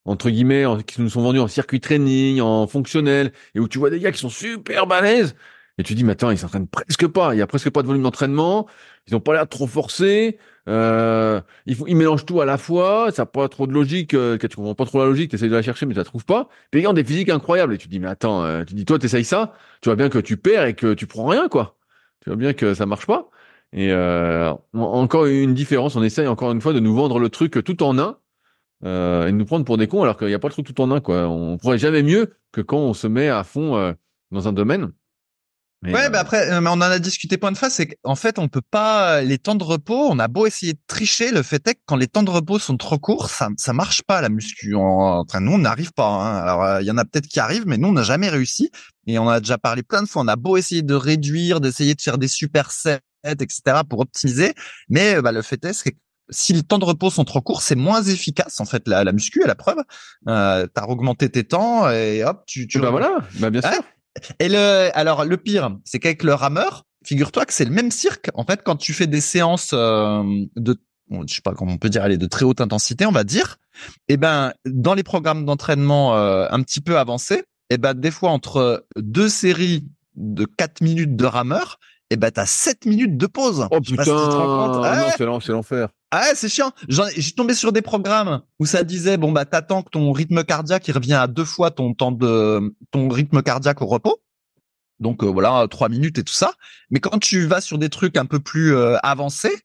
entre 0.05 0.28
guillemets 0.30 0.64
qui 0.87 1.01
nous 1.01 1.09
sont 1.09 1.22
vendus 1.22 1.39
en 1.39 1.49
circuit 1.49 1.80
training, 1.80 2.41
en 2.41 2.66
fonctionnel, 2.66 3.32
et 3.55 3.61
où 3.61 3.68
tu 3.68 3.78
vois 3.78 3.91
des 3.91 4.01
gars 4.01 4.12
qui 4.12 4.18
sont 4.18 4.28
super 4.28 4.87
balèzes. 4.87 5.35
Et 5.79 5.83
tu 5.83 5.95
dis, 5.95 6.05
mais 6.05 6.12
attends, 6.12 6.31
ils 6.31 6.39
s'entraînent 6.39 6.68
presque 6.68 7.07
pas. 7.09 7.35
Il 7.35 7.39
y 7.39 7.43
a 7.43 7.47
presque 7.49 7.68
pas 7.70 7.83
de 7.83 7.89
volume 7.89 8.05
d'entraînement. 8.05 8.68
Ils 9.09 9.16
ont 9.16 9.20
pas 9.20 9.33
l'air 9.35 9.49
trop 9.49 9.66
forcer. 9.66 10.39
Euh, 10.68 11.41
ils, 11.66 11.77
ils 11.89 11.97
mélangent 11.97 12.25
tout 12.25 12.41
à 12.41 12.45
la 12.45 12.59
fois. 12.59 13.11
Ça 13.11 13.22
n'a 13.22 13.27
pas 13.27 13.49
trop 13.49 13.66
de 13.66 13.72
logique. 13.72 14.14
Euh, 14.14 14.39
tu 14.39 14.49
comprends 14.49 14.77
pas 14.77 14.85
trop 14.85 15.01
la 15.01 15.07
logique. 15.07 15.31
Tu 15.31 15.37
essaies 15.37 15.49
de 15.49 15.55
la 15.55 15.62
chercher, 15.62 15.85
mais 15.87 15.95
tu 15.95 15.99
la 15.99 16.05
trouves 16.05 16.25
pas. 16.25 16.49
Puis 16.70 16.81
gars 16.81 16.91
ont 16.91 16.93
des 16.93 17.03
physiques 17.05 17.29
incroyables. 17.29 17.75
Et 17.75 17.79
tu 17.79 17.89
dis, 17.89 17.99
mais 17.99 18.07
attends, 18.07 18.45
euh, 18.45 18.62
tu 18.64 18.75
dis, 18.75 18.85
toi, 18.85 19.01
t'essayes 19.01 19.25
ça. 19.25 19.55
Tu 19.81 19.89
vois 19.89 19.97
bien 19.97 20.09
que 20.09 20.18
tu 20.18 20.37
perds 20.37 20.66
et 20.66 20.75
que 20.75 20.95
tu 20.95 21.09
prends 21.09 21.27
rien, 21.27 21.49
quoi. 21.49 21.77
Tu 22.20 22.31
vois 22.31 22.37
bien 22.37 22.53
que 22.53 22.72
ça 22.75 22.87
marche 22.87 23.07
pas. 23.07 23.29
Et 23.72 23.91
euh, 23.91 24.53
en- 24.53 24.59
encore 24.75 25.27
une 25.27 25.55
différence. 25.55 25.97
On 25.97 26.05
essaye 26.05 26.29
encore 26.29 26.53
une 26.53 26.61
fois 26.61 26.72
de 26.72 26.79
nous 26.81 26.95
vendre 26.95 27.18
le 27.18 27.29
truc 27.31 27.64
tout 27.64 27.83
en 27.83 27.99
un 27.99 28.18
euh, 28.85 29.27
et 29.27 29.33
de 29.33 29.37
nous 29.37 29.45
prendre 29.45 29.64
pour 29.64 29.77
des 29.77 29.89
cons 29.89 30.03
alors 30.05 30.16
qu'il 30.16 30.29
n'y 30.29 30.35
a 30.35 30.39
pas 30.39 30.49
le 30.49 30.53
truc 30.53 30.66
tout 30.66 30.81
en 30.81 30.93
un. 30.93 31.01
Quoi. 31.01 31.29
On 31.29 31.59
pourrait 31.59 31.79
jamais 31.79 32.05
mieux 32.05 32.37
que 32.53 32.61
quand 32.61 32.79
on 32.79 32.95
se 32.95 33.09
met 33.09 33.29
à 33.29 33.43
fond 33.43 33.95
dans 34.31 34.49
un 34.49 34.53
domaine. 34.53 34.93
Mais, 35.85 35.93
Ouais, 35.93 36.07
euh, 36.07 36.09
bah 36.09 36.20
après, 36.20 36.51
euh, 36.51 36.61
mais 36.61 36.68
on 36.70 36.74
en 36.74 36.80
a 36.80 36.99
discuté 36.99 37.37
point 37.37 37.53
de 37.53 37.57
face, 37.59 37.74
c'est 37.74 37.87
qu'en 38.03 38.16
fait, 38.16 38.39
on 38.39 38.49
peut 38.49 38.62
pas 38.68 39.20
les 39.20 39.39
temps 39.39 39.55
de 39.55 39.62
repos. 39.64 40.09
On 40.11 40.18
a 40.18 40.28
beau 40.28 40.47
essayer 40.47 40.72
de 40.72 40.78
tricher, 40.87 41.30
le 41.30 41.43
fait 41.43 41.66
est 41.68 41.74
que 41.74 41.80
quand 41.87 41.97
les 41.97 42.07
temps 42.09 42.22
de 42.22 42.30
repos 42.30 42.59
sont 42.59 42.76
trop 42.76 42.99
courts, 42.99 43.28
ça 43.30 43.49
ça 43.59 43.72
marche 43.72 44.03
pas 44.03 44.20
la 44.22 44.28
muscu. 44.30 44.74
En, 44.74 45.20
enfin, 45.26 45.41
nous, 45.41 45.53
on 45.53 45.59
n'arrive 45.59 45.93
pas. 45.93 46.09
hein. 46.09 46.37
Alors, 46.39 46.64
euh, 46.64 46.80
il 46.82 46.87
y 46.87 46.91
en 46.91 46.99
a 46.99 47.05
peut-être 47.05 47.26
qui 47.28 47.39
arrivent, 47.39 47.66
mais 47.66 47.76
nous, 47.76 47.89
on 47.89 47.93
n'a 47.93 48.03
jamais 48.03 48.28
réussi. 48.28 48.70
Et 49.07 49.18
on 49.18 49.28
a 49.28 49.41
déjà 49.41 49.59
parlé 49.59 49.82
plein 49.82 50.03
de 50.03 50.09
fois. 50.09 50.22
On 50.22 50.28
a 50.28 50.37
beau 50.37 50.57
essayer 50.57 50.82
de 50.82 50.95
réduire, 50.95 51.61
d'essayer 51.61 51.95
de 51.95 52.01
faire 52.01 52.16
des 52.18 52.28
supersets, 52.28 53.01
etc., 53.26 53.61
pour 53.89 54.01
optimiser, 54.01 54.55
mais 54.89 55.16
euh, 55.16 55.22
bah, 55.22 55.32
le 55.32 55.43
fait 55.43 55.62
est 55.64 55.82
que 55.82 55.91
si 56.30 56.55
les 56.55 56.62
temps 56.62 56.78
de 56.78 56.87
repos 56.87 57.11
sont 57.11 57.24
trop 57.24 57.43
courts, 57.43 57.61
c'est 57.61 57.74
moins 57.74 58.03
efficace 58.03 58.59
en 58.59 58.64
fait 58.64 58.89
la, 58.89 59.05
la 59.05 59.12
muscu 59.12 59.43
à 59.45 59.47
la 59.47 59.55
preuve. 59.55 59.76
Euh, 60.26 60.66
T'as 60.72 60.87
augmenté 60.87 61.28
tes 61.28 61.45
temps 61.45 61.91
et 61.91 62.24
hop, 62.24 62.45
tu 62.47 62.66
tu 62.66 62.80
bah 62.80 62.89
voilà, 62.91 63.18
bah 63.41 63.51
bien 63.51 63.61
sûr. 63.61 63.82
Et 64.39 64.49
le, 64.49 64.91
alors 64.95 65.25
le 65.25 65.37
pire, 65.37 65.77
c'est 65.85 65.99
qu'avec 65.99 66.23
le 66.23 66.35
rameur, 66.35 66.85
figure-toi 67.05 67.47
que 67.47 67.53
c'est 67.53 67.65
le 67.65 67.71
même 67.71 67.91
cirque. 67.91 68.31
En 68.35 68.45
fait, 68.45 68.62
quand 68.65 68.77
tu 68.77 68.93
fais 68.93 69.07
des 69.07 69.21
séances 69.21 69.71
euh, 69.73 70.23
de, 70.57 70.77
je 71.27 71.35
sais 71.35 71.43
pas 71.43 71.53
comment 71.53 71.73
on 71.73 71.79
peut 71.79 71.91
dire, 71.91 72.03
allez, 72.03 72.19
de 72.19 72.27
très 72.27 72.45
haute 72.45 72.61
intensité, 72.61 73.07
on 73.07 73.12
va 73.12 73.25
dire. 73.25 73.59
Eh 74.09 74.17
ben, 74.17 74.53
dans 74.67 74.95
les 74.95 75.03
programmes 75.03 75.45
d'entraînement 75.45 76.17
euh, 76.17 76.47
un 76.51 76.62
petit 76.62 76.81
peu 76.81 76.99
avancés, 76.99 77.45
eh 77.71 77.79
ben, 77.79 77.95
des 77.95 78.11
fois 78.11 78.31
entre 78.31 78.87
deux 78.97 79.29
séries 79.29 79.85
de 80.17 80.45
4 80.45 80.81
minutes 80.81 81.17
de 81.17 81.25
rameur, 81.25 81.79
eh 82.15 82.17
ben, 82.17 82.31
t'as 82.31 82.47
7 82.47 82.87
minutes 82.87 83.17
de 83.17 83.27
pause. 83.27 83.67
Oh 83.71 83.81
putain, 83.81 84.05
si 84.05 84.11
non, 84.11 84.81
Ouais. 84.81 85.12
c'est 85.17 85.25
l'en- 85.25 85.41
c'est 85.41 85.53
l'enfer. 85.53 85.89
Ah 86.11 86.21
ouais, 86.29 86.35
c'est 86.35 86.49
chiant. 86.49 86.71
J'ai 86.89 87.33
tombé 87.33 87.55
sur 87.55 87.73
des 87.73 87.83
programmes 87.83 88.43
où 88.61 88.67
ça 88.67 88.85
disait 88.85 89.17
bon 89.17 89.33
bah 89.33 89.45
t'attends 89.45 89.83
que 89.83 89.91
ton 89.91 90.12
rythme 90.12 90.45
cardiaque 90.45 90.87
il 90.89 90.93
revient 90.93 91.15
à 91.15 91.27
deux 91.27 91.45
fois 91.45 91.71
ton 91.73 91.93
temps 91.93 92.12
de 92.12 92.75
ton 92.93 93.09
rythme 93.09 93.43
cardiaque 93.43 93.83
au 93.83 93.87
repos. 93.87 94.19
Donc 95.01 95.25
euh, 95.25 95.27
voilà 95.27 95.67
trois 95.69 95.89
minutes 95.89 96.19
et 96.19 96.23
tout 96.23 96.33
ça. 96.33 96.53
Mais 96.91 97.01
quand 97.01 97.19
tu 97.19 97.47
vas 97.47 97.61
sur 97.61 97.79
des 97.79 97.89
trucs 97.89 98.17
un 98.17 98.27
peu 98.27 98.39
plus 98.39 98.75
euh, 98.77 98.97
avancés, 99.03 99.57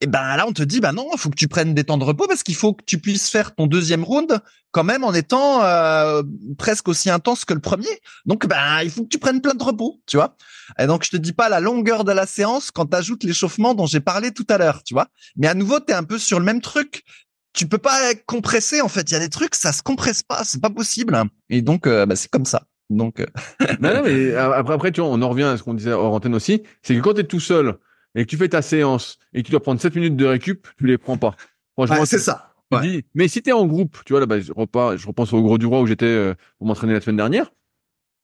et 0.00 0.06
ben 0.06 0.36
là 0.36 0.46
on 0.46 0.52
te 0.52 0.62
dit 0.62 0.80
bah 0.80 0.92
non, 0.92 1.08
il 1.14 1.18
faut 1.18 1.30
que 1.30 1.36
tu 1.36 1.48
prennes 1.48 1.74
des 1.74 1.84
temps 1.84 1.96
de 1.96 2.04
repos 2.04 2.26
parce 2.26 2.42
qu'il 2.42 2.54
faut 2.54 2.74
que 2.74 2.84
tu 2.84 2.98
puisses 2.98 3.30
faire 3.30 3.54
ton 3.54 3.66
deuxième 3.66 4.04
round 4.04 4.40
quand 4.70 4.84
même 4.84 5.04
en 5.04 5.14
étant 5.14 5.62
euh, 5.64 6.22
presque 6.58 6.88
aussi 6.88 7.08
intense 7.08 7.46
que 7.46 7.54
le 7.54 7.60
premier. 7.60 7.88
Donc 8.26 8.46
ben 8.46 8.82
il 8.82 8.90
faut 8.90 9.04
que 9.04 9.08
tu 9.08 9.18
prennes 9.18 9.40
plein 9.40 9.54
de 9.54 9.62
repos, 9.62 10.02
tu 10.06 10.18
vois. 10.18 10.36
Et 10.78 10.86
donc 10.86 11.04
je 11.04 11.10
te 11.10 11.16
dis 11.16 11.32
pas 11.32 11.48
la 11.48 11.60
longueur 11.60 12.04
de 12.04 12.12
la 12.12 12.26
séance 12.26 12.70
quand 12.70 12.86
tu 12.86 12.96
ajoutes 12.96 13.24
l'échauffement 13.24 13.72
dont 13.72 13.86
j'ai 13.86 14.00
parlé 14.00 14.32
tout 14.32 14.46
à 14.50 14.58
l'heure, 14.58 14.82
tu 14.82 14.92
vois. 14.92 15.08
Mais 15.36 15.46
à 15.46 15.54
nouveau 15.54 15.80
tu 15.80 15.92
es 15.92 15.94
un 15.94 16.04
peu 16.04 16.18
sur 16.18 16.38
le 16.38 16.44
même 16.44 16.60
truc. 16.60 17.04
Tu 17.54 17.66
peux 17.66 17.78
pas 17.78 18.14
compresser 18.26 18.82
en 18.82 18.88
fait, 18.88 19.10
il 19.10 19.14
y 19.14 19.16
a 19.16 19.20
des 19.20 19.30
trucs 19.30 19.54
ça 19.54 19.72
se 19.72 19.82
compresse 19.82 20.22
pas, 20.22 20.44
c'est 20.44 20.60
pas 20.60 20.68
possible. 20.68 21.18
Et 21.48 21.62
donc 21.62 21.86
euh, 21.86 22.04
bah, 22.04 22.16
c'est 22.16 22.30
comme 22.30 22.44
ça. 22.44 22.64
Donc 22.90 23.20
euh, 23.20 23.26
non, 23.80 23.94
non, 23.94 24.02
mais 24.04 24.34
après 24.34 24.74
après 24.74 24.92
tu 24.92 25.00
vois, 25.00 25.08
on 25.08 25.22
en 25.22 25.28
revient 25.30 25.44
à 25.44 25.56
ce 25.56 25.62
qu'on 25.62 25.72
disait 25.72 25.92
hors 25.92 26.12
antenne 26.12 26.34
aussi, 26.34 26.62
c'est 26.82 26.94
que 26.94 27.00
quand 27.00 27.14
tu 27.14 27.20
es 27.22 27.24
tout 27.24 27.40
seul 27.40 27.78
et 28.16 28.24
que 28.24 28.30
tu 28.30 28.36
fais 28.36 28.48
ta 28.48 28.62
séance 28.62 29.18
et 29.32 29.42
que 29.42 29.46
tu 29.46 29.52
dois 29.52 29.62
prendre 29.62 29.80
7 29.80 29.94
minutes 29.94 30.16
de 30.16 30.24
récup, 30.24 30.66
tu 30.78 30.86
les 30.86 30.98
prends 30.98 31.18
pas. 31.18 31.36
Franchement, 31.74 32.04
c'est 32.04 32.18
ça. 32.18 32.54
Dis, 32.82 33.04
mais 33.14 33.28
si 33.28 33.42
tu 33.42 33.50
es 33.50 33.52
en 33.52 33.66
groupe, 33.66 33.98
tu 34.04 34.12
vois 34.12 34.18
là, 34.18 34.26
bah, 34.26 34.40
je, 34.40 34.52
repars, 34.52 34.96
je 34.96 35.06
repense 35.06 35.32
au 35.32 35.40
Gros 35.40 35.56
du 35.56 35.66
Roi 35.66 35.82
où 35.82 35.86
j'étais 35.86 36.06
euh, 36.06 36.34
pour 36.58 36.66
m'entraîner 36.66 36.94
la 36.94 37.00
semaine 37.00 37.16
dernière 37.16 37.52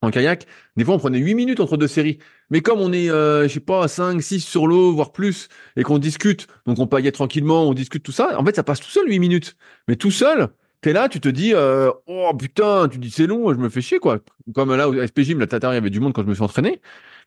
en 0.00 0.10
kayak. 0.10 0.46
Des 0.76 0.84
fois, 0.84 0.94
on 0.94 0.98
prenait 0.98 1.18
8 1.18 1.34
minutes 1.34 1.60
entre 1.60 1.76
deux 1.76 1.86
séries. 1.86 2.18
Mais 2.50 2.60
comme 2.60 2.80
on 2.80 2.92
est, 2.92 3.08
euh, 3.08 3.44
je 3.44 3.54
sais 3.54 3.60
pas, 3.60 3.86
5, 3.86 4.20
6 4.20 4.40
sur 4.40 4.66
l'eau, 4.66 4.92
voire 4.92 5.12
plus, 5.12 5.48
et 5.76 5.84
qu'on 5.84 5.98
discute, 5.98 6.48
donc 6.66 6.80
on 6.80 6.88
paillait 6.88 7.12
tranquillement, 7.12 7.68
on 7.68 7.72
discute 7.72 8.02
tout 8.02 8.12
ça, 8.12 8.38
en 8.38 8.44
fait, 8.44 8.56
ça 8.56 8.64
passe 8.64 8.80
tout 8.80 8.90
seul 8.90 9.08
8 9.08 9.20
minutes. 9.20 9.56
Mais 9.86 9.94
tout 9.94 10.10
seul, 10.10 10.48
t'es 10.82 10.92
là, 10.92 11.08
tu 11.08 11.20
te 11.20 11.28
dis, 11.28 11.54
euh, 11.54 11.90
oh 12.06 12.32
putain, 12.38 12.88
tu 12.88 12.98
dis 12.98 13.10
c'est 13.10 13.26
long, 13.26 13.52
je 13.54 13.58
me 13.58 13.68
fais 13.70 13.80
chier, 13.80 13.98
quoi. 14.00 14.20
Comme 14.54 14.74
là, 14.76 14.88
au 14.88 14.94
SP 14.94 15.22
Gym, 15.22 15.40
la 15.40 15.46
Tatar, 15.46 15.72
il 15.72 15.76
y 15.76 15.78
avait 15.78 15.90
du 15.90 16.00
monde 16.00 16.12
quand 16.12 16.22
je 16.22 16.28
me 16.28 16.34
suis 16.34 16.42
entraîné. 16.44 16.80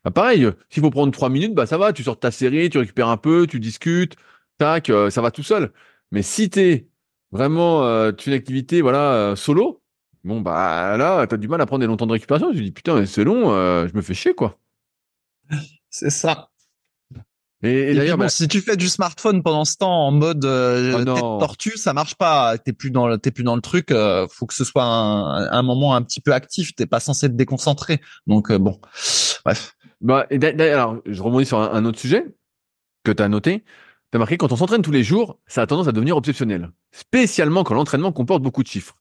Bah, 0.04 0.10
pareil, 0.12 0.48
s'il 0.70 0.82
faut 0.82 0.90
prendre 0.90 1.12
trois 1.12 1.28
minutes, 1.30 1.54
bah 1.54 1.66
ça 1.66 1.78
va, 1.78 1.92
tu 1.92 2.04
sors 2.04 2.18
ta 2.18 2.30
série, 2.30 2.70
tu 2.70 2.78
récupères 2.78 3.08
un 3.08 3.16
peu, 3.16 3.46
tu 3.48 3.58
discutes, 3.60 4.16
tac, 4.58 4.90
euh, 4.90 5.10
ça 5.10 5.22
va 5.22 5.30
tout 5.32 5.42
seul. 5.42 5.72
Mais 6.12 6.22
si 6.22 6.50
t'es 6.50 6.88
vraiment 7.32 7.84
euh, 7.84 8.12
une 8.26 8.32
activité 8.32 8.82
voilà 8.82 9.12
euh, 9.14 9.36
solo, 9.36 9.82
bon 10.24 10.40
bah 10.40 10.96
là 10.96 11.26
t'as 11.26 11.36
du 11.36 11.48
mal 11.48 11.60
à 11.60 11.66
prendre 11.66 11.80
des 11.80 11.86
longs 11.86 11.96
temps 11.96 12.06
de 12.06 12.12
récupération. 12.12 12.52
Tu 12.52 12.62
dis 12.62 12.72
putain 12.72 13.04
c'est 13.06 13.24
long, 13.24 13.50
je 13.86 13.96
me 13.96 14.02
fais 14.02 14.14
chier 14.14 14.34
quoi. 14.34 14.58
C'est 15.90 16.10
ça. 16.10 16.50
Et, 17.62 17.94
d'ailleurs, 17.94 18.18
bah 18.18 18.28
si 18.28 18.46
tu 18.48 18.60
fais 18.60 18.76
du 18.76 18.88
smartphone 18.88 19.42
pendant 19.42 19.64
ce 19.64 19.76
temps 19.76 20.06
en 20.06 20.12
mode 20.12 20.44
euh, 20.44 21.04
oh 21.08 21.38
tortue, 21.40 21.76
ça 21.76 21.94
marche 21.94 22.14
pas. 22.14 22.58
T'es 22.58 22.72
plus 22.72 22.90
dans, 22.90 23.16
t'es 23.18 23.30
plus 23.30 23.44
dans 23.44 23.56
le 23.56 23.62
truc. 23.62 23.92
faut 24.30 24.46
que 24.46 24.54
ce 24.54 24.64
soit 24.64 24.84
un, 24.84 25.50
un, 25.50 25.62
moment 25.62 25.94
un 25.94 26.02
petit 26.02 26.20
peu 26.20 26.32
actif. 26.32 26.74
T'es 26.74 26.86
pas 26.86 27.00
censé 27.00 27.28
te 27.28 27.34
déconcentrer. 27.34 28.00
Donc 28.26 28.52
bon, 28.52 28.78
bref. 29.44 29.76
Bah, 30.00 30.26
et 30.30 30.38
alors, 30.70 30.98
je 31.06 31.22
rebondis 31.22 31.46
sur 31.46 31.58
un, 31.58 31.84
autre 31.84 31.98
sujet 31.98 32.26
que 33.04 33.12
tu 33.12 33.22
as 33.22 33.28
noté. 33.28 33.64
Tu 34.12 34.16
as 34.16 34.18
marqué, 34.18 34.36
quand 34.36 34.52
on 34.52 34.56
s'entraîne 34.56 34.82
tous 34.82 34.92
les 34.92 35.02
jours, 35.02 35.40
ça 35.46 35.62
a 35.62 35.66
tendance 35.66 35.88
à 35.88 35.92
devenir 35.92 36.16
obsessionnel. 36.16 36.70
Spécialement 36.92 37.64
quand 37.64 37.74
l'entraînement 37.74 38.12
comporte 38.12 38.42
beaucoup 38.42 38.62
de 38.62 38.68
chiffres. 38.68 38.96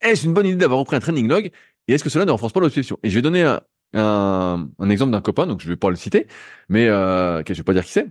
Est-ce 0.00 0.26
une 0.26 0.34
bonne 0.34 0.46
idée 0.46 0.56
d'avoir 0.56 0.80
repris 0.80 0.96
un 0.96 1.00
training 1.00 1.28
log? 1.28 1.50
Et 1.88 1.92
est-ce 1.92 2.04
que 2.04 2.10
cela 2.10 2.24
ne 2.24 2.30
renforce 2.30 2.52
pas 2.52 2.60
l'obsession? 2.60 2.98
Et 3.02 3.10
je 3.10 3.14
vais 3.16 3.22
donner 3.22 3.42
un, 3.42 3.60
un, 3.94 4.68
exemple 4.90 5.12
d'un 5.12 5.20
copain, 5.20 5.46
donc 5.46 5.60
je 5.60 5.68
vais 5.68 5.76
pas 5.76 5.90
le 5.90 5.96
citer, 5.96 6.26
mais 6.68 6.88
euh, 6.88 7.42
je 7.46 7.52
vais 7.54 7.62
pas 7.62 7.72
dire 7.74 7.84
qui 7.84 7.92
c'est. 7.92 8.08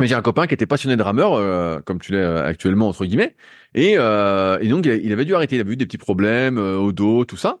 Mais 0.00 0.08
j'ai 0.08 0.14
un 0.16 0.22
copain 0.22 0.46
qui 0.48 0.54
était 0.54 0.66
passionné 0.66 0.96
de 0.96 1.02
rameur, 1.02 1.34
euh, 1.34 1.80
comme 1.80 2.00
tu 2.00 2.12
l'es 2.12 2.18
euh, 2.18 2.44
actuellement 2.44 2.88
entre 2.88 3.04
guillemets, 3.06 3.36
et, 3.74 3.94
euh, 3.96 4.58
et 4.60 4.68
donc 4.68 4.86
il 4.86 5.12
avait 5.12 5.24
dû 5.24 5.34
arrêter. 5.34 5.56
Il 5.56 5.60
avait 5.60 5.72
eu 5.72 5.76
des 5.76 5.86
petits 5.86 5.98
problèmes 5.98 6.58
euh, 6.58 6.76
au 6.78 6.92
dos, 6.92 7.24
tout 7.24 7.36
ça. 7.36 7.60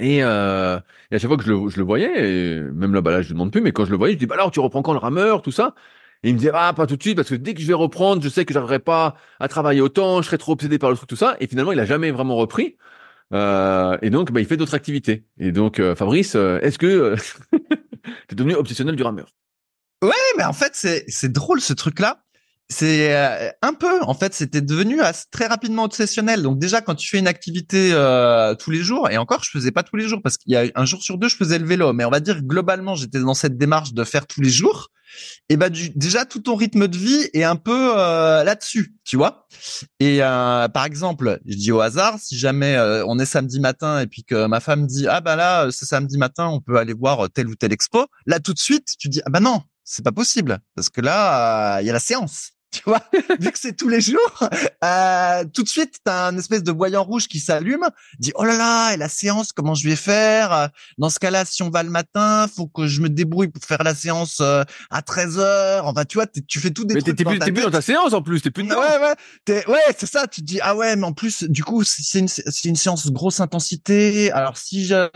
Et, 0.00 0.22
euh, 0.22 0.78
et, 1.10 1.16
à 1.16 1.18
chaque 1.18 1.28
fois 1.28 1.36
que 1.36 1.42
je 1.44 1.52
le, 1.52 1.68
je 1.68 1.76
le 1.76 1.82
voyais, 1.84 2.56
et 2.56 2.60
même 2.60 2.94
là, 2.94 3.00
bah 3.00 3.10
là, 3.10 3.22
je 3.22 3.28
ne 3.28 3.32
demande 3.34 3.50
plus, 3.50 3.60
mais 3.60 3.72
quand 3.72 3.84
je 3.84 3.90
le 3.90 3.96
voyais, 3.96 4.14
je 4.14 4.18
dis, 4.18 4.26
bah 4.26 4.36
alors, 4.36 4.50
tu 4.52 4.60
reprends 4.60 4.80
quand 4.82 4.92
le 4.92 4.98
rameur, 4.98 5.42
tout 5.42 5.50
ça 5.50 5.74
Et 6.22 6.28
il 6.30 6.34
me 6.34 6.38
disait, 6.38 6.52
ah, 6.54 6.72
pas 6.72 6.86
tout 6.86 6.96
de 6.96 7.02
suite, 7.02 7.16
parce 7.16 7.28
que 7.30 7.34
dès 7.34 7.52
que 7.54 7.60
je 7.60 7.66
vais 7.66 7.74
reprendre, 7.74 8.22
je 8.22 8.28
sais 8.28 8.44
que 8.44 8.54
j'arriverai 8.54 8.78
pas 8.78 9.16
à 9.40 9.48
travailler 9.48 9.80
autant, 9.80 10.22
je 10.22 10.26
serai 10.28 10.38
trop 10.38 10.52
obsédé 10.52 10.78
par 10.78 10.90
le 10.90 10.96
truc, 10.96 11.08
tout 11.08 11.16
ça. 11.16 11.36
Et 11.40 11.48
finalement, 11.48 11.72
il 11.72 11.80
a 11.80 11.84
jamais 11.84 12.10
vraiment 12.12 12.36
repris. 12.36 12.76
Euh, 13.34 13.98
et 14.02 14.10
donc, 14.10 14.32
bah, 14.32 14.40
il 14.40 14.46
fait 14.46 14.56
d'autres 14.56 14.74
activités. 14.74 15.24
Et 15.38 15.52
donc, 15.52 15.80
euh, 15.80 15.94
Fabrice, 15.94 16.34
euh, 16.34 16.58
est-ce 16.60 16.78
que 16.78 17.14
tu 17.52 17.58
es 18.32 18.34
devenu 18.34 18.54
obsessionnel 18.54 18.96
du 18.96 19.02
rameur? 19.02 19.34
Ouais, 20.02 20.10
mais 20.36 20.44
en 20.44 20.52
fait, 20.52 20.74
c'est 20.74 21.32
drôle 21.32 21.60
ce 21.60 21.72
truc-là 21.72 22.24
c'est 22.70 23.16
euh, 23.16 23.50
un 23.62 23.72
peu 23.72 24.02
en 24.02 24.12
fait 24.12 24.34
c'était 24.34 24.60
devenu 24.60 25.00
très 25.30 25.46
rapidement 25.46 25.84
obsessionnel. 25.84 26.42
Donc 26.42 26.58
déjà 26.58 26.82
quand 26.82 26.94
tu 26.94 27.08
fais 27.08 27.18
une 27.18 27.26
activité 27.26 27.92
euh, 27.92 28.54
tous 28.54 28.70
les 28.70 28.82
jours 28.82 29.08
et 29.08 29.16
encore 29.16 29.42
je 29.42 29.50
faisais 29.50 29.70
pas 29.70 29.82
tous 29.82 29.96
les 29.96 30.06
jours 30.06 30.20
parce 30.22 30.36
qu'il 30.36 30.52
y 30.52 30.56
a 30.56 30.66
un 30.74 30.84
jour 30.84 31.02
sur 31.02 31.16
deux 31.16 31.28
je 31.28 31.36
faisais 31.36 31.58
le 31.58 31.64
vélo. 31.64 31.94
Mais 31.94 32.04
on 32.04 32.10
va 32.10 32.20
dire 32.20 32.42
globalement 32.42 32.94
j'étais 32.94 33.20
dans 33.20 33.34
cette 33.34 33.56
démarche 33.56 33.94
de 33.94 34.04
faire 34.04 34.26
tous 34.26 34.42
les 34.42 34.50
jours. 34.50 34.88
Et 35.48 35.56
bah 35.56 35.70
déjà 35.70 36.26
tout 36.26 36.40
ton 36.40 36.54
rythme 36.54 36.86
de 36.86 36.98
vie 36.98 37.30
est 37.32 37.42
un 37.42 37.56
peu 37.56 37.94
euh, 37.96 38.44
là-dessus 38.44 38.94
tu 39.02 39.16
vois. 39.16 39.46
Et 39.98 40.18
par 40.18 40.84
exemple 40.84 41.40
je 41.46 41.56
dis 41.56 41.72
au 41.72 41.80
hasard 41.80 42.18
si 42.18 42.36
jamais 42.36 42.78
on 43.06 43.18
est 43.18 43.24
samedi 43.24 43.60
matin 43.60 44.00
et 44.00 44.06
puis 44.06 44.24
que 44.24 44.46
ma 44.46 44.60
femme 44.60 44.86
dit 44.86 45.06
ah 45.08 45.22
bah 45.22 45.36
là 45.36 45.68
c'est 45.70 45.86
samedi 45.86 46.18
matin 46.18 46.48
on 46.48 46.60
peut 46.60 46.76
aller 46.76 46.92
voir 46.92 47.30
tel 47.30 47.48
ou 47.48 47.54
tel 47.54 47.72
expo 47.72 48.04
là 48.26 48.40
tout 48.40 48.52
de 48.52 48.58
suite 48.58 48.94
tu 48.98 49.08
dis 49.08 49.22
ah 49.24 49.30
bah 49.30 49.40
non 49.40 49.62
c'est 49.84 50.04
pas 50.04 50.12
possible 50.12 50.58
parce 50.74 50.90
que 50.90 51.00
là 51.00 51.80
il 51.80 51.86
y 51.86 51.90
a 51.90 51.94
la 51.94 52.00
séance 52.00 52.52
tu 52.70 52.82
vois, 52.84 53.02
vu 53.40 53.50
que 53.50 53.58
c'est 53.58 53.76
tous 53.76 53.88
les 53.88 54.00
jours, 54.00 54.48
euh, 54.84 55.44
tout 55.54 55.62
de 55.62 55.68
suite, 55.68 55.96
t'as 56.04 56.28
un 56.28 56.36
espèce 56.36 56.62
de 56.62 56.72
voyant 56.72 57.02
rouge 57.02 57.26
qui 57.26 57.40
s'allume, 57.40 57.88
dit 58.18 58.32
oh 58.34 58.44
là 58.44 58.56
là, 58.56 58.92
et 58.92 58.96
la 58.96 59.08
séance, 59.08 59.52
comment 59.52 59.74
je 59.74 59.88
vais 59.88 59.96
faire? 59.96 60.68
Dans 60.98 61.08
ce 61.08 61.18
cas-là, 61.18 61.44
si 61.44 61.62
on 61.62 61.70
va 61.70 61.82
le 61.82 61.90
matin, 61.90 62.46
faut 62.54 62.66
que 62.66 62.86
je 62.86 63.00
me 63.00 63.08
débrouille 63.08 63.48
pour 63.48 63.64
faire 63.64 63.82
la 63.82 63.94
séance 63.94 64.38
euh, 64.40 64.64
à 64.90 65.02
13 65.02 65.38
heures. 65.38 65.86
Enfin, 65.86 66.04
tu 66.04 66.18
vois, 66.18 66.26
tu 66.26 66.60
fais 66.60 66.70
tout 66.70 66.84
des 66.84 66.94
mais 66.94 67.00
trucs. 67.00 67.16
T'es 67.16 67.24
plus, 67.24 67.38
plus 67.38 67.62
dans 67.62 67.70
ta 67.70 67.80
séance 67.80 68.12
en 68.12 68.22
plus, 68.22 68.42
t'es 68.42 68.50
plus 68.50 68.64
dedans. 68.64 68.80
Ouais, 68.80 69.14
ouais, 69.48 69.66
ouais, 69.66 69.94
c'est 69.96 70.10
ça. 70.10 70.26
Tu 70.26 70.42
te 70.42 70.46
dis 70.46 70.60
ah 70.62 70.76
ouais, 70.76 70.94
mais 70.96 71.04
en 71.04 71.12
plus, 71.12 71.44
du 71.44 71.64
coup, 71.64 71.84
c'est 71.84 72.18
une, 72.18 72.28
c'est 72.28 72.68
une 72.68 72.76
séance 72.76 73.10
grosse 73.10 73.40
intensité. 73.40 74.30
Alors 74.32 74.58
si 74.58 74.84
je 74.84 75.08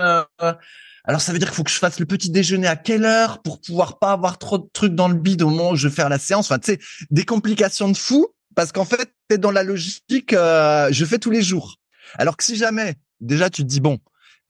alors 1.04 1.20
ça 1.20 1.32
veut 1.32 1.38
dire 1.38 1.48
qu'il 1.48 1.56
faut 1.56 1.64
que 1.64 1.70
je 1.70 1.78
fasse 1.78 1.98
le 1.98 2.06
petit 2.06 2.30
déjeuner 2.30 2.68
à 2.68 2.76
quelle 2.76 3.04
heure 3.04 3.42
pour 3.42 3.60
pouvoir 3.60 3.98
pas 3.98 4.12
avoir 4.12 4.38
trop 4.38 4.58
de 4.58 4.68
trucs 4.72 4.94
dans 4.94 5.08
le 5.08 5.14
bide 5.14 5.42
au 5.42 5.50
moment 5.50 5.70
où 5.70 5.76
je 5.76 5.88
vais 5.88 5.94
faire 5.94 6.08
la 6.08 6.18
séance? 6.18 6.46
Enfin, 6.50 6.60
tu 6.60 6.72
sais, 6.72 6.78
des 7.10 7.24
complications 7.24 7.88
de 7.88 7.96
fou 7.96 8.28
parce 8.54 8.72
qu'en 8.72 8.84
fait, 8.84 9.12
tu 9.28 9.34
es 9.34 9.38
dans 9.38 9.50
la 9.50 9.62
logique, 9.62 10.32
euh, 10.32 10.88
je 10.90 11.04
fais 11.04 11.18
tous 11.18 11.30
les 11.30 11.42
jours. 11.42 11.76
Alors 12.18 12.36
que 12.36 12.44
si 12.44 12.56
jamais, 12.56 12.96
déjà, 13.20 13.50
tu 13.50 13.62
te 13.62 13.68
dis, 13.68 13.80
bon, 13.80 13.98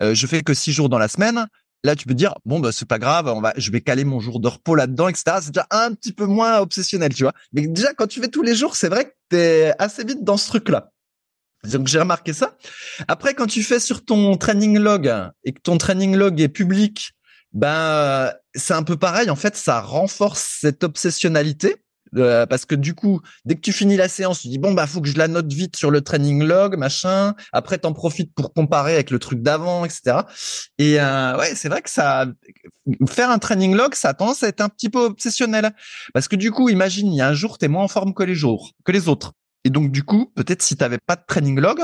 euh, 0.03 0.15
je 0.15 0.27
fais 0.27 0.43
que 0.43 0.55
six 0.55 0.73
jours 0.73 0.89
dans 0.89 0.99
la 0.99 1.09
semaine, 1.09 1.47
là, 1.85 1.97
tu 1.97 2.07
peux 2.07 2.15
dire, 2.15 2.35
bon, 2.45 2.61
bah, 2.61 2.73
c'est 2.73 2.89
pas 2.89 2.99
grave, 2.99 3.29
on 3.29 3.41
va, 3.41 3.53
je 3.57 3.71
vais 3.71 3.81
caler 3.81 4.05
mon 4.05 4.21
jour 4.21 4.41
de 4.41 4.49
repos 4.49 4.75
là-dedans, 4.75 5.09
etc. 5.09 5.37
C'est 5.41 5.53
déjà 5.53 5.67
un 5.71 5.95
petit 5.95 6.13
peu 6.13 6.27
moins 6.27 6.59
obsessionnel, 6.59 7.15
tu 7.15 7.23
vois. 7.23 7.33
Mais 7.53 7.67
déjà, 7.67 7.95
quand 7.95 8.07
tu 8.07 8.21
fais 8.21 8.29
tous 8.29 8.43
les 8.43 8.55
jours, 8.55 8.77
c'est 8.77 8.89
vrai 8.89 9.07
que 9.07 9.13
tu 9.31 9.37
es 9.37 9.73
assez 9.79 10.05
vite 10.05 10.25
dans 10.25 10.37
ce 10.37 10.49
truc-là. 10.49 10.92
Donc 11.71 11.87
j'ai 11.87 12.01
remarqué 12.01 12.33
ça. 12.33 12.57
Après, 13.09 13.35
quand 13.35 13.47
tu 13.47 13.63
fais 13.63 13.79
sur 13.79 14.05
ton 14.05 14.37
training 14.37 14.79
log 14.79 15.13
et 15.45 15.53
que 15.53 15.61
ton 15.61 15.79
training 15.79 16.17
log 16.17 16.41
est 16.41 16.49
public, 16.49 17.13
ben 17.53 18.33
c'est 18.55 18.75
un 18.75 18.83
peu 18.83 18.97
pareil. 18.97 19.31
En 19.31 19.37
fait, 19.37 19.57
ça 19.57 19.81
renforce 19.81 20.59
cette 20.61 20.83
obsessionnalité 20.85 21.77
euh, 22.17 22.47
parce 22.47 22.67
que 22.67 22.75
du 22.75 22.95
coup, 22.95 23.21
dès 23.45 23.55
que 23.55 23.61
tu 23.61 23.73
finis 23.73 23.97
la 23.97 24.09
séance, 24.09 24.41
tu 24.41 24.49
dis 24.49 24.59
bon 24.59 24.73
bah 24.73 24.87
faut 24.87 25.01
que 25.01 25.09
je 25.09 25.17
la 25.17 25.29
note 25.29 25.51
vite 25.53 25.77
sur 25.77 25.91
le 25.91 26.01
training 26.03 26.43
log, 26.43 26.77
machin. 26.77 27.35
Après, 27.53 27.79
t'en 27.79 27.93
profites 27.93 28.35
pour 28.35 28.53
comparer 28.53 28.95
avec 28.95 29.11
le 29.11 29.19
truc 29.19 29.41
d'avant, 29.43 29.85
etc. 29.85 30.19
Et 30.79 31.01
euh, 31.01 31.39
ouais, 31.39 31.55
c'est 31.55 31.69
vrai 31.69 31.81
que 31.81 31.91
ça 31.91 32.27
faire 33.09 33.31
un 33.31 33.39
training 33.39 33.75
log, 33.75 33.95
ça 33.95 34.11
a 34.11 34.15
tendance 34.15 34.43
à 34.43 34.49
être 34.49 34.61
un 34.61 34.69
petit 34.69 34.91
peu 34.91 34.99
obsessionnel 35.01 35.73
parce 36.13 36.29
que 36.29 36.37
du 36.37 36.51
coup, 36.51 36.69
imagine 36.69 37.13
il 37.13 37.17
y 37.17 37.21
a 37.21 37.29
un 37.29 37.35
jour 37.35 37.59
t'es 37.59 37.69
moins 37.69 37.85
en 37.85 37.89
forme 37.89 38.15
que 38.15 38.23
les 38.25 38.35
jours, 38.35 38.73
que 38.85 38.93
les 38.93 39.09
autres. 39.09 39.33
Et 39.65 39.71
donc, 39.71 39.91
du 39.91 40.03
coup, 40.03 40.33
peut-être 40.35 40.63
si 40.63 40.77
tu 40.77 40.83
n'avais 40.83 40.99
pas 40.99 41.17
de 41.17 41.23
training 41.27 41.59
log 41.61 41.81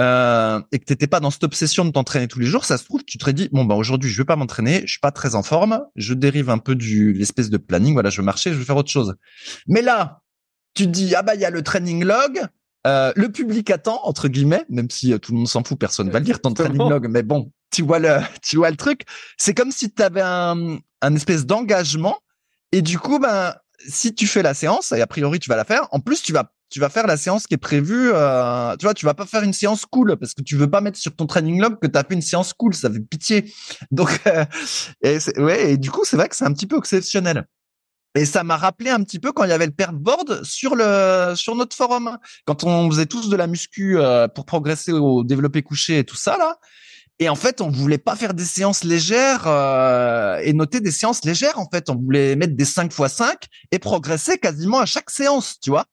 euh, 0.00 0.60
et 0.72 0.78
que 0.78 0.84
tu 0.84 0.92
n'étais 0.92 1.06
pas 1.06 1.20
dans 1.20 1.30
cette 1.30 1.44
obsession 1.44 1.84
de 1.84 1.90
t'entraîner 1.90 2.28
tous 2.28 2.38
les 2.38 2.46
jours, 2.46 2.64
ça 2.64 2.78
se 2.78 2.84
trouve, 2.84 3.04
tu 3.04 3.16
te 3.18 3.22
serais 3.22 3.32
dit, 3.32 3.48
bon, 3.52 3.64
bah 3.64 3.74
aujourd'hui, 3.74 4.10
je 4.10 4.18
vais 4.18 4.24
pas 4.24 4.36
m'entraîner, 4.36 4.82
je 4.86 4.92
suis 4.92 5.00
pas 5.00 5.12
très 5.12 5.34
en 5.34 5.42
forme, 5.42 5.82
je 5.96 6.14
dérive 6.14 6.50
un 6.50 6.58
peu 6.58 6.74
du 6.74 7.12
l'espèce 7.12 7.48
de 7.48 7.56
planning, 7.56 7.94
voilà, 7.94 8.10
je 8.10 8.20
veux 8.20 8.24
marcher, 8.24 8.52
je 8.52 8.58
veux 8.58 8.64
faire 8.64 8.76
autre 8.76 8.90
chose. 8.90 9.14
Mais 9.66 9.82
là, 9.82 10.22
tu 10.74 10.84
te 10.84 10.90
dis, 10.90 11.14
ah 11.14 11.22
bah, 11.22 11.34
il 11.34 11.40
y 11.40 11.44
a 11.44 11.50
le 11.50 11.62
training 11.62 12.04
log, 12.04 12.42
euh, 12.86 13.12
le 13.16 13.32
public 13.32 13.70
attend, 13.70 14.00
entre 14.04 14.28
guillemets, 14.28 14.64
même 14.68 14.90
si 14.90 15.12
euh, 15.12 15.18
tout 15.18 15.32
le 15.32 15.38
monde 15.38 15.48
s'en 15.48 15.64
fout, 15.64 15.78
personne 15.78 16.10
va 16.10 16.18
le 16.18 16.26
lire 16.26 16.40
ton 16.40 16.52
training 16.52 16.88
log, 16.88 17.08
mais 17.08 17.22
bon, 17.22 17.50
tu 17.70 17.82
vois 17.82 17.98
le, 17.98 18.18
tu 18.42 18.56
vois 18.56 18.70
le 18.70 18.76
truc. 18.76 19.02
C'est 19.38 19.54
comme 19.54 19.72
si 19.72 19.92
tu 19.92 20.02
avais 20.02 20.20
un, 20.22 20.78
un 21.00 21.14
espèce 21.14 21.46
d'engagement 21.46 22.18
et 22.72 22.82
du 22.82 22.98
coup, 22.98 23.18
ben, 23.18 23.54
si 23.88 24.14
tu 24.14 24.26
fais 24.26 24.42
la 24.42 24.54
séance, 24.54 24.92
et 24.92 25.00
a 25.00 25.06
priori 25.06 25.38
tu 25.38 25.48
vas 25.48 25.56
la 25.56 25.64
faire, 25.64 25.88
en 25.90 26.00
plus 26.00 26.22
tu 26.22 26.32
vas 26.32 26.52
tu 26.76 26.80
vas 26.80 26.90
faire 26.90 27.06
la 27.06 27.16
séance 27.16 27.46
qui 27.46 27.54
est 27.54 27.56
prévue. 27.56 28.10
Euh, 28.12 28.76
tu 28.76 28.84
vois, 28.84 28.92
tu 28.92 29.06
vas 29.06 29.14
pas 29.14 29.24
faire 29.24 29.42
une 29.42 29.54
séance 29.54 29.86
cool 29.86 30.18
parce 30.18 30.34
que 30.34 30.42
tu 30.42 30.56
veux 30.56 30.68
pas 30.68 30.82
mettre 30.82 30.98
sur 30.98 31.16
ton 31.16 31.24
training 31.24 31.58
log 31.58 31.78
que 31.80 31.86
tu 31.86 31.98
as 31.98 32.04
fait 32.04 32.12
une 32.12 32.20
séance 32.20 32.52
cool. 32.52 32.74
Ça 32.74 32.90
fait 32.90 33.00
pitié. 33.00 33.50
Donc, 33.90 34.20
euh, 34.26 34.44
et 35.00 35.16
ouais, 35.38 35.70
et 35.70 35.76
du 35.78 35.90
coup, 35.90 36.02
c'est 36.04 36.18
vrai 36.18 36.28
que 36.28 36.36
c'est 36.36 36.44
un 36.44 36.52
petit 36.52 36.66
peu 36.66 36.76
exceptionnel. 36.76 37.46
Et 38.14 38.26
ça 38.26 38.44
m'a 38.44 38.58
rappelé 38.58 38.90
un 38.90 39.02
petit 39.02 39.18
peu 39.18 39.32
quand 39.32 39.44
il 39.44 39.48
y 39.48 39.52
avait 39.52 39.64
le 39.64 39.72
pert 39.72 39.94
board 39.94 40.44
sur 40.44 40.76
le 40.76 41.32
sur 41.34 41.54
notre 41.54 41.74
forum, 41.74 42.18
quand 42.44 42.64
on 42.64 42.90
faisait 42.90 43.06
tous 43.06 43.30
de 43.30 43.36
la 43.36 43.46
muscu 43.46 43.98
euh, 43.98 44.28
pour 44.28 44.44
progresser 44.44 44.92
au 44.92 45.24
développé 45.24 45.62
couché 45.62 46.00
et 46.00 46.04
tout 46.04 46.16
ça 46.16 46.36
là. 46.36 46.58
Et 47.20 47.30
en 47.30 47.36
fait, 47.36 47.62
on 47.62 47.70
voulait 47.70 47.96
pas 47.96 48.16
faire 48.16 48.34
des 48.34 48.44
séances 48.44 48.84
légères 48.84 49.46
et 50.42 50.52
noter 50.52 50.80
des 50.80 50.90
séances 50.90 51.24
légères. 51.24 51.58
En 51.58 51.70
fait, 51.70 51.88
on 51.88 51.96
voulait 51.96 52.36
mettre 52.36 52.54
des 52.54 52.66
5 52.66 52.92
x 52.92 53.12
5 53.14 53.46
et 53.70 53.78
progresser 53.78 54.36
quasiment 54.36 54.80
à 54.80 54.84
chaque 54.84 55.08
séance, 55.08 55.58
tu 55.58 55.70
vois. 55.70 55.86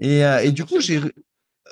Et, 0.00 0.24
euh, 0.24 0.38
et 0.42 0.52
du 0.52 0.64
coup, 0.64 0.80
j'ai 0.80 1.00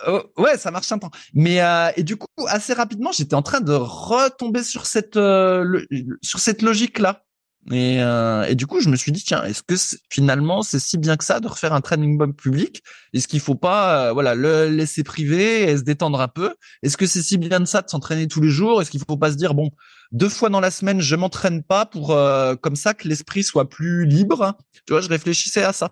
Oh, 0.07 0.23
ouais, 0.37 0.57
ça 0.59 0.71
marche 0.71 0.93
un 0.93 0.99
temps. 0.99 1.11
Mais 1.35 1.61
euh, 1.61 1.91
et 1.97 2.03
du 2.03 2.17
coup, 2.17 2.29
assez 2.47 2.73
rapidement, 2.73 3.11
j'étais 3.13 3.35
en 3.35 3.43
train 3.43 3.61
de 3.61 3.73
retomber 3.73 4.63
sur 4.63 4.87
cette 4.87 5.17
euh, 5.17 5.85
sur 6.23 6.39
cette 6.39 6.63
logique 6.63 6.99
là. 6.99 7.25
Et, 7.73 8.01
euh, 8.01 8.45
et 8.45 8.55
du 8.55 8.67
coup, 8.67 8.81
je 8.81 8.89
me 8.89 8.97
suis 8.97 9.13
dit 9.13 9.23
tiens, 9.25 9.45
est-ce 9.45 9.63
que 9.63 9.75
finalement 10.09 10.63
c'est 10.63 10.79
si 10.79 10.97
bien 10.97 11.17
que 11.17 11.25
ça 11.25 11.41
de 11.41 11.49
refaire 11.49 11.73
un 11.73 11.81
training 11.81 12.17
bomb 12.17 12.33
public? 12.33 12.83
Est-ce 13.13 13.27
qu'il 13.29 13.41
faut 13.41 13.57
pas 13.57 14.13
voilà 14.13 14.35
le 14.35 14.69
laisser 14.69 15.03
priver 15.03 15.65
et 15.65 15.77
se 15.77 15.83
détendre 15.83 16.21
un 16.21 16.29
peu? 16.29 16.55
Est-ce 16.83 16.97
que 16.97 17.07
c'est 17.07 17.23
si 17.23 17.37
bien 17.37 17.61
de 17.61 17.65
ça 17.67 17.83
de 17.83 17.89
s'entraîner 17.91 18.29
tous 18.29 18.41
les 18.41 18.51
jours? 18.51 18.81
Est-ce 18.81 18.91
qu'il 18.91 19.03
faut 19.07 19.17
pas 19.17 19.33
se 19.33 19.37
dire 19.37 19.55
bon 19.55 19.71
deux 20.13 20.29
fois 20.29 20.49
dans 20.49 20.61
la 20.61 20.71
semaine 20.71 21.01
je 21.01 21.17
m'entraîne 21.17 21.63
pas 21.63 21.85
pour 21.87 22.17
comme 22.63 22.77
ça 22.77 22.95
que 22.95 23.09
l'esprit 23.09 23.43
soit 23.43 23.69
plus 23.69 24.07
libre? 24.07 24.57
Tu 24.87 24.93
vois, 24.93 25.03
je 25.03 25.09
réfléchissais 25.09 25.65
à 25.65 25.73
ça. 25.73 25.91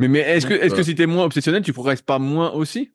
Mais 0.00 0.08
mais 0.08 0.20
est-ce 0.20 0.46
que 0.46 0.54
est-ce 0.54 0.74
que 0.74 0.82
si 0.82 0.94
t'es 0.94 1.06
moins 1.06 1.24
obsessionnel, 1.24 1.62
tu 1.62 1.72
progresses 1.72 2.02
pas 2.02 2.18
moins 2.18 2.50
aussi? 2.52 2.90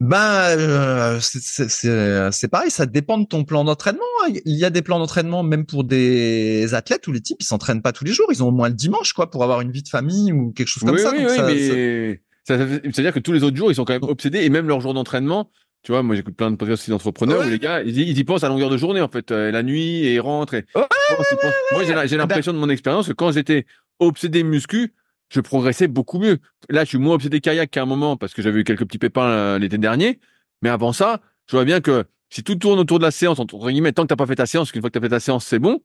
Ben, 0.00 0.56
euh, 0.56 1.18
c'est 1.20 2.48
pareil, 2.48 2.70
ça 2.70 2.86
dépend 2.86 3.18
de 3.18 3.26
ton 3.26 3.44
plan 3.44 3.64
d'entraînement. 3.64 4.04
Il 4.44 4.54
y 4.56 4.64
a 4.64 4.70
des 4.70 4.80
plans 4.80 5.00
d'entraînement 5.00 5.42
même 5.42 5.66
pour 5.66 5.82
des 5.82 6.72
athlètes 6.74 7.08
où 7.08 7.12
les 7.12 7.20
types 7.20 7.38
ils 7.40 7.44
s'entraînent 7.44 7.82
pas 7.82 7.90
tous 7.90 8.04
les 8.04 8.12
jours, 8.12 8.28
ils 8.30 8.44
ont 8.44 8.48
au 8.48 8.52
moins 8.52 8.68
le 8.68 8.76
dimanche 8.76 9.12
quoi 9.12 9.28
pour 9.28 9.42
avoir 9.42 9.60
une 9.60 9.72
vie 9.72 9.82
de 9.82 9.88
famille 9.88 10.32
ou 10.32 10.52
quelque 10.52 10.68
chose 10.68 10.84
comme 10.84 10.98
ça. 10.98 11.10
Oui, 11.10 11.26
oui, 11.28 11.36
mais 11.44 12.20
ça... 12.44 12.56
veut 12.56 12.80
dire 12.80 13.12
que 13.12 13.18
tous 13.18 13.32
les 13.32 13.42
autres 13.42 13.56
jours 13.56 13.72
ils 13.72 13.74
sont 13.74 13.84
quand 13.84 13.94
même 13.94 14.04
obsédés 14.04 14.44
et 14.44 14.50
même 14.50 14.68
leur 14.68 14.80
jour 14.80 14.94
d'entraînement. 14.94 15.50
Tu 15.82 15.90
vois, 15.90 16.04
moi 16.04 16.14
j'écoute 16.14 16.36
plein 16.36 16.52
de 16.52 16.56
podcasts 16.56 16.82
aussi 16.82 16.90
d'entrepreneurs 16.90 17.44
où 17.44 17.48
les 17.48 17.58
gars 17.58 17.82
ils, 17.82 18.16
y 18.16 18.24
pensent 18.24 18.44
à 18.44 18.48
longueur 18.48 18.70
de 18.70 18.76
journée 18.76 19.00
en 19.00 19.08
fait, 19.08 19.32
euh, 19.32 19.50
la 19.50 19.64
nuit 19.64 20.04
et 20.04 20.14
ils 20.14 20.20
rentrent. 20.20 20.54
Et... 20.54 20.64
moi 20.76 21.82
j'ai 21.84 21.90
eh 21.90 21.94
ben 21.94 22.16
l'impression 22.18 22.52
de 22.52 22.58
mon 22.58 22.68
expérience 22.68 23.08
que 23.08 23.12
quand 23.12 23.32
j'étais 23.32 23.66
obsédé 23.98 24.44
muscu, 24.44 24.94
je 25.28 25.40
progressais 25.40 25.88
beaucoup 25.88 26.18
mieux. 26.18 26.38
Là, 26.68 26.84
je 26.84 26.88
suis 26.90 26.98
moins 26.98 27.14
obsédé 27.14 27.40
kayak 27.40 27.70
qu'à 27.70 27.82
un 27.82 27.86
moment 27.86 28.16
parce 28.16 28.34
que 28.34 28.42
j'avais 28.42 28.60
eu 28.60 28.64
quelques 28.64 28.84
petits 28.84 28.98
pépins 28.98 29.28
euh, 29.28 29.58
l'été 29.58 29.78
dernier. 29.78 30.20
Mais 30.62 30.68
avant 30.68 30.92
ça, 30.92 31.20
je 31.46 31.56
vois 31.56 31.64
bien 31.64 31.80
que 31.80 32.04
si 32.30 32.42
tout 32.42 32.56
tourne 32.56 32.78
autour 32.78 32.98
de 32.98 33.04
la 33.04 33.10
séance, 33.10 33.38
entre 33.38 33.70
guillemets, 33.70 33.92
tant 33.92 34.02
que 34.02 34.08
t'as 34.08 34.16
pas 34.16 34.26
fait 34.26 34.36
ta 34.36 34.46
séance, 34.46 34.72
qu'une 34.72 34.82
fois 34.82 34.90
que 34.90 34.98
t'as 34.98 35.00
fait 35.00 35.08
ta 35.08 35.20
séance, 35.20 35.46
c'est 35.46 35.58
bon. 35.58 35.80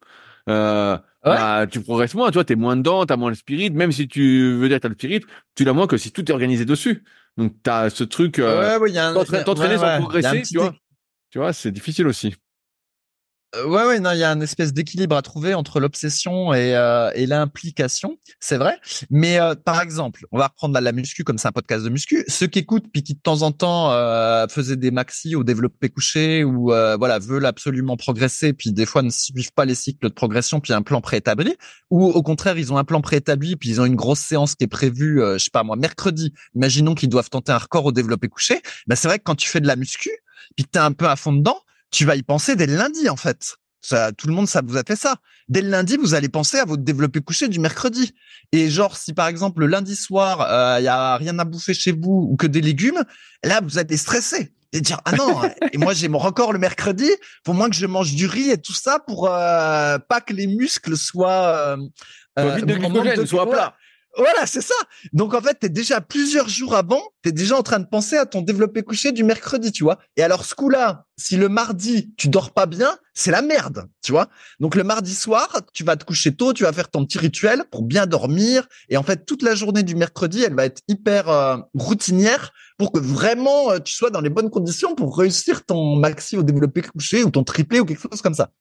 Euh, 0.50 0.98
bah, 1.24 1.68
tu 1.68 1.80
progresses 1.82 2.16
moins, 2.16 2.30
tu 2.30 2.34
vois, 2.34 2.44
t'es 2.44 2.56
moins 2.56 2.76
dedans, 2.76 3.06
t'as 3.06 3.16
moins 3.16 3.30
le 3.30 3.36
spirit. 3.36 3.70
Même 3.72 3.91
si 3.91 4.08
tu 4.08 4.54
veux 4.56 4.68
dire 4.68 4.80
t'as 4.80 4.89
le 4.89 4.96
spirit, 4.96 5.22
tu 5.56 5.64
l'as 5.64 5.74
moins 5.74 5.88
que 5.88 5.98
si 5.98 6.12
tout 6.12 6.30
est 6.30 6.34
organisé 6.34 6.66
dessus. 6.66 7.04
Donc 7.38 7.54
t'as 7.64 7.89
ce 7.89 8.04
truc, 8.04 8.39
euh, 8.39 8.78
t'entraîner 9.44 9.78
sans 9.78 10.00
progresser, 10.00 10.41
tu 10.44 10.58
vois. 10.58 10.74
Tu 11.30 11.39
vois, 11.39 11.54
c'est 11.54 11.72
difficile 11.72 12.08
aussi. 12.08 12.36
Euh, 13.56 13.68
ouais, 13.68 13.86
ouais, 13.86 13.99
non, 13.99 14.12
il 14.12 14.20
y 14.20 14.24
a 14.24 14.32
un 14.32 14.41
espèce 14.41 14.74
d'équilibre 14.74 15.16
à 15.16 15.22
trouver 15.22 15.54
entre 15.54 15.80
l'obsession 15.80 16.54
et, 16.54 16.76
euh, 16.76 17.12
et 17.14 17.28
l'implication, 17.28 18.18
c'est 18.39 18.58
vrai. 18.58 18.80
Mais 19.10 19.39
euh, 19.39 19.54
par 19.56 19.82
exemple, 19.82 20.26
on 20.32 20.38
va 20.38 20.47
reprendre 20.47 20.80
la, 20.80 20.91
muscu 20.91 21.24
comme 21.24 21.38
c'est 21.38 21.47
un 21.47 21.51
podcast 21.51 21.84
de 21.84 21.89
muscu. 21.89 22.24
Ceux 22.28 22.47
qui 22.47 22.60
écoutent 22.60 22.86
puis 22.91 23.04
qui 23.04 23.14
de 23.14 23.20
temps 23.20 23.41
en 23.41 23.51
temps 23.51 23.91
euh, 23.91 24.47
faisaient 24.47 24.76
des 24.76 24.91
maxi 24.91 25.36
ou 25.36 25.43
développé 25.43 25.89
couché 25.89 26.43
ou 26.43 26.68
voilà 26.68 27.20
veulent 27.20 27.45
absolument 27.45 27.97
progresser 27.97 28.54
puis 28.54 28.72
des 28.72 28.86
fois 28.86 29.01
ne 29.01 29.10
suivent 29.10 29.54
pas 29.54 29.66
les 29.66 29.76
cycles 29.76 30.08
de 30.08 30.14
progression 30.14 30.60
puis 30.60 30.74
un 30.74 30.84
plan 30.84 31.01
préétabli 31.01 31.56
ou 31.89 32.06
au 32.06 32.22
contraire 32.22 32.58
ils 32.58 32.72
ont 32.72 32.78
un 32.78 32.84
plan 32.84 33.01
préétabli 33.01 33.56
puis 33.56 33.70
ils 33.70 33.82
ont 33.82 33.86
une 33.86 33.95
grosse 33.95 34.20
séance 34.20 34.56
qui 34.56 34.66
est 34.66 34.68
prévue, 34.68 35.20
je 35.20 35.38
sais 35.39 35.49
pas 35.51 35.64
moi, 35.64 35.76
mercredi. 35.76 36.34
Imaginons 36.56 36.93
qu'ils 36.93 37.10
doivent 37.10 37.30
tenter 37.30 37.51
un 37.51 37.58
record 37.58 37.86
au 37.86 37.91
développé 37.91 38.28
couché. 38.28 38.62
Ben 38.88 38.95
c'est 38.95 39.08
vrai 39.08 39.18
que 39.18 39.24
quand 39.24 39.36
tu 39.36 39.49
fais 39.49 39.62
de 39.62 39.68
la 39.68 39.76
muscu 39.76 40.12
puis 40.56 40.66
que 40.66 40.70
t'es 40.72 40.80
un 40.80 40.91
peu 40.91 41.08
à 41.08 41.16
fond 41.16 41.34
dedans 41.34 41.60
tu 41.94 42.06
vas 42.06 42.16
y 42.16 42.24
penser 42.24 42.56
dès 42.56 42.66
le 42.66 42.76
lundi 42.76 43.08
en 43.08 43.16
fait. 43.16 43.56
Ça, 43.82 44.14
tout 44.14 44.28
le 44.28 44.34
monde, 44.34 44.48
ça 44.48 44.62
vous 44.66 44.78
a 44.78 44.84
fait 44.88 44.96
ça. 44.96 45.18
Dès 45.50 45.62
le 45.62 45.70
lundi, 45.70 45.98
vous 45.98 46.14
allez 46.14 46.30
penser 46.30 46.58
à 46.58 46.64
votre 46.64 46.84
développé 46.84 47.20
couché 47.20 47.50
du 47.50 47.60
mercredi. 47.60 48.14
Et 48.54 48.70
genre, 48.70 48.96
si 48.96 49.14
par 49.14 49.28
exemple 49.28 49.60
le 49.60 49.68
lundi 49.68 49.96
soir, 49.96 50.38
il 50.39 50.54
euh, 50.54 50.86
y 50.86 50.88
a 50.88 51.18
rien 51.18 51.38
à 51.38 51.44
bouffer 51.44 51.74
chez 51.74 51.91
vous 51.91 52.28
ou 52.32 52.38
que 52.38 52.48
des 52.48 52.62
légumes, 52.62 53.04
là, 53.44 53.60
vous 53.62 53.80
êtes 53.80 53.96
stressé 53.98 54.54
et 54.72 54.82
dire 54.82 55.02
ah 55.06 55.12
non. 55.12 55.41
et 55.74 55.78
moi, 55.78 55.94
j'ai 55.94 56.08
mon 56.08 56.18
record 56.18 56.54
le 56.54 56.60
mercredi. 56.60 57.10
Faut 57.46 57.54
moins 57.54 57.70
que 57.70 57.76
je 57.76 57.86
mange 57.86 58.14
du 58.14 58.26
riz 58.26 58.52
et 58.52 58.58
tout 58.58 58.74
ça 58.74 59.00
pour 59.00 59.28
euh, 59.28 59.98
pas 60.00 60.22
que 60.22 60.34
les 60.34 60.48
muscles 60.48 60.96
soient 60.96 61.76
euh, 61.76 61.78
euh 62.39 62.62
de 62.62 62.74
glycogène, 62.74 63.26
soient 63.26 63.50
plats. 63.50 63.76
Voilà, 64.16 64.45
c'est 64.45 64.61
ça. 64.61 64.76
Donc 65.11 65.34
en 65.34 65.41
fait, 65.41 65.57
tu 65.59 65.66
es 65.66 65.70
déjà 65.70 65.99
plusieurs 65.99 66.47
jours 66.47 66.76
avant, 66.76 67.01
tu 67.24 67.30
es 67.30 67.32
déjà 67.32 67.57
en 67.57 67.64
train 67.64 67.80
de 67.80 67.88
penser 67.88 68.16
à 68.16 68.28
ton 68.28 68.41
développé 68.41 68.84
couché 68.84 69.11
du 69.11 69.24
mercredi, 69.24 69.72
tu 69.72 69.84
vois. 69.84 69.97
Et 70.18 70.24
alors 70.24 70.45
ce 70.45 70.53
coup-là, 70.53 71.07
si 71.18 71.36
le 71.36 71.49
mardi, 71.49 72.14
tu 72.16 72.28
dors 72.28 72.51
pas 72.51 72.68
bien, 72.68 72.95
c'est 73.16 73.32
la 73.32 73.41
merde, 73.41 73.89
tu 74.03 74.11
vois. 74.11 74.30
Donc 74.59 74.76
le 74.76 74.84
mardi 74.84 75.16
soir, 75.16 75.61
tu 75.74 75.84
vas 75.84 75.95
te 75.95 76.05
coucher 76.05 76.36
tôt, 76.36 76.53
tu 76.53 76.64
vas 76.64 76.72
faire 76.74 76.91
ton 76.91 77.05
petit 77.05 77.18
rituel 77.18 77.64
pour 77.72 77.82
bien 77.82 78.05
dormir 78.05 78.68
et 78.88 78.97
en 78.97 79.03
fait 79.03 79.26
toute 79.26 79.41
la 79.41 79.55
journée 79.55 79.82
du 79.82 79.95
mercredi, 79.95 80.43
elle 80.43 80.53
va 80.53 80.66
être 80.66 80.82
hyper 80.88 81.30
euh, 81.30 81.57
routinière 81.74 82.51
pour 82.78 82.91
que 82.91 82.99
vraiment 82.99 83.72
euh, 83.72 83.80
tu 83.80 83.93
sois 83.93 84.11
dans 84.11 84.22
les 84.22 84.30
bonnes 84.30 84.51
conditions 84.51 84.93
pour 84.93 85.18
réussir 85.18 85.66
ton 85.66 85.95
maxi 85.95 86.38
au 86.38 86.43
développé 86.43 86.84
couché 86.84 87.24
ou 87.24 87.32
ton 87.32 87.43
triplé 87.43 87.80
ou 87.80 87.86
quelque 87.86 88.07
chose 88.11 88.22
comme 88.22 88.36
ça. 88.36 88.51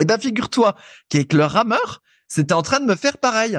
Et 0.00 0.06
ben 0.06 0.18
figure-toi 0.18 0.74
qu'avec 1.10 1.34
le 1.34 1.44
rameur, 1.44 2.02
c'était 2.28 2.54
en 2.54 2.62
train 2.62 2.80
de 2.80 2.86
me 2.86 2.94
faire 2.94 3.18
pareil. 3.18 3.58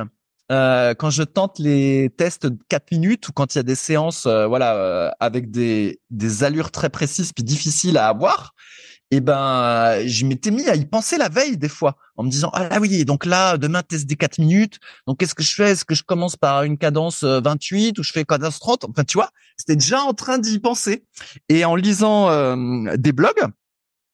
Euh, 0.51 0.93
quand 0.93 1.09
je 1.09 1.23
tente 1.23 1.59
les 1.59 2.09
tests 2.15 2.45
de 2.45 2.57
4 2.69 2.91
minutes 2.91 3.27
ou 3.27 3.33
quand 3.33 3.53
il 3.53 3.57
y 3.57 3.59
a 3.59 3.63
des 3.63 3.75
séances 3.75 4.25
euh, 4.25 4.47
voilà 4.47 4.75
euh, 4.75 5.11
avec 5.19 5.51
des, 5.51 5.99
des 6.09 6.45
allures 6.45 6.71
très 6.71 6.89
précises 6.89 7.33
puis 7.33 7.43
difficiles 7.43 7.97
à 7.97 8.07
avoir, 8.07 8.55
et 9.11 9.17
eh 9.17 9.19
ben 9.19 10.05
je 10.05 10.25
m'étais 10.25 10.51
mis 10.51 10.65
à 10.69 10.75
y 10.75 10.85
penser 10.85 11.17
la 11.17 11.27
veille 11.27 11.57
des 11.57 11.67
fois 11.67 11.97
en 12.15 12.23
me 12.23 12.29
disant 12.29 12.49
ah 12.53 12.79
oui 12.79 13.03
donc 13.03 13.25
là 13.25 13.57
demain 13.57 13.83
test 13.83 14.05
des 14.05 14.15
4 14.15 14.39
minutes. 14.39 14.79
Donc 15.05 15.17
qu'est-ce 15.19 15.35
que 15.35 15.43
je 15.43 15.53
fais? 15.53 15.71
Est-ce 15.71 15.83
que 15.83 15.95
je 15.95 16.03
commence 16.03 16.37
par 16.37 16.63
une 16.63 16.77
cadence 16.77 17.23
28 17.23 17.99
ou 17.99 18.03
je 18.03 18.13
fais 18.13 18.23
cadence 18.23 18.59
30 18.59 18.85
enfin 18.85 19.03
tu 19.03 19.17
vois 19.17 19.29
c'était 19.57 19.75
déjà 19.75 20.01
en 20.01 20.13
train 20.13 20.37
d'y 20.37 20.59
penser. 20.59 21.03
Et 21.49 21.65
en 21.65 21.75
lisant 21.75 22.27
des 22.95 23.11
blogs 23.11 23.47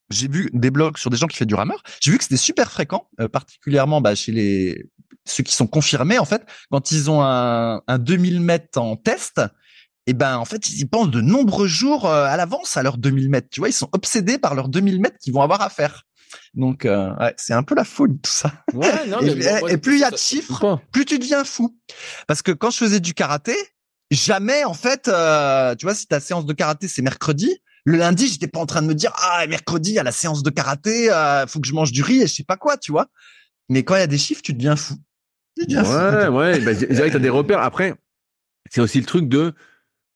j'ai 0.09 0.27
vu 0.27 0.49
des 0.53 0.71
blogs 0.71 0.97
sur 0.97 1.09
des 1.09 1.17
gens 1.17 1.27
qui 1.27 1.37
font 1.37 1.45
du 1.45 1.55
rameur. 1.55 1.81
J'ai 1.99 2.11
vu 2.11 2.17
que 2.17 2.23
c'était 2.23 2.37
super 2.37 2.71
fréquent, 2.71 3.07
particulièrement 3.31 3.99
bah, 3.99 4.13
chez 4.13 4.31
les 4.31 4.85
ceux 5.25 5.43
qui 5.43 5.55
sont 5.55 5.67
confirmés 5.67 6.19
en 6.19 6.25
fait, 6.25 6.43
quand 6.71 6.91
ils 6.91 7.09
ont 7.09 7.21
un, 7.21 7.81
un 7.87 7.97
2000 7.97 8.41
mètres 8.41 8.79
en 8.79 8.95
test, 8.95 9.41
et 10.05 10.11
eh 10.11 10.13
ben 10.13 10.37
en 10.37 10.43
fait 10.43 10.69
ils 10.69 10.81
y 10.81 10.85
pensent 10.85 11.11
de 11.11 11.21
nombreux 11.21 11.67
jours 11.67 12.05
euh, 12.05 12.25
à 12.25 12.35
l'avance 12.35 12.75
à 12.75 12.83
leurs 12.83 12.97
2000 12.97 13.29
mètres. 13.29 13.47
Tu 13.49 13.61
vois, 13.61 13.69
ils 13.69 13.73
sont 13.73 13.87
obsédés 13.93 14.37
par 14.37 14.53
leurs 14.53 14.67
2000 14.67 14.99
mètres 14.99 15.17
qu'ils 15.17 15.33
vont 15.33 15.41
avoir 15.41 15.61
à 15.61 15.69
faire. 15.69 16.03
Donc 16.53 16.85
euh, 16.85 17.13
ouais, 17.15 17.33
c'est 17.37 17.53
un 17.53 17.63
peu 17.63 17.75
la 17.75 17.83
folie 17.83 18.19
tout 18.21 18.31
ça. 18.31 18.51
Ouais, 18.73 19.07
non, 19.07 19.19
et, 19.67 19.77
plus 19.77 19.95
il 19.95 19.99
y 19.99 20.03
a 20.03 20.11
de 20.11 20.17
chiffres, 20.17 20.79
plus 20.91 21.05
tu 21.05 21.19
deviens 21.19 21.43
fou. 21.43 21.77
Parce 22.27 22.41
que 22.41 22.51
quand 22.51 22.69
je 22.69 22.77
faisais 22.77 22.99
du 22.99 23.13
karaté, 23.13 23.55
jamais 24.11 24.63
en 24.63 24.73
fait, 24.73 25.07
euh, 25.07 25.75
tu 25.75 25.85
vois, 25.85 25.95
si 25.95 26.07
ta 26.07 26.19
séance 26.19 26.45
de 26.45 26.53
karaté 26.53 26.87
c'est 26.87 27.01
mercredi, 27.01 27.57
le 27.85 27.97
lundi 27.97 28.27
j'étais 28.27 28.47
pas 28.47 28.59
en 28.59 28.65
train 28.65 28.81
de 28.81 28.87
me 28.87 28.95
dire 28.95 29.13
ah 29.15 29.45
mercredi 29.47 29.91
il 29.91 29.95
y 29.95 29.99
a 29.99 30.03
la 30.03 30.11
séance 30.11 30.43
de 30.43 30.49
karaté, 30.49 31.11
euh, 31.11 31.47
faut 31.47 31.59
que 31.59 31.67
je 31.67 31.73
mange 31.73 31.91
du 31.91 32.03
riz 32.03 32.21
et 32.21 32.27
je 32.27 32.33
sais 32.33 32.43
pas 32.43 32.57
quoi, 32.57 32.77
tu 32.77 32.91
vois. 32.91 33.07
Mais 33.69 33.83
quand 33.83 33.95
il 33.95 33.99
y 33.99 34.03
a 34.03 34.07
des 34.07 34.17
chiffres, 34.17 34.41
tu 34.41 34.53
deviens 34.53 34.75
fou. 34.75 34.95
Ouais, 35.57 36.27
ouais, 36.27 36.59
bah, 36.59 37.19
des 37.19 37.29
repères. 37.29 37.59
Après, 37.59 37.93
c'est 38.69 38.81
aussi 38.81 38.99
le 38.99 39.05
truc 39.05 39.27
de 39.27 39.53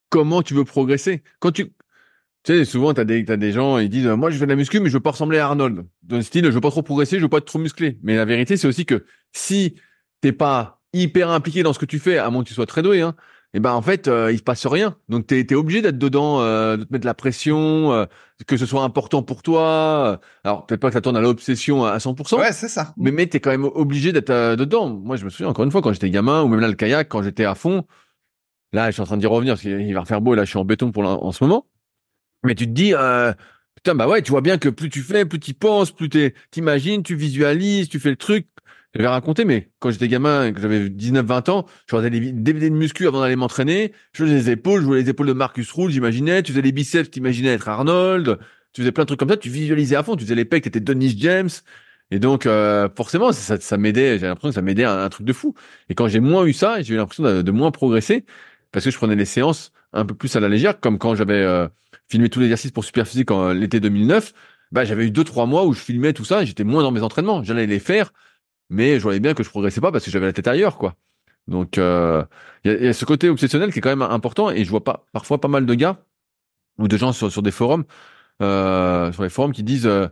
comment 0.10 0.42
tu 0.42 0.54
veux 0.54 0.66
progresser. 0.66 1.24
Quand 1.40 1.52
tu, 1.52 1.66
tu 2.44 2.54
sais, 2.54 2.66
souvent, 2.66 2.94
t'as 2.94 3.04
des, 3.04 3.24
t'as 3.26 3.38
des 3.38 3.52
gens, 3.52 3.78
ils 3.78 3.90
disent, 3.90 4.08
moi, 4.08 4.30
je 4.30 4.38
fais 4.38 4.46
de 4.46 4.50
la 4.50 4.56
muscu, 4.56 4.80
mais 4.80 4.90
je 4.90 4.94
veux 4.94 5.04
pas 5.04 5.12
ressembler 5.12 5.38
à 5.38 5.46
Arnold. 5.46 5.86
Dans 6.04 6.16
le 6.18 6.22
style, 6.22 6.46
je 6.46 6.50
veux 6.50 6.62
pas 6.62 6.72
trop 6.72 6.82
progresser, 6.82 7.18
je 7.18 7.24
veux 7.24 7.30
pas 7.30 7.38
être 7.38 7.46
trop 7.46 7.60
musclé. 7.60 8.00
Mais 8.04 8.16
la 8.16 8.26
vérité, 8.26 8.58
c'est 8.58 8.68
aussi 8.68 8.86
que 8.86 9.06
si 9.34 9.76
t'es 10.22 10.32
pas 10.32 10.82
hyper 10.94 11.30
impliqué 11.30 11.64
dans 11.64 11.74
ce 11.74 11.80
que 11.80 11.86
tu 11.86 12.00
fais, 12.00 12.18
à 12.18 12.30
moins 12.30 12.44
que 12.44 12.48
tu 12.48 12.54
sois 12.54 12.66
très 12.66 12.82
doué, 12.82 13.02
hein, 13.02 13.16
et 13.54 13.60
ben 13.60 13.72
en 13.72 13.82
fait 13.82 14.08
euh, 14.08 14.32
il 14.32 14.38
se 14.38 14.44
passe 14.44 14.66
rien. 14.66 14.98
Donc 15.10 15.28
tu 15.28 15.40
es, 15.40 15.54
obligé 15.56 15.82
d'être 15.82 15.98
dedans, 15.98 16.42
euh, 16.42 16.78
de 16.78 16.84
te 16.84 16.92
mettre 16.92 17.06
la 17.06 17.14
pression, 17.14 17.94
euh, 17.94 18.06
que 18.46 18.58
ce 18.58 18.66
soit 18.66 18.84
important 18.84 19.24
pour 19.24 19.42
toi. 19.42 20.20
Alors 20.44 20.66
peut-être 20.66 20.82
pas 20.82 20.90
que 20.90 20.94
ça 20.94 21.02
tourne 21.02 21.18
à 21.18 21.22
l'obsession 21.22 21.86
à 21.86 21.98
100%. 21.98 22.38
Ouais, 22.38 22.52
c'est 22.52 22.68
ça. 22.68 22.94
Mais 22.98 23.12
mais 23.12 23.28
t'es 23.28 23.40
quand 23.40 23.52
même 23.52 23.66
obligé 23.66 24.12
d'être 24.12 24.56
dedans. 24.56 24.90
Moi 24.90 25.16
je 25.16 25.26
me 25.26 25.30
souviens 25.30 25.50
encore 25.50 25.64
une 25.64 25.72
fois 25.72 25.82
quand 25.82 25.94
j'étais 25.94 26.10
gamin 26.10 26.44
ou 26.44 26.50
même 26.50 26.60
là 26.60 26.68
le 26.68 26.76
kayak 26.76 27.08
quand 27.08 27.24
j'étais 27.24 27.46
à 27.46 27.56
fond. 27.56 27.86
Là 28.74 28.88
je 28.88 28.94
suis 28.94 29.02
en 29.02 29.06
train 29.06 29.18
d'y 29.18 29.28
revenir 29.28 29.54
parce 29.54 29.62
qu'il 29.62 29.94
va 29.94 30.04
faire 30.04 30.22
beau 30.22 30.34
et 30.34 30.38
là 30.38 30.44
je 30.44 30.50
suis 30.50 30.60
en 30.60 30.66
béton 30.66 30.92
pour 30.92 31.04
en 31.04 31.32
ce 31.32 31.44
moment. 31.44 31.68
Mais 32.44 32.54
tu 32.54 32.68
te 32.68 32.72
dis 32.72 32.94
putain 33.76 33.96
bah 33.96 34.08
ouais 34.10 34.22
tu 34.22 34.32
vois 34.32 34.42
bien 34.42 34.58
que 34.58 34.68
plus 34.68 34.90
tu 34.90 35.02
fais, 35.02 35.26
plus 35.26 35.40
tu 35.40 35.54
penses, 35.54 35.92
plus 35.92 36.10
t'imagines, 36.52 37.02
tu 37.02 37.16
visualises, 37.16 37.88
tu 37.88 38.00
fais 38.00 38.10
le 38.10 38.18
truc 38.18 38.48
j'avais 38.94 39.08
raconté, 39.08 39.46
mais 39.46 39.70
quand 39.80 39.92
j'étais 39.92 40.08
gamin, 40.08 40.52
que 40.52 40.62
j'avais 40.62 40.90
19-20 40.90 41.52
ans, 41.52 41.66
je 41.90 41.96
regardais 41.96 42.20
des 42.20 42.32
DVD 42.32 42.70
de 42.70 42.76
muscu 42.76 43.08
avant 43.08 43.22
d'aller 43.22 43.36
m'entraîner. 43.36 43.94
Je 44.14 44.24
faisais 44.24 44.36
les 44.36 44.50
épaules, 44.50 44.82
je 44.82 44.86
voulais 44.86 45.02
les 45.02 45.10
épaules 45.10 45.28
de 45.28 45.34
Marcus 45.34 45.72
Rule, 45.72 45.92
j'imaginais. 45.92 46.42
Tu 46.42 46.52
faisais 46.52 46.62
les 46.62 46.72
biceps, 46.72 47.12
tu 47.12 47.20
imaginais 47.20 47.50
être 47.50 47.68
Arnold. 47.68 48.40
Tu 48.74 48.82
faisais 48.82 48.92
plein 48.92 49.04
de 49.04 49.08
trucs 49.08 49.20
comme 49.20 49.30
ça, 49.30 49.38
tu 49.38 49.50
visualisais 49.50 49.96
à 49.96 50.04
fond. 50.04 50.16
Tu 50.16 50.24
faisais 50.24 50.36
les 50.36 50.46
pecs, 50.46 50.66
étais 50.66 50.80
Dennis 50.80 51.16
James. 51.20 51.50
Et 52.10 52.20
donc, 52.20 52.46
euh, 52.46 52.88
forcément, 52.96 53.32
ça, 53.34 53.60
ça 53.60 53.78
m'aidait. 53.78 54.20
J'ai 54.20 54.28
l'impression 54.28 54.50
que 54.50 54.56
ça 54.56 54.62
m'aidait 54.62 54.86
à 54.86 55.04
un, 55.04 55.10
truc 55.10 55.28
de 55.28 55.34
fou. 55.34 55.54
Et 55.90 55.96
quand 55.96 56.08
j'ai 56.08 56.22
moins 56.22 56.46
eu 56.46 56.54
ça, 56.54 56.82
j'ai 56.82 56.94
eu 56.94 56.98
l'impression 56.98 57.24
de, 57.24 57.52
moins 57.52 57.72
progresser 57.72 58.26
parce 58.72 58.86
que 58.86 58.92
je 58.92 58.98
prenais 58.98 59.16
les 59.16 59.26
séances 59.26 59.72
un 59.94 60.06
peu 60.06 60.16
plus 60.16 60.36
à 60.36 60.40
la 60.40 60.50
légère, 60.50 60.80
comme 60.80 60.98
quand 60.98 61.16
j'avais 61.16 61.34
euh, 61.34 61.68
filmé 62.10 62.30
tous 62.30 62.40
les 62.40 62.46
exercices 62.46 62.72
pour 62.72 62.84
Superphysique 62.86 63.32
en 63.32 63.54
l'été 63.54 63.80
2009 63.80 64.34
bah, 64.72 64.86
j'avais 64.86 65.06
eu 65.06 65.12
deux, 65.12 65.24
trois 65.24 65.46
mois 65.46 65.66
où 65.66 65.74
je 65.74 65.80
filmais 65.80 66.14
tout 66.14 66.26
ça 66.26 66.44
j'étais 66.44 66.64
moins 66.64 66.84
dans 66.84 66.92
mes 66.92 67.02
entraînements. 67.02 67.44
J'allais 67.44 67.68
les 67.68 67.80
faire, 67.80 68.12
mais 68.70 68.98
je 68.98 69.04
voyais 69.04 69.20
bien 69.20 69.34
que 69.34 69.44
je 69.44 69.50
progressais 69.50 69.82
pas 69.82 69.92
parce 69.92 70.06
que 70.06 70.12
j'avais 70.12 70.26
la 70.28 70.34
tête 70.34 70.48
ailleurs, 70.48 70.78
quoi. 70.78 70.96
Donc, 71.48 71.78
euh, 71.78 72.26
il 72.66 72.72
y, 72.72 72.88
a, 72.88 72.94
ce 72.94 73.06
côté 73.06 73.30
obsessionnel 73.30 73.72
qui 73.72 73.80
est 73.80 73.82
quand 73.82 73.90
même 73.90 74.02
important 74.02 74.50
et 74.52 74.66
je 74.66 74.70
vois 74.70 74.84
pas, 74.84 75.06
parfois 75.14 75.40
pas 75.40 75.48
mal 75.48 75.66
de 75.66 75.74
gars 75.74 76.04
ou 76.78 76.88
de 76.88 76.98
gens 76.98 77.14
sur, 77.14 77.32
sur 77.32 77.42
des 77.42 77.52
forums, 77.52 77.86
euh, 78.42 79.12
sur 79.14 79.24
les 79.24 79.30
forums 79.30 79.54
qui 79.54 79.64
disent, 79.64 79.88
euh, 79.88 80.08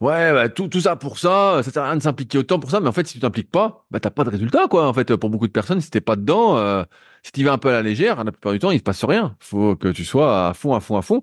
ouais, 0.00 0.32
bah, 0.32 0.48
tout, 0.48 0.68
tout 0.68 0.80
ça 0.80 0.96
pour 0.96 1.18
ça, 1.18 1.60
ça 1.62 1.70
sert 1.70 1.82
à 1.82 1.86
rien 1.88 1.96
de 1.96 2.02
s'impliquer 2.02 2.38
autant 2.38 2.58
pour 2.58 2.70
ça, 2.70 2.80
mais 2.80 2.88
en 2.88 2.92
fait, 2.92 3.06
si 3.06 3.14
tu 3.14 3.20
t'impliques 3.20 3.50
pas, 3.50 3.84
bah, 3.90 4.00
t'as 4.00 4.10
pas 4.10 4.24
de 4.24 4.30
résultat, 4.30 4.68
quoi. 4.68 4.88
En 4.88 4.94
fait, 4.94 5.14
pour 5.16 5.30
beaucoup 5.30 5.46
de 5.46 5.52
personnes, 5.52 5.80
si 5.80 5.90
t'es 5.90 6.00
pas 6.00 6.16
dedans, 6.16 6.56
euh, 6.56 6.84
si 7.22 7.32
tu 7.32 7.44
vas 7.44 7.52
un 7.52 7.58
peu 7.58 7.68
à 7.68 7.72
la 7.72 7.82
légère, 7.82 8.24
la 8.24 8.32
plupart 8.32 8.52
du 8.52 8.58
temps, 8.58 8.70
il 8.70 8.78
se 8.78 8.82
passe 8.84 9.04
rien. 9.04 9.36
Faut 9.40 9.76
que 9.76 9.88
tu 9.88 10.04
sois 10.04 10.48
à 10.48 10.54
fond, 10.54 10.74
à 10.74 10.80
fond, 10.80 10.96
à 10.96 11.02
fond. 11.02 11.22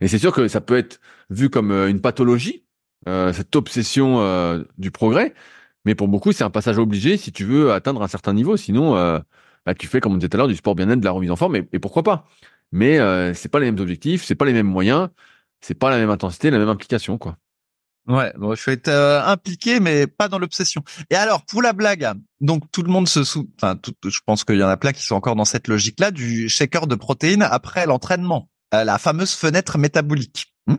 Et 0.00 0.08
c'est 0.08 0.18
sûr 0.18 0.32
que 0.32 0.48
ça 0.48 0.60
peut 0.60 0.76
être 0.76 1.00
vu 1.30 1.50
comme 1.50 1.70
euh, 1.70 1.88
une 1.88 2.00
pathologie, 2.00 2.64
euh, 3.08 3.32
cette 3.32 3.54
obsession 3.56 4.20
euh, 4.20 4.64
du 4.78 4.90
progrès. 4.90 5.34
Mais 5.84 5.94
pour 5.94 6.08
beaucoup, 6.08 6.32
c'est 6.32 6.44
un 6.44 6.50
passage 6.50 6.78
obligé 6.78 7.16
si 7.16 7.32
tu 7.32 7.44
veux 7.44 7.72
atteindre 7.72 8.02
un 8.02 8.08
certain 8.08 8.32
niveau. 8.32 8.56
Sinon, 8.56 8.94
bah, 9.66 9.74
tu 9.74 9.86
fais, 9.86 10.00
comme 10.00 10.12
on 10.12 10.16
disait 10.16 10.28
tout 10.28 10.36
à 10.36 10.38
l'heure, 10.38 10.48
du 10.48 10.56
sport 10.56 10.74
bien-être, 10.74 11.00
de 11.00 11.04
la 11.04 11.10
remise 11.10 11.30
en 11.30 11.36
forme, 11.36 11.56
et, 11.56 11.68
et 11.72 11.78
pourquoi 11.78 12.02
pas. 12.02 12.26
Mais 12.72 12.98
c'est 13.34 13.48
pas 13.48 13.60
les 13.60 13.66
mêmes 13.66 13.80
objectifs, 13.80 14.24
c'est 14.24 14.34
pas 14.34 14.44
les 14.44 14.52
mêmes 14.52 14.66
moyens, 14.66 15.08
c'est 15.60 15.74
pas 15.74 15.90
la 15.90 15.98
même 15.98 16.10
intensité, 16.10 16.50
la 16.50 16.58
même 16.58 16.68
implication, 16.68 17.18
quoi. 17.18 17.36
Ouais, 18.06 18.34
bon, 18.36 18.54
je 18.54 18.62
vais 18.66 18.74
être 18.74 18.90
impliqué, 18.90 19.80
mais 19.80 20.06
pas 20.06 20.28
dans 20.28 20.38
l'obsession. 20.38 20.82
Et 21.08 21.14
alors, 21.14 21.42
pour 21.46 21.62
la 21.62 21.72
blague, 21.72 22.06
donc 22.40 22.64
tout 22.70 22.82
le 22.82 22.92
monde 22.92 23.08
se 23.08 23.24
sou... 23.24 23.50
enfin, 23.56 23.78
je 24.04 24.20
pense 24.26 24.44
qu'il 24.44 24.56
y 24.56 24.62
en 24.62 24.68
a 24.68 24.76
plein 24.76 24.92
qui 24.92 25.02
sont 25.02 25.14
encore 25.14 25.36
dans 25.36 25.46
cette 25.46 25.68
logique-là 25.68 26.10
du 26.10 26.50
shaker 26.50 26.86
de 26.86 26.96
protéines 26.96 27.40
après 27.42 27.86
l'entraînement. 27.86 28.50
Euh, 28.74 28.84
la 28.84 28.98
fameuse 28.98 29.32
fenêtre 29.32 29.78
métabolique. 29.78 30.54
Hmm 30.66 30.76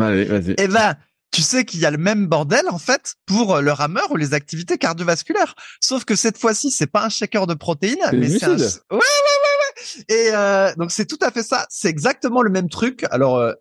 Allez, 0.00 0.24
vas-y. 0.24 0.54
Eh 0.56 0.68
ben, 0.68 0.96
tu 1.34 1.42
sais 1.42 1.64
qu'il 1.64 1.80
y 1.80 1.86
a 1.86 1.90
le 1.90 1.98
même 1.98 2.26
bordel 2.26 2.68
en 2.68 2.78
fait 2.78 3.16
pour 3.26 3.60
le 3.60 3.72
rameur 3.72 4.10
ou 4.12 4.16
les 4.16 4.34
activités 4.34 4.78
cardiovasculaires. 4.78 5.56
Sauf 5.80 6.04
que 6.04 6.14
cette 6.14 6.38
fois-ci, 6.38 6.70
c'est 6.70 6.86
pas 6.86 7.04
un 7.04 7.08
shaker 7.08 7.48
de 7.48 7.54
protéines, 7.54 7.98
mais 8.12 8.28
c'est 8.28 8.44
un. 8.44 8.56
Ouais, 8.56 8.58
ouais, 8.58 8.98
ouais, 8.98 8.98
ouais. 8.98 10.04
Et 10.08 10.30
euh, 10.32 10.72
donc 10.76 10.92
c'est 10.92 11.06
tout 11.06 11.18
à 11.20 11.32
fait 11.32 11.42
ça. 11.42 11.66
C'est 11.70 11.88
exactement 11.88 12.40
le 12.40 12.50
même 12.50 12.68
truc. 12.68 13.04
Alors 13.10 13.38
euh, 13.38 13.52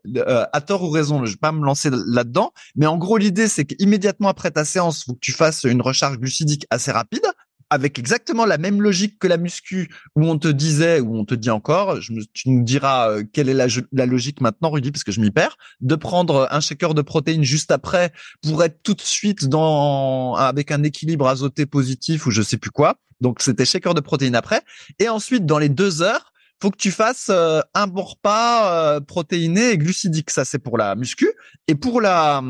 à 0.54 0.62
tort 0.62 0.84
ou 0.84 0.92
raison, 0.92 1.26
je 1.26 1.32
vais 1.32 1.38
pas 1.38 1.52
me 1.52 1.66
lancer 1.66 1.90
là-dedans, 1.92 2.54
mais 2.76 2.86
en 2.86 2.98
gros 2.98 3.18
l'idée 3.18 3.48
c'est 3.48 3.66
qu'immédiatement 3.66 4.30
après 4.30 4.52
ta 4.52 4.66
séance, 4.66 5.04
faut 5.04 5.14
que 5.14 5.20
tu 5.20 5.32
fasses 5.32 5.64
une 5.64 5.82
recharge 5.82 6.20
glucidique 6.20 6.68
assez 6.70 6.92
rapide 6.92 7.26
avec 7.74 7.98
exactement 7.98 8.46
la 8.46 8.58
même 8.58 8.82
logique 8.82 9.18
que 9.18 9.28
la 9.28 9.38
muscu 9.38 9.90
où 10.16 10.26
on 10.26 10.38
te 10.38 10.48
disait, 10.48 11.00
où 11.00 11.18
on 11.18 11.26
te 11.26 11.34
dit 11.34 11.50
encore, 11.50 11.98
tu 12.34 12.50
nous 12.50 12.64
diras 12.64 13.10
euh, 13.10 13.24
quelle 13.34 13.50
est 13.50 13.54
la, 13.54 14.06
logique 14.06 14.42
maintenant, 14.42 14.70
Rudy, 14.70 14.92
parce 14.92 15.04
que 15.04 15.12
je 15.12 15.20
m'y 15.20 15.32
perds, 15.32 15.58
de 15.82 15.96
prendre 15.96 16.48
un 16.52 16.60
shaker 16.60 16.94
de 16.94 17.02
protéines 17.02 17.44
juste 17.44 17.72
après 17.72 18.14
pour 18.44 18.64
être 18.64 18.82
tout 18.84 18.94
de 18.94 19.02
suite 19.02 19.48
dans 19.48 20.36
avec 20.36 20.72
un 20.72 20.84
équilibre 20.84 21.28
azoté 21.28 21.66
positif 21.66 22.28
ou 22.28 22.32
je 22.32 22.44
sais 22.44 22.58
plus 22.58 22.72
quoi. 22.72 22.96
Donc 23.22 23.42
c'était 23.42 23.66
shaker 23.66 23.96
de 23.96 24.02
protéines 24.02 24.36
après, 24.36 24.62
et 25.00 25.10
ensuite 25.10 25.46
dans 25.46 25.58
les 25.58 25.70
deux 25.70 26.02
heures 26.02 26.34
faut 26.62 26.72
que 26.72 26.78
tu 26.78 26.92
fasses 26.92 27.28
euh, 27.30 27.60
un 27.74 27.88
bon 27.88 28.04
repas 28.04 28.96
euh, 28.96 29.02
protéiné 29.02 29.72
et 29.72 29.78
glucidique. 29.78 30.30
Ça, 30.30 30.46
c'est 30.46 30.60
pour 30.60 30.78
la 30.78 30.96
muscu. 30.96 31.30
Et 31.68 31.76
pour 31.76 32.00
la 32.00 32.42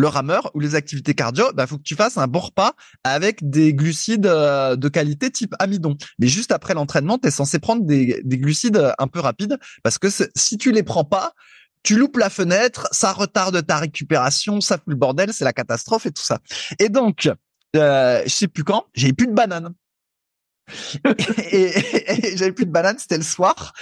le 0.00 0.08
rameur 0.08 0.50
ou 0.54 0.60
les 0.60 0.74
activités 0.74 1.14
cardio, 1.14 1.52
bah 1.54 1.66
faut 1.66 1.78
que 1.78 1.82
tu 1.82 1.94
fasses 1.94 2.18
un 2.18 2.26
bon 2.26 2.40
repas 2.40 2.72
avec 3.04 3.48
des 3.48 3.74
glucides 3.74 4.26
euh, 4.26 4.76
de 4.76 4.88
qualité 4.88 5.30
type 5.30 5.54
amidon. 5.58 5.96
Mais 6.18 6.26
juste 6.26 6.52
après 6.52 6.74
l'entraînement, 6.74 7.18
tu 7.18 7.28
es 7.28 7.30
censé 7.30 7.58
prendre 7.58 7.84
des, 7.84 8.22
glucides 8.24 8.92
un 8.98 9.06
peu 9.06 9.20
rapides 9.20 9.58
parce 9.82 9.98
que 9.98 10.08
si 10.34 10.58
tu 10.58 10.72
les 10.72 10.82
prends 10.82 11.04
pas, 11.04 11.32
tu 11.82 11.96
loupes 11.96 12.16
la 12.16 12.30
fenêtre, 12.30 12.88
ça 12.90 13.12
retarde 13.12 13.64
ta 13.66 13.78
récupération, 13.78 14.60
ça 14.60 14.76
fout 14.76 14.88
le 14.88 14.96
bordel, 14.96 15.32
c'est 15.32 15.44
la 15.44 15.52
catastrophe 15.52 16.06
et 16.06 16.10
tout 16.10 16.22
ça. 16.22 16.38
Et 16.78 16.88
donc, 16.88 17.30
euh, 17.76 18.22
je 18.24 18.30
sais 18.30 18.48
plus 18.48 18.64
quand, 18.64 18.86
j'ai 18.94 19.12
plus 19.12 19.26
de 19.26 19.32
bananes 19.32 19.72
et, 21.52 22.36
j'avais 22.36 22.52
plus 22.52 22.66
de 22.66 22.70
banane, 22.70 22.96
c'était 22.98 23.16
le 23.16 23.22
soir, 23.22 23.72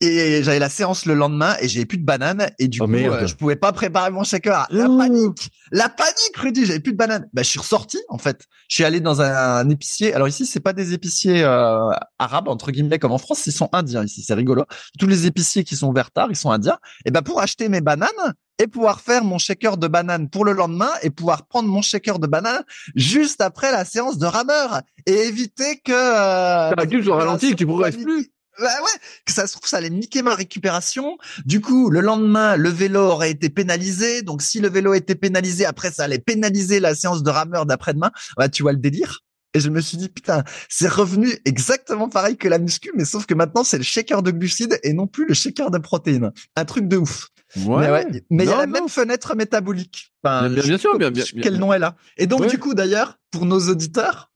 et 0.00 0.42
j'avais 0.42 0.58
la 0.58 0.68
séance 0.68 1.06
le 1.06 1.14
lendemain 1.14 1.56
et 1.60 1.68
j'avais 1.68 1.86
plus 1.86 1.98
de 1.98 2.04
banane 2.04 2.50
et 2.58 2.68
du 2.68 2.80
oh, 2.80 2.86
coup 2.86 2.94
euh, 2.94 3.26
je 3.26 3.34
pouvais 3.34 3.56
pas 3.56 3.72
préparer 3.72 4.10
mon 4.10 4.24
shaker. 4.24 4.66
La 4.70 4.86
panique, 4.86 5.50
la 5.70 5.88
panique, 5.88 6.36
Rudy, 6.36 6.66
j'avais 6.66 6.80
plus 6.80 6.92
de 6.92 6.96
banane. 6.96 7.28
Bah 7.32 7.42
je 7.42 7.48
suis 7.48 7.58
ressorti 7.58 7.98
en 8.08 8.18
fait. 8.18 8.46
Je 8.68 8.76
suis 8.76 8.84
allé 8.84 9.00
dans 9.00 9.20
un, 9.20 9.68
épicier. 9.70 10.14
Alors 10.14 10.28
ici 10.28 10.46
c'est 10.46 10.60
pas 10.60 10.72
des 10.72 10.92
épiciers 10.92 11.42
euh, 11.42 11.90
arabes 12.18 12.48
entre 12.48 12.70
guillemets 12.70 12.98
comme 12.98 13.12
en 13.12 13.18
France, 13.18 13.46
ils 13.46 13.52
sont 13.52 13.68
indiens 13.72 14.04
ici, 14.04 14.22
c'est 14.22 14.34
rigolo. 14.34 14.64
Tous 14.98 15.06
les 15.06 15.26
épiciers 15.26 15.64
qui 15.64 15.76
sont 15.76 15.88
ouverts 15.88 16.10
tard, 16.10 16.28
ils 16.30 16.36
sont 16.36 16.50
indiens. 16.50 16.78
Et 17.04 17.10
ben 17.10 17.22
pour 17.22 17.40
acheter 17.40 17.68
mes 17.68 17.80
bananes, 17.80 18.10
et 18.58 18.66
pouvoir 18.66 19.00
faire 19.00 19.24
mon 19.24 19.38
shaker 19.38 19.76
de 19.76 19.88
banane 19.88 20.28
pour 20.28 20.44
le 20.44 20.52
lendemain 20.52 20.90
et 21.02 21.10
pouvoir 21.10 21.46
prendre 21.46 21.68
mon 21.68 21.82
shaker 21.82 22.18
de 22.18 22.26
banane 22.26 22.62
juste 22.94 23.40
après 23.40 23.72
la 23.72 23.84
séance 23.84 24.18
de 24.18 24.26
rameur 24.26 24.82
et 25.06 25.12
éviter 25.12 25.78
que 25.84 25.92
euh, 25.92 26.70
ça 26.70 26.86
tu 26.86 27.10
ralenti 27.10 27.50
que 27.50 27.56
tu 27.56 27.66
progresses 27.66 27.96
plus. 27.96 28.30
Bah 28.60 28.66
ouais, 28.66 29.00
que 29.24 29.32
ça 29.32 29.46
se 29.46 29.52
trouve, 29.52 29.66
ça 29.66 29.78
allait 29.78 29.88
niquer 29.88 30.20
ma 30.20 30.34
récupération. 30.34 31.16
Du 31.46 31.62
coup, 31.62 31.88
le 31.88 32.00
lendemain, 32.00 32.56
le 32.56 32.68
vélo 32.68 33.00
aurait 33.00 33.30
été 33.30 33.48
pénalisé. 33.48 34.20
Donc, 34.20 34.42
si 34.42 34.60
le 34.60 34.68
vélo 34.68 34.92
était 34.92 35.14
pénalisé, 35.14 35.64
après, 35.64 35.90
ça 35.90 36.04
allait 36.04 36.18
pénaliser 36.18 36.78
la 36.78 36.94
séance 36.94 37.22
de 37.22 37.30
rameur 37.30 37.64
d'après-demain. 37.64 38.10
Bah, 38.36 38.50
tu 38.50 38.62
vois 38.62 38.72
le 38.72 38.78
délire. 38.78 39.20
Et 39.54 39.60
je 39.60 39.68
me 39.68 39.80
suis 39.80 39.96
dit, 39.96 40.08
putain, 40.08 40.44
c'est 40.68 40.88
revenu 40.88 41.34
exactement 41.44 42.08
pareil 42.08 42.36
que 42.36 42.48
la 42.48 42.58
muscu, 42.58 42.90
mais 42.94 43.04
sauf 43.04 43.26
que 43.26 43.34
maintenant, 43.34 43.64
c'est 43.64 43.76
le 43.76 43.84
shaker 43.84 44.22
de 44.22 44.30
glucides 44.30 44.78
et 44.82 44.92
non 44.92 45.06
plus 45.06 45.26
le 45.26 45.34
shaker 45.34 45.70
de 45.70 45.78
protéines. 45.78 46.30
Un 46.56 46.64
truc 46.64 46.88
de 46.88 46.96
ouf. 46.96 47.28
Ouais. 47.56 48.06
Mais 48.30 48.44
il 48.44 48.50
y 48.50 48.52
a 48.52 48.58
la 48.58 48.66
même 48.66 48.88
fenêtre 48.88 49.34
métabolique. 49.36 50.12
bien, 50.24 50.48
bien, 50.48 50.78
sûr, 50.78 50.96
bien, 50.98 51.10
bien, 51.10 51.24
Quel 51.42 51.58
nom 51.58 51.72
est 51.72 51.78
là 51.78 51.96
Et 52.16 52.26
donc, 52.26 52.46
du 52.46 52.58
coup, 52.58 52.74
d'ailleurs, 52.74 53.18
pour 53.30 53.46
nos 53.46 53.60
auditeurs, 53.68 54.32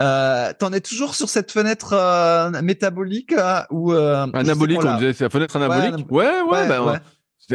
euh, 0.00 0.52
t'en 0.58 0.72
es 0.72 0.80
toujours 0.80 1.14
sur 1.14 1.28
cette 1.28 1.52
fenêtre 1.52 1.92
euh, 1.92 2.62
métabolique 2.62 3.32
euh, 3.32 3.60
ou 3.70 3.92
euh, 3.92 4.26
anabolique 4.32 4.80
on 4.82 4.96
disait 4.96 5.12
c'est 5.12 5.24
la 5.24 5.30
fenêtre 5.30 5.54
anabolique. 5.54 6.10
ouais 6.10 6.24
ouais, 6.24 6.50
ouais, 6.50 6.68
bah, 6.68 7.00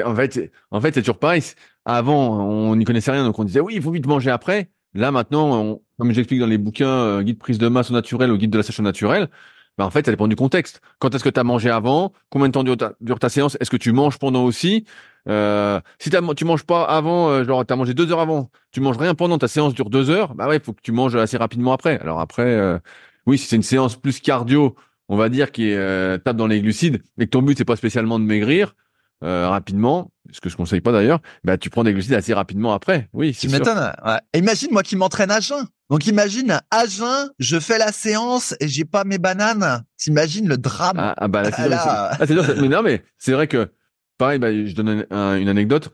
en 0.06 0.16
fait 0.16 0.52
en 0.72 0.80
fait 0.80 0.94
c'est 0.94 1.02
toujours 1.02 1.18
pareil. 1.18 1.44
Avant 1.84 2.40
on 2.48 2.76
n'y 2.76 2.86
connaissait 2.86 3.12
rien 3.12 3.26
donc 3.26 3.38
on 3.40 3.44
disait 3.44 3.60
oui 3.60 3.74
il 3.76 3.82
faut 3.82 3.92
vite 3.92 4.06
manger 4.06 4.32
après. 4.32 4.70
Là 4.94 5.12
maintenant 5.12 5.62
on, 5.62 5.82
comme 5.98 6.12
j'explique 6.12 6.40
dans 6.40 6.48
les 6.48 6.58
bouquins 6.58 6.88
euh, 6.88 7.22
guide 7.22 7.40
prise 7.40 7.58
de 7.58 7.68
masse 7.68 7.90
au 7.90 7.94
naturel 7.94 8.32
ou 8.32 8.38
guide 8.38 8.52
de 8.52 8.58
la 8.58 8.64
sèche 8.64 8.80
naturelle 8.80 9.30
bah 9.78 9.86
en 9.86 9.92
fait, 9.92 10.06
ça 10.06 10.12
dépend 10.12 10.28
du 10.28 10.36
contexte. 10.36 10.82
Quand 11.00 11.14
est-ce 11.14 11.24
que 11.24 11.30
tu 11.30 11.40
as 11.40 11.44
mangé 11.44 11.70
avant? 11.70 12.14
Combien 12.30 12.48
de 12.48 12.54
temps 12.54 12.64
dure 12.64 12.78
ta, 12.78 12.94
dure 13.02 13.20
ta 13.20 13.30
séance? 13.30 13.58
Est-ce 13.60 13.70
que 13.70 13.78
tu 13.78 13.92
manges 13.92 14.18
pendant 14.18 14.44
aussi? 14.44 14.86
Euh, 15.30 15.80
Si 16.00 16.16
as, 16.16 16.22
tu 16.36 16.46
manges 16.46 16.64
pas 16.64 16.84
avant, 16.84 17.30
euh, 17.30 17.44
genre 17.44 17.66
tu 17.66 17.74
as 17.74 17.76
mangé 17.76 17.94
deux 17.94 18.12
heures 18.12 18.20
avant, 18.20 18.50
tu 18.72 18.82
manges 18.82 18.98
rien 18.98 19.14
pendant, 19.14 19.38
ta 19.38 19.48
séance 19.48 19.74
dure 19.74 19.90
deux 19.90 20.10
heures, 20.10 20.34
bah 20.36 20.48
ouais, 20.48 20.58
il 20.58 20.64
faut 20.64 20.74
que 20.74 20.82
tu 20.82 20.92
manges 20.92 21.16
assez 21.16 21.38
rapidement 21.38 21.74
après. 21.74 22.00
Alors 22.00 22.20
après, 22.20 22.46
euh, 22.46 22.80
oui, 23.26 23.38
si 23.38 23.46
c'est 23.48 23.56
une 23.58 23.64
séance 23.64 23.96
plus 23.96 24.20
cardio, 24.20 24.76
on 25.10 25.18
va 25.18 25.30
dire, 25.30 25.52
qui 25.52 25.74
euh, 25.74 26.18
tape 26.18 26.38
dans 26.38 26.48
les 26.48 26.62
glucides, 26.62 27.02
et 27.20 27.26
que 27.26 27.30
ton 27.30 27.42
but 27.42 27.58
c'est 27.58 27.66
pas 27.66 27.76
spécialement 27.76 28.20
de 28.20 28.24
maigrir, 28.24 28.74
euh, 29.24 29.50
rapidement, 29.50 30.12
ce 30.32 30.40
que 30.40 30.50
je 30.50 30.56
conseille 30.56 30.82
pas 30.82 30.92
d'ailleurs, 30.92 31.20
bah 31.44 31.58
tu 31.58 31.70
prends 31.70 31.84
des 31.84 31.94
glucides 31.94 32.14
assez 32.14 32.34
rapidement 32.34 32.74
après. 32.74 33.10
Oui, 33.14 33.34
tu 33.34 33.50
m'étonnes. 33.50 33.92
Ouais. 34.06 34.20
Imagine 34.34 34.70
moi 34.72 34.84
qui 34.84 34.96
m'entraîne 34.96 35.32
à 35.32 35.40
jeun. 35.40 35.66
Donc 35.90 36.06
imagine 36.08 36.60
à 36.70 36.86
jeun, 36.86 37.30
je 37.40 37.60
fais 37.60 37.78
la 37.78 37.92
séance 37.92 38.56
et 38.60 38.68
j'ai 38.68 38.86
pas 38.86 39.04
mes 39.04 39.18
bananes. 39.18 39.84
T'imagines 39.98 40.48
le 40.48 40.58
drame. 40.58 40.98
Ah, 40.98 41.16
ah 41.18 41.28
bah 41.28 41.44
là, 41.44 41.52
c'est 41.52 41.74
ah, 41.74 42.18
mais 42.62 42.68
non 42.68 42.82
mais 42.84 43.04
c'est 43.18 43.32
vrai 43.32 43.48
que 43.48 43.72
pareil, 44.18 44.40
bah, 44.40 44.52
je 44.52 44.74
donne 44.74 45.06
une 45.12 45.50
anecdote. 45.50 45.90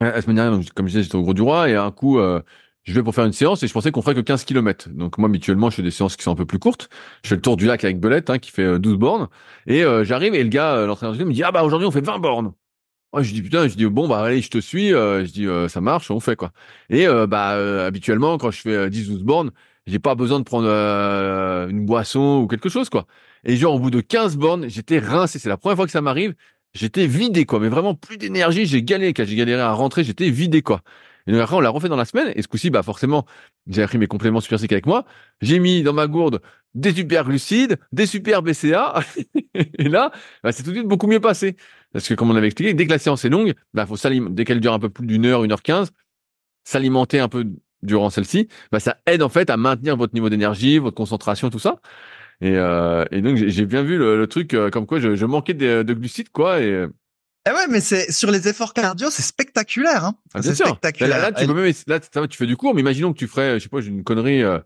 La 0.00 0.20
semaine 0.20 0.36
dernière, 0.36 0.60
comme 0.74 0.86
je 0.86 0.92
disais, 0.92 1.02
j'étais 1.04 1.16
au 1.16 1.22
Gros 1.22 1.34
du 1.34 1.42
Roi 1.42 1.70
et 1.70 1.76
un 1.76 1.90
coup, 1.90 2.18
euh, 2.18 2.42
je 2.84 2.92
vais 2.92 3.02
pour 3.02 3.14
faire 3.14 3.24
une 3.24 3.32
séance 3.32 3.62
et 3.62 3.66
je 3.66 3.72
pensais 3.72 3.90
qu'on 3.90 4.02
ferait 4.02 4.14
que 4.14 4.20
15 4.20 4.44
km. 4.44 4.90
Donc 4.90 5.18
moi, 5.18 5.28
habituellement, 5.28 5.70
je 5.70 5.76
fais 5.76 5.82
des 5.82 5.90
séances 5.90 6.16
qui 6.16 6.22
sont 6.22 6.32
un 6.32 6.36
peu 6.36 6.44
plus 6.44 6.58
courtes. 6.58 6.90
Je 7.22 7.30
fais 7.30 7.34
le 7.34 7.40
tour 7.40 7.56
du 7.56 7.66
lac 7.66 7.82
avec 7.82 7.98
Belette, 7.98 8.28
hein, 8.28 8.38
qui 8.38 8.50
fait 8.50 8.78
12 8.78 8.92
euh, 8.92 8.96
bornes. 8.96 9.28
Et 9.66 9.82
euh, 9.82 10.04
j'arrive 10.04 10.34
et 10.34 10.42
le 10.42 10.50
gars, 10.50 10.74
euh, 10.74 10.86
l'entraîneur 10.86 11.14
me 11.14 11.32
dit, 11.32 11.42
ah 11.42 11.50
bah 11.50 11.64
aujourd'hui, 11.64 11.86
on 11.86 11.90
fait 11.90 12.04
20 12.04 12.18
bornes. 12.18 12.52
Je 13.22 13.32
dis 13.32 13.42
putain, 13.42 13.68
je 13.68 13.74
dis 13.74 13.86
bon 13.86 14.08
bah 14.08 14.20
allez, 14.22 14.40
je 14.40 14.50
te 14.50 14.58
suis. 14.58 14.90
je 14.90 15.30
dis 15.30 15.46
ça 15.70 15.80
marche, 15.80 16.10
on 16.10 16.20
fait 16.20 16.36
quoi. 16.36 16.52
Et 16.90 17.06
bah 17.28 17.84
habituellement, 17.86 18.38
quand 18.38 18.50
je 18.50 18.60
fais 18.60 18.90
10-12 18.90 19.22
bornes, 19.22 19.50
j'ai 19.86 19.98
pas 19.98 20.14
besoin 20.14 20.38
de 20.38 20.44
prendre 20.44 20.68
une 20.68 21.84
boisson 21.86 22.40
ou 22.42 22.46
quelque 22.46 22.68
chose 22.68 22.88
quoi. 22.88 23.06
Et 23.44 23.56
genre 23.56 23.74
au 23.74 23.78
bout 23.78 23.90
de 23.90 24.00
15 24.00 24.36
bornes, 24.36 24.68
j'étais 24.68 24.98
rincé. 24.98 25.38
C'est 25.38 25.48
la 25.48 25.56
première 25.56 25.76
fois 25.76 25.86
que 25.86 25.92
ça 25.92 26.00
m'arrive. 26.00 26.34
J'étais 26.74 27.06
vidé 27.06 27.44
quoi, 27.46 27.60
mais 27.60 27.68
vraiment 27.68 27.94
plus 27.94 28.16
d'énergie. 28.16 28.66
J'ai 28.66 28.82
galéré, 28.82 29.12
j'ai 29.16 29.36
galéré 29.36 29.60
à 29.60 29.72
rentrer. 29.72 30.02
J'étais 30.04 30.30
vidé 30.30 30.62
quoi. 30.62 30.82
Et 31.26 31.32
donc 31.32 31.40
après, 31.40 31.56
on 31.56 31.60
l'a 31.60 31.70
refait 31.70 31.88
dans 31.88 31.96
la 31.96 32.04
semaine. 32.04 32.32
Et 32.36 32.42
ce 32.42 32.48
coup-ci, 32.48 32.70
bah 32.70 32.82
forcément, 32.82 33.24
j'ai 33.66 33.86
pris 33.86 33.98
mes 33.98 34.06
compléments 34.06 34.40
super 34.40 34.58
avec 34.58 34.86
moi. 34.86 35.04
J'ai 35.40 35.58
mis 35.58 35.82
dans 35.82 35.92
ma 35.92 36.06
gourde 36.06 36.40
des 36.74 36.92
super 36.92 37.24
glucides, 37.24 37.78
des 37.92 38.06
super 38.06 38.42
BCA. 38.42 39.00
et 39.54 39.88
là, 39.88 40.10
bah, 40.42 40.52
c'est 40.52 40.62
tout 40.62 40.70
de 40.70 40.76
suite 40.76 40.88
beaucoup 40.88 41.06
mieux 41.06 41.20
passé. 41.20 41.56
Parce 41.94 42.08
que 42.08 42.14
comme 42.14 42.28
on 42.30 42.36
avait 42.36 42.48
expliqué, 42.48 42.74
dès 42.74 42.86
que 42.86 42.90
la 42.90 42.98
séance 42.98 43.24
est 43.24 43.28
longue, 43.28 43.54
bah 43.72 43.86
faut. 43.86 43.96
Dès 44.30 44.44
qu'elle 44.44 44.60
dure 44.60 44.72
un 44.74 44.80
peu 44.80 44.90
plus 44.90 45.06
d'une 45.06 45.24
heure, 45.24 45.44
une 45.44 45.52
heure 45.52 45.62
quinze, 45.62 45.92
s'alimenter 46.64 47.20
un 47.20 47.28
peu 47.28 47.46
durant 47.82 48.10
celle-ci, 48.10 48.48
bah 48.72 48.80
ça 48.80 48.96
aide 49.06 49.22
en 49.22 49.28
fait 49.28 49.48
à 49.48 49.56
maintenir 49.56 49.96
votre 49.96 50.12
niveau 50.12 50.28
d'énergie, 50.28 50.78
votre 50.78 50.96
concentration, 50.96 51.50
tout 51.50 51.60
ça. 51.60 51.76
Et, 52.40 52.56
euh, 52.56 53.04
et 53.12 53.22
donc 53.22 53.36
j'ai 53.36 53.64
bien 53.64 53.82
vu 53.82 53.96
le, 53.96 54.26
truc 54.26 54.54
euh, 54.54 54.70
comme 54.70 54.86
quoi 54.86 54.98
je, 54.98 55.14
je 55.14 55.24
manquais 55.24 55.54
de, 55.54 55.84
de, 55.84 55.94
glucides 55.94 56.30
quoi. 56.30 56.60
Et 56.60 56.86
Eh 57.46 57.50
ouais, 57.50 57.66
mais 57.70 57.80
c'est 57.80 58.10
sur 58.10 58.32
les 58.32 58.48
efforts 58.48 58.74
cardio, 58.74 59.08
c'est 59.10 59.22
spectaculaire. 59.22 60.04
Hein 60.04 60.16
Ah, 60.34 60.40
bien 60.40 60.52
sûr. 60.52 60.66
spectaculaire. 60.66 61.18
Là, 61.18 61.30
là, 61.30 61.32
tu 61.32 61.46
peux 61.46 61.54
même, 61.54 61.72
là, 61.86 62.00
tu 62.00 62.36
fais 62.36 62.46
du 62.46 62.56
cours, 62.56 62.74
mais 62.74 62.80
imaginons 62.80 63.12
que 63.12 63.18
tu 63.18 63.28
ferais, 63.28 63.60
je 63.60 63.62
sais 63.62 63.68
pas, 63.68 63.80
une 63.80 64.02
connerie, 64.02 64.42
euh, 64.42 64.58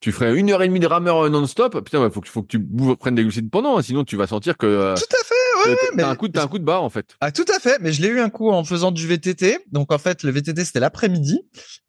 tu 0.00 0.12
ferais 0.12 0.36
une 0.36 0.50
heure 0.50 0.62
et 0.62 0.68
demie 0.68 0.80
de 0.80 0.86
rameur 0.86 1.24
euh, 1.26 1.28
non-stop. 1.30 1.80
Putain, 1.84 2.04
il 2.04 2.10
faut 2.10 2.20
que, 2.20 2.28
faut 2.28 2.42
que 2.42 2.48
tu 2.48 2.60
prennes 2.98 3.14
des 3.14 3.22
glucides 3.22 3.50
pendant, 3.50 3.78
hein, 3.78 3.82
sinon 3.82 4.04
tu 4.04 4.16
vas 4.16 4.26
sentir 4.26 4.56
que 4.56 4.66
euh, 4.66 4.94
Tout 4.94 5.02
à 5.10 5.24
fait, 5.24 5.68
ouais, 5.68 5.70
ouais, 5.74 5.78
t'as 5.90 5.96
mais- 5.96 6.02
un 6.02 6.14
coup, 6.14 6.28
de- 6.28 6.32
t'as 6.34 6.44
un 6.44 6.48
coup 6.48 6.58
de 6.58 6.64
barre 6.64 6.82
en 6.82 6.90
fait. 6.90 7.16
Ah 7.20 7.32
tout 7.32 7.46
à 7.54 7.58
fait, 7.58 7.78
mais 7.80 7.92
je 7.92 8.02
l'ai 8.02 8.08
eu 8.08 8.20
un 8.20 8.28
coup 8.30 8.50
en 8.50 8.62
faisant 8.64 8.92
du 8.92 9.06
VTT. 9.06 9.58
Donc 9.72 9.92
en 9.92 9.98
fait, 9.98 10.22
le 10.22 10.30
VTT 10.30 10.64
c'était 10.64 10.80
l'après-midi 10.80 11.40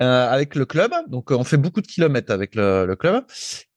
euh, 0.01 0.29
avec 0.29 0.55
le 0.55 0.65
club. 0.65 0.91
Donc 1.09 1.31
euh, 1.31 1.35
on 1.35 1.43
fait 1.43 1.57
beaucoup 1.57 1.81
de 1.81 1.87
kilomètres 1.87 2.31
avec 2.31 2.55
le, 2.55 2.85
le 2.85 2.95
club. 2.95 3.23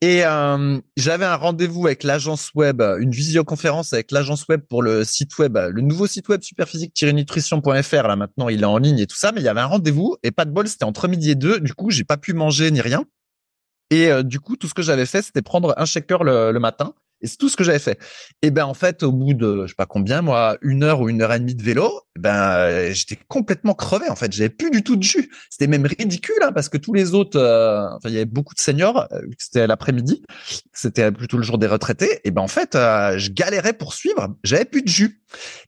Et 0.01 0.25
euh, 0.25 0.79
j'avais 0.97 1.27
un 1.27 1.37
rendez-vous 1.37 1.87
avec 1.87 2.05
l'agence 2.05 2.51
web, 2.55 2.81
une 3.01 3.11
visioconférence 3.11 3.93
avec 3.93 4.13
l'agence 4.13 4.47
web 4.49 4.63
pour 4.69 4.83
le 4.83 5.05
site 5.05 5.37
web, 5.39 5.59
le 5.59 5.83
nouveau 5.83 6.07
site 6.07 6.29
web 6.29 6.41
superphysique-nutrition.fr. 6.43 8.07
Là 8.07 8.17
maintenant, 8.17 8.49
il 8.49 8.63
est 8.63 8.67
en 8.67 8.79
ligne 8.79 8.99
et 9.01 9.07
tout 9.07 9.17
ça, 9.17 9.33
mais 9.33 9.41
il 9.41 9.45
y 9.45 9.49
avait 9.49 9.61
un 9.61 9.67
rendez-vous 9.67 10.17
et 10.23 10.31
pas 10.31 10.45
de 10.45 10.51
bol, 10.53 10.69
c'était 10.69 10.85
entre 10.85 11.09
midi 11.09 11.31
et 11.33 11.35
deux. 11.35 11.61
Du 11.61 11.75
coup, 11.75 11.91
j'ai 11.91 12.05
pas 12.05 12.17
pu 12.17 12.33
manger 12.33 12.71
ni 12.71 12.81
rien. 12.81 13.05
Et 13.91 14.11
euh, 14.11 14.23
du 14.23 14.41
coup, 14.41 14.57
tout 14.57 14.69
ce 14.69 14.75
que 14.75 14.83
j'avais 14.83 15.07
fait, 15.07 15.23
c'était 15.23 15.43
prendre 15.43 15.75
un 15.77 15.85
shaker 15.85 16.25
le, 16.25 16.53
le 16.53 16.61
matin. 16.61 16.95
Et 17.23 17.27
c'est 17.27 17.37
tout 17.37 17.51
ce 17.51 17.57
que 17.57 17.65
j'avais 17.65 17.79
fait. 17.79 17.99
Et 18.41 18.51
ben 18.51 18.65
en 18.65 18.73
fait, 18.73 19.03
au 19.03 19.13
bout 19.13 19.35
de 19.35 19.65
je 19.67 19.69
sais 19.69 19.75
pas 19.75 19.85
combien, 19.85 20.23
moi, 20.23 20.57
une 20.63 20.83
heure 20.83 21.03
ou 21.03 21.11
une 21.11 21.21
heure 21.21 21.35
et 21.35 21.39
demie 21.39 21.55
de 21.55 21.63
vélo, 21.63 22.01
ben 22.19 22.53
euh, 22.55 22.93
j'étais 22.95 23.19
complètement 23.29 23.75
crevé. 23.75 24.09
En 24.09 24.17
fait, 24.17 24.33
j'avais 24.33 24.49
plus 24.49 24.71
du 24.71 24.83
tout 24.83 24.97
de 24.97 25.03
jus. 25.03 25.31
C'était 25.51 25.67
même 25.67 25.85
ridicule 25.85 26.39
hein, 26.41 26.51
parce 26.51 26.71
que 26.71 26.79
tous 26.79 26.95
les 26.95 27.13
autres, 27.13 27.39
euh, 27.39 27.87
enfin 27.95 28.09
il 28.09 28.13
y 28.15 28.17
avait 28.17 28.25
beaucoup 28.25 28.55
de 28.55 28.61
seniors. 28.61 29.07
euh, 29.13 29.21
C'était 29.37 29.67
l'après-midi, 29.67 30.23
c'était 30.73 31.13
plutôt 31.13 31.37
le 31.37 31.43
jour 31.43 31.59
des 31.59 31.67
retraités. 31.67 32.21
Et 32.25 32.31
ben 32.31 32.41
en 32.41 32.49
fait, 32.49 32.75
euh, 32.75 33.19
je 33.19 33.31
galérais 33.31 33.75
pour 33.75 33.93
suivre. 33.93 34.29
J'avais 34.43 34.65
plus 34.65 34.81
de 34.81 34.89
jus. 34.89 35.21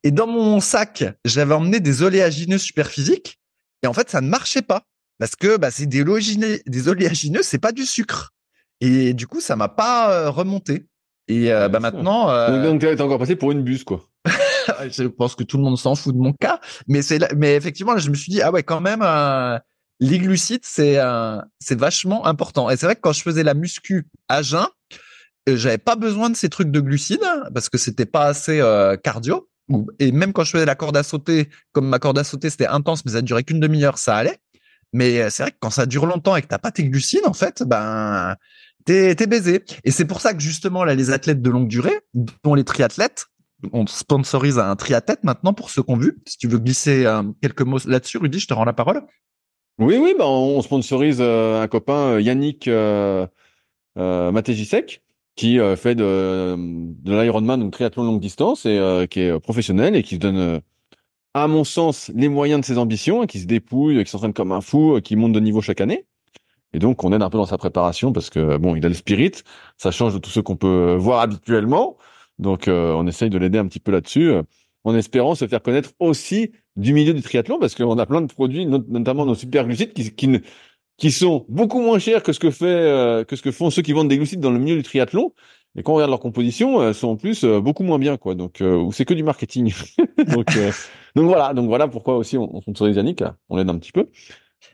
Et 0.04 0.10
dans 0.10 0.26
mon 0.26 0.58
sac, 0.60 1.04
j'avais 1.26 1.52
emmené 1.52 1.80
des 1.80 2.02
oléagineux 2.02 2.56
super 2.56 2.88
physiques. 2.88 3.40
Et 3.82 3.86
en 3.88 3.92
fait, 3.92 4.08
ça 4.08 4.22
ne 4.22 4.28
marchait 4.28 4.62
pas 4.62 4.84
parce 5.22 5.36
que 5.36 5.56
bah, 5.56 5.70
c'est 5.70 5.86
des 5.86 6.00
oléagineux, 6.00 6.58
des 6.66 6.88
oléagineux, 6.88 7.44
c'est 7.44 7.60
pas 7.60 7.70
du 7.70 7.86
sucre. 7.86 8.32
Et 8.80 9.14
du 9.14 9.28
coup, 9.28 9.40
ça 9.40 9.54
m'a 9.54 9.68
pas 9.68 10.10
euh, 10.10 10.30
remonté. 10.30 10.88
Et 11.28 11.52
euh, 11.52 11.68
bah 11.68 11.78
maintenant, 11.78 12.28
euh, 12.28 12.64
Donc, 12.64 12.80
t'es 12.80 13.00
encore 13.00 13.20
passé 13.20 13.36
pour 13.36 13.52
une 13.52 13.62
buse, 13.62 13.84
quoi. 13.84 14.08
je 14.90 15.04
pense 15.04 15.36
que 15.36 15.44
tout 15.44 15.58
le 15.58 15.62
monde 15.62 15.78
s'en 15.78 15.94
fout 15.94 16.12
de 16.12 16.20
mon 16.20 16.32
cas, 16.32 16.58
mais 16.88 17.02
c'est 17.02 17.32
mais 17.36 17.54
effectivement 17.54 17.92
là, 17.92 18.00
je 18.00 18.10
me 18.10 18.16
suis 18.16 18.32
dit 18.32 18.42
ah 18.42 18.50
ouais 18.50 18.64
quand 18.64 18.80
même 18.80 18.98
euh, 19.00 19.60
les 20.00 20.18
glucides 20.18 20.64
c'est 20.64 20.98
euh, 20.98 21.38
c'est 21.60 21.78
vachement 21.78 22.26
important. 22.26 22.68
Et 22.68 22.76
c'est 22.76 22.86
vrai 22.86 22.96
que 22.96 23.00
quand 23.00 23.12
je 23.12 23.22
faisais 23.22 23.44
la 23.44 23.54
muscu 23.54 24.08
à 24.28 24.42
jeun, 24.42 24.66
euh, 25.48 25.56
j'avais 25.56 25.78
pas 25.78 25.94
besoin 25.94 26.30
de 26.30 26.36
ces 26.36 26.48
trucs 26.48 26.72
de 26.72 26.80
glucides 26.80 27.22
parce 27.54 27.68
que 27.68 27.78
c'était 27.78 28.06
pas 28.06 28.24
assez 28.24 28.60
cardio. 29.04 29.48
Et 30.00 30.10
même 30.10 30.32
quand 30.32 30.42
je 30.42 30.50
faisais 30.50 30.66
la 30.66 30.74
corde 30.74 30.96
à 30.96 31.04
sauter, 31.04 31.48
comme 31.70 31.86
ma 31.88 32.00
corde 32.00 32.18
à 32.18 32.24
sauter 32.24 32.50
c'était 32.50 32.66
intense, 32.66 33.04
mais 33.04 33.12
ça 33.12 33.22
durait 33.22 33.44
qu'une 33.44 33.60
demi-heure, 33.60 33.98
ça 33.98 34.16
allait. 34.16 34.40
Mais 34.92 35.20
euh, 35.20 35.30
c'est 35.30 35.44
vrai 35.44 35.52
que 35.52 35.56
quand 35.60 35.70
ça 35.70 35.86
dure 35.86 36.06
longtemps 36.06 36.36
et 36.36 36.42
que 36.42 36.48
t'as 36.48 36.58
pas 36.58 36.70
tes 36.70 36.84
glucides, 36.84 37.26
en 37.26 37.32
fait, 37.32 37.62
ben 37.62 38.36
t'es 38.84 39.14
t'es 39.14 39.26
baisé. 39.26 39.64
Et 39.84 39.90
c'est 39.90 40.04
pour 40.04 40.20
ça 40.20 40.34
que 40.34 40.40
justement 40.40 40.84
là, 40.84 40.94
les 40.94 41.10
athlètes 41.10 41.40
de 41.40 41.50
longue 41.50 41.68
durée, 41.68 42.00
dont 42.44 42.54
les 42.54 42.64
triathlètes, 42.64 43.26
on 43.72 43.86
sponsorise 43.86 44.58
un 44.58 44.74
triathlète 44.76 45.24
maintenant 45.24 45.54
pour 45.54 45.70
ceux 45.70 45.82
qui 45.82 45.90
ont 45.90 45.96
vu. 45.96 46.20
Si 46.26 46.38
tu 46.38 46.48
veux 46.48 46.58
glisser 46.58 47.06
euh, 47.06 47.22
quelques 47.40 47.62
mots 47.62 47.78
là-dessus, 47.86 48.18
Rudy, 48.18 48.40
je 48.40 48.46
te 48.48 48.54
rends 48.54 48.64
la 48.64 48.72
parole. 48.72 49.02
Oui, 49.78 49.96
oui, 49.96 50.14
bah, 50.18 50.26
on 50.26 50.60
sponsorise 50.62 51.18
euh, 51.20 51.62
un 51.62 51.68
copain, 51.68 52.20
Yannick 52.20 52.68
euh, 52.68 53.26
Matejisek, 53.96 55.02
qui 55.36 55.58
fait 55.76 55.94
de, 55.94 56.56
de 56.56 57.20
l'Ironman, 57.22 57.58
donc 57.58 57.72
triathlon 57.72 58.04
longue 58.04 58.20
distance, 58.20 58.66
et 58.66 59.06
qui 59.10 59.20
est 59.20 59.40
professionnel 59.40 59.96
et 59.96 60.02
qui 60.02 60.16
se 60.16 60.20
donne, 60.20 60.60
à 61.34 61.48
mon 61.48 61.64
sens, 61.64 62.10
les 62.14 62.28
moyens 62.28 62.60
de 62.60 62.66
ses 62.66 62.78
ambitions, 62.78 63.26
qui 63.26 63.40
se 63.40 63.46
dépouille, 63.46 64.02
qui 64.04 64.10
s'entraîne 64.10 64.32
comme 64.34 64.52
un 64.52 64.60
fou, 64.60 64.96
euh, 64.96 65.00
qui 65.00 65.16
monte 65.16 65.32
de 65.32 65.40
niveau 65.40 65.60
chaque 65.60 65.80
année. 65.80 66.06
Et 66.74 66.78
donc, 66.78 67.04
on 67.04 67.12
aide 67.12 67.22
un 67.22 67.30
peu 67.30 67.38
dans 67.38 67.46
sa 67.46 67.58
préparation 67.58 68.12
parce 68.12 68.30
que, 68.30 68.56
bon, 68.56 68.76
il 68.76 68.84
a 68.86 68.88
le 68.88 68.94
spirit, 68.94 69.32
ça 69.76 69.90
change 69.90 70.14
de 70.14 70.18
tout 70.18 70.30
ce 70.30 70.40
qu'on 70.40 70.56
peut 70.56 70.96
voir 70.98 71.20
habituellement. 71.20 71.96
Donc, 72.38 72.68
euh, 72.68 72.92
on 72.94 73.06
essaye 73.06 73.30
de 73.30 73.38
l'aider 73.38 73.58
un 73.58 73.66
petit 73.66 73.80
peu 73.80 73.92
là-dessus, 73.92 74.30
euh, 74.30 74.42
en 74.84 74.94
espérant 74.94 75.34
se 75.34 75.46
faire 75.46 75.62
connaître 75.62 75.90
aussi 76.00 76.52
du 76.76 76.92
milieu 76.94 77.12
du 77.14 77.22
triathlon 77.22 77.58
parce 77.58 77.74
qu'on 77.74 77.98
a 77.98 78.06
plein 78.06 78.22
de 78.22 78.32
produits, 78.32 78.66
not- 78.66 78.84
notamment 78.88 79.26
nos 79.26 79.34
super 79.34 79.66
glucides, 79.66 79.92
qui, 79.92 80.14
qui, 80.14 80.40
qui 80.96 81.12
sont 81.12 81.44
beaucoup 81.48 81.80
moins 81.80 81.98
chers 81.98 82.22
que 82.22 82.32
ce 82.32 82.40
que 82.40 82.50
fait, 82.50 82.64
euh, 82.66 83.24
que 83.24 83.36
ce 83.36 83.42
que 83.42 83.52
font 83.52 83.70
ceux 83.70 83.82
qui 83.82 83.92
vendent 83.92 84.08
des 84.08 84.16
glucides 84.16 84.40
dans 84.40 84.50
le 84.50 84.58
milieu 84.58 84.76
du 84.76 84.82
triathlon. 84.82 85.34
Et 85.76 85.82
quand 85.82 85.92
on 85.92 85.94
regarde 85.96 86.10
leur 86.10 86.20
composition, 86.20 86.86
elles 86.86 86.94
sont 86.94 87.08
en 87.08 87.16
plus 87.16 87.44
euh, 87.44 87.60
beaucoup 87.60 87.82
moins 87.82 87.98
bien, 87.98 88.16
quoi. 88.18 88.34
Donc, 88.34 88.60
euh, 88.60 88.90
c'est 88.92 89.04
que 89.04 89.14
du 89.14 89.22
marketing. 89.22 89.72
donc, 90.28 90.56
euh, 90.56 90.70
donc 91.16 91.26
voilà, 91.26 91.54
donc 91.54 91.66
voilà 91.66 91.88
pourquoi 91.88 92.16
aussi 92.16 92.36
on, 92.36 92.54
on 92.54 92.60
sponsorise 92.60 92.96
Yannick, 92.96 93.20
là. 93.20 93.36
on 93.48 93.56
l'aide 93.56 93.70
un 93.70 93.78
petit 93.78 93.92
peu. 93.92 94.08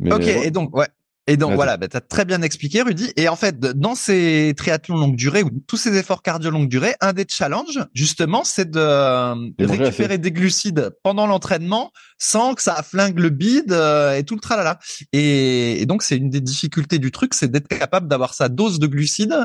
Mais, 0.00 0.12
ok, 0.12 0.26
et 0.26 0.50
donc 0.50 0.76
ouais. 0.76 0.88
Et 1.28 1.36
donc 1.36 1.50
Vas-y. 1.50 1.56
voilà, 1.56 1.76
bah, 1.76 1.88
tu 1.88 1.96
as 1.96 2.00
très 2.00 2.24
bien 2.24 2.40
expliqué, 2.40 2.80
Rudy. 2.80 3.12
Et 3.16 3.28
en 3.28 3.36
fait, 3.36 3.60
dans 3.60 3.94
ces 3.94 4.54
triathlons 4.56 4.96
longue 4.96 5.14
durée 5.14 5.42
ou 5.42 5.50
tous 5.66 5.76
ces 5.76 5.94
efforts 5.94 6.22
cardio 6.22 6.50
longue 6.50 6.70
durée, 6.70 6.94
un 7.02 7.12
des 7.12 7.26
challenges, 7.28 7.84
justement, 7.92 8.44
c'est 8.44 8.70
de 8.70 8.80
euh, 8.80 9.34
Et 9.58 9.66
récupérer 9.66 10.16
des 10.16 10.32
glucides 10.32 10.90
pendant 11.02 11.26
l'entraînement 11.26 11.92
sans 12.16 12.54
que 12.54 12.62
ça 12.62 12.82
flingue 12.82 13.18
le 13.18 13.28
bide 13.28 13.72
euh, 13.72 14.14
et 14.14 14.24
tout 14.24 14.36
le 14.36 14.40
tralala. 14.40 14.78
Et, 15.12 15.82
et 15.82 15.84
donc, 15.84 16.02
c'est 16.02 16.16
une 16.16 16.30
des 16.30 16.40
difficultés 16.40 16.98
du 16.98 17.10
truc, 17.10 17.34
c'est 17.34 17.50
d'être 17.50 17.68
capable 17.68 18.08
d'avoir 18.08 18.32
sa 18.32 18.48
dose 18.48 18.78
de 18.78 18.86
glucides 18.86 19.36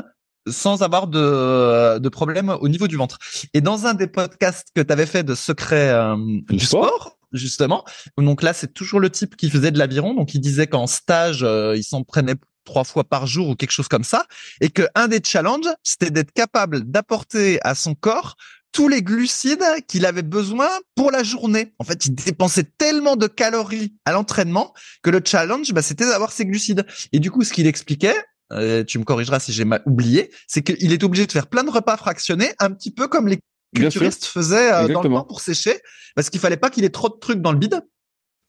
sans 0.46 0.82
avoir 0.82 1.06
de, 1.06 1.98
de 1.98 2.08
problème 2.08 2.54
au 2.60 2.68
niveau 2.68 2.88
du 2.88 2.96
ventre. 2.96 3.18
Et 3.54 3.60
dans 3.60 3.86
un 3.86 3.94
des 3.94 4.06
podcasts 4.06 4.68
que 4.74 4.80
tu 4.80 4.92
avais 4.92 5.06
fait 5.06 5.24
de 5.24 5.34
secret 5.34 5.88
euh, 5.90 6.16
Du 6.48 6.60
sport 6.60 6.86
sport, 6.86 7.18
justement, 7.32 7.84
donc 8.18 8.42
là, 8.42 8.52
c'est 8.52 8.72
toujours 8.72 9.00
le 9.00 9.10
type 9.10 9.36
qui 9.36 9.50
faisait 9.50 9.70
de 9.70 9.78
l'aviron. 9.78 10.14
Donc, 10.14 10.34
il 10.34 10.40
disait 10.40 10.66
qu'en 10.66 10.86
stage, 10.86 11.42
euh, 11.42 11.74
il 11.76 11.82
s'en 11.82 12.02
prenait 12.02 12.34
trois 12.64 12.84
fois 12.84 13.04
par 13.04 13.26
jour 13.26 13.48
ou 13.48 13.54
quelque 13.54 13.72
chose 13.72 13.88
comme 13.88 14.04
ça. 14.04 14.26
Et 14.60 14.70
que 14.70 14.82
un 14.94 15.08
des 15.08 15.20
challenges, 15.22 15.68
c'était 15.82 16.10
d'être 16.10 16.32
capable 16.32 16.90
d'apporter 16.90 17.58
à 17.62 17.74
son 17.74 17.94
corps 17.94 18.36
tous 18.72 18.88
les 18.88 19.02
glucides 19.02 19.64
qu'il 19.86 20.04
avait 20.04 20.22
besoin 20.22 20.68
pour 20.96 21.12
la 21.12 21.22
journée. 21.22 21.74
En 21.78 21.84
fait, 21.84 22.06
il 22.06 22.14
dépensait 22.14 22.64
tellement 22.76 23.14
de 23.14 23.28
calories 23.28 23.94
à 24.04 24.10
l'entraînement 24.12 24.74
que 25.02 25.10
le 25.10 25.20
challenge, 25.24 25.72
bah, 25.72 25.80
c'était 25.80 26.06
d'avoir 26.06 26.32
ses 26.32 26.44
glucides. 26.44 26.84
Et 27.12 27.20
du 27.20 27.30
coup, 27.30 27.44
ce 27.44 27.52
qu'il 27.52 27.68
expliquait, 27.68 28.16
euh, 28.52 28.84
tu 28.84 28.98
me 28.98 29.04
corrigeras 29.04 29.40
si 29.40 29.52
j'ai 29.52 29.64
oublié, 29.86 30.30
c'est 30.46 30.62
qu'il 30.62 30.92
est 30.92 31.02
obligé 31.02 31.26
de 31.26 31.32
faire 31.32 31.46
plein 31.46 31.64
de 31.64 31.70
repas 31.70 31.96
fractionnés, 31.96 32.52
un 32.58 32.70
petit 32.70 32.90
peu 32.90 33.08
comme 33.08 33.28
les 33.28 33.38
culturistes 33.74 34.24
faisaient 34.24 34.72
euh, 34.72 34.88
dans 34.88 35.02
le 35.02 35.08
temps 35.08 35.24
pour 35.24 35.40
sécher, 35.40 35.78
parce 36.14 36.30
qu'il 36.30 36.40
fallait 36.40 36.56
pas 36.56 36.70
qu'il 36.70 36.84
ait 36.84 36.90
trop 36.90 37.08
de 37.08 37.18
trucs 37.20 37.40
dans 37.40 37.52
le 37.52 37.58
bide. 37.58 37.80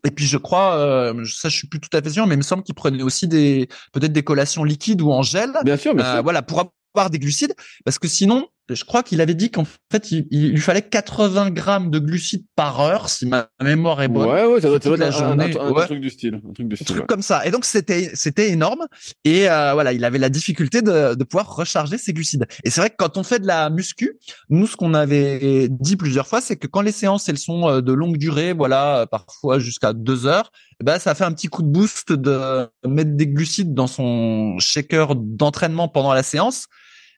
Et 0.06 0.12
puis 0.12 0.26
je 0.26 0.38
crois, 0.38 0.76
euh, 0.76 1.26
ça 1.26 1.50
je 1.50 1.58
suis 1.58 1.68
plus 1.68 1.80
tout 1.80 1.90
à 1.98 2.02
fait 2.02 2.12
sûr, 2.12 2.28
mais 2.28 2.36
il 2.36 2.38
me 2.38 2.44
semble 2.44 2.64
qu'il 2.64 2.76
prenait 2.76 3.02
aussi 3.02 3.28
des 3.28 3.68
peut-être 3.92 4.14
des 4.14 4.24
collations 4.24 4.64
liquides 4.64 5.02
ou 5.02 5.12
en 5.12 5.24
gel, 5.24 5.52
Bien 5.64 5.78
sûr, 5.78 5.96
bien 5.96 6.06
euh, 6.06 6.14
sûr. 6.16 6.24
voilà, 6.24 6.44
pour 6.44 6.72
avoir 6.94 7.10
des 7.10 7.18
glucides, 7.18 7.56
parce 7.84 7.98
que 7.98 8.08
sinon, 8.08 8.48
je 8.70 8.84
crois 8.84 9.04
qu'il 9.04 9.22
avait 9.22 9.34
dit 9.36 9.52
qu'en 9.52 9.66
fait 9.92 10.12
il, 10.12 10.28
il 10.32 10.52
lui 10.52 10.60
fallait 10.62 10.82
80 10.82 11.52
grammes 11.52 11.92
de 11.92 12.00
glucides 12.00 12.46
par 12.56 12.80
heure, 12.82 13.10
si 13.10 13.26
ma 13.28 13.48
mémoire 13.62 14.02
est 14.02 14.08
bonne. 14.08 14.28
Ouais, 14.30 14.46
ouais, 14.46 14.62
ça 14.62 14.70
doit, 14.70 14.80
ça 14.82 14.90
doit 14.90 14.98
toute 14.98 15.00
la 15.00 15.08
être 15.08 15.22
un, 15.22 15.26
un- 15.26 15.28
journée, 15.30 15.58
un- 15.58 15.66
un 15.68 15.72
ouais. 15.72 15.86
truc 15.86 16.00
du 16.02 16.10
style. 16.10 16.36
Un 16.48 16.54
truc 16.54 16.68
du 16.68 16.74
Un 16.74 16.76
style. 16.76 16.86
truc 16.88 17.00
ouais. 17.02 17.06
comme 17.08 17.22
ça. 17.22 17.46
Et 17.46 17.52
donc 17.52 17.66
c'était 17.66 18.12
c'était 18.14 18.50
énorme. 18.50 18.86
Et 19.24 19.50
euh, 19.50 19.74
voilà, 19.74 19.94
il 19.94 20.04
avait 20.04 20.18
la 20.18 20.30
difficulté 20.30 20.82
de, 20.82 21.14
de 21.16 21.24
pouvoir 21.24 21.56
recharger 21.56 21.98
ses 21.98 22.14
glucides. 22.14 22.46
Et 22.64 22.70
c'est 22.70 22.82
vrai 22.82 22.90
que 22.90 22.96
quand 22.98 23.18
on 23.18 23.24
fait 23.24 23.40
de 23.40 23.48
la 23.48 23.70
muscu, 23.70 24.18
nous 24.50 24.68
ce 24.68 24.76
qu'on 24.76 24.94
avait 24.94 25.68
dit 25.70 25.96
plusieurs 25.96 26.28
fois, 26.28 26.42
c'est 26.42 26.56
que 26.56 26.68
quand 26.68 26.82
les 26.82 26.92
séances 26.92 27.30
elles 27.30 27.38
sont 27.38 27.70
euh, 27.70 27.82
de 27.82 27.94
longue 27.94 28.18
durée, 28.18 28.54
voilà, 28.54 29.02
euh, 29.02 29.06
parfois 29.06 29.60
jusqu'à 29.60 29.94
deux 29.94 30.26
heures, 30.26 30.52
ben 30.84 31.00
ça 31.00 31.16
fait 31.16 31.24
un 31.24 31.32
petit 31.32 31.48
coup 31.48 31.62
de 31.62 31.68
boost 31.70 32.12
de 32.12 32.68
mettre 32.86 33.12
des 33.12 33.28
glucides 33.28 33.74
dans 33.74 33.88
son 33.88 34.58
shaker 34.60 35.16
d'entraînement 35.16 35.88
pendant 35.88 36.14
la 36.14 36.24
séance. 36.24 36.66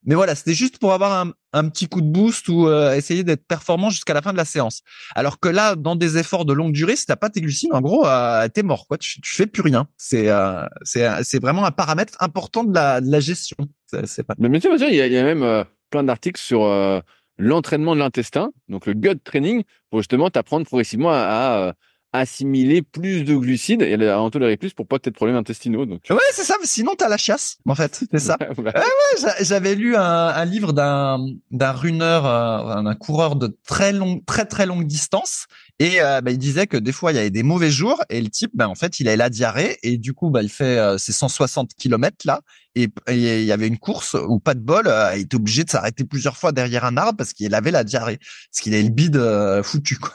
Mais 0.08 0.16
voilà, 0.16 0.34
c'était 0.34 0.56
juste 0.56 0.80
pour 0.80 0.94
avoir 0.94 1.12
un, 1.12 1.34
un 1.54 1.70
petit 1.70 1.88
coup 1.88 2.02
de 2.02 2.08
boost 2.08 2.48
ou 2.50 2.68
euh, 2.68 2.96
essayer 2.96 3.24
d'être 3.24 3.46
performant 3.46 3.90
jusqu'à 3.90 4.14
la 4.14 4.22
fin 4.22 4.32
de 4.32 4.38
la 4.38 4.46
séance. 4.46 4.82
Alors 5.14 5.40
que 5.40 5.50
là, 5.50 5.76
dans 5.76 5.96
des 5.96 6.18
efforts 6.18 6.46
de 6.46 6.54
longue 6.54 6.74
durée, 6.74 6.96
si 6.96 7.06
t'as 7.06 7.18
pas 7.18 7.30
tes 7.30 7.42
glucides, 7.42 7.74
en 7.74 7.82
gros, 7.82 8.08
euh, 8.08 8.48
t'es 8.48 8.64
mort, 8.64 8.88
quoi. 8.88 8.98
Tu, 8.98 9.22
tu 9.22 9.36
fais 9.36 9.48
plus 9.48 9.62
rien. 9.62 9.88
C'est 9.98 10.30
euh, 10.30 10.66
c'est 10.84 11.08
c'est 11.24 11.42
vraiment 11.42 11.66
un 11.66 11.72
paramètre 11.72 12.16
important 12.22 12.64
de 12.64 12.74
la 12.74 13.02
de 13.02 13.12
la 13.12 13.20
gestion. 13.20 13.58
C'est 14.06 14.24
pas. 14.24 14.34
Mais 14.40 14.50
bien 14.50 14.60
sûr, 14.60 14.74
il 14.76 14.96
y 14.96 15.02
a, 15.02 15.24
même 15.24 15.44
euh, 15.44 15.64
plein 15.90 16.04
d'articles 16.04 16.42
sur 16.42 16.64
euh, 16.64 17.00
l'entraînement 17.38 17.96
de 17.96 18.00
l'intestin, 18.00 18.52
donc 18.68 18.86
le 18.86 18.94
gut 18.94 19.20
training, 19.24 19.64
pour 19.90 20.00
justement 20.00 20.30
t'apprendre 20.30 20.66
progressivement 20.66 21.12
à, 21.12 21.16
à, 21.16 21.60
euh, 21.60 21.74
assimiler 22.14 22.82
plus 22.82 23.24
de 23.24 23.36
glucides 23.36 23.82
et 23.82 24.12
en 24.12 24.30
tolérer 24.30 24.58
plus 24.58 24.74
pour 24.74 24.88
pas 24.88 24.98
que 24.98 25.04
t'aies 25.04 25.12
de 25.12 25.16
problèmes 25.16 25.36
intestinaux. 25.38 25.86
Donc, 25.86 26.02
Ouais, 26.10 26.18
c'est 26.32 26.44
ça. 26.44 26.56
mais 26.62 26.68
Sinon, 26.68 26.94
t'as 26.98 27.10
la 27.10 27.18
chiasse. 27.18 27.58
En 27.68 27.76
fait, 27.76 28.04
c'est 28.12 28.20
ça. 28.20 28.38
Voilà. 28.58 28.84
J'a- 29.22 29.44
J'avais 29.44 29.76
lu 29.76 29.96
un, 29.96 30.02
un 30.02 30.46
livre 30.46 30.74
d'un 30.74 31.20
d'un 31.52 31.72
runner, 31.72 32.22
euh, 32.24 32.82
d'un 32.82 32.96
coureur 32.96 33.36
de 33.36 33.58
très 33.68 33.92
longue, 33.94 34.24
très 34.26 34.46
très 34.46 34.66
longue 34.66 34.86
distance, 34.86 35.48
et 35.80 36.02
euh, 36.02 36.22
bah, 36.22 36.32
il 36.32 36.38
disait 36.38 36.68
que 36.68 36.78
des 36.78 36.92
fois 36.92 37.12
il 37.12 37.16
y 37.16 37.20
avait 37.20 37.30
des 37.30 37.44
mauvais 37.44 37.70
jours, 37.70 38.02
et 38.10 38.22
le 38.22 38.30
type, 38.30 38.52
bah, 38.54 38.68
en 38.68 38.76
fait, 38.76 39.00
il 39.00 39.10
a 39.10 39.16
la 39.16 39.30
diarrhée, 39.30 39.78
et 39.84 39.98
du 39.98 40.14
coup, 40.14 40.30
bah, 40.30 40.42
il 40.42 40.50
fait 40.50 40.78
euh, 40.78 40.98
ses 40.98 41.14
160 41.14 41.74
kilomètres 41.76 42.26
là, 42.26 42.42
et 42.78 42.90
il 43.10 43.44
y 43.44 43.52
avait 43.52 43.68
une 43.68 43.80
course 43.80 44.16
où 44.28 44.40
pas 44.40 44.54
de 44.54 44.60
bol, 44.60 44.88
euh, 44.88 45.12
il 45.16 45.22
était 45.22 45.36
obligé 45.36 45.64
de 45.64 45.70
s'arrêter 45.70 46.04
plusieurs 46.04 46.38
fois 46.38 46.52
derrière 46.52 46.86
un 46.86 46.96
arbre 46.96 47.18
parce 47.18 47.34
qu'il 47.34 47.56
avait 47.56 47.72
la 47.72 47.84
diarrhée, 47.84 48.18
parce 48.18 48.62
qu'il 48.62 48.74
avait 48.76 48.84
le 48.84 48.90
bide 48.90 49.16
euh, 49.16 49.64
foutu 49.64 49.98
quoi. 49.98 50.14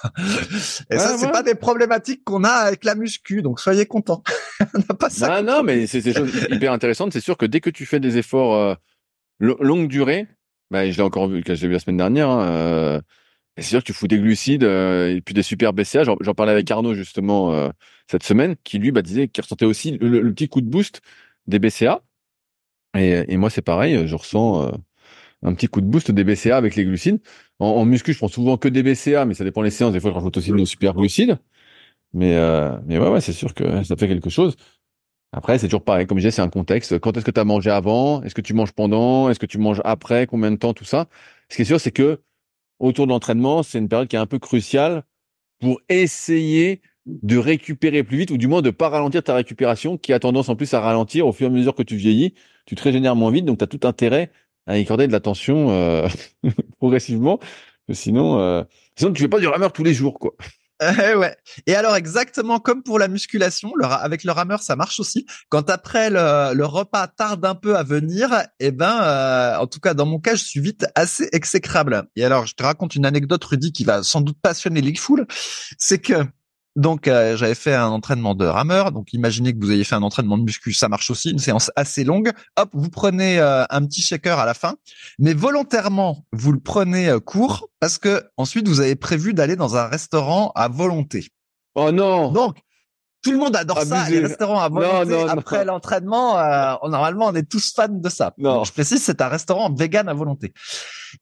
Et 0.90 0.98
ça, 0.98 1.16
c'est 1.18 1.32
pas 1.32 1.43
des 1.43 1.56
problématiques 1.56 2.22
qu'on 2.24 2.44
a 2.44 2.51
avec 2.51 2.84
la 2.84 2.94
muscu, 2.94 3.43
donc 3.43 3.59
soyez 3.59 3.86
contents. 3.86 4.22
On 4.74 4.78
n'a 4.78 4.94
pas 4.94 5.10
ça. 5.10 5.34
Ah, 5.34 5.43
non, 5.43 5.64
mais 5.64 5.86
c'est 5.89 6.02
des 6.02 6.14
choses 6.14 6.30
hyper 6.51 6.72
intéressantes. 6.72 7.12
C'est 7.12 7.20
sûr 7.20 7.36
que 7.36 7.47
dès 7.47 7.60
que 7.60 7.70
tu 7.70 7.84
fais 7.84 7.98
des 7.98 8.16
efforts 8.16 8.55
euh, 8.55 8.74
longue 9.40 9.89
durée, 9.89 10.28
bah, 10.70 10.89
je 10.89 10.97
l'ai 10.97 11.02
encore 11.02 11.28
vu, 11.28 11.43
que 11.43 11.55
j'ai 11.55 11.66
vu 11.66 11.72
la 11.72 11.80
semaine 11.80 11.97
dernière. 11.97 12.28
Hein, 12.28 12.47
euh, 12.47 13.01
c'est 13.57 13.69
sûr 13.69 13.81
que 13.81 13.85
tu 13.85 13.93
fous 13.93 14.09
des 14.09 14.19
glucides 14.19 14.62
et 14.62 15.20
puis 15.24 15.35
des 15.35 15.43
super 15.43 15.73
BCA. 15.73 16.05
J'en 16.05 16.35
parlais 16.35 16.53
avec 16.53 16.70
Arnaud 16.70 16.95
justement 16.95 17.70
cette 18.11 18.23
semaine, 18.23 18.57
qui 18.65 18.79
lui 18.79 18.93
bah, 18.93 19.03
disait 19.03 19.29
qu'il 19.29 19.43
ressentait 19.43 19.65
aussi 19.65 19.99
le, 19.99 20.33
petit 20.33 20.49
coup 20.49 20.61
de 20.61 20.69
boost 20.69 21.01
des 21.47 21.59
BCA. 21.59 22.03
Et, 22.97 23.24
et 23.33 23.37
moi, 23.37 23.51
c'est 23.51 23.62
pareil, 23.62 24.07
je 24.07 24.15
ressens 24.15 24.69
euh, 24.69 24.70
un 25.43 25.55
petit 25.55 25.66
coup 25.69 25.81
de 25.81 25.87
boost 25.87 26.11
des 26.11 26.24
BCA 26.24 26.57
avec 26.57 26.77
les 26.77 26.85
glucides. 26.85 27.20
En, 27.59 27.66
en, 27.69 27.85
muscu, 27.85 28.12
je 28.12 28.19
prends 28.19 28.29
souvent 28.29 28.57
que 28.59 28.69
des 28.69 28.83
BCA, 28.83 29.24
mais 29.24 29.35
ça 29.35 29.45
dépend 29.45 29.62
des 29.62 29.70
séances. 29.70 29.93
Des 29.93 30.01
fois, 30.01 30.11
je 30.11 30.16
rajoute 30.16 30.37
aussi 30.37 30.53
des 30.53 30.66
super 30.66 30.95
glucides. 30.95 31.39
Mais, 32.12 32.37
euh, 32.37 32.77
mais 32.87 32.99
ouais, 32.99 33.09
ouais, 33.09 33.20
c'est 33.23 33.33
sûr 33.33 33.55
que 33.55 33.83
ça 33.85 33.97
fait 33.97 34.09
quelque 34.09 34.31
chose. 34.31 34.57
Après, 35.33 35.59
c'est 35.59 35.69
toujours 35.69 35.85
pareil. 35.85 36.07
Comme 36.07 36.19
je 36.19 36.23
disais, 36.23 36.33
c'est 36.33 36.43
un 36.43 36.51
contexte. 36.51 36.99
Quand 36.99 37.16
est-ce 37.16 37.24
que 37.24 37.31
tu 37.31 37.41
as 37.41 37.45
mangé 37.45 37.70
avant? 37.70 38.23
Est-ce 38.23 38.35
que 38.35 38.43
tu 38.43 38.53
manges 38.55 38.73
pendant? 38.73 39.31
Est-ce 39.31 39.39
que 39.41 39.47
tu 39.47 39.59
manges 39.59 39.81
après? 39.85 40.27
Combien 40.27 40.51
de 40.51 40.57
temps? 40.57 40.74
Tout 40.74 40.85
ça. 40.85 41.09
Ce 41.49 41.57
qui 41.57 41.62
est 41.62 41.66
sûr, 41.66 41.81
c'est 41.81 41.93
que 41.93 42.20
autour 42.82 43.06
de 43.06 43.12
l'entraînement, 43.12 43.62
c'est 43.62 43.78
une 43.78 43.88
période 43.88 44.09
qui 44.09 44.16
est 44.16 44.18
un 44.18 44.26
peu 44.26 44.38
cruciale 44.38 45.04
pour 45.60 45.80
essayer 45.88 46.82
de 47.06 47.38
récupérer 47.38 48.04
plus 48.04 48.18
vite 48.18 48.30
ou 48.30 48.36
du 48.36 48.48
moins 48.48 48.62
de 48.62 48.70
pas 48.70 48.88
ralentir 48.88 49.22
ta 49.22 49.34
récupération 49.34 49.96
qui 49.98 50.12
a 50.12 50.18
tendance 50.20 50.48
en 50.48 50.56
plus 50.56 50.74
à 50.74 50.80
ralentir 50.80 51.26
au 51.26 51.32
fur 51.32 51.46
et 51.46 51.50
à 51.50 51.52
mesure 51.52 51.74
que 51.74 51.82
tu 51.82 51.96
vieillis. 51.96 52.34
Tu 52.66 52.74
te 52.74 52.82
régénères 52.82 53.16
moins 53.16 53.30
vite, 53.30 53.44
donc 53.44 53.59
tu 53.59 53.64
as 53.64 53.66
tout 53.68 53.80
intérêt 53.86 54.30
à 54.66 54.72
accorder 54.74 55.06
de 55.06 55.12
l'attention 55.12 55.70
euh, 55.70 56.09
progressivement. 56.78 57.40
Sinon, 57.92 58.38
euh, 58.40 58.62
sinon 58.96 59.12
tu 59.12 59.22
fais 59.22 59.28
pas 59.28 59.40
du 59.40 59.46
rameur 59.46 59.72
tous 59.72 59.84
les 59.84 59.94
jours, 59.94 60.18
quoi. 60.18 60.34
Eh 60.82 61.14
ouais. 61.14 61.36
Et 61.66 61.74
alors 61.74 61.96
exactement 61.96 62.59
comme 62.59 62.82
pour 62.82 62.98
la 62.98 63.09
musculation, 63.09 63.72
avec 63.82 64.24
le 64.24 64.32
rameur 64.32 64.62
ça 64.62 64.76
marche 64.76 65.00
aussi. 65.00 65.26
Quand 65.48 65.70
après 65.70 66.10
le, 66.10 66.64
repas 66.64 67.06
tarde 67.09 67.44
un 67.44 67.54
peu 67.54 67.76
à 67.76 67.82
venir, 67.82 68.30
eh 68.60 68.70
ben, 68.70 69.02
euh, 69.02 69.56
en 69.56 69.66
tout 69.66 69.80
cas 69.80 69.94
dans 69.94 70.06
mon 70.06 70.18
cas, 70.18 70.34
je 70.34 70.44
suis 70.44 70.60
vite 70.60 70.86
assez 70.94 71.28
exécrable. 71.32 72.04
Et 72.16 72.24
alors 72.24 72.46
je 72.46 72.54
te 72.54 72.62
raconte 72.62 72.94
une 72.94 73.06
anecdote, 73.06 73.44
Rudy, 73.44 73.72
qui 73.72 73.84
va 73.84 74.02
sans 74.02 74.20
doute 74.20 74.38
passionner 74.40 74.80
les 74.80 74.94
foules. 74.94 75.26
C'est 75.78 75.98
que 75.98 76.24
donc 76.77 77.07
euh, 77.09 77.36
j'avais 77.36 77.55
fait 77.55 77.74
un 77.74 77.89
entraînement 77.89 78.35
de 78.35 78.47
rameur. 78.47 78.93
Donc 78.93 79.12
imaginez 79.12 79.53
que 79.53 79.59
vous 79.59 79.73
ayez 79.73 79.85
fait 79.85 79.94
un 79.94 80.03
entraînement 80.03 80.39
de 80.39 80.44
muscu, 80.44 80.73
ça 80.73 80.89
marche 80.89 81.11
aussi, 81.11 81.31
une 81.31 81.39
séance 81.39 81.70
assez 81.77 82.05
longue. 82.05 82.31
Hop, 82.57 82.70
vous 82.73 82.90
prenez 82.90 83.39
euh, 83.39 83.65
un 83.69 83.85
petit 83.86 84.03
shaker 84.03 84.39
à 84.39 84.47
la 84.47 84.55
fin, 84.55 84.77
mais 85.19 85.35
volontairement 85.35 86.24
vous 86.32 86.53
le 86.53 86.61
prenez 86.61 87.09
euh, 87.09 87.20
court 87.20 87.69
parce 87.81 87.99
que 87.99 88.23
ensuite 88.36 88.69
vous 88.69 88.81
avez 88.81 88.97
prévu 88.97 89.35
d'aller 89.35 89.57
dans 89.57 89.77
un 89.77 89.86
restaurant 89.86 90.53
à 90.55 90.69
volonté. 90.69 91.28
Oh 91.74 91.90
non. 91.90 92.32
Donc 92.32 92.59
tout 93.23 93.31
le 93.31 93.39
monde 93.39 93.55
adore 93.55 93.82
ça, 93.82 94.09
les 94.11 94.19
restaurants 94.19 94.61
à 94.61 94.69
volonté. 94.69 95.15
après 95.28 95.65
l'entraînement, 95.65 96.39
euh, 96.39 96.74
normalement, 96.89 97.27
on 97.27 97.35
est 97.35 97.49
tous 97.49 97.73
fans 97.73 97.86
de 97.89 98.09
ça. 98.09 98.35
Non. 98.36 98.65
je 98.65 98.73
précise, 98.73 99.03
c'est 99.03 99.20
un 99.20 99.28
restaurant 99.28 99.73
vegan 99.73 100.09
à 100.09 100.15
volonté. 100.15 100.53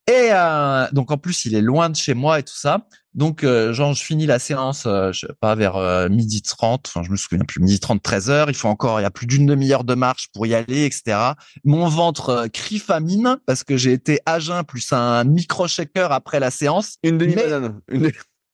Et 0.08 0.30
euh, 0.32 0.86
donc 0.92 1.10
en 1.10 1.18
plus, 1.18 1.44
il 1.44 1.54
est 1.54 1.60
loin 1.60 1.90
de 1.90 1.96
chez 1.96 2.14
moi 2.14 2.38
et 2.38 2.42
tout 2.42 2.56
ça. 2.56 2.86
Donc 3.14 3.42
euh, 3.42 3.72
genre, 3.72 3.92
je 3.92 4.04
finis 4.04 4.26
la 4.26 4.38
séance, 4.38 4.84
euh, 4.86 5.10
je 5.12 5.26
sais 5.26 5.32
pas 5.40 5.54
vers 5.56 5.76
euh, 5.76 6.08
midi 6.08 6.42
30. 6.42 6.86
Enfin, 6.86 7.02
je 7.04 7.10
me 7.10 7.16
souviens 7.16 7.44
plus, 7.44 7.60
midi 7.60 7.80
30, 7.80 8.00
13 8.02 8.30
heures. 8.30 8.50
Il 8.50 8.54
faut 8.54 8.68
encore, 8.68 9.00
il 9.00 9.02
y 9.02 9.06
a 9.06 9.10
plus 9.10 9.26
d'une 9.26 9.46
demi-heure 9.46 9.84
de 9.84 9.94
marche 9.94 10.28
pour 10.32 10.46
y 10.46 10.54
aller, 10.54 10.84
etc. 10.84 11.18
Mon 11.64 11.88
ventre 11.88 12.46
crie 12.52 12.78
famine 12.78 13.38
parce 13.46 13.64
que 13.64 13.76
j'ai 13.76 13.92
été 13.92 14.20
à 14.26 14.38
jeun 14.38 14.62
plus 14.64 14.92
un 14.92 15.24
micro 15.24 15.66
shaker 15.66 16.12
après 16.12 16.38
la 16.38 16.50
séance. 16.50 16.96
Une 17.02 17.18
demi-banane. 17.18 17.80
Une... 17.90 18.12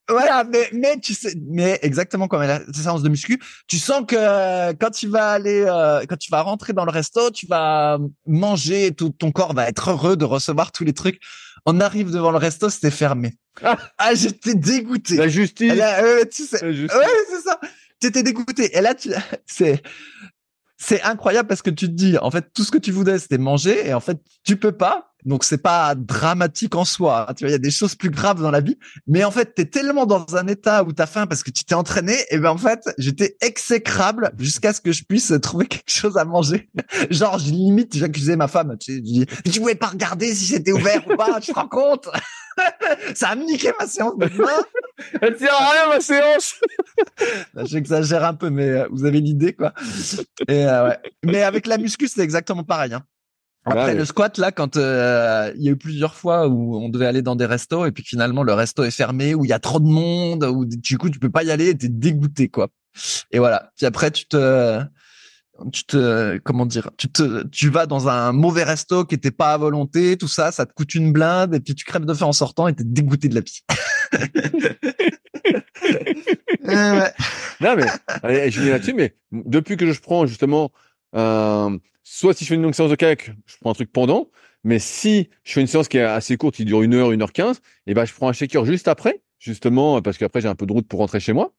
Voilà, 0.09 0.45
mais 0.45 0.69
mais 0.73 0.99
tu 1.01 1.15
sais, 1.15 1.35
mais 1.49 1.79
exactement 1.83 2.29
comme 2.29 2.43
la 2.43 2.61
séance 2.73 3.03
de 3.03 3.09
muscu, 3.09 3.41
tu 3.67 3.79
sens 3.79 4.05
que 4.07 4.15
euh, 4.17 4.73
quand 4.79 4.91
tu 4.91 5.09
vas 5.09 5.31
aller, 5.31 5.65
euh, 5.67 6.05
quand 6.09 6.17
tu 6.17 6.31
vas 6.31 6.43
rentrer 6.43 6.73
dans 6.73 6.85
le 6.85 6.93
resto, 6.93 7.31
tu 7.31 7.47
vas 7.47 7.99
manger, 8.27 8.93
tout 8.93 9.11
ton 9.11 9.33
corps 9.33 9.53
va 9.53 9.69
être 9.69 9.91
heureux 9.91 10.17
de 10.17 10.25
recevoir 10.25 10.71
tous 10.71 10.85
les 10.85 10.93
trucs. 10.93 11.21
On 11.65 11.81
arrive 11.81 12.13
devant 12.13 12.31
le 12.31 12.39
resto, 12.39 12.71
c'était 12.71 12.93
fermé. 12.93 13.35
Ah, 13.63 13.77
ah 13.99 14.15
j'étais 14.15 14.55
dégoûté. 14.55 15.17
La 15.17 15.29
justice. 15.29 15.73
tu 16.31 16.47
sais, 16.47 16.65
ouais, 16.65 17.07
c'est 17.29 17.41
ça. 17.41 17.59
T'étais 17.99 18.23
dégoûté. 18.23 18.77
Et 18.77 18.81
là, 18.81 18.95
tu, 18.95 19.11
c'est, 19.47 19.83
c'est 20.77 21.03
incroyable 21.03 21.49
parce 21.49 21.63
que 21.63 21.71
tu 21.71 21.87
te 21.87 21.93
dis, 21.93 22.17
en 22.19 22.31
fait, 22.31 22.53
tout 22.55 22.63
ce 22.63 22.71
que 22.71 22.79
tu 22.79 22.93
voulais, 22.93 23.19
c'était 23.19 23.39
manger, 23.39 23.89
et 23.89 23.95
en 23.95 24.01
fait, 24.01 24.19
tu 24.45 24.57
peux 24.57 24.73
pas. 24.73 25.15
Donc 25.27 25.43
c'est 25.43 25.59
pas 25.59 25.95
dramatique 25.97 26.77
en 26.77 26.85
soi. 26.85 27.27
Hein. 27.29 27.35
Tu 27.35 27.45
vois, 27.45 27.51
il 27.51 27.53
y 27.53 27.57
a 27.57 27.59
des 27.59 27.73
choses 27.73 27.97
plus 27.97 28.11
graves 28.11 28.41
dans 28.41 28.53
la 28.53 28.61
vie, 28.61 28.79
mais 29.07 29.25
en 29.25 29.33
fait, 29.33 29.55
tu 29.55 29.63
es 29.63 29.65
tellement 29.67 30.07
dans 30.07 30.37
un 30.37 30.47
état 30.47 30.85
où 30.85 30.93
t'as 30.93 31.07
faim 31.07 31.27
parce 31.27 31.43
que 31.43 31.51
tu 31.51 31.65
t'es 31.65 31.75
entraîné. 31.75 32.17
Et 32.31 32.39
ben 32.39 32.51
en 32.51 32.59
fait, 32.59 32.89
j'étais 32.97 33.37
exécrable 33.41 34.31
jusqu'à 34.39 34.73
ce 34.73 34.81
que 34.81 34.93
je 34.93 35.05
puisse 35.05 35.33
trouver 35.43 35.67
quelque 35.67 35.91
chose 35.91 36.17
à 36.17 36.25
manger. 36.25 36.71
Genre, 37.11 37.39
je 37.41 37.51
limite, 37.51 37.97
j'accusais 37.97 38.37
ma 38.37 38.47
femme. 38.47 38.77
Tu, 38.79 39.03
je 39.05 39.51
tu 39.51 39.61
pouvais 39.61 39.75
pas 39.75 39.89
regarder 39.89 40.33
si 40.33 40.47
c'était 40.47 40.73
ouvert 40.73 41.03
ou 41.11 41.17
pas. 41.17 41.41
Tu 41.41 41.53
te 41.53 41.59
rends 41.59 41.69
compte? 41.69 42.09
Ça 43.15 43.31
a 43.31 43.37
niqué 43.37 43.73
ma 43.79 43.87
séance 43.87 44.15
Elle 45.21 45.37
tient 45.37 45.53
à 45.53 45.71
rien 45.73 45.89
ma 45.89 46.01
séance. 46.01 46.55
J'exagère 47.65 48.25
un 48.25 48.35
peu, 48.35 48.49
mais 48.49 48.69
euh, 48.69 48.89
vous 48.91 49.05
avez 49.05 49.21
l'idée 49.21 49.53
quoi. 49.53 49.75
Et 50.49 50.65
euh, 50.65 50.89
ouais. 50.89 50.99
Mais 51.25 51.43
avec 51.43 51.67
la 51.67 51.79
muscu, 51.79 52.09
c'est 52.09 52.23
exactement 52.23 52.65
pareil. 52.65 52.95
Hein. 52.95 53.03
Après 53.67 53.95
le 53.95 54.05
squat 54.05 54.39
là, 54.39 54.53
quand 54.53 54.77
euh, 54.77 55.53
il 55.57 55.63
y 55.63 55.69
a 55.69 55.73
eu 55.73 55.77
plusieurs 55.77 56.15
fois 56.15 56.47
où 56.47 56.77
on 56.77 56.89
devait 56.89 57.07
aller 57.07 57.23
dans 57.23 57.35
des 57.35 57.47
restos 57.47 57.85
et 57.85 57.91
puis 57.91 58.05
finalement 58.05 58.45
le 58.45 58.53
resto 58.53 58.85
est 58.85 58.93
fermé, 58.93 59.35
où 59.35 59.45
il 59.45 59.49
y 59.49 59.53
a 59.53 59.59
trop 59.59 59.81
de 59.81 59.89
monde, 59.89 60.45
où 60.45 60.65
du 60.65 60.99
coup 60.99 61.11
tu 61.11 61.19
peux 61.19 61.31
pas 61.31 61.43
y 61.43 61.51
aller, 61.51 61.77
t'es 61.77 61.89
dégoûté 61.89 62.49
quoi. 62.49 62.69
Et 63.33 63.41
voilà. 63.41 63.73
Puis 63.77 63.85
après 63.85 64.13
tu 64.13 64.27
te, 64.27 64.81
tu 65.73 65.85
te, 65.85 66.39
comment 66.39 66.65
dire, 66.65 66.91
tu 66.97 67.09
te, 67.09 67.45
tu 67.49 67.69
vas 67.69 67.87
dans 67.87 68.09
un 68.09 68.31
mauvais 68.33 68.63
resto 68.63 69.05
qui 69.05 69.17
était 69.17 69.33
pas 69.33 69.53
à 69.53 69.57
volonté, 69.57 70.17
tout 70.17 70.29
ça, 70.29 70.53
ça 70.53 70.65
te 70.65 70.73
coûte 70.73 70.95
une 70.95 71.13
blinde 71.13 71.55
et 71.55 71.61
puis 71.61 71.75
tu 71.75 71.85
crèves 71.85 72.05
de 72.05 72.15
faim 72.15 72.27
en 72.27 72.33
sortant 72.33 72.69
et 72.69 72.75
t'es 72.75 72.85
dégoûté 72.85 73.29
de 73.29 73.35
la 73.35 73.41
vie. 73.41 73.63
ouais. 76.65 77.13
Non 77.61 77.75
mais, 77.75 78.51
je 78.51 78.61
dis 78.61 78.71
là-dessus, 78.71 78.95
mais 78.95 79.17
depuis 79.33 79.77
que 79.77 79.91
je 79.91 80.01
prends 80.01 80.27
justement 80.27 80.71
euh, 81.17 81.77
soit 82.07 82.35
si 82.35 82.45
je 82.45 82.51
fais 82.51 82.55
une 82.55 82.63
longue 82.63 82.75
séance 82.75 82.91
de 82.91 82.95
kayak, 82.95 83.33
je 83.47 83.57
prends 83.61 83.71
un 83.71 83.75
truc 83.75 83.93
pendant. 83.93 84.31
Mais 84.65 84.79
si 84.79 85.29
je 85.45 85.53
fais 85.53 85.61
une 85.61 85.67
séance 85.67 85.89
qui 85.89 85.99
est 85.99 86.03
assez 86.03 86.37
courte, 86.37 86.55
qui 86.57 86.65
dure 86.65 86.83
une 86.83 86.95
heure, 86.95 87.13
une 87.13 87.23
heure 87.23 87.33
quinze, 87.33 87.59
et 87.87 87.93
eh 87.93 87.95
ben 87.95 88.05
je 88.05 88.15
prends 88.15 88.29
un 88.29 88.33
shaker 88.33 88.65
juste 88.65 88.89
après, 88.89 89.23
justement 89.39 90.01
parce 90.03 90.19
qu'après 90.19 90.41
j'ai 90.41 90.49
un 90.49 90.55
peu 90.55 90.67
de 90.67 90.73
route 90.73 90.89
pour 90.89 91.01
rentrer 91.01 91.21
chez 91.21 91.33
moi. 91.33 91.53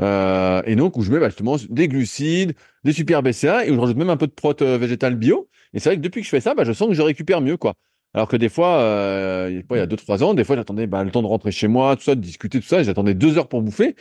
Euh, 0.00 0.62
et 0.64 0.76
donc 0.76 0.96
où 0.96 1.02
je 1.02 1.12
mets 1.12 1.18
bah, 1.18 1.28
justement 1.28 1.56
des 1.68 1.88
glucides, 1.88 2.54
des 2.84 2.92
super 2.92 3.22
BCA 3.22 3.66
et 3.66 3.70
où 3.70 3.74
je 3.74 3.80
rajoute 3.80 3.96
même 3.96 4.10
un 4.10 4.16
peu 4.16 4.26
de 4.26 4.32
prot 4.32 4.54
euh, 4.62 4.78
bio. 5.10 5.48
Et 5.74 5.78
c'est 5.78 5.90
vrai 5.90 5.96
que 5.96 6.02
depuis 6.02 6.22
que 6.22 6.24
je 6.24 6.30
fais 6.30 6.40
ça, 6.40 6.54
bah, 6.54 6.64
je 6.64 6.72
sens 6.72 6.88
que 6.88 6.94
je 6.94 7.02
récupère 7.02 7.40
mieux 7.42 7.56
quoi. 7.56 7.74
Alors 8.14 8.28
que 8.28 8.36
des 8.36 8.48
fois, 8.48 8.80
euh, 8.80 9.62
il 9.70 9.76
y 9.76 9.80
a 9.80 9.86
deux 9.86 9.96
trois 9.96 10.22
ans, 10.22 10.34
des 10.34 10.44
fois 10.44 10.56
j'attendais 10.56 10.86
bah, 10.86 11.04
le 11.04 11.10
temps 11.10 11.22
de 11.22 11.26
rentrer 11.26 11.52
chez 11.52 11.68
moi, 11.68 11.96
tout 11.96 12.02
ça, 12.02 12.14
de 12.14 12.20
discuter 12.20 12.60
tout 12.60 12.66
ça, 12.66 12.82
j'attendais 12.82 13.14
deux 13.14 13.38
heures 13.38 13.48
pour 13.48 13.62
bouffer. 13.62 13.94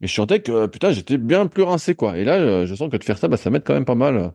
Et 0.00 0.06
je 0.06 0.14
sentais 0.14 0.40
que 0.40 0.66
putain 0.66 0.92
j'étais 0.92 1.18
bien 1.18 1.46
plus 1.46 1.62
rincé 1.64 1.94
quoi. 1.94 2.18
Et 2.18 2.24
là, 2.24 2.66
je 2.66 2.74
sens 2.74 2.90
que 2.90 2.96
de 2.96 3.04
faire 3.04 3.18
ça, 3.18 3.28
bah, 3.28 3.36
ça 3.36 3.50
m'aide 3.50 3.64
quand 3.64 3.74
même 3.74 3.84
pas 3.84 3.94
mal 3.94 4.32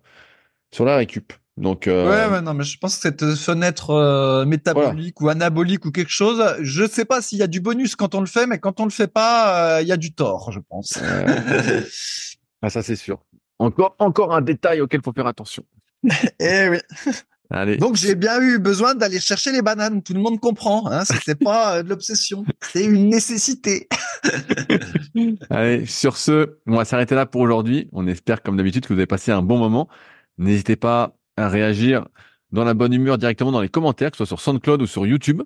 sur 0.74 0.86
la 0.86 0.98
récup. 0.98 1.34
Donc 1.56 1.88
euh... 1.88 2.10
ouais, 2.10 2.34
ouais, 2.34 2.42
non, 2.42 2.56
mais 2.56 2.64
je 2.64 2.80
pense 2.80 2.96
que 2.96 3.02
cette 3.02 3.36
fenêtre 3.36 3.92
euh, 3.92 4.44
métabolique 4.44 5.22
ou 5.22 5.30
anabolique 5.30 5.86
ou 5.86 5.92
quelque 5.92 6.12
chose, 6.12 6.44
je 6.62 6.88
sais 6.88 7.06
pas 7.06 7.22
s'il 7.22 7.38
y 7.38 7.44
a 7.44 7.48
du 7.48 7.62
bonus 7.62 7.96
quand 7.96 8.16
on 8.16 8.22
le 8.22 8.26
fait, 8.26 8.48
mais 8.48 8.58
quand 8.58 8.80
on 8.80 8.86
le 8.86 8.90
fait 8.90 9.08
pas, 9.08 9.78
euh, 9.78 9.82
il 9.84 9.88
y 9.88 9.92
a 9.92 9.98
du 9.98 10.14
tort, 10.14 10.52
je 10.52 10.60
pense. 10.60 10.98
ah 12.64 12.70
ça 12.72 12.82
c'est 12.82 12.96
sûr. 12.96 13.20
Encore, 13.60 13.96
encore 14.00 14.34
un 14.34 14.42
détail 14.42 14.82
auquel 14.82 15.02
faut 15.04 15.14
faire 15.14 15.28
attention. 15.28 15.64
eh 16.40 16.70
oui. 16.70 16.80
Allez. 17.52 17.78
Donc 17.78 17.98
j'ai 17.98 18.16
bien 18.16 18.42
eu 18.42 18.58
besoin 18.58 18.96
d'aller 18.96 19.20
chercher 19.20 19.52
les 19.52 19.62
bananes. 19.62 20.02
Tout 20.02 20.16
le 20.16 20.22
monde 20.22 20.40
comprend. 20.40 20.92
Hein, 20.92 21.06
C'était 21.06 21.36
pas 21.36 21.84
de 21.84 21.90
l'obsession, 21.90 22.46
c'est 22.62 22.84
une 22.84 23.10
nécessité. 23.10 23.88
Allez, 25.52 25.86
sur 25.86 26.18
ce, 26.18 26.58
on 26.66 26.78
va 26.78 26.86
s'arrêter 26.86 27.14
là 27.14 27.28
pour 27.28 27.42
aujourd'hui. 27.42 27.90
On 27.92 28.08
espère, 28.08 28.42
comme 28.42 28.58
d'habitude, 28.58 28.88
que 28.88 28.94
vous 28.94 29.00
avez 29.00 29.06
passé 29.06 29.32
un 29.32 29.44
bon 29.44 29.60
moment. 29.60 29.88
N'hésitez 30.38 30.76
pas 30.76 31.16
à 31.38 31.50
réagir 31.50 32.08
dans 32.52 32.64
la 32.64 32.74
bonne 32.74 32.94
humeur 32.94 33.18
directement 33.18 33.52
dans 33.52 33.62
les 33.62 33.70
commentaires, 33.70 34.12
que 34.12 34.18
ce 34.18 34.26
soit 34.26 34.38
sur 34.38 34.42
SoundCloud 34.42 34.82
ou 34.82 34.88
sur 34.88 35.06
YouTube. 35.06 35.42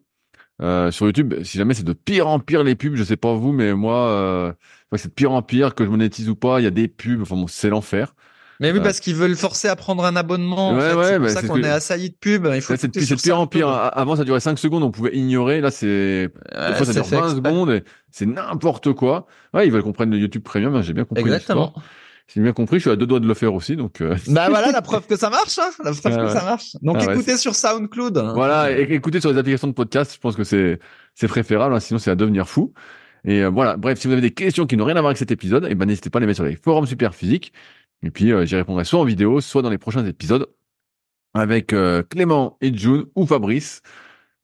Euh, 0.62 0.90
sur 0.90 1.06
YouTube, 1.06 1.36
si 1.44 1.58
jamais 1.58 1.74
c'est 1.74 1.84
de 1.86 1.94
pire 1.94 2.28
en 2.28 2.40
pire 2.40 2.64
les 2.64 2.76
pubs, 2.76 2.96
je 2.96 3.04
sais 3.04 3.18
pas 3.18 3.34
vous, 3.34 3.52
mais 3.52 3.74
moi, 3.74 4.10
euh, 4.10 4.54
c'est 4.96 5.10
de 5.10 5.14
pire 5.14 5.32
en 5.32 5.42
pire 5.42 5.76
que 5.76 5.86
je 5.86 5.90
monétise 5.90 6.30
ou 6.30 6.36
pas. 6.36 6.60
Il 6.60 6.64
y 6.64 6.68
a 6.68 6.72
des 6.72 6.88
pubs, 6.88 7.22
enfin 7.22 7.36
bon, 7.36 7.48
c'est 7.48 7.70
l'enfer. 7.70 8.16
Mais 8.60 8.72
oui, 8.72 8.80
euh, 8.80 8.82
parce 8.82 9.00
qu'ils 9.00 9.14
veulent 9.14 9.36
forcer 9.36 9.68
à 9.68 9.76
prendre 9.76 10.04
un 10.04 10.16
abonnement. 10.16 10.74
Ouais, 10.74 10.96
ouais, 10.96 11.06
c'est 11.06 11.20
pour 11.20 11.30
ça 11.30 11.42
qu'on 11.44 11.62
est 11.62 11.70
assailli 11.70 12.10
de 12.10 12.16
pubs. 12.16 12.50
Il 12.56 12.62
faut 12.62 12.76
c'est 12.76 12.88
de 12.88 13.22
pire 13.22 13.40
en 13.40 13.46
pire. 13.46 13.70
Avant, 13.70 14.16
ça 14.16 14.24
durait 14.24 14.40
5 14.40 14.58
secondes, 14.58 14.82
on 14.82 14.90
pouvait 14.90 15.16
ignorer. 15.16 15.62
Là, 15.62 15.70
c'est, 15.70 16.30
des 16.52 16.74
fois, 16.76 16.86
ça 16.86 16.94
dure 16.94 17.06
20 17.06 17.36
secondes. 17.36 17.84
C'est 18.12 18.26
n'importe 18.26 18.94
quoi. 18.94 19.28
Ouais, 19.54 19.68
ils 19.68 19.72
veulent 19.72 19.84
qu'on 19.84 19.94
prenne 19.94 20.10
le 20.10 20.18
YouTube 20.18 20.42
Premium. 20.42 20.76
Hein, 20.76 20.82
j'ai 20.82 20.94
bien 20.94 21.06
compris. 21.06 21.22
Exactement. 21.22 21.76
J'ai 22.34 22.42
bien 22.42 22.52
compris, 22.54 22.78
je 22.78 22.82
suis 22.82 22.90
à 22.90 22.96
deux 22.96 23.06
doigts 23.06 23.20
de 23.22 23.28
le 23.28 23.34
faire 23.34 23.54
aussi, 23.54 23.76
donc. 23.76 24.02
Euh... 24.02 24.16
Bah 24.28 24.48
voilà, 24.50 24.72
la 24.72 24.82
preuve 24.82 25.08
que 25.08 25.16
ça 25.16 25.30
marche, 25.30 25.58
hein 25.60 25.70
la 25.84 25.92
preuve 25.92 26.14
Ah 26.18 26.26
que 26.26 26.34
ça 26.34 26.44
marche. 26.44 26.76
Donc 26.82 26.98
Ah 27.00 27.06
ouais, 27.06 27.14
écoutez 27.14 27.38
sur 27.38 27.56
SoundCloud. 27.56 28.18
hein. 28.18 28.34
Voilà, 28.36 28.72
écoutez 28.72 29.22
sur 29.22 29.32
les 29.32 29.38
applications 29.38 29.68
de 29.68 29.74
podcast, 29.74 30.14
je 30.14 30.20
pense 30.20 30.36
que 30.36 30.44
c'est 30.44 30.80
c'est 31.16 31.28
préférable, 31.28 31.74
hein, 31.74 31.80
sinon 31.80 32.00
c'est 32.00 32.12
à 32.12 32.16
devenir 32.16 32.48
fou. 32.50 32.74
Et 33.26 33.44
euh, 33.44 33.50
voilà, 33.50 33.78
bref, 33.78 34.00
si 34.00 34.08
vous 34.08 34.14
avez 34.14 34.22
des 34.22 34.32
questions 34.32 34.66
qui 34.68 34.78
n'ont 34.78 34.86
rien 34.86 34.96
à 34.96 35.02
voir 35.02 35.10
avec 35.10 35.18
cet 35.18 35.32
épisode, 35.32 35.68
eh 35.70 35.76
ben 35.76 35.86
n'hésitez 35.86 36.10
pas 36.10 36.20
à 36.20 36.22
les 36.22 36.28
mettre 36.28 36.38
sur 36.38 36.46
les 36.46 36.56
forums 36.56 36.86
Superphysique. 36.86 37.54
Et 38.04 38.12
puis 38.12 38.32
euh, 38.32 38.46
j'y 38.46 38.56
répondrai 38.56 38.84
soit 38.84 39.00
en 39.00 39.06
vidéo, 39.06 39.42
soit 39.42 39.62
dans 39.62 39.70
les 39.70 39.78
prochains 39.80 40.06
épisodes 40.06 40.48
avec 41.34 41.74
euh, 41.74 42.04
Clément 42.04 42.58
et 42.62 42.76
June 42.76 43.06
ou 43.16 43.26
Fabrice. 43.26 43.82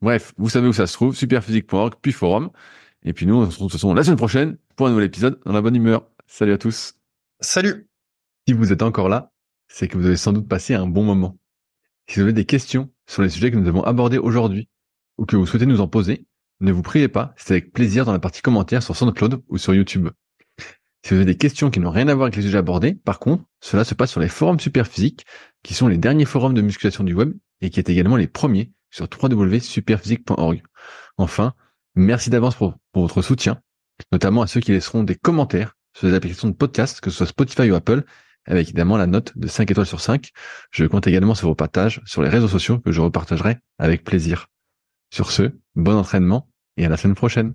Bref, 0.01 0.33
vous 0.37 0.49
savez 0.49 0.67
où 0.67 0.73
ça 0.73 0.87
se 0.87 0.93
trouve, 0.93 1.15
superphysique.org, 1.15 1.93
puis 2.01 2.11
forum. 2.11 2.49
Et 3.03 3.13
puis 3.13 3.25
nous, 3.25 3.35
on 3.35 3.45
se 3.45 3.51
retrouve 3.51 3.67
de 3.67 3.71
toute 3.71 3.79
façon 3.79 3.93
la 3.93 4.03
semaine 4.03 4.17
prochaine 4.17 4.57
pour 4.75 4.87
un 4.87 4.89
nouvel 4.91 5.05
épisode 5.05 5.39
dans 5.45 5.53
la 5.53 5.61
bonne 5.61 5.75
humeur. 5.75 6.05
Salut 6.27 6.53
à 6.53 6.57
tous. 6.57 7.02
Salut. 7.43 7.89
Si 8.47 8.53
vous 8.53 8.71
êtes 8.71 8.83
encore 8.83 9.09
là, 9.09 9.33
c'est 9.67 9.89
que 9.89 9.97
vous 9.97 10.05
avez 10.05 10.15
sans 10.15 10.31
doute 10.31 10.47
passé 10.47 10.75
un 10.75 10.87
bon 10.87 11.03
moment. 11.03 11.37
Si 12.07 12.15
vous 12.15 12.21
avez 12.21 12.31
des 12.31 12.45
questions 12.45 12.89
sur 13.05 13.21
les 13.21 13.27
sujets 13.27 13.51
que 13.51 13.57
nous 13.57 13.67
avons 13.67 13.83
abordés 13.83 14.17
aujourd'hui, 14.17 14.69
ou 15.17 15.25
que 15.25 15.35
vous 15.35 15.45
souhaitez 15.45 15.65
nous 15.65 15.81
en 15.81 15.89
poser, 15.89 16.25
ne 16.61 16.71
vous 16.71 16.81
priez 16.81 17.09
pas, 17.09 17.33
c'est 17.35 17.55
avec 17.55 17.73
plaisir 17.73 18.05
dans 18.05 18.13
la 18.13 18.19
partie 18.19 18.41
commentaires 18.41 18.81
sur 18.81 18.95
SoundCloud 18.95 19.43
ou 19.49 19.57
sur 19.57 19.75
YouTube. 19.75 20.07
Si 20.57 21.09
vous 21.09 21.15
avez 21.15 21.25
des 21.25 21.35
questions 21.35 21.69
qui 21.69 21.81
n'ont 21.81 21.91
rien 21.91 22.07
à 22.07 22.15
voir 22.15 22.27
avec 22.27 22.37
les 22.37 22.43
sujets 22.43 22.59
abordés, 22.59 22.95
par 22.95 23.19
contre, 23.19 23.43
cela 23.59 23.83
se 23.83 23.93
passe 23.93 24.11
sur 24.11 24.21
les 24.21 24.29
forums 24.29 24.61
Superphysique, 24.61 25.25
qui 25.63 25.73
sont 25.73 25.89
les 25.89 25.97
derniers 25.97 26.23
forums 26.23 26.53
de 26.53 26.61
musculation 26.61 27.03
du 27.03 27.13
web 27.13 27.33
et 27.59 27.69
qui 27.69 27.81
est 27.81 27.89
également 27.89 28.15
les 28.15 28.27
premiers 28.27 28.71
sur 28.89 29.09
www.superphysique.org. 29.21 30.63
Enfin, 31.17 31.55
merci 31.95 32.29
d'avance 32.29 32.55
pour, 32.55 32.75
pour 32.93 33.01
votre 33.01 33.21
soutien, 33.21 33.61
notamment 34.13 34.43
à 34.43 34.47
ceux 34.47 34.61
qui 34.61 34.71
laisseront 34.71 35.03
des 35.03 35.15
commentaires 35.15 35.75
sur 35.93 36.07
les 36.07 36.13
applications 36.13 36.47
de 36.47 36.53
podcast, 36.53 37.01
que 37.01 37.09
ce 37.09 37.17
soit 37.17 37.27
Spotify 37.27 37.69
ou 37.71 37.75
Apple, 37.75 38.03
avec 38.45 38.67
évidemment 38.67 38.97
la 38.97 39.07
note 39.07 39.37
de 39.37 39.47
5 39.47 39.69
étoiles 39.71 39.85
sur 39.85 40.01
5. 40.01 40.31
Je 40.71 40.85
compte 40.85 41.07
également 41.07 41.35
sur 41.35 41.47
vos 41.47 41.55
partages 41.55 42.01
sur 42.05 42.21
les 42.21 42.29
réseaux 42.29 42.47
sociaux 42.47 42.79
que 42.79 42.91
je 42.91 43.01
repartagerai 43.01 43.57
avec 43.79 44.03
plaisir. 44.03 44.47
Sur 45.11 45.31
ce, 45.31 45.51
bon 45.75 45.95
entraînement 45.95 46.49
et 46.77 46.85
à 46.85 46.89
la 46.89 46.97
semaine 46.97 47.15
prochaine. 47.15 47.53